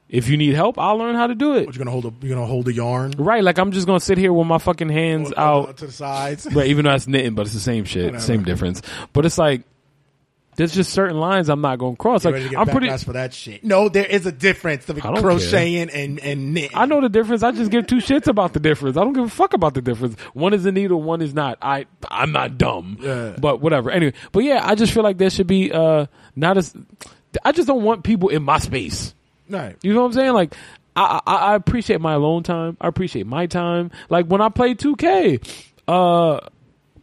If 0.08 0.28
you 0.28 0.36
need 0.36 0.54
help, 0.54 0.78
I'll 0.78 0.96
learn 0.96 1.14
how 1.14 1.26
to 1.28 1.34
do 1.34 1.54
it. 1.56 1.66
But 1.66 1.74
you're 1.74 1.84
gonna 1.84 1.90
hold 1.90 2.04
a 2.04 2.12
you're 2.26 2.34
gonna 2.36 2.46
hold 2.46 2.66
the 2.66 2.72
yarn 2.72 3.12
Right, 3.16 3.42
like 3.42 3.58
I'm 3.58 3.72
just 3.72 3.86
gonna 3.86 4.00
sit 4.00 4.18
here 4.18 4.32
with 4.32 4.46
my 4.46 4.58
fucking 4.58 4.88
hands 4.88 5.32
uh, 5.32 5.40
out. 5.40 5.76
to 5.78 5.86
the 5.86 5.92
sides. 5.92 6.46
Right, 6.52 6.66
even 6.66 6.84
though 6.84 6.90
that's 6.90 7.06
knitting, 7.06 7.34
but 7.34 7.42
it's 7.46 7.54
the 7.54 7.60
same 7.60 7.84
shit, 7.84 8.20
same 8.20 8.42
difference. 8.44 8.82
But 9.12 9.24
it's 9.24 9.38
like 9.38 9.62
there's 10.56 10.74
just 10.74 10.92
certain 10.92 11.18
lines 11.18 11.48
I'm 11.48 11.60
not 11.60 11.78
gonna 11.78 11.96
cross. 11.96 12.22
Get 12.24 12.32
Like 12.32 12.50
to 12.50 12.58
I'm 12.58 12.66
pretty. 12.68 12.96
for 12.98 13.12
that 13.14 13.32
shit. 13.34 13.64
No, 13.64 13.88
there 13.88 14.04
is 14.06 14.26
a 14.26 14.32
difference 14.32 14.86
between 14.86 15.16
crocheting 15.16 15.90
and 15.90 16.18
and 16.20 16.54
knitting. 16.54 16.70
I 16.76 16.86
know 16.86 17.00
the 17.00 17.08
difference. 17.08 17.42
I 17.42 17.52
just 17.52 17.70
give 17.70 17.86
two 17.86 17.96
shits 17.96 18.26
about 18.26 18.52
the 18.52 18.60
difference. 18.60 18.96
I 18.96 19.00
don't 19.04 19.12
give 19.12 19.24
a 19.24 19.28
fuck 19.28 19.52
about 19.54 19.74
the 19.74 19.82
difference. 19.82 20.18
One 20.32 20.54
is 20.54 20.64
a 20.66 20.72
needle, 20.72 21.02
one 21.02 21.22
is 21.22 21.34
not. 21.34 21.58
I 21.62 21.86
I'm 22.10 22.32
not 22.32 22.58
dumb. 22.58 22.98
Yeah. 23.00 23.36
But 23.38 23.60
whatever. 23.60 23.90
Anyway, 23.90 24.14
but 24.32 24.44
yeah, 24.44 24.60
I 24.66 24.74
just 24.74 24.92
feel 24.92 25.02
like 25.02 25.18
there 25.18 25.30
should 25.30 25.46
be 25.46 25.72
uh 25.72 26.06
not 26.36 26.56
as. 26.58 26.74
I 27.44 27.52
just 27.52 27.66
don't 27.66 27.82
want 27.82 28.04
people 28.04 28.28
in 28.28 28.42
my 28.42 28.58
space. 28.58 29.14
Right. 29.48 29.76
You 29.82 29.92
know 29.92 30.00
what 30.02 30.06
I'm 30.06 30.12
saying? 30.12 30.32
Like, 30.32 30.54
I, 30.96 31.20
I 31.26 31.34
I 31.34 31.54
appreciate 31.56 32.00
my 32.00 32.12
alone 32.14 32.44
time. 32.44 32.76
I 32.80 32.86
appreciate 32.88 33.26
my 33.26 33.46
time. 33.46 33.90
Like 34.08 34.26
when 34.26 34.40
I 34.40 34.48
play 34.48 34.74
2K, 34.74 35.44
uh, 35.88 36.40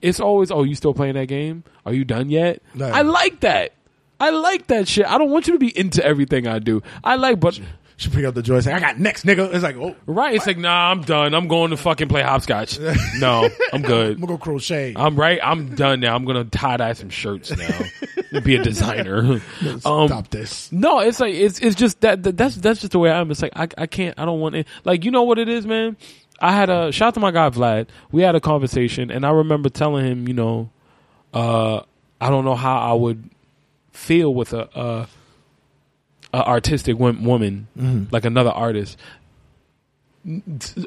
it's 0.02 0.20
always, 0.20 0.52
oh, 0.52 0.64
you 0.64 0.76
still 0.76 0.94
playing 0.94 1.16
that 1.16 1.28
game? 1.28 1.64
Are 1.86 1.94
you 1.94 2.04
done 2.06 2.30
yet? 2.30 2.62
Right. 2.76 2.94
I 2.94 3.02
like 3.02 3.42
that. 3.42 3.74
I 4.20 4.30
like 4.30 4.68
that 4.68 4.88
shit. 4.88 5.06
I 5.06 5.18
don't 5.18 5.32
want 5.32 5.48
you 5.48 5.54
to 5.54 5.60
be 5.60 5.76
into 5.76 6.04
everything 6.06 6.48
I 6.48 6.60
do. 6.60 6.84
I 7.04 7.16
like, 7.16 7.40
but 7.40 7.60
She 7.98 8.10
pick 8.10 8.24
up 8.26 8.36
the 8.36 8.44
joystick. 8.44 8.74
I 8.74 8.80
got 8.80 9.00
next, 9.00 9.26
nigga. 9.26 9.52
It's 9.54 9.64
like, 9.64 9.78
oh, 9.78 9.96
right, 10.06 10.36
it's 10.36 10.46
like, 10.46 10.58
nah, 10.58 10.92
I'm 10.92 11.02
done. 11.02 11.34
I'm 11.34 11.48
going 11.48 11.72
to 11.72 11.78
fucking 11.78 12.08
play 12.08 12.22
hopscotch. 12.22 12.80
no, 13.20 13.50
I'm 13.74 13.82
good. 13.82 14.16
I'm 14.16 14.22
gonna 14.22 14.34
go 14.34 14.38
crochet. 14.38 14.94
I'm 14.96 15.16
right. 15.16 15.40
I'm 15.42 15.76
done 15.76 16.00
now. 16.02 16.16
I'm 16.16 16.26
gonna 16.26 16.44
tie 16.46 16.78
dye 16.78 16.94
some 16.94 17.10
shirts 17.10 17.56
now. 17.56 18.40
Be 18.44 18.56
a 18.56 18.64
designer. 18.64 19.42
Um, 19.86 20.08
Stop 20.08 20.30
this. 20.30 20.72
no, 20.72 21.00
it's 21.00 21.20
like 21.20 21.34
it's 21.34 21.60
it's 21.60 21.76
just 21.76 22.02
that, 22.02 22.24
that 22.24 22.38
that's 22.38 22.56
that's 22.56 22.80
just 22.82 22.92
the 22.92 23.00
way 23.00 23.10
I 23.12 23.20
am. 23.20 23.30
It's 23.32 23.42
like 23.42 23.54
I 23.56 23.68
I 23.78 23.88
can't. 23.88 24.18
I 24.20 24.26
don't 24.26 24.40
want 24.40 24.56
it. 24.56 24.68
Like 24.84 25.04
you 25.06 25.12
know 25.12 25.24
what 25.24 25.38
it 25.40 25.50
is, 25.50 25.66
man. 25.66 25.98
I 26.42 26.54
had 26.54 26.70
a 26.70 26.92
shout 26.92 27.10
out 27.10 27.14
to 27.14 27.20
my 27.20 27.32
guy 27.32 27.50
Vlad. 27.52 27.88
We 28.12 28.24
had 28.24 28.36
a 28.36 28.42
conversation, 28.42 29.12
and 29.12 29.26
I 29.26 29.30
remember 29.30 29.70
telling 29.70 30.06
him, 30.06 30.28
you 30.28 30.34
know, 30.34 30.72
uh, 31.34 31.82
I 32.20 32.30
don't 32.30 32.44
know 32.44 32.56
how 32.56 32.78
I 32.78 32.94
would 32.94 33.30
feel 33.92 34.34
with 34.34 34.54
a, 34.54 34.68
a, 34.74 35.08
a 36.34 36.48
artistic 36.48 36.98
wom- 36.98 37.24
woman, 37.24 37.68
like 38.12 38.26
another 38.26 38.50
artist, 38.50 38.98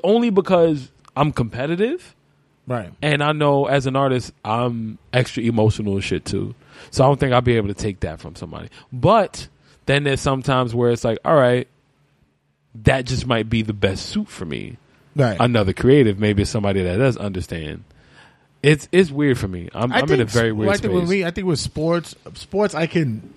only 0.03 0.31
because 0.31 0.91
I'm 1.17 1.33
competitive. 1.33 2.15
Right. 2.67 2.93
And 3.03 3.23
I 3.23 3.33
know 3.33 3.67
as 3.67 3.87
an 3.87 3.95
artist, 3.95 4.33
I'm 4.45 4.99
extra 5.13 5.43
emotional 5.43 5.95
and 5.95 6.05
shit 6.05 6.25
too. 6.25 6.55
So 6.91 7.05
I 7.05 7.07
don't 7.07 7.21
think 7.21 7.33
I'll 7.33 7.43
be 7.43 7.57
able 7.57 7.69
to 7.69 7.75
take 7.75 8.01
that 8.01 8.21
from 8.21 8.37
somebody. 8.37 8.71
But 8.91 9.49
then 9.87 10.05
there's 10.05 10.23
sometimes 10.23 10.75
where 10.75 10.91
it's 10.91 11.05
like, 11.05 11.19
all 11.27 11.37
right, 11.37 11.69
that 12.83 13.05
just 13.05 13.27
might 13.27 13.51
be 13.51 13.63
the 13.63 13.75
best 13.75 14.07
suit 14.07 14.29
for 14.29 14.47
me. 14.47 14.79
Right. 15.17 15.37
Another 15.39 15.73
creative, 15.73 16.19
maybe 16.19 16.43
it's 16.43 16.51
somebody 16.51 16.83
that 16.83 16.97
does 16.97 17.17
understand. 17.17 17.85
It's 18.63 18.89
it's 18.93 19.11
weird 19.11 19.39
for 19.39 19.47
me. 19.47 19.69
I'm, 19.75 19.93
I'm 19.93 20.11
in 20.11 20.21
a 20.21 20.25
very 20.25 20.51
well, 20.51 20.69
weird 20.69 20.79
I 20.79 20.81
think 20.81 20.95
with 20.95 21.09
me, 21.09 21.25
I 21.25 21.31
think 21.31 21.47
with 21.47 21.59
sports, 21.59 22.17
sports, 22.35 22.75
I 22.75 22.87
can, 22.87 23.35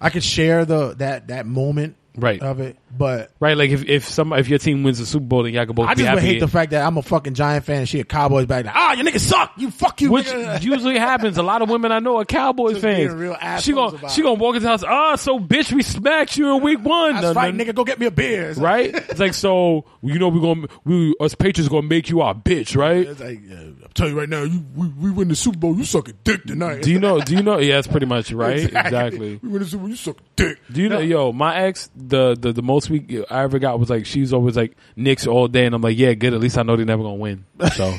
I 0.00 0.08
can 0.10 0.22
share 0.22 0.64
the 0.64 0.94
that 0.94 1.28
that 1.28 1.46
moment 1.46 1.96
Right. 2.16 2.40
of 2.40 2.60
it, 2.60 2.76
but 2.96 3.30
right? 3.40 3.56
Like 3.56 3.70
if 3.70 3.84
if 3.88 4.04
some 4.08 4.32
if 4.32 4.48
your 4.48 4.58
team 4.58 4.82
wins 4.82 4.98
the 4.98 5.06
Super 5.06 5.24
Bowl, 5.26 5.42
then 5.42 5.52
y'all 5.52 5.66
can 5.66 5.74
both 5.74 5.88
I 5.88 5.94
just 5.94 6.12
would 6.12 6.22
hate 6.22 6.40
the 6.40 6.48
fact 6.48 6.70
that 6.72 6.84
I'm 6.86 6.96
a 6.96 7.02
fucking 7.02 7.34
Giant 7.34 7.64
fan 7.64 7.78
and 7.80 7.88
she 7.88 8.00
a 8.00 8.04
Cowboys 8.04 8.46
back. 8.46 8.64
Like, 8.66 8.74
ah, 8.76 8.92
you 8.94 9.04
niggas 9.04 9.20
suck. 9.20 9.52
You 9.56 9.70
fuck 9.70 10.00
you. 10.00 10.10
Which 10.12 10.26
nigga." 10.26 10.62
usually 10.62 10.98
happens. 10.98 11.38
A 11.38 11.42
lot 11.42 11.62
of 11.62 11.68
women 11.70 11.92
I 11.92 11.98
know 11.98 12.18
are 12.18 12.24
Cowboys 12.24 12.78
fans. 12.80 13.12
real 13.12 13.36
she 13.60 13.72
gonna 13.72 13.96
about 13.96 14.10
she 14.10 14.22
gonna 14.22 14.34
walk 14.34 14.54
into 14.56 14.64
the 14.64 14.68
house. 14.70 14.84
Ah, 14.84 15.16
so 15.16 15.38
bitch, 15.38 15.72
we 15.72 15.82
smacked 15.82 16.36
you 16.36 16.56
in 16.56 16.62
week 16.62 16.80
one. 16.84 17.14
That's 17.20 17.36
right, 17.36 17.54
nigga. 17.54 17.74
Go 17.74 17.84
get 17.84 17.98
me 17.98 18.06
a 18.06 18.10
beer. 18.10 18.50
It's 18.50 18.58
like- 18.58 18.92
right? 18.94 18.94
It's 19.10 19.20
like 19.20 19.34
so 19.34 19.84
you 20.02 20.18
know 20.18 20.28
we 20.28 20.40
gonna 20.40 20.66
we 20.84 21.14
us 21.20 21.34
Patriots 21.34 21.68
gonna 21.68 21.86
make 21.86 22.08
you 22.10 22.20
our 22.20 22.34
bitch, 22.34 22.76
right? 22.76 23.06
It's 23.06 23.20
like, 23.20 23.40
yeah, 23.46 23.56
I'm 23.56 23.88
telling 23.94 24.12
you 24.14 24.18
right 24.18 24.28
now, 24.28 24.42
you 24.42 24.64
we, 24.74 24.88
we 24.88 25.10
win 25.10 25.28
the 25.28 25.36
Super 25.36 25.58
Bowl, 25.58 25.76
you 25.76 25.84
suck 25.84 26.08
a 26.08 26.12
dick 26.12 26.44
tonight. 26.44 26.82
Do 26.82 26.90
you 26.90 26.98
know? 27.00 27.20
Do 27.20 27.34
you 27.34 27.42
know? 27.42 27.58
Yeah, 27.58 27.76
that's 27.76 27.86
pretty 27.86 28.06
much 28.06 28.32
right. 28.32 28.58
Exactly. 28.64 29.38
We 29.42 29.48
win 29.48 29.62
the 29.62 29.68
Super 29.68 29.80
Bowl, 29.82 29.88
you 29.90 29.96
suck 29.96 30.18
a 30.18 30.22
dick. 30.36 30.58
Do 30.72 30.82
you 30.82 30.88
know? 30.88 30.98
Yo, 31.00 31.32
my 31.32 31.56
ex, 31.56 31.90
the 31.96 32.34
the 32.34 32.52
the 32.52 32.62
most 32.62 32.83
we 32.90 33.24
I 33.30 33.42
ever 33.42 33.58
got 33.58 33.78
was 33.78 33.90
like 33.90 34.06
she's 34.06 34.32
always 34.32 34.56
like 34.56 34.76
Knicks 34.96 35.26
all 35.26 35.48
day, 35.48 35.66
and 35.66 35.74
I'm 35.74 35.82
like, 35.82 35.96
yeah, 35.98 36.14
good. 36.14 36.34
At 36.34 36.40
least 36.40 36.58
I 36.58 36.62
know 36.62 36.76
they're 36.76 36.84
never 36.86 37.02
gonna 37.02 37.14
win. 37.14 37.44
So 37.74 37.94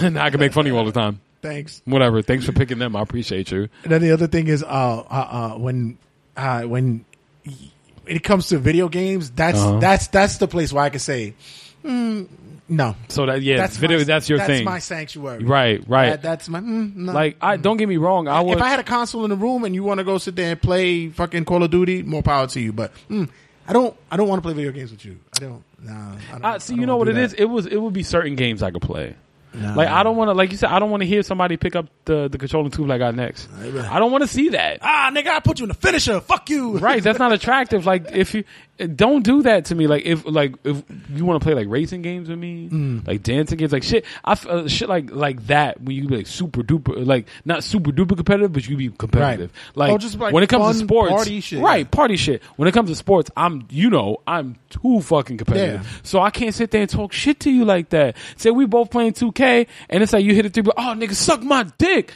and 0.00 0.18
I 0.18 0.30
can 0.30 0.40
make 0.40 0.52
fun 0.52 0.66
of 0.66 0.72
you 0.72 0.78
all 0.78 0.84
the 0.84 0.92
time. 0.92 1.20
Thanks. 1.42 1.82
Whatever. 1.84 2.22
Thanks 2.22 2.46
for 2.46 2.52
picking 2.52 2.78
them. 2.78 2.96
I 2.96 3.02
appreciate 3.02 3.50
you. 3.50 3.68
And 3.82 3.92
then 3.92 4.00
the 4.00 4.12
other 4.12 4.26
thing 4.26 4.48
is, 4.48 4.62
uh, 4.62 4.66
uh, 4.66 5.02
uh 5.10 5.58
when, 5.58 5.98
uh, 6.38 6.62
when 6.62 7.04
it 8.06 8.22
comes 8.24 8.48
to 8.48 8.58
video 8.58 8.88
games, 8.88 9.30
that's 9.30 9.58
Uh-huh. 9.58 9.78
that's 9.78 10.06
that's 10.08 10.38
the 10.38 10.48
place 10.48 10.72
where 10.72 10.84
I 10.84 10.88
can 10.88 11.00
say, 11.00 11.34
mm, 11.84 12.26
no, 12.66 12.96
So 13.08 13.26
that 13.26 13.42
yeah, 13.42 13.58
that's 13.58 13.76
video. 13.76 13.98
my, 13.98 14.04
that's 14.04 14.28
your 14.28 14.38
that's 14.38 14.48
thing. 14.48 14.64
my 14.64 14.78
sanctuary. 14.78 15.44
right. 15.44 15.84
Right. 15.86 16.10
That, 16.10 16.22
that's 16.22 16.48
my 16.48 16.60
mm, 16.60 16.96
no. 16.96 17.12
like 17.12 17.36
I 17.42 17.58
don't 17.58 17.76
get 17.76 17.90
me 17.90 17.98
wrong. 17.98 18.26
I 18.26 18.40
would. 18.40 18.56
if 18.56 18.62
I 18.62 18.68
had 18.68 18.80
a 18.80 18.84
console 18.84 19.24
in 19.24 19.30
the 19.30 19.36
room 19.36 19.64
and 19.64 19.74
you 19.74 19.82
want 19.84 19.98
to 19.98 20.04
go 20.04 20.16
sit 20.16 20.34
there 20.36 20.52
and 20.52 20.62
play 20.62 21.10
fucking 21.10 21.44
Call 21.44 21.62
of 21.62 21.70
Duty, 21.70 22.02
more 22.02 22.22
power 22.22 22.46
to 22.46 22.60
you. 22.60 22.72
But 22.72 22.92
mm, 23.10 23.28
I 23.66 23.72
don't. 23.72 23.96
I 24.10 24.16
don't 24.16 24.28
want 24.28 24.42
to 24.42 24.42
play 24.46 24.52
video 24.52 24.72
games 24.72 24.90
with 24.90 25.04
you. 25.04 25.18
I 25.36 25.40
don't. 25.40 25.62
Nah. 25.80 26.12
I 26.12 26.32
don't, 26.32 26.44
I, 26.44 26.58
see, 26.58 26.74
I 26.74 26.76
you 26.76 26.82
don't 26.82 26.86
know 26.88 26.96
what 26.96 27.08
it 27.08 27.14
do 27.14 27.20
is? 27.20 27.30
that. 27.32 27.40
It 27.40 27.46
was. 27.46 27.66
It 27.66 27.76
would 27.76 27.92
be 27.92 28.02
certain 28.02 28.36
games 28.36 28.62
I 28.62 28.70
could 28.70 28.82
play. 28.82 29.14
Nah. 29.54 29.74
Like 29.74 29.88
I 29.88 30.02
don't 30.02 30.16
want 30.16 30.28
to, 30.28 30.32
like 30.32 30.50
you 30.50 30.56
said, 30.58 30.70
I 30.70 30.78
don't 30.78 30.90
want 30.90 31.02
to 31.02 31.06
hear 31.06 31.22
somebody 31.22 31.56
pick 31.56 31.76
up 31.76 31.86
the 32.04 32.28
the 32.28 32.38
controlling 32.38 32.70
tube 32.70 32.86
like 32.88 32.96
I 32.96 32.98
got 32.98 33.14
next. 33.14 33.48
I 33.52 33.98
don't 33.98 34.10
want 34.12 34.22
to 34.22 34.28
see 34.28 34.50
that. 34.50 34.78
Ah, 34.82 35.10
nigga, 35.14 35.28
I 35.28 35.40
put 35.40 35.58
you 35.60 35.64
in 35.64 35.68
the 35.68 35.74
finisher. 35.74 36.20
Fuck 36.20 36.50
you. 36.50 36.78
Right, 36.84 37.02
that's 37.02 37.18
not 37.18 37.32
attractive. 37.32 37.86
Like 37.86 38.10
if 38.12 38.34
you 38.34 38.44
don't 38.96 39.22
do 39.24 39.42
that 39.42 39.66
to 39.66 39.74
me. 39.74 39.86
Like 39.86 40.04
if 40.04 40.24
like 40.26 40.54
if 40.64 40.82
you 41.10 41.24
want 41.24 41.40
to 41.40 41.44
play 41.44 41.54
like 41.54 41.68
racing 41.68 42.02
games 42.02 42.28
with 42.28 42.38
me, 42.38 42.68
Mm. 42.68 43.06
like 43.06 43.22
dancing 43.22 43.56
games, 43.58 43.72
like 43.72 43.82
shit. 43.84 44.04
I 44.24 44.32
uh, 44.32 44.66
shit 44.68 44.88
like 44.88 45.10
like 45.12 45.46
that 45.46 45.80
when 45.80 45.94
you 45.96 46.08
be 46.08 46.16
like 46.16 46.26
super 46.26 46.62
duper, 46.62 47.06
like 47.06 47.26
not 47.44 47.62
super 47.64 47.90
duper 47.92 48.16
competitive, 48.16 48.52
but 48.52 48.66
you 48.68 48.76
be 48.76 48.90
competitive. 48.90 49.52
Like, 49.74 49.92
Oh, 49.92 49.98
just 49.98 50.18
like 50.18 50.34
when 50.34 50.42
it 50.42 50.48
comes 50.48 50.78
to 50.78 50.84
sports, 50.84 51.12
party 51.12 51.40
shit, 51.40 51.60
right? 51.62 51.88
Party 51.90 52.16
shit. 52.16 52.42
When 52.56 52.68
it 52.68 52.72
comes 52.72 52.90
to 52.90 52.96
sports, 52.96 53.30
I'm 53.36 53.66
you 53.70 53.90
know 53.90 54.18
I'm 54.26 54.56
too 54.70 55.00
fucking 55.00 55.38
competitive, 55.38 55.82
Yeah. 55.84 56.00
so 56.02 56.20
I 56.20 56.30
can't 56.30 56.54
sit 56.54 56.70
there 56.72 56.80
and 56.80 56.90
talk 56.90 57.12
shit 57.12 57.40
to 57.40 57.50
you 57.50 57.64
like 57.64 57.90
that. 57.90 58.16
Say 58.36 58.50
we 58.50 58.66
both 58.66 58.90
playing 58.90 59.12
2K, 59.44 59.66
and 59.90 60.02
it's 60.02 60.12
like 60.12 60.24
you 60.24 60.34
hit 60.34 60.46
it 60.46 60.54
three, 60.54 60.62
but 60.62 60.74
oh 60.76 60.94
nigga, 60.96 61.14
suck 61.14 61.42
my 61.42 61.64
dick. 61.78 62.12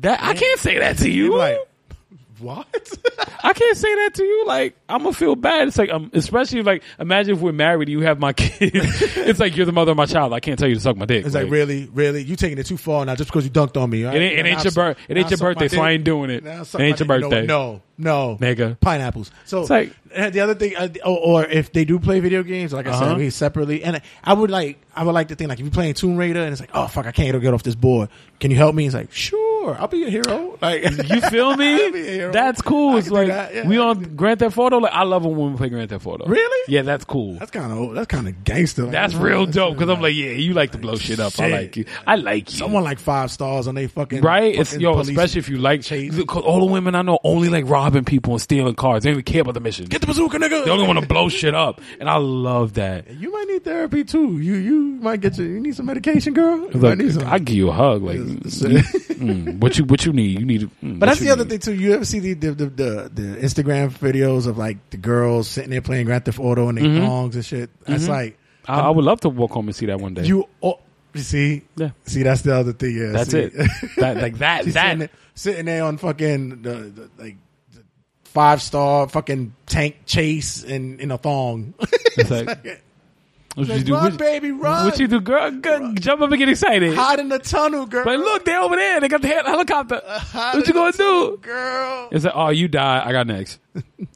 That 0.00 0.22
I 0.22 0.34
can't 0.34 0.60
say 0.60 0.78
that 0.78 0.98
to 0.98 1.10
you. 1.10 1.36
Like, 1.36 1.58
what? 2.40 2.66
I 3.42 3.52
can't 3.52 3.76
say 3.76 3.94
that 3.94 4.14
to 4.14 4.24
you. 4.24 4.44
Like, 4.46 4.76
I'm 4.88 5.02
gonna 5.02 5.12
feel 5.12 5.36
bad. 5.36 5.68
It's 5.68 5.78
like, 5.78 5.90
um, 5.90 6.10
especially 6.14 6.62
like, 6.62 6.82
imagine 6.98 7.36
if 7.36 7.40
we're 7.40 7.52
married 7.52 7.88
and 7.88 7.98
you 7.98 8.04
have 8.04 8.18
my 8.18 8.32
kid. 8.34 8.72
it's 8.74 9.38
like 9.40 9.56
you're 9.56 9.66
the 9.66 9.72
mother 9.72 9.92
of 9.92 9.96
my 9.96 10.06
child. 10.06 10.32
I 10.32 10.40
can't 10.40 10.58
tell 10.58 10.68
you 10.68 10.74
to 10.74 10.80
suck 10.80 10.96
my 10.96 11.04
dick. 11.06 11.24
It's 11.24 11.34
like, 11.34 11.50
really, 11.50 11.88
really, 11.92 12.22
you 12.22 12.34
taking 12.36 12.58
it 12.58 12.66
too 12.66 12.76
far 12.76 13.04
now 13.04 13.14
just 13.14 13.30
because 13.30 13.44
you 13.44 13.50
dunked 13.50 13.80
on 13.80 13.88
me. 13.90 14.04
Right? 14.04 14.16
It 14.16 14.20
ain't- 14.22 14.38
it 14.38 14.46
ain't 14.46 14.64
your 14.64 14.72
suck- 14.72 14.96
bir- 14.96 15.02
it 15.08 15.16
ain't 15.16 15.30
your 15.30 15.38
birthday, 15.38 15.68
so 15.68 15.80
I 15.80 15.92
ain't 15.92 16.04
doing 16.04 16.30
it. 16.30 16.44
It 16.44 16.80
ain't 16.80 16.98
your 16.98 17.06
birthday. 17.06 17.46
No, 17.46 17.82
no. 17.98 18.36
Nigga. 18.40 18.78
Pineapples. 18.80 19.30
So 19.44 19.60
It's 19.60 19.70
like- 19.70 19.92
the 20.10 20.40
other 20.40 20.54
thing, 20.54 20.74
uh, 20.76 20.88
or, 21.04 21.18
or 21.18 21.44
if 21.46 21.72
they 21.72 21.84
do 21.84 21.98
play 21.98 22.20
video 22.20 22.42
games, 22.42 22.72
like 22.72 22.86
I 22.86 22.90
Uh-huh. 22.90 23.08
said, 23.10 23.18
we 23.18 23.30
separately. 23.30 23.84
And 23.84 24.00
I 24.24 24.32
would 24.32 24.50
like, 24.50 24.78
I 24.94 25.04
would 25.04 25.12
like 25.12 25.28
to 25.28 25.34
think 25.34 25.48
like 25.50 25.58
if 25.60 25.64
you're 25.64 25.70
playing 25.72 25.94
Tomb 25.94 26.16
Raider 26.16 26.40
and 26.40 26.52
it's 26.52 26.60
like, 26.60 26.70
oh 26.74 26.86
fuck, 26.88 27.06
I 27.06 27.12
can't 27.12 27.38
get 27.40 27.52
off 27.54 27.62
this 27.62 27.74
board. 27.74 28.08
Can 28.40 28.50
you 28.50 28.56
help 28.56 28.74
me? 28.74 28.86
It's 28.86 28.94
like, 28.94 29.12
sure, 29.12 29.38
I'll 29.74 29.88
be 29.88 30.04
a 30.04 30.10
hero. 30.10 30.58
Like 30.60 30.82
You 31.08 31.20
feel 31.22 31.46
I'll 31.50 31.56
be 31.56 31.86
a 31.86 31.90
me? 31.90 32.18
That's 32.32 32.62
cool. 32.62 32.96
It's 32.96 33.10
like 33.10 33.28
that, 33.28 33.54
yeah. 33.54 33.66
we 33.66 33.78
on 33.78 34.16
Grand 34.16 34.40
Theft 34.40 34.56
Auto. 34.58 34.78
Like 34.78 34.92
I 34.92 35.02
love 35.04 35.24
when 35.24 35.52
we 35.52 35.56
play 35.56 35.68
Grand 35.68 35.90
Theft 35.90 36.06
Auto. 36.06 36.26
Really? 36.26 36.72
Yeah, 36.72 36.82
that's 36.82 37.04
cool. 37.04 37.34
That's 37.34 37.50
kind 37.50 37.72
of 37.72 37.94
that's 37.94 38.06
kind 38.06 38.28
of 38.28 38.44
gangster. 38.44 38.82
Like, 38.84 38.92
That's 38.92 39.14
real 39.14 39.46
dope 39.46 39.74
because 39.74 39.90
I'm 39.90 40.00
like, 40.00 40.14
yeah, 40.14 40.30
you 40.30 40.52
like 40.54 40.72
to 40.72 40.78
blow 40.78 40.96
shit 40.96 41.20
up. 41.20 41.38
I 41.38 41.48
like 41.48 41.76
you. 41.76 41.84
I 42.06 42.16
like 42.16 42.50
you. 42.50 42.58
someone 42.58 42.84
like 42.84 42.98
five 42.98 43.30
stars 43.30 43.66
on 43.66 43.74
they 43.74 43.86
fucking 43.86 44.22
Right? 44.22 44.54
It's 44.54 44.76
yo, 44.76 44.98
especially 44.98 45.38
if 45.40 45.48
you 45.48 45.58
like 45.58 45.82
chase. 45.82 46.14
Cause 46.24 46.42
all 46.42 46.60
the 46.60 46.72
women 46.72 46.94
I 46.94 47.02
know 47.02 47.18
only 47.24 47.48
like 47.48 47.64
robbing 47.68 48.04
people 48.04 48.34
and 48.34 48.40
stealing 48.42 48.74
cars. 48.74 49.02
They 49.02 49.10
don't 49.10 49.20
even 49.20 49.24
care 49.24 49.42
about 49.42 49.54
the 49.54 49.60
mission. 49.60 49.86
Get 49.86 50.00
the 50.00 50.06
bazooka, 50.06 50.38
nigga. 50.38 50.64
They 50.64 50.70
only 50.70 50.86
want 50.86 50.98
to 51.00 51.06
blow 51.06 51.28
shit 51.28 51.54
up, 51.54 51.80
and 52.00 52.08
I 52.08 52.16
love 52.16 52.74
that. 52.74 53.10
You 53.10 53.32
might 53.32 53.46
need 53.48 53.64
therapy 53.64 54.04
too. 54.04 54.38
You 54.38 54.54
you 54.54 54.80
might 55.00 55.20
get 55.20 55.38
you. 55.38 55.44
You 55.44 55.60
need 55.60 55.76
some 55.76 55.86
medication, 55.86 56.32
girl. 56.34 56.58
You 56.58 56.80
Look, 56.80 56.98
need 56.98 57.12
some- 57.14 57.26
I 57.26 57.38
give 57.38 57.56
you 57.56 57.70
a 57.70 57.72
hug. 57.72 58.02
Like, 58.02 58.18
mm, 58.18 59.55
what 59.60 59.78
you 59.78 59.84
what 59.84 60.04
you 60.06 60.12
need? 60.12 60.38
You 60.40 60.46
need. 60.46 60.70
Mm, 60.82 60.98
But 60.98 61.06
that's 61.06 61.20
the 61.20 61.30
other 61.30 61.44
need. 61.44 61.62
thing 61.62 61.74
too. 61.74 61.74
You 61.74 61.92
ever 61.94 62.04
see 62.04 62.18
the 62.20 62.34
the, 62.34 62.50
the 62.52 62.66
the 62.66 63.10
the 63.14 63.22
Instagram 63.40 63.90
videos 63.90 64.46
of 64.46 64.56
like 64.58 64.90
the 64.90 64.96
girls 64.96 65.48
sitting 65.48 65.70
there 65.70 65.80
playing 65.82 66.06
Grand 66.06 66.24
Theft 66.24 66.38
Auto 66.38 66.68
and 66.68 66.78
they 66.78 66.82
Mm-hmm. 66.82 67.04
thongs 67.06 67.34
and 67.36 67.44
shit? 67.44 67.70
That's 67.84 68.08
like 68.08 68.38
I, 68.66 68.80
I 68.80 68.90
would 68.90 69.04
love 69.04 69.20
to 69.20 69.28
walk 69.28 69.52
home 69.52 69.68
and 69.68 69.76
see 69.76 69.86
that 69.86 70.00
one 70.00 70.14
day. 70.14 70.24
you. 70.24 70.48
Oh, 70.62 70.80
you 71.14 71.20
see, 71.22 71.62
Yeah. 71.76 71.90
see 72.04 72.22
that's 72.22 72.42
the 72.42 72.54
other 72.54 72.72
thing. 72.72 72.96
Yeah, 72.96 73.12
that's 73.12 73.30
see? 73.30 73.38
it. 73.40 73.52
that 73.96 74.16
like 74.18 74.38
that 74.38 74.64
She's 74.64 74.74
sitting, 74.74 74.98
that. 74.98 75.10
there, 75.10 75.18
sitting 75.34 75.64
there 75.66 75.84
on 75.84 75.96
fucking 75.98 76.62
the, 76.62 76.70
the 76.74 77.10
like 77.18 77.36
five 78.24 78.60
star 78.60 79.08
fucking 79.08 79.54
tank 79.66 79.96
chase 80.06 80.62
in 80.62 81.00
in 81.00 81.10
a 81.10 81.18
thong. 81.18 81.74
It's 82.18 82.30
like, 82.30 82.82
what 83.56 83.66
you 83.68 83.74
Like, 83.74 83.84
do? 83.84 83.94
run, 83.94 84.02
What, 84.04 84.18
baby, 84.18 84.50
run! 84.52 84.84
what 84.84 84.98
you 85.00 85.08
do, 85.08 85.20
girl? 85.20 85.50
Go, 85.50 85.94
jump 85.94 86.20
up 86.22 86.30
and 86.30 86.38
get 86.38 86.48
excited. 86.48 86.94
Hide 86.94 87.18
in 87.18 87.28
the 87.28 87.38
tunnel, 87.40 87.86
girl. 87.86 88.04
Like, 88.06 88.18
look, 88.18 88.44
they're 88.44 88.60
over 88.60 88.76
there. 88.76 89.00
They 89.00 89.08
got 89.08 89.22
the 89.22 89.28
helicopter. 89.28 90.00
Uh, 90.06 90.18
hide 90.20 90.54
What 90.56 90.66
you 90.68 90.72
gonna 90.74 90.92
tunnel, 90.92 91.30
do? 91.32 91.36
girl? 91.38 92.08
It's 92.12 92.24
like, 92.24 92.34
oh, 92.36 92.50
you 92.50 92.68
die. 92.68 93.02
I 93.04 93.12
got 93.12 93.26
next. 93.26 93.58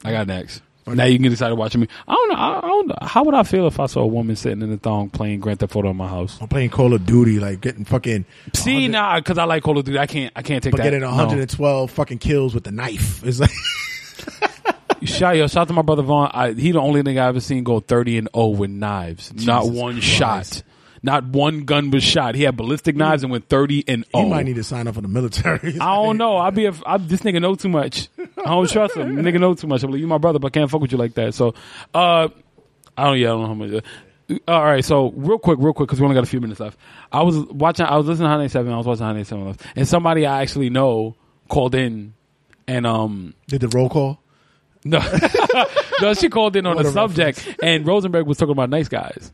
I 0.05 0.11
got 0.11 0.27
next. 0.27 0.61
Now 0.87 1.05
you 1.05 1.15
can 1.17 1.23
get 1.23 1.31
excited 1.31 1.55
watching 1.55 1.79
me. 1.79 1.87
I 2.07 2.11
don't 2.13 2.29
know. 2.29 2.35
I, 2.35 2.61
don't 2.61 2.87
know. 2.87 2.95
How 3.03 3.23
would 3.23 3.35
I 3.35 3.43
feel 3.43 3.67
if 3.67 3.79
I 3.79 3.85
saw 3.85 4.01
a 4.01 4.07
woman 4.07 4.35
sitting 4.35 4.61
in 4.63 4.71
the 4.71 4.77
thong 4.77 5.09
playing 5.09 5.39
Grand 5.39 5.59
Theft 5.59 5.75
Auto 5.75 5.89
in 5.91 5.95
my 5.95 6.07
house? 6.07 6.37
I'm 6.41 6.47
playing 6.49 6.71
Call 6.71 6.93
of 6.93 7.05
Duty, 7.05 7.39
like 7.39 7.61
getting 7.61 7.85
fucking 7.85 8.25
See, 8.53 8.73
100 8.89 8.91
nah, 8.91 9.19
because 9.19 9.37
I 9.37 9.43
like 9.45 9.63
Call 9.63 9.77
of 9.77 9.85
Duty. 9.85 9.99
I 9.99 10.07
can't. 10.07 10.33
I 10.35 10.41
can't 10.41 10.61
take 10.63 10.71
that. 10.71 10.77
but 10.77 10.83
that. 10.83 10.83
getting 10.89 11.01
No. 11.01 11.09
112 11.09 11.91
fucking 11.91 12.17
kills 12.17 12.53
with 12.55 12.63
the 12.63 12.71
knife. 12.71 13.23
It's 13.25 13.39
like 13.39 13.51
Shout 15.03 15.35
yo, 15.37 15.47
shout 15.47 15.61
out 15.63 15.67
to 15.69 15.73
my 15.73 15.81
brother 15.81 16.03
Vaughn. 16.03 16.29
I, 16.33 16.51
he 16.53 16.71
the 16.71 16.79
only 16.79 17.01
nigga 17.01 17.21
I 17.21 17.27
ever 17.27 17.39
seen 17.39 17.63
go 17.63 17.79
thirty 17.79 18.17
and 18.17 18.29
zero 18.35 18.49
with 18.49 18.69
knives. 18.69 19.33
Not 19.33 19.67
one 19.69 19.93
Christ. 19.95 20.07
shot. 20.07 20.63
Not 21.03 21.25
one 21.25 21.61
gun 21.65 21.89
was 21.89 22.03
shot. 22.03 22.35
He 22.35 22.43
had 22.43 22.55
ballistic 22.55 22.95
knives 22.95 23.23
and 23.23 23.31
went 23.31 23.49
thirty 23.49 23.83
and 23.87 24.05
you 24.13 24.19
zero. 24.19 24.29
might 24.29 24.45
need 24.45 24.57
to 24.57 24.63
sign 24.63 24.87
up 24.87 24.93
for 24.95 25.01
the 25.01 25.07
military. 25.07 25.77
I 25.81 25.95
don't 25.95 26.17
know. 26.17 26.37
I 26.37 26.51
be 26.51 26.65
a, 26.67 26.73
I, 26.85 26.97
this 26.97 27.21
nigga 27.21 27.41
know 27.41 27.55
too 27.55 27.69
much. 27.69 28.09
I 28.19 28.43
don't 28.45 28.69
trust 28.69 28.95
him. 28.95 29.15
nigga 29.17 29.39
know 29.39 29.55
too 29.55 29.65
much. 29.67 29.81
I'm 29.81 29.89
like, 29.91 29.99
you 29.99 30.05
my 30.07 30.19
brother, 30.19 30.37
but 30.37 30.47
I 30.47 30.51
can't 30.51 30.69
fuck 30.69 30.81
with 30.81 30.91
you 30.91 30.99
like 30.99 31.15
that. 31.15 31.33
So, 31.33 31.55
uh, 31.95 32.27
I 32.95 33.03
don't. 33.05 33.17
Yeah, 33.17 33.29
I 33.29 33.31
don't 33.31 33.41
know 33.41 33.47
how 33.47 33.53
much. 33.55 33.83
all 34.47 34.63
right. 34.63 34.85
So 34.85 35.09
real 35.15 35.39
quick, 35.39 35.57
real 35.59 35.73
quick, 35.73 35.87
because 35.87 35.99
we 35.99 36.05
only 36.05 36.13
got 36.15 36.23
a 36.23 36.27
few 36.27 36.39
minutes 36.41 36.59
left. 36.59 36.77
I 37.11 37.23
was 37.23 37.37
watching. 37.37 37.87
I 37.87 37.97
was 37.97 38.05
listening 38.05 38.25
to 38.25 38.29
Hot 38.29 38.37
97. 38.37 38.71
I 38.71 38.77
was 38.77 38.85
watching 38.85 39.03
Hot 39.03 39.13
97 39.13 39.45
Left, 39.47 39.65
and 39.75 39.87
somebody 39.87 40.27
I 40.27 40.43
actually 40.43 40.69
know 40.69 41.15
called 41.47 41.73
in, 41.73 42.13
and 42.67 42.85
um, 42.85 43.33
Did 43.47 43.61
the 43.61 43.69
roll 43.69 43.89
call? 43.89 44.20
No, 44.83 44.99
no, 46.01 46.13
she 46.13 46.29
called 46.29 46.55
in 46.55 46.65
on 46.65 46.75
What 46.75 46.83
the 46.83 46.89
a 46.89 46.93
subject, 46.93 47.57
and 47.61 47.85
Rosenberg 47.85 48.25
was 48.25 48.37
talking 48.37 48.53
about 48.53 48.69
nice 48.69 48.87
guys. 48.87 49.31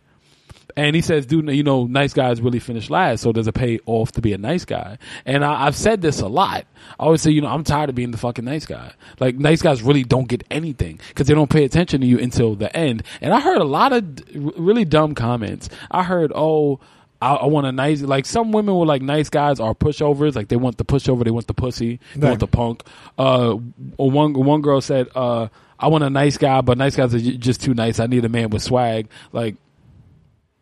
And 0.76 0.96
he 0.96 1.02
says, 1.02 1.26
dude, 1.26 1.50
you 1.50 1.64
know, 1.64 1.86
nice 1.86 2.14
guys 2.14 2.40
really 2.40 2.60
finish 2.60 2.92
last, 2.92 3.22
so 3.22 3.32
does 3.32 3.48
it 3.48 3.54
pay 3.54 3.80
off 3.88 4.12
to 4.12 4.22
be 4.22 4.34
a 4.34 4.38
nice 4.38 4.64
guy? 4.64 5.00
And 5.26 5.44
I, 5.44 5.66
I've 5.66 5.76
said 5.76 6.04
this 6.04 6.22
a 6.22 6.28
lot. 6.28 6.68
I 7.00 7.04
always 7.04 7.24
say, 7.24 7.32
you 7.32 7.42
know, 7.42 7.48
I'm 7.48 7.64
tired 7.64 7.90
of 7.90 7.96
being 7.96 8.12
the 8.12 8.18
fucking 8.18 8.46
nice 8.46 8.68
guy. 8.68 8.92
Like, 9.20 9.36
nice 9.36 9.64
guys 9.64 9.82
really 9.82 10.04
don't 10.04 10.28
get 10.28 10.44
anything 10.52 11.00
because 11.08 11.26
they 11.26 11.34
don't 11.34 11.50
pay 11.50 11.64
attention 11.64 12.02
to 12.02 12.08
you 12.08 12.20
until 12.20 12.54
the 12.54 12.76
end. 12.78 13.02
And 13.22 13.34
I 13.34 13.40
heard 13.40 13.58
a 13.58 13.64
lot 13.64 13.92
of 13.92 14.16
d- 14.18 14.24
really 14.56 14.86
dumb 14.86 15.16
comments. 15.16 15.68
I 15.90 16.04
heard, 16.04 16.32
oh, 16.36 16.80
I, 17.22 17.34
I 17.36 17.46
want 17.48 17.66
a 17.68 17.72
nice, 17.72 18.02
like 18.02 18.26
some 18.26 18.52
women 18.52 18.76
were 18.76 18.86
like 18.86 19.02
nice 19.02 19.30
guys 19.30 19.60
are 19.60 19.74
pushovers. 19.74 20.36
Like 20.36 20.50
they 20.50 20.56
want 20.56 20.78
the 20.78 20.86
pushover, 20.86 21.24
they 21.24 21.32
want 21.32 21.48
the 21.48 21.54
pussy, 21.54 22.00
they 22.16 22.22
Right. 22.22 22.30
want 22.30 22.40
the 22.40 22.48
punk. 22.48 22.84
Uh, 23.18 23.54
one 23.98 24.34
one 24.34 24.62
girl 24.62 24.82
said, 24.82 25.08
uh, 25.16 25.48
"I 25.80 25.88
want 25.88 26.04
a 26.04 26.10
nice 26.10 26.38
guy, 26.38 26.62
but 26.62 26.78
nice 26.78 26.96
guys 26.96 27.16
are 27.16 27.20
just 27.20 27.62
too 27.64 27.74
nice. 27.74 28.00
I 28.00 28.06
need 28.08 28.24
a 28.26 28.30
man 28.30 28.50
with 28.52 28.62
swag." 28.62 29.08
Like, 29.32 29.56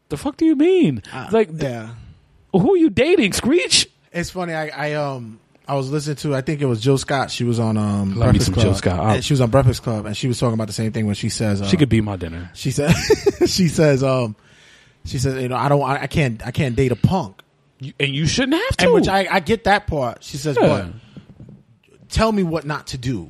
the 0.10 0.18
fuck 0.18 0.38
do 0.38 0.46
you 0.46 0.56
mean? 0.56 1.02
It's 1.14 1.34
like, 1.34 1.50
Yeah. 1.54 1.90
who 2.54 2.74
are 2.74 2.78
you 2.78 2.90
dating, 2.90 3.34
Screech? 3.34 3.88
It's 4.14 4.30
funny. 4.30 4.54
I, 4.54 4.68
I 4.70 4.94
um 4.94 5.40
I 5.68 5.76
was 5.76 5.90
listening 5.92 6.16
to 6.18 6.36
I 6.36 6.42
think 6.42 6.62
it 6.62 6.66
was 6.68 6.80
Jill 6.80 6.98
Scott. 6.98 7.32
She 7.32 7.44
was 7.44 7.60
on 7.60 7.76
um 7.76 8.16
Love 8.16 8.30
Breakfast 8.30 8.54
Club. 8.54 8.66
Jill 8.66 8.76
Scott. 8.76 9.00
I'll- 9.00 9.16
And 9.16 9.26
she 9.26 9.34
was 9.34 9.42
on 9.42 9.50
Breakfast 9.50 9.84
Club 9.84 10.06
and 10.06 10.16
she 10.16 10.28
was 10.30 10.40
talking 10.40 10.54
about 10.54 10.68
the 10.68 10.74
same 10.74 10.92
thing 10.94 11.06
when 11.06 11.16
she 11.16 11.28
says 11.28 11.62
uh, 11.62 11.68
She 11.68 11.76
could 11.76 11.90
be 11.90 12.00
my 12.02 12.16
dinner. 12.16 12.50
she 12.54 12.72
said 12.72 12.94
she 13.48 13.68
says 13.68 14.04
um 14.04 14.36
she 15.06 15.18
says 15.20 15.42
you 15.42 15.48
know 15.48 15.56
I 15.56 15.70
don't 15.70 15.82
I, 15.82 16.04
I 16.04 16.08
can't 16.08 16.46
I 16.46 16.52
can't 16.52 16.76
date 16.76 16.92
a 16.92 16.96
punk. 16.96 17.42
You- 17.80 17.94
and 18.00 18.14
you 18.14 18.26
shouldn't 18.28 18.62
have 18.62 18.78
to. 18.78 18.86
And 18.86 18.94
which 18.94 19.08
I 19.08 19.28
I 19.32 19.40
get 19.40 19.64
that 19.66 19.88
part. 19.88 20.24
She 20.24 20.38
says 20.38 20.58
Yeah. 20.60 20.90
but 20.90 22.10
tell 22.10 22.32
me 22.32 22.44
what 22.44 22.66
not 22.66 22.88
to 22.88 22.98
do. 22.98 23.30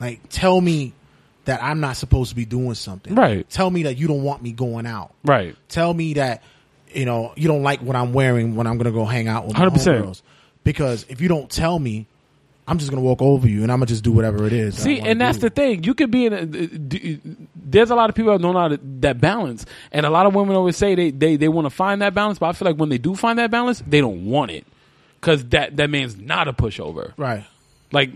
Like 0.00 0.20
tell 0.28 0.60
me 0.60 0.92
that 1.44 1.62
I'm 1.62 1.80
not 1.80 1.96
supposed 1.96 2.30
to 2.30 2.36
be 2.36 2.44
doing 2.44 2.74
something. 2.74 3.14
Right. 3.14 3.48
Tell 3.48 3.70
me 3.70 3.84
that 3.84 3.96
you 3.96 4.06
don't 4.06 4.22
want 4.22 4.42
me 4.42 4.52
going 4.52 4.86
out. 4.86 5.12
right. 5.24 5.56
tell 5.68 5.92
me 5.94 6.14
that 6.14 6.42
you 6.92 7.04
know 7.04 7.32
you 7.36 7.48
don't 7.48 7.62
like 7.62 7.80
what 7.82 7.96
I'm 7.96 8.12
wearing 8.12 8.54
when 8.56 8.66
I'm 8.66 8.76
gonna 8.78 8.92
go 8.92 9.04
hang 9.04 9.28
out 9.28 9.46
with 9.46 9.56
my 9.56 9.66
100%. 9.66 9.70
homegirls. 10.02 10.22
Because 10.64 11.06
if 11.08 11.20
you 11.20 11.28
don't 11.28 11.48
tell 11.50 11.78
me, 11.78 12.06
I'm 12.68 12.78
just 12.78 12.90
gonna 12.90 13.02
walk 13.02 13.22
over 13.22 13.48
you 13.48 13.62
and 13.62 13.72
I'm 13.72 13.78
gonna 13.78 13.86
just 13.86 14.04
do 14.04 14.12
whatever 14.12 14.46
it 14.46 14.52
is. 14.52 14.76
See, 14.76 15.00
and 15.00 15.18
that's 15.20 15.38
do. 15.38 15.48
the 15.48 15.50
thing. 15.50 15.82
You 15.84 15.94
could 15.94 16.10
be 16.10 16.26
in. 16.26 16.32
A, 16.34 16.44
d- 16.46 17.18
there's 17.56 17.90
a 17.90 17.94
lot 17.94 18.10
of 18.10 18.14
people 18.14 18.32
that 18.32 18.42
don't 18.42 18.52
know 18.52 18.60
how 18.60 18.68
to, 18.68 18.80
that 19.00 19.20
balance, 19.20 19.64
and 19.90 20.04
a 20.04 20.10
lot 20.10 20.26
of 20.26 20.34
women 20.34 20.54
always 20.54 20.76
say 20.76 20.94
they 20.94 21.10
they, 21.10 21.36
they 21.36 21.48
want 21.48 21.64
to 21.66 21.70
find 21.70 22.02
that 22.02 22.14
balance, 22.14 22.38
but 22.38 22.46
I 22.46 22.52
feel 22.52 22.66
like 22.66 22.76
when 22.76 22.90
they 22.90 22.98
do 22.98 23.14
find 23.14 23.38
that 23.38 23.50
balance, 23.50 23.82
they 23.86 24.00
don't 24.00 24.26
want 24.26 24.50
it 24.50 24.66
because 25.20 25.44
that 25.46 25.76
that 25.78 25.88
man's 25.90 26.16
not 26.18 26.46
a 26.46 26.52
pushover. 26.52 27.12
right. 27.16 27.44
Like 27.90 28.10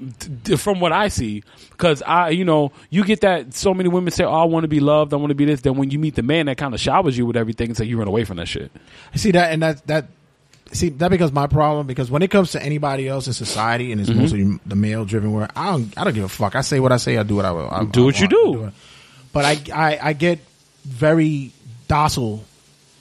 t- 0.45 0.57
from 0.57 0.81
what 0.81 0.93
I 0.93 1.09
see, 1.09 1.43
because 1.71 2.03
I, 2.03 2.29
you 2.29 2.45
know, 2.45 2.73
you 2.91 3.05
get 3.05 3.23
that 3.23 3.55
so 3.55 3.73
many 3.73 3.89
women 3.89 4.11
say, 4.11 4.23
"Oh, 4.23 4.31
I 4.31 4.45
want 4.45 4.65
to 4.65 4.69
be 4.69 4.81
loved, 4.81 5.15
I 5.15 5.17
want 5.17 5.31
to 5.31 5.35
be 5.35 5.47
this." 5.47 5.63
Then 5.63 5.77
when 5.79 5.91
you 5.91 5.99
meet 5.99 6.15
the 6.15 6.23
man 6.23 6.45
that 6.45 6.59
kind 6.59 6.75
of 6.75 6.81
showers 6.81 7.17
you 7.17 7.25
with 7.25 7.39
everything, 7.39 7.69
and 7.69 7.77
say 7.79 7.87
you 7.87 7.97
run 7.99 8.07
away 8.07 8.25
from 8.25 8.37
that 8.37 8.49
shit. 8.49 8.71
I 9.15 9.17
see 9.17 9.31
that, 9.31 9.51
and 9.51 9.63
that 9.63 9.87
that 9.87 10.09
see 10.73 10.89
that 10.91 11.11
becomes 11.11 11.33
my 11.33 11.47
problem 11.47 11.87
because 11.87 12.11
when 12.11 12.23
it 12.23 12.31
comes 12.31 12.53
to 12.53 12.63
anybody 12.63 13.09
else 13.09 13.27
in 13.27 13.33
society 13.33 13.93
and 13.93 14.01
it's 14.01 14.11
Mm-hmm. 14.11 14.21
mostly 14.21 14.59
the 14.67 14.77
male 14.77 15.05
driven 15.05 15.33
world, 15.33 15.51
I 15.55 15.73
don't 15.73 15.97
I 15.99 16.05
don't 16.05 16.15
give 16.15 16.25
a 16.25 16.29
fuck. 16.29 16.55
I 16.57 16.61
say 16.63 16.81
what 16.81 16.93
I 16.93 16.97
say. 16.97 17.17
I 17.19 17.23
do 17.23 17.37
what 17.37 17.45
I 17.45 17.53
will. 17.53 17.69
I, 17.71 17.85
Do 17.85 18.03
I 18.03 18.05
what 18.07 18.21
you 18.21 18.29
want. 18.31 18.57
do. 18.59 18.65
I 18.65 18.67
it. 18.69 18.75
But 19.33 19.45
I, 19.45 19.59
I 19.75 19.99
I 20.09 20.13
get 20.15 20.41
very 20.85 21.53
docile 21.89 22.45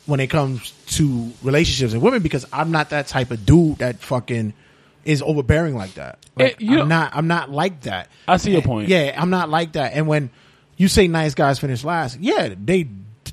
when 0.05 0.19
it 0.19 0.27
comes 0.27 0.71
to 0.97 1.31
relationships 1.43 1.93
and 1.93 2.01
women 2.01 2.21
because 2.21 2.45
I'm 2.51 2.71
not 2.71 2.89
that 2.89 3.07
type 3.07 3.31
of 3.31 3.45
dude 3.45 3.77
that 3.77 3.99
fucking 3.99 4.53
is 5.05 5.21
overbearing 5.21 5.75
like 5.75 5.93
that. 5.95 6.19
Like, 6.35 6.53
Eh, 6.53 6.55
you 6.59 6.81
I'm 6.81 6.87
not. 6.89 7.15
I'm 7.15 7.27
not 7.27 7.49
like 7.49 7.81
that. 7.81 8.09
I 8.27 8.37
see 8.37 8.51
your 8.51 8.61
point. 8.61 8.87
Yeah, 8.89 9.15
I'm 9.17 9.29
not 9.29 9.49
like 9.49 9.73
that. 9.73 9.93
And 9.93 10.07
when 10.07 10.29
you 10.77 10.87
say 10.87 11.07
nice 11.07 11.33
guys 11.33 11.59
finish 11.59 11.83
last, 11.83 12.19
yeah, 12.19 12.53
they 12.57 12.87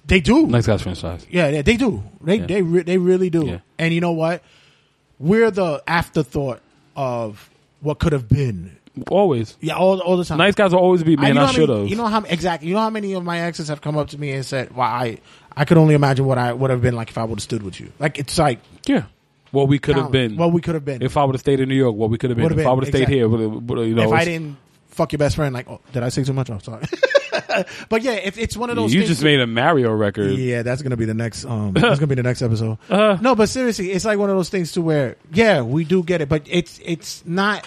they 0.08 0.20
do. 0.20 0.46
Nice 0.46 0.66
guys 0.66 0.84
last. 1.04 1.26
Yeah, 1.30 1.50
they, 1.50 1.62
they 1.62 1.76
do. 1.76 2.02
They 2.22 2.36
Yeah. 2.36 2.46
they 2.46 2.62
re- 2.62 2.82
they 2.82 2.98
really 2.98 3.30
do. 3.30 3.46
Yeah. 3.46 3.58
And 3.78 3.94
you 3.94 4.00
know 4.00 4.12
what? 4.12 4.42
We're 5.18 5.50
the 5.50 5.82
afterthought 5.86 6.60
of 6.96 7.48
what 7.80 7.98
could 7.98 8.12
have 8.12 8.28
been. 8.28 8.76
Always. 9.08 9.56
Yeah, 9.60 9.74
all 9.76 10.00
all 10.00 10.16
the 10.16 10.24
time. 10.24 10.38
Nice 10.38 10.54
guys 10.56 10.72
will 10.72 10.80
always 10.80 11.04
be, 11.04 11.16
man, 11.16 11.28
you 11.28 11.34
know 11.34 11.42
I, 11.42 11.46
how 11.46 11.52
should 11.52 11.68
many- 11.68 11.80
have. 11.82 11.88
You 11.90 11.96
know 11.96 12.06
how 12.06 12.22
exactly? 12.24 12.68
You 12.68 12.74
know 12.74 12.80
how 12.80 12.90
many 12.90 13.12
of 13.12 13.22
my 13.24 13.38
exes 13.40 13.68
have 13.68 13.80
come 13.80 13.96
up 13.96 14.08
to 14.08 14.18
me 14.18 14.32
and 14.32 14.44
said, 14.44 14.74
"Well, 14.74 14.86
I 14.88 15.18
I 15.56 15.64
could 15.64 15.76
only 15.78 15.94
imagine 15.94 16.24
what 16.26 16.38
I 16.38 16.52
would 16.52 16.70
have 16.70 16.82
been 16.82 16.96
like 16.96 17.10
if 17.10 17.18
I 17.18 17.22
would 17.24 17.38
have 17.38 17.42
stood 17.42 17.62
with 17.62 17.78
you." 17.78 17.92
Like 18.00 18.18
it's 18.18 18.36
like 18.38 18.58
yeah. 18.86 19.04
What 19.50 19.68
we 19.68 19.78
could 19.78 19.96
have 19.96 20.10
been. 20.10 20.36
What 20.36 20.52
we 20.52 20.60
could 20.60 20.74
have 20.74 20.84
been. 20.84 21.00
if 21.00 21.16
I 21.16 21.24
would 21.24 21.34
have 21.34 21.40
stayed 21.40 21.60
in 21.60 21.68
New 21.70 21.74
York, 21.74 21.94
what 21.96 22.10
we 22.10 22.18
could 22.18 22.28
have 22.30 22.36
been. 22.36 22.42
Would've 22.44 22.58
if 22.58 22.66
I 22.66 22.70
been, 22.70 22.76
would 22.76 22.84
have 22.84 22.92
stayed 22.92 23.08
exactly. 23.08 23.78
here, 23.78 23.86
you 23.86 23.94
know, 23.94 24.02
if 24.02 24.12
I 24.12 24.22
it's- 24.22 24.24
didn't 24.26 24.56
fuck 24.88 25.12
your 25.12 25.18
best 25.18 25.36
friend, 25.36 25.54
like, 25.54 25.68
oh, 25.70 25.80
did 25.92 26.02
I 26.02 26.08
say 26.10 26.22
too 26.24 26.32
much? 26.34 26.50
I'm 26.50 26.60
sorry. 26.60 26.84
but 27.88 28.02
yeah, 28.02 28.12
if 28.12 28.38
it's 28.38 28.56
one 28.56 28.70
of 28.70 28.76
those. 28.76 28.92
you 28.92 29.04
just 29.04 29.22
made 29.22 29.40
a 29.40 29.46
Mario 29.46 29.92
record. 29.92 30.32
Yeah, 30.32 30.62
that's 30.62 30.82
gonna 30.82 30.96
be 30.96 31.04
the 31.04 31.14
next. 31.14 31.44
Um, 31.44 31.72
that's 31.74 31.98
gonna 31.98 32.08
be 32.08 32.14
the 32.14 32.22
next 32.22 32.42
episode. 32.42 32.78
Uh-huh. 32.88 33.18
no, 33.20 33.34
but 33.34 33.48
seriously, 33.48 33.92
it's 33.92 34.04
like 34.04 34.18
one 34.18 34.30
of 34.30 34.36
those 34.36 34.48
things 34.48 34.72
to 34.72 34.82
where, 34.82 35.16
yeah, 35.32 35.62
we 35.62 35.84
do 35.84 36.02
get 36.02 36.20
it, 36.20 36.28
but 36.28 36.42
it's 36.46 36.80
it's 36.84 37.24
not 37.26 37.66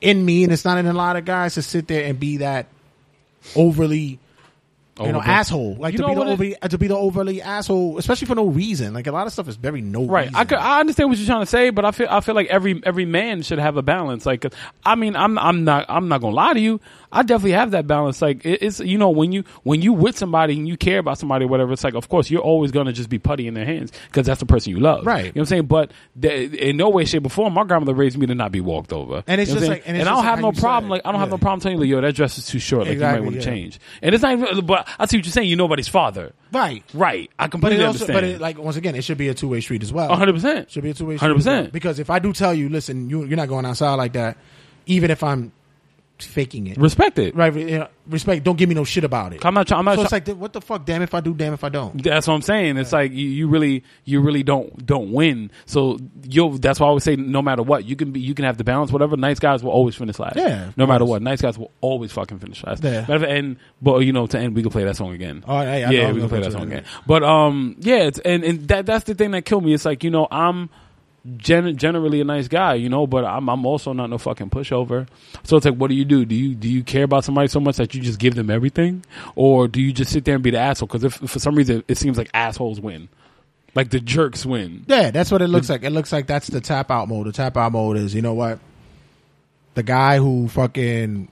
in 0.00 0.24
me, 0.24 0.44
and 0.44 0.52
it's 0.52 0.64
not 0.64 0.78
in 0.78 0.86
a 0.86 0.92
lot 0.92 1.16
of 1.16 1.24
guys 1.24 1.54
to 1.54 1.62
sit 1.62 1.88
there 1.88 2.04
and 2.04 2.18
be 2.18 2.38
that 2.38 2.66
overly, 3.56 4.18
you 5.06 5.12
know, 5.12 5.18
Over- 5.18 5.28
asshole. 5.28 5.76
Like 5.78 5.92
You 5.92 5.98
to 5.98 6.02
know 6.02 6.08
be 6.08 6.14
the 6.14 6.18
what 6.20 6.28
it- 6.28 6.32
overly, 6.32 6.56
uh, 6.62 6.68
to 6.68 6.78
be 6.78 6.86
the 6.88 6.96
overly 6.96 7.42
asshole, 7.42 7.98
especially 7.98 8.26
for 8.26 8.34
no 8.34 8.46
reason. 8.46 8.92
Like 8.94 9.06
a 9.06 9.12
lot 9.12 9.26
of 9.26 9.32
stuff 9.32 9.48
is 9.48 9.56
very 9.56 9.80
no 9.80 10.04
Right, 10.06 10.26
reason. 10.26 10.36
I, 10.36 10.44
could, 10.44 10.58
I 10.58 10.80
understand 10.80 11.08
what 11.08 11.18
you're 11.18 11.26
trying 11.26 11.42
to 11.42 11.46
say, 11.46 11.70
but 11.70 11.84
I 11.84 11.90
feel 11.92 12.08
I 12.10 12.20
feel 12.20 12.34
like 12.34 12.48
every 12.48 12.80
every 12.84 13.04
man 13.04 13.42
should 13.42 13.58
have 13.58 13.76
a 13.76 13.82
balance. 13.82 14.26
Like, 14.26 14.44
I 14.84 14.94
mean, 14.94 15.16
I'm 15.16 15.38
I'm 15.38 15.64
not 15.64 15.86
I'm 15.88 16.08
not 16.08 16.20
gonna 16.20 16.34
lie 16.34 16.54
to 16.54 16.60
you. 16.60 16.80
I 17.12 17.22
definitely 17.22 17.52
have 17.52 17.72
that 17.72 17.88
balance. 17.88 18.22
Like, 18.22 18.44
it, 18.46 18.62
it's 18.62 18.78
you 18.80 18.96
know 18.96 19.10
when 19.10 19.32
you 19.32 19.42
when 19.64 19.82
you 19.82 19.92
with 19.92 20.16
somebody 20.16 20.56
and 20.56 20.68
you 20.68 20.76
care 20.76 20.98
about 21.00 21.18
somebody 21.18 21.44
or 21.44 21.48
whatever, 21.48 21.72
it's 21.72 21.82
like 21.84 21.94
of 21.94 22.08
course 22.08 22.30
you're 22.30 22.40
always 22.42 22.70
gonna 22.70 22.92
just 22.92 23.08
be 23.08 23.18
putty 23.18 23.48
in 23.48 23.54
their 23.54 23.64
hands 23.64 23.90
because 24.06 24.26
that's 24.26 24.40
the 24.40 24.46
person 24.46 24.70
you 24.72 24.78
love. 24.80 25.04
Right. 25.06 25.24
You 25.26 25.32
know 25.32 25.32
what 25.32 25.40
I'm 25.40 25.46
saying? 25.46 25.66
But 25.66 25.90
th- 26.20 26.52
in 26.52 26.76
no 26.76 26.88
way, 26.88 27.04
shape, 27.04 27.26
or 27.26 27.30
form, 27.30 27.54
my 27.54 27.64
grandmother 27.64 27.94
raised 27.94 28.16
me 28.16 28.26
to 28.26 28.34
not 28.34 28.52
be 28.52 28.60
walked 28.60 28.92
over. 28.92 29.24
And 29.26 29.40
it's 29.40 29.50
You 29.50 29.56
know 29.56 29.60
what 29.60 29.66
just 29.66 29.70
I'm 29.70 29.76
like- 29.78 29.82
and 29.88 29.96
it's 29.96 30.02
I 30.02 30.04
just 30.04 30.08
don't 30.08 30.16
like 30.16 30.24
have 30.24 30.38
how 30.38 30.42
no 30.42 30.52
you 30.52 30.60
problem. 30.60 30.84
said. 30.88 30.90
Like 30.92 31.02
I 31.04 31.10
don't 31.12 31.20
have 31.20 31.28
Yeah. 31.28 31.34
no 31.34 31.38
problem 31.38 31.60
telling 31.60 31.78
you, 31.78 31.84
like, 31.84 31.90
yo, 31.90 32.00
that 32.00 32.14
dress 32.14 32.38
is 32.38 32.46
too 32.46 32.58
short. 32.60 32.86
Like 32.86 32.94
you 32.96 33.00
might 33.02 33.20
want 33.22 33.32
to 33.32 33.38
yeah. 33.38 33.44
change. 33.44 33.80
And 34.02 34.14
it's 34.14 34.22
not 34.22 34.32
even. 34.38 34.64
But 34.66 34.88
I 34.98 35.06
see 35.06 35.18
what 35.18 35.24
you're 35.26 35.32
saying. 35.32 35.48
You're 35.48 35.58
nobody's 35.58 35.88
father. 35.88 36.32
right. 36.52 36.82
Right. 36.94 37.30
I 37.38 37.44
But 37.44 37.50
completely 37.52 37.82
it 37.82 37.86
also, 37.86 38.04
understand. 38.04 38.14
but 38.16 38.24
it, 38.24 38.40
like 38.40 38.58
once 38.58 38.76
again, 38.76 38.94
it 38.94 39.02
should 39.04 39.18
be 39.18 39.28
a 39.28 39.34
two 39.34 39.48
way 39.48 39.60
street 39.60 39.82
as 39.82 39.92
well. 39.92 40.08
100. 40.08 40.32
percent 40.34 40.70
Should 40.70 40.82
be 40.82 40.90
a 40.90 40.94
two 40.94 41.06
way 41.06 41.16
street. 41.16 41.36
100%. 41.36 41.72
Because 41.72 41.98
if 41.98 42.10
I 42.10 42.18
do 42.18 42.32
tell 42.32 42.52
you, 42.54 42.68
listen, 42.68 43.08
you, 43.10 43.24
you're 43.24 43.36
not 43.36 43.48
going 43.48 43.64
outside 43.66 43.94
like 43.94 44.12
that, 44.14 44.36
even 44.86 45.10
if 45.10 45.22
I'm 45.22 45.52
faking 46.26 46.66
it, 46.66 46.76
Respect 46.78 47.18
it. 47.18 47.34
right? 47.34 47.54
you 47.54 47.78
know, 47.78 47.88
respect. 48.08 48.44
Don't 48.44 48.56
give 48.56 48.68
me 48.68 48.74
no 48.74 48.84
shit 48.84 49.04
about 49.04 49.32
it. 49.32 49.44
I'm 49.44 49.54
not. 49.54 49.66
try- 49.68 49.78
I'm 49.78 49.84
not. 49.84 49.96
so 49.96 50.04
try- 50.06 50.18
it's 50.18 50.28
like, 50.28 50.36
what 50.36 50.52
the 50.52 50.60
fuck? 50.60 50.84
Damn 50.84 51.02
if 51.02 51.14
I 51.14 51.20
do, 51.20 51.34
damn 51.34 51.52
if 51.52 51.64
I 51.64 51.68
don't. 51.68 52.02
That's 52.02 52.26
what 52.26 52.34
I'm 52.34 52.42
saying. 52.42 52.76
It's 52.76 52.92
like 52.92 53.12
you, 53.12 53.28
you 53.28 53.48
really, 53.48 53.84
you 54.04 54.20
really 54.20 54.42
don't 54.42 54.84
don't 54.86 55.12
win. 55.12 55.50
So 55.66 55.98
you'll. 56.28 56.50
That's 56.58 56.80
why 56.80 56.86
I 56.86 56.88
always 56.88 57.04
say, 57.04 57.16
no 57.16 57.42
matter 57.42 57.62
what, 57.62 57.84
you 57.84 57.96
can 57.96 58.12
be, 58.12 58.20
you 58.20 58.34
can 58.34 58.44
have 58.44 58.56
the 58.58 58.64
balance. 58.64 58.90
Whatever. 58.92 59.16
Nice 59.16 59.38
guys 59.38 59.62
will 59.62 59.72
always 59.72 59.94
finish 59.94 60.18
last. 60.18 60.36
Yeah, 60.36 60.68
of 60.68 60.76
No 60.76 60.86
matter 60.86 61.04
what, 61.04 61.22
nice 61.22 61.40
guys 61.40 61.58
will 61.58 61.70
always 61.80 62.12
fucking 62.12 62.38
finish 62.38 62.62
last. 62.64 62.82
Yeah. 62.84 63.00
Matter 63.02 63.14
of 63.14 63.22
and 63.24 63.56
but 63.82 63.98
you 64.00 64.12
know, 64.12 64.26
to 64.26 64.38
end, 64.38 64.54
we 64.54 64.62
can 64.62 64.70
play 64.70 64.84
that 64.84 64.96
song 64.96 65.12
again. 65.12 65.44
Oh, 65.46 65.60
yeah, 65.60 65.76
yeah, 65.76 65.88
I 65.88 65.90
yeah, 65.90 66.08
I'm 66.08 66.14
we 66.14 66.20
can 66.20 66.28
play 66.28 66.40
that 66.40 66.52
song 66.52 66.62
in. 66.62 66.72
again. 66.72 66.84
But 67.06 67.22
um, 67.22 67.76
yeah, 67.80 68.04
it's 68.04 68.18
and 68.20 68.44
and 68.44 68.68
that 68.68 68.86
that's 68.86 69.04
the 69.04 69.14
thing 69.14 69.30
that 69.32 69.44
killed 69.44 69.64
me. 69.64 69.74
It's 69.74 69.84
like 69.84 70.04
you 70.04 70.10
know, 70.10 70.26
I'm. 70.30 70.70
Gen- 71.36 71.76
generally 71.76 72.22
a 72.22 72.24
nice 72.24 72.48
guy, 72.48 72.74
you 72.74 72.88
know, 72.88 73.06
but 73.06 73.26
I'm 73.26 73.48
I'm 73.50 73.66
also 73.66 73.92
not 73.92 74.08
no 74.08 74.16
fucking 74.16 74.48
pushover. 74.48 75.06
So 75.42 75.58
it's 75.58 75.66
like, 75.66 75.74
what 75.74 75.88
do 75.88 75.94
you 75.94 76.06
do? 76.06 76.24
Do 76.24 76.34
you 76.34 76.54
do 76.54 76.66
you 76.66 76.82
care 76.82 77.04
about 77.04 77.24
somebody 77.24 77.48
so 77.48 77.60
much 77.60 77.76
that 77.76 77.94
you 77.94 78.00
just 78.00 78.18
give 78.18 78.34
them 78.34 78.48
everything, 78.50 79.04
or 79.34 79.68
do 79.68 79.82
you 79.82 79.92
just 79.92 80.12
sit 80.12 80.24
there 80.24 80.34
and 80.34 80.42
be 80.42 80.50
the 80.50 80.58
asshole? 80.58 80.86
Because 80.86 81.04
if, 81.04 81.22
if 81.22 81.30
for 81.30 81.38
some 81.38 81.54
reason 81.54 81.84
it 81.88 81.98
seems 81.98 82.16
like 82.16 82.30
assholes 82.32 82.80
win, 82.80 83.10
like 83.74 83.90
the 83.90 84.00
jerks 84.00 84.46
win. 84.46 84.84
Yeah, 84.88 85.10
that's 85.10 85.30
what 85.30 85.42
it 85.42 85.48
looks 85.48 85.68
like. 85.68 85.82
It 85.82 85.90
looks 85.90 86.10
like 86.10 86.26
that's 86.26 86.48
the 86.48 86.60
tap 86.60 86.90
out 86.90 87.08
mode. 87.08 87.26
The 87.26 87.32
tap 87.32 87.56
out 87.56 87.72
mode 87.72 87.98
is, 87.98 88.14
you 88.14 88.22
know 88.22 88.34
what? 88.34 88.58
The 89.74 89.82
guy 89.82 90.16
who 90.16 90.48
fucking 90.48 91.28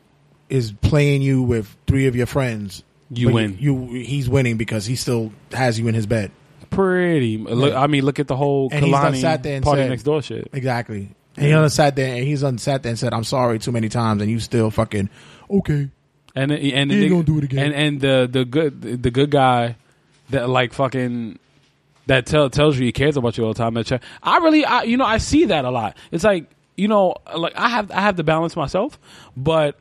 is 0.49 0.73
playing 0.73 1.23
you 1.23 1.43
with 1.43 1.75
three 1.87 2.07
of 2.07 2.15
your 2.15 2.27
friends. 2.27 2.85
You 3.11 3.31
win. 3.31 3.57
You, 3.59 3.87
he's 3.87 4.29
winning 4.29 4.59
because 4.59 4.85
he 4.85 4.97
still 4.97 5.33
has 5.53 5.79
you 5.79 5.89
in 5.89 5.95
his 5.95 6.07
bed. 6.07 6.31
Pretty. 6.79 7.39
Look, 7.39 7.75
I 7.75 7.89
mean, 7.89 8.05
look 8.05 8.21
at 8.21 8.29
the 8.29 8.37
whole 8.37 8.69
And 8.71 8.85
he's 8.85 8.95
Kehlani 8.95 9.21
sat 9.21 9.43
there 9.43 9.57
and 9.57 9.65
party 9.65 9.83
said- 9.83 9.91
next 9.91 10.03
door 10.05 10.23
shit. 10.23 10.49
Exactly. 10.53 11.11
And 11.37 11.47
he 11.47 11.53
done 11.53 11.71
sat 11.71 11.97
there 11.97 12.15
and 12.15 12.25
he's 12.25 12.41
done 12.43 12.59
sat 12.59 12.83
there 12.83 12.91
and 12.91 12.99
said, 12.99 13.13
"I'm 13.13 13.25
sorry" 13.25 13.59
too 13.59 13.71
many 13.73 13.89
times, 13.89 14.23
and 14.23 14.31
you 14.31 14.39
still 14.41 14.71
fucking 14.71 15.09
okay. 15.51 15.89
And 16.37 16.53
and 16.53 16.91
He 16.91 17.09
gonna 17.09 17.23
do 17.25 17.39
it 17.39 17.45
again. 17.45 17.65
And 17.67 17.75
and 17.75 18.01
the 18.01 18.29
the 18.31 18.45
good 18.45 19.03
the 19.03 19.11
good 19.11 19.31
guy 19.31 19.77
that 20.31 20.49
like 20.49 20.73
fucking 20.73 21.39
that 22.07 22.27
tell, 22.27 22.49
tells 22.51 22.79
you 22.79 22.87
he 22.87 22.93
cares 22.93 23.17
about 23.17 23.37
you 23.39 23.45
all 23.45 23.53
the 23.55 23.59
time. 23.59 23.75
That 23.75 23.87
ch- 23.87 24.03
I 24.23 24.39
really, 24.39 24.65
I, 24.65 24.83
you 24.85 24.97
know, 24.97 25.05
I 25.05 25.19
see 25.19 25.47
that 25.47 25.65
a 25.65 25.71
lot. 25.71 25.97
It's 26.13 26.25
like 26.25 26.47
you 26.77 26.87
know, 26.89 27.17
like 27.37 27.55
I 27.57 27.69
have 27.69 27.91
I 27.91 28.01
have 28.03 28.17
the 28.17 28.25
balance 28.25 28.57
myself, 28.57 28.99
but 29.37 29.77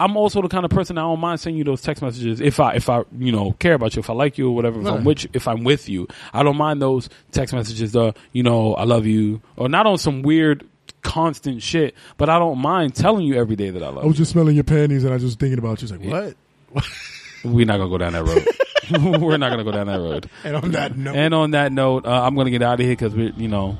I'm 0.00 0.16
also 0.16 0.40
the 0.42 0.48
kind 0.48 0.64
of 0.64 0.70
person 0.70 0.96
I 0.98 1.02
don't 1.02 1.20
mind 1.20 1.38
sending 1.40 1.58
you 1.58 1.64
those 1.64 1.82
text 1.82 2.02
messages 2.02 2.40
if 2.40 2.58
I 2.58 2.72
if 2.72 2.88
I 2.88 3.04
you 3.18 3.30
know 3.30 3.52
care 3.52 3.74
about 3.74 3.94
you, 3.94 4.00
if 4.00 4.08
I 4.10 4.14
like 4.14 4.38
you 4.38 4.48
or 4.48 4.54
whatever. 4.56 4.80
If 4.80 4.86
I'm 4.86 5.04
with 5.04 5.24
you, 5.24 5.30
if 5.34 5.46
I'm 5.46 5.62
with 5.62 5.88
you, 5.88 6.08
I 6.32 6.42
don't 6.42 6.56
mind 6.56 6.80
those 6.80 7.08
text 7.32 7.54
messages. 7.54 7.92
The 7.92 8.14
you 8.32 8.42
know 8.42 8.74
I 8.74 8.84
love 8.84 9.06
you 9.06 9.42
or 9.56 9.68
not 9.68 9.86
on 9.86 9.98
some 9.98 10.22
weird 10.22 10.66
constant 11.02 11.62
shit, 11.62 11.94
but 12.16 12.28
I 12.28 12.38
don't 12.38 12.58
mind 12.58 12.94
telling 12.94 13.24
you 13.26 13.34
every 13.34 13.56
day 13.56 13.70
that 13.70 13.82
I 13.82 13.88
love 13.88 14.04
I 14.04 14.06
was 14.06 14.16
just 14.16 14.32
smelling 14.32 14.54
your 14.54 14.64
panties 14.64 15.04
and 15.04 15.12
I 15.12 15.16
was 15.16 15.22
just 15.22 15.38
thinking 15.38 15.58
about 15.58 15.80
you. 15.82 15.88
It's 15.88 16.04
like, 16.04 16.34
what? 16.72 16.84
We're 17.44 17.66
not 17.66 17.78
gonna 17.78 17.90
go 17.90 17.98
down 17.98 18.12
that 18.12 18.24
road. 18.24 19.20
We're 19.22 19.36
not 19.36 19.50
gonna 19.50 19.64
go 19.64 19.72
down 19.72 19.86
that 19.86 19.98
road. 20.00 20.28
And 20.44 20.56
on 20.56 20.70
that 20.72 20.96
note, 20.96 21.14
And 21.16 21.34
on 21.34 21.50
that 21.52 21.72
note, 21.72 22.06
uh, 22.06 22.22
I'm 22.22 22.34
gonna 22.34 22.50
get 22.50 22.62
out 22.62 22.80
of 22.80 22.86
here 22.86 22.92
because 22.94 23.14
we, 23.14 23.32
you 23.36 23.48
know, 23.48 23.78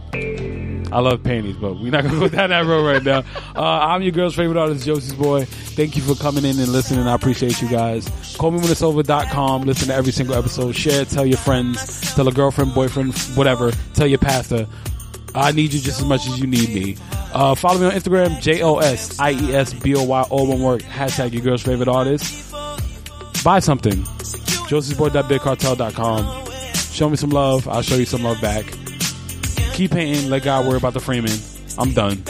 I 0.93 1.01
love 1.01 1.23
panties, 1.23 1.57
but 1.57 1.75
we're 1.75 1.91
not 1.91 2.05
gonna 2.05 2.19
go 2.19 2.29
down 2.29 2.51
that 2.51 2.67
road 2.67 2.85
right 2.85 3.03
now. 3.03 3.23
Uh, 3.55 3.63
I'm 3.63 4.03
your 4.03 4.13
girl's 4.13 4.35
favorite 4.35 4.59
artist, 4.59 4.85
Josie's 4.87 5.15
boy. 5.15 5.45
Thank 5.45 5.97
you 5.97 6.03
for 6.03 6.15
coming 6.21 6.45
in 6.45 6.59
and 6.59 6.69
listening. 6.69 7.07
I 7.07 7.15
appreciate 7.15 7.61
you 7.63 7.69
guys. 7.69 8.09
callmewhenitsover.com. 8.37 9.63
Listen 9.63 9.89
to 9.89 9.95
every 9.95 10.13
single 10.13 10.35
episode. 10.35 10.75
Share. 10.75 11.05
Tell 11.05 11.27
your 11.27 11.39
friends. 11.39 12.15
Tell 12.15 12.27
a 12.29 12.33
girlfriend, 12.33 12.75
boyfriend, 12.75 13.17
whatever. 13.37 13.71
Tell 13.95 14.07
your 14.07 14.19
pastor. 14.19 14.67
I 15.35 15.53
need 15.53 15.73
you 15.73 15.81
just 15.81 16.01
as 16.01 16.07
much 16.07 16.27
as 16.27 16.41
you 16.41 16.47
need 16.47 16.71
me. 16.71 16.97
Uh, 17.33 17.55
follow 17.55 17.79
me 17.79 17.87
on 17.87 17.93
Instagram, 17.93 18.41
J 18.41 18.63
O 18.63 18.79
S 18.79 19.19
I 19.21 19.31
E 19.33 19.55
S 19.55 19.73
B 19.75 19.95
O 19.95 20.03
Y, 20.03 20.23
all 20.23 20.49
one 20.49 20.61
word. 20.61 20.83
Hashtag 20.83 21.33
your 21.33 21.43
girl's 21.43 21.63
favorite 21.63 21.89
artist. 21.89 22.53
Buy 23.45 23.61
something. 23.61 24.03
Josiesboy.bigcartel.com. 24.69 26.47
Show 26.93 27.09
me 27.09 27.17
some 27.17 27.31
love. 27.31 27.69
I'll 27.69 27.83
show 27.83 27.95
you 27.95 28.05
some 28.07 28.23
love 28.25 28.41
back. 28.41 28.65
Keep 29.73 29.93
painting. 29.93 30.31
Let 30.31 30.43
God 30.43 30.67
worry 30.67 30.77
about 30.77 30.95
the 30.95 31.01
framing. 31.01 31.33
I'm 31.79 31.93
done. 31.93 32.23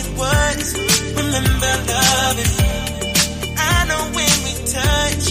it 0.00 0.08
once. 0.18 0.68
Remember 1.20 1.72
loving. 1.92 2.54
I 3.58 3.84
know 3.88 4.02
when 4.16 4.36
we 4.46 4.52
touch, 4.76 5.24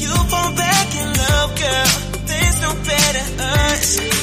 you 0.00 0.08
fall 0.32 0.50
back 0.56 0.88
in 1.00 1.08
love, 1.22 1.50
girl. 1.58 1.90
There's 2.30 2.58
no 2.62 2.72
better 2.90 3.24
us. 3.42 4.13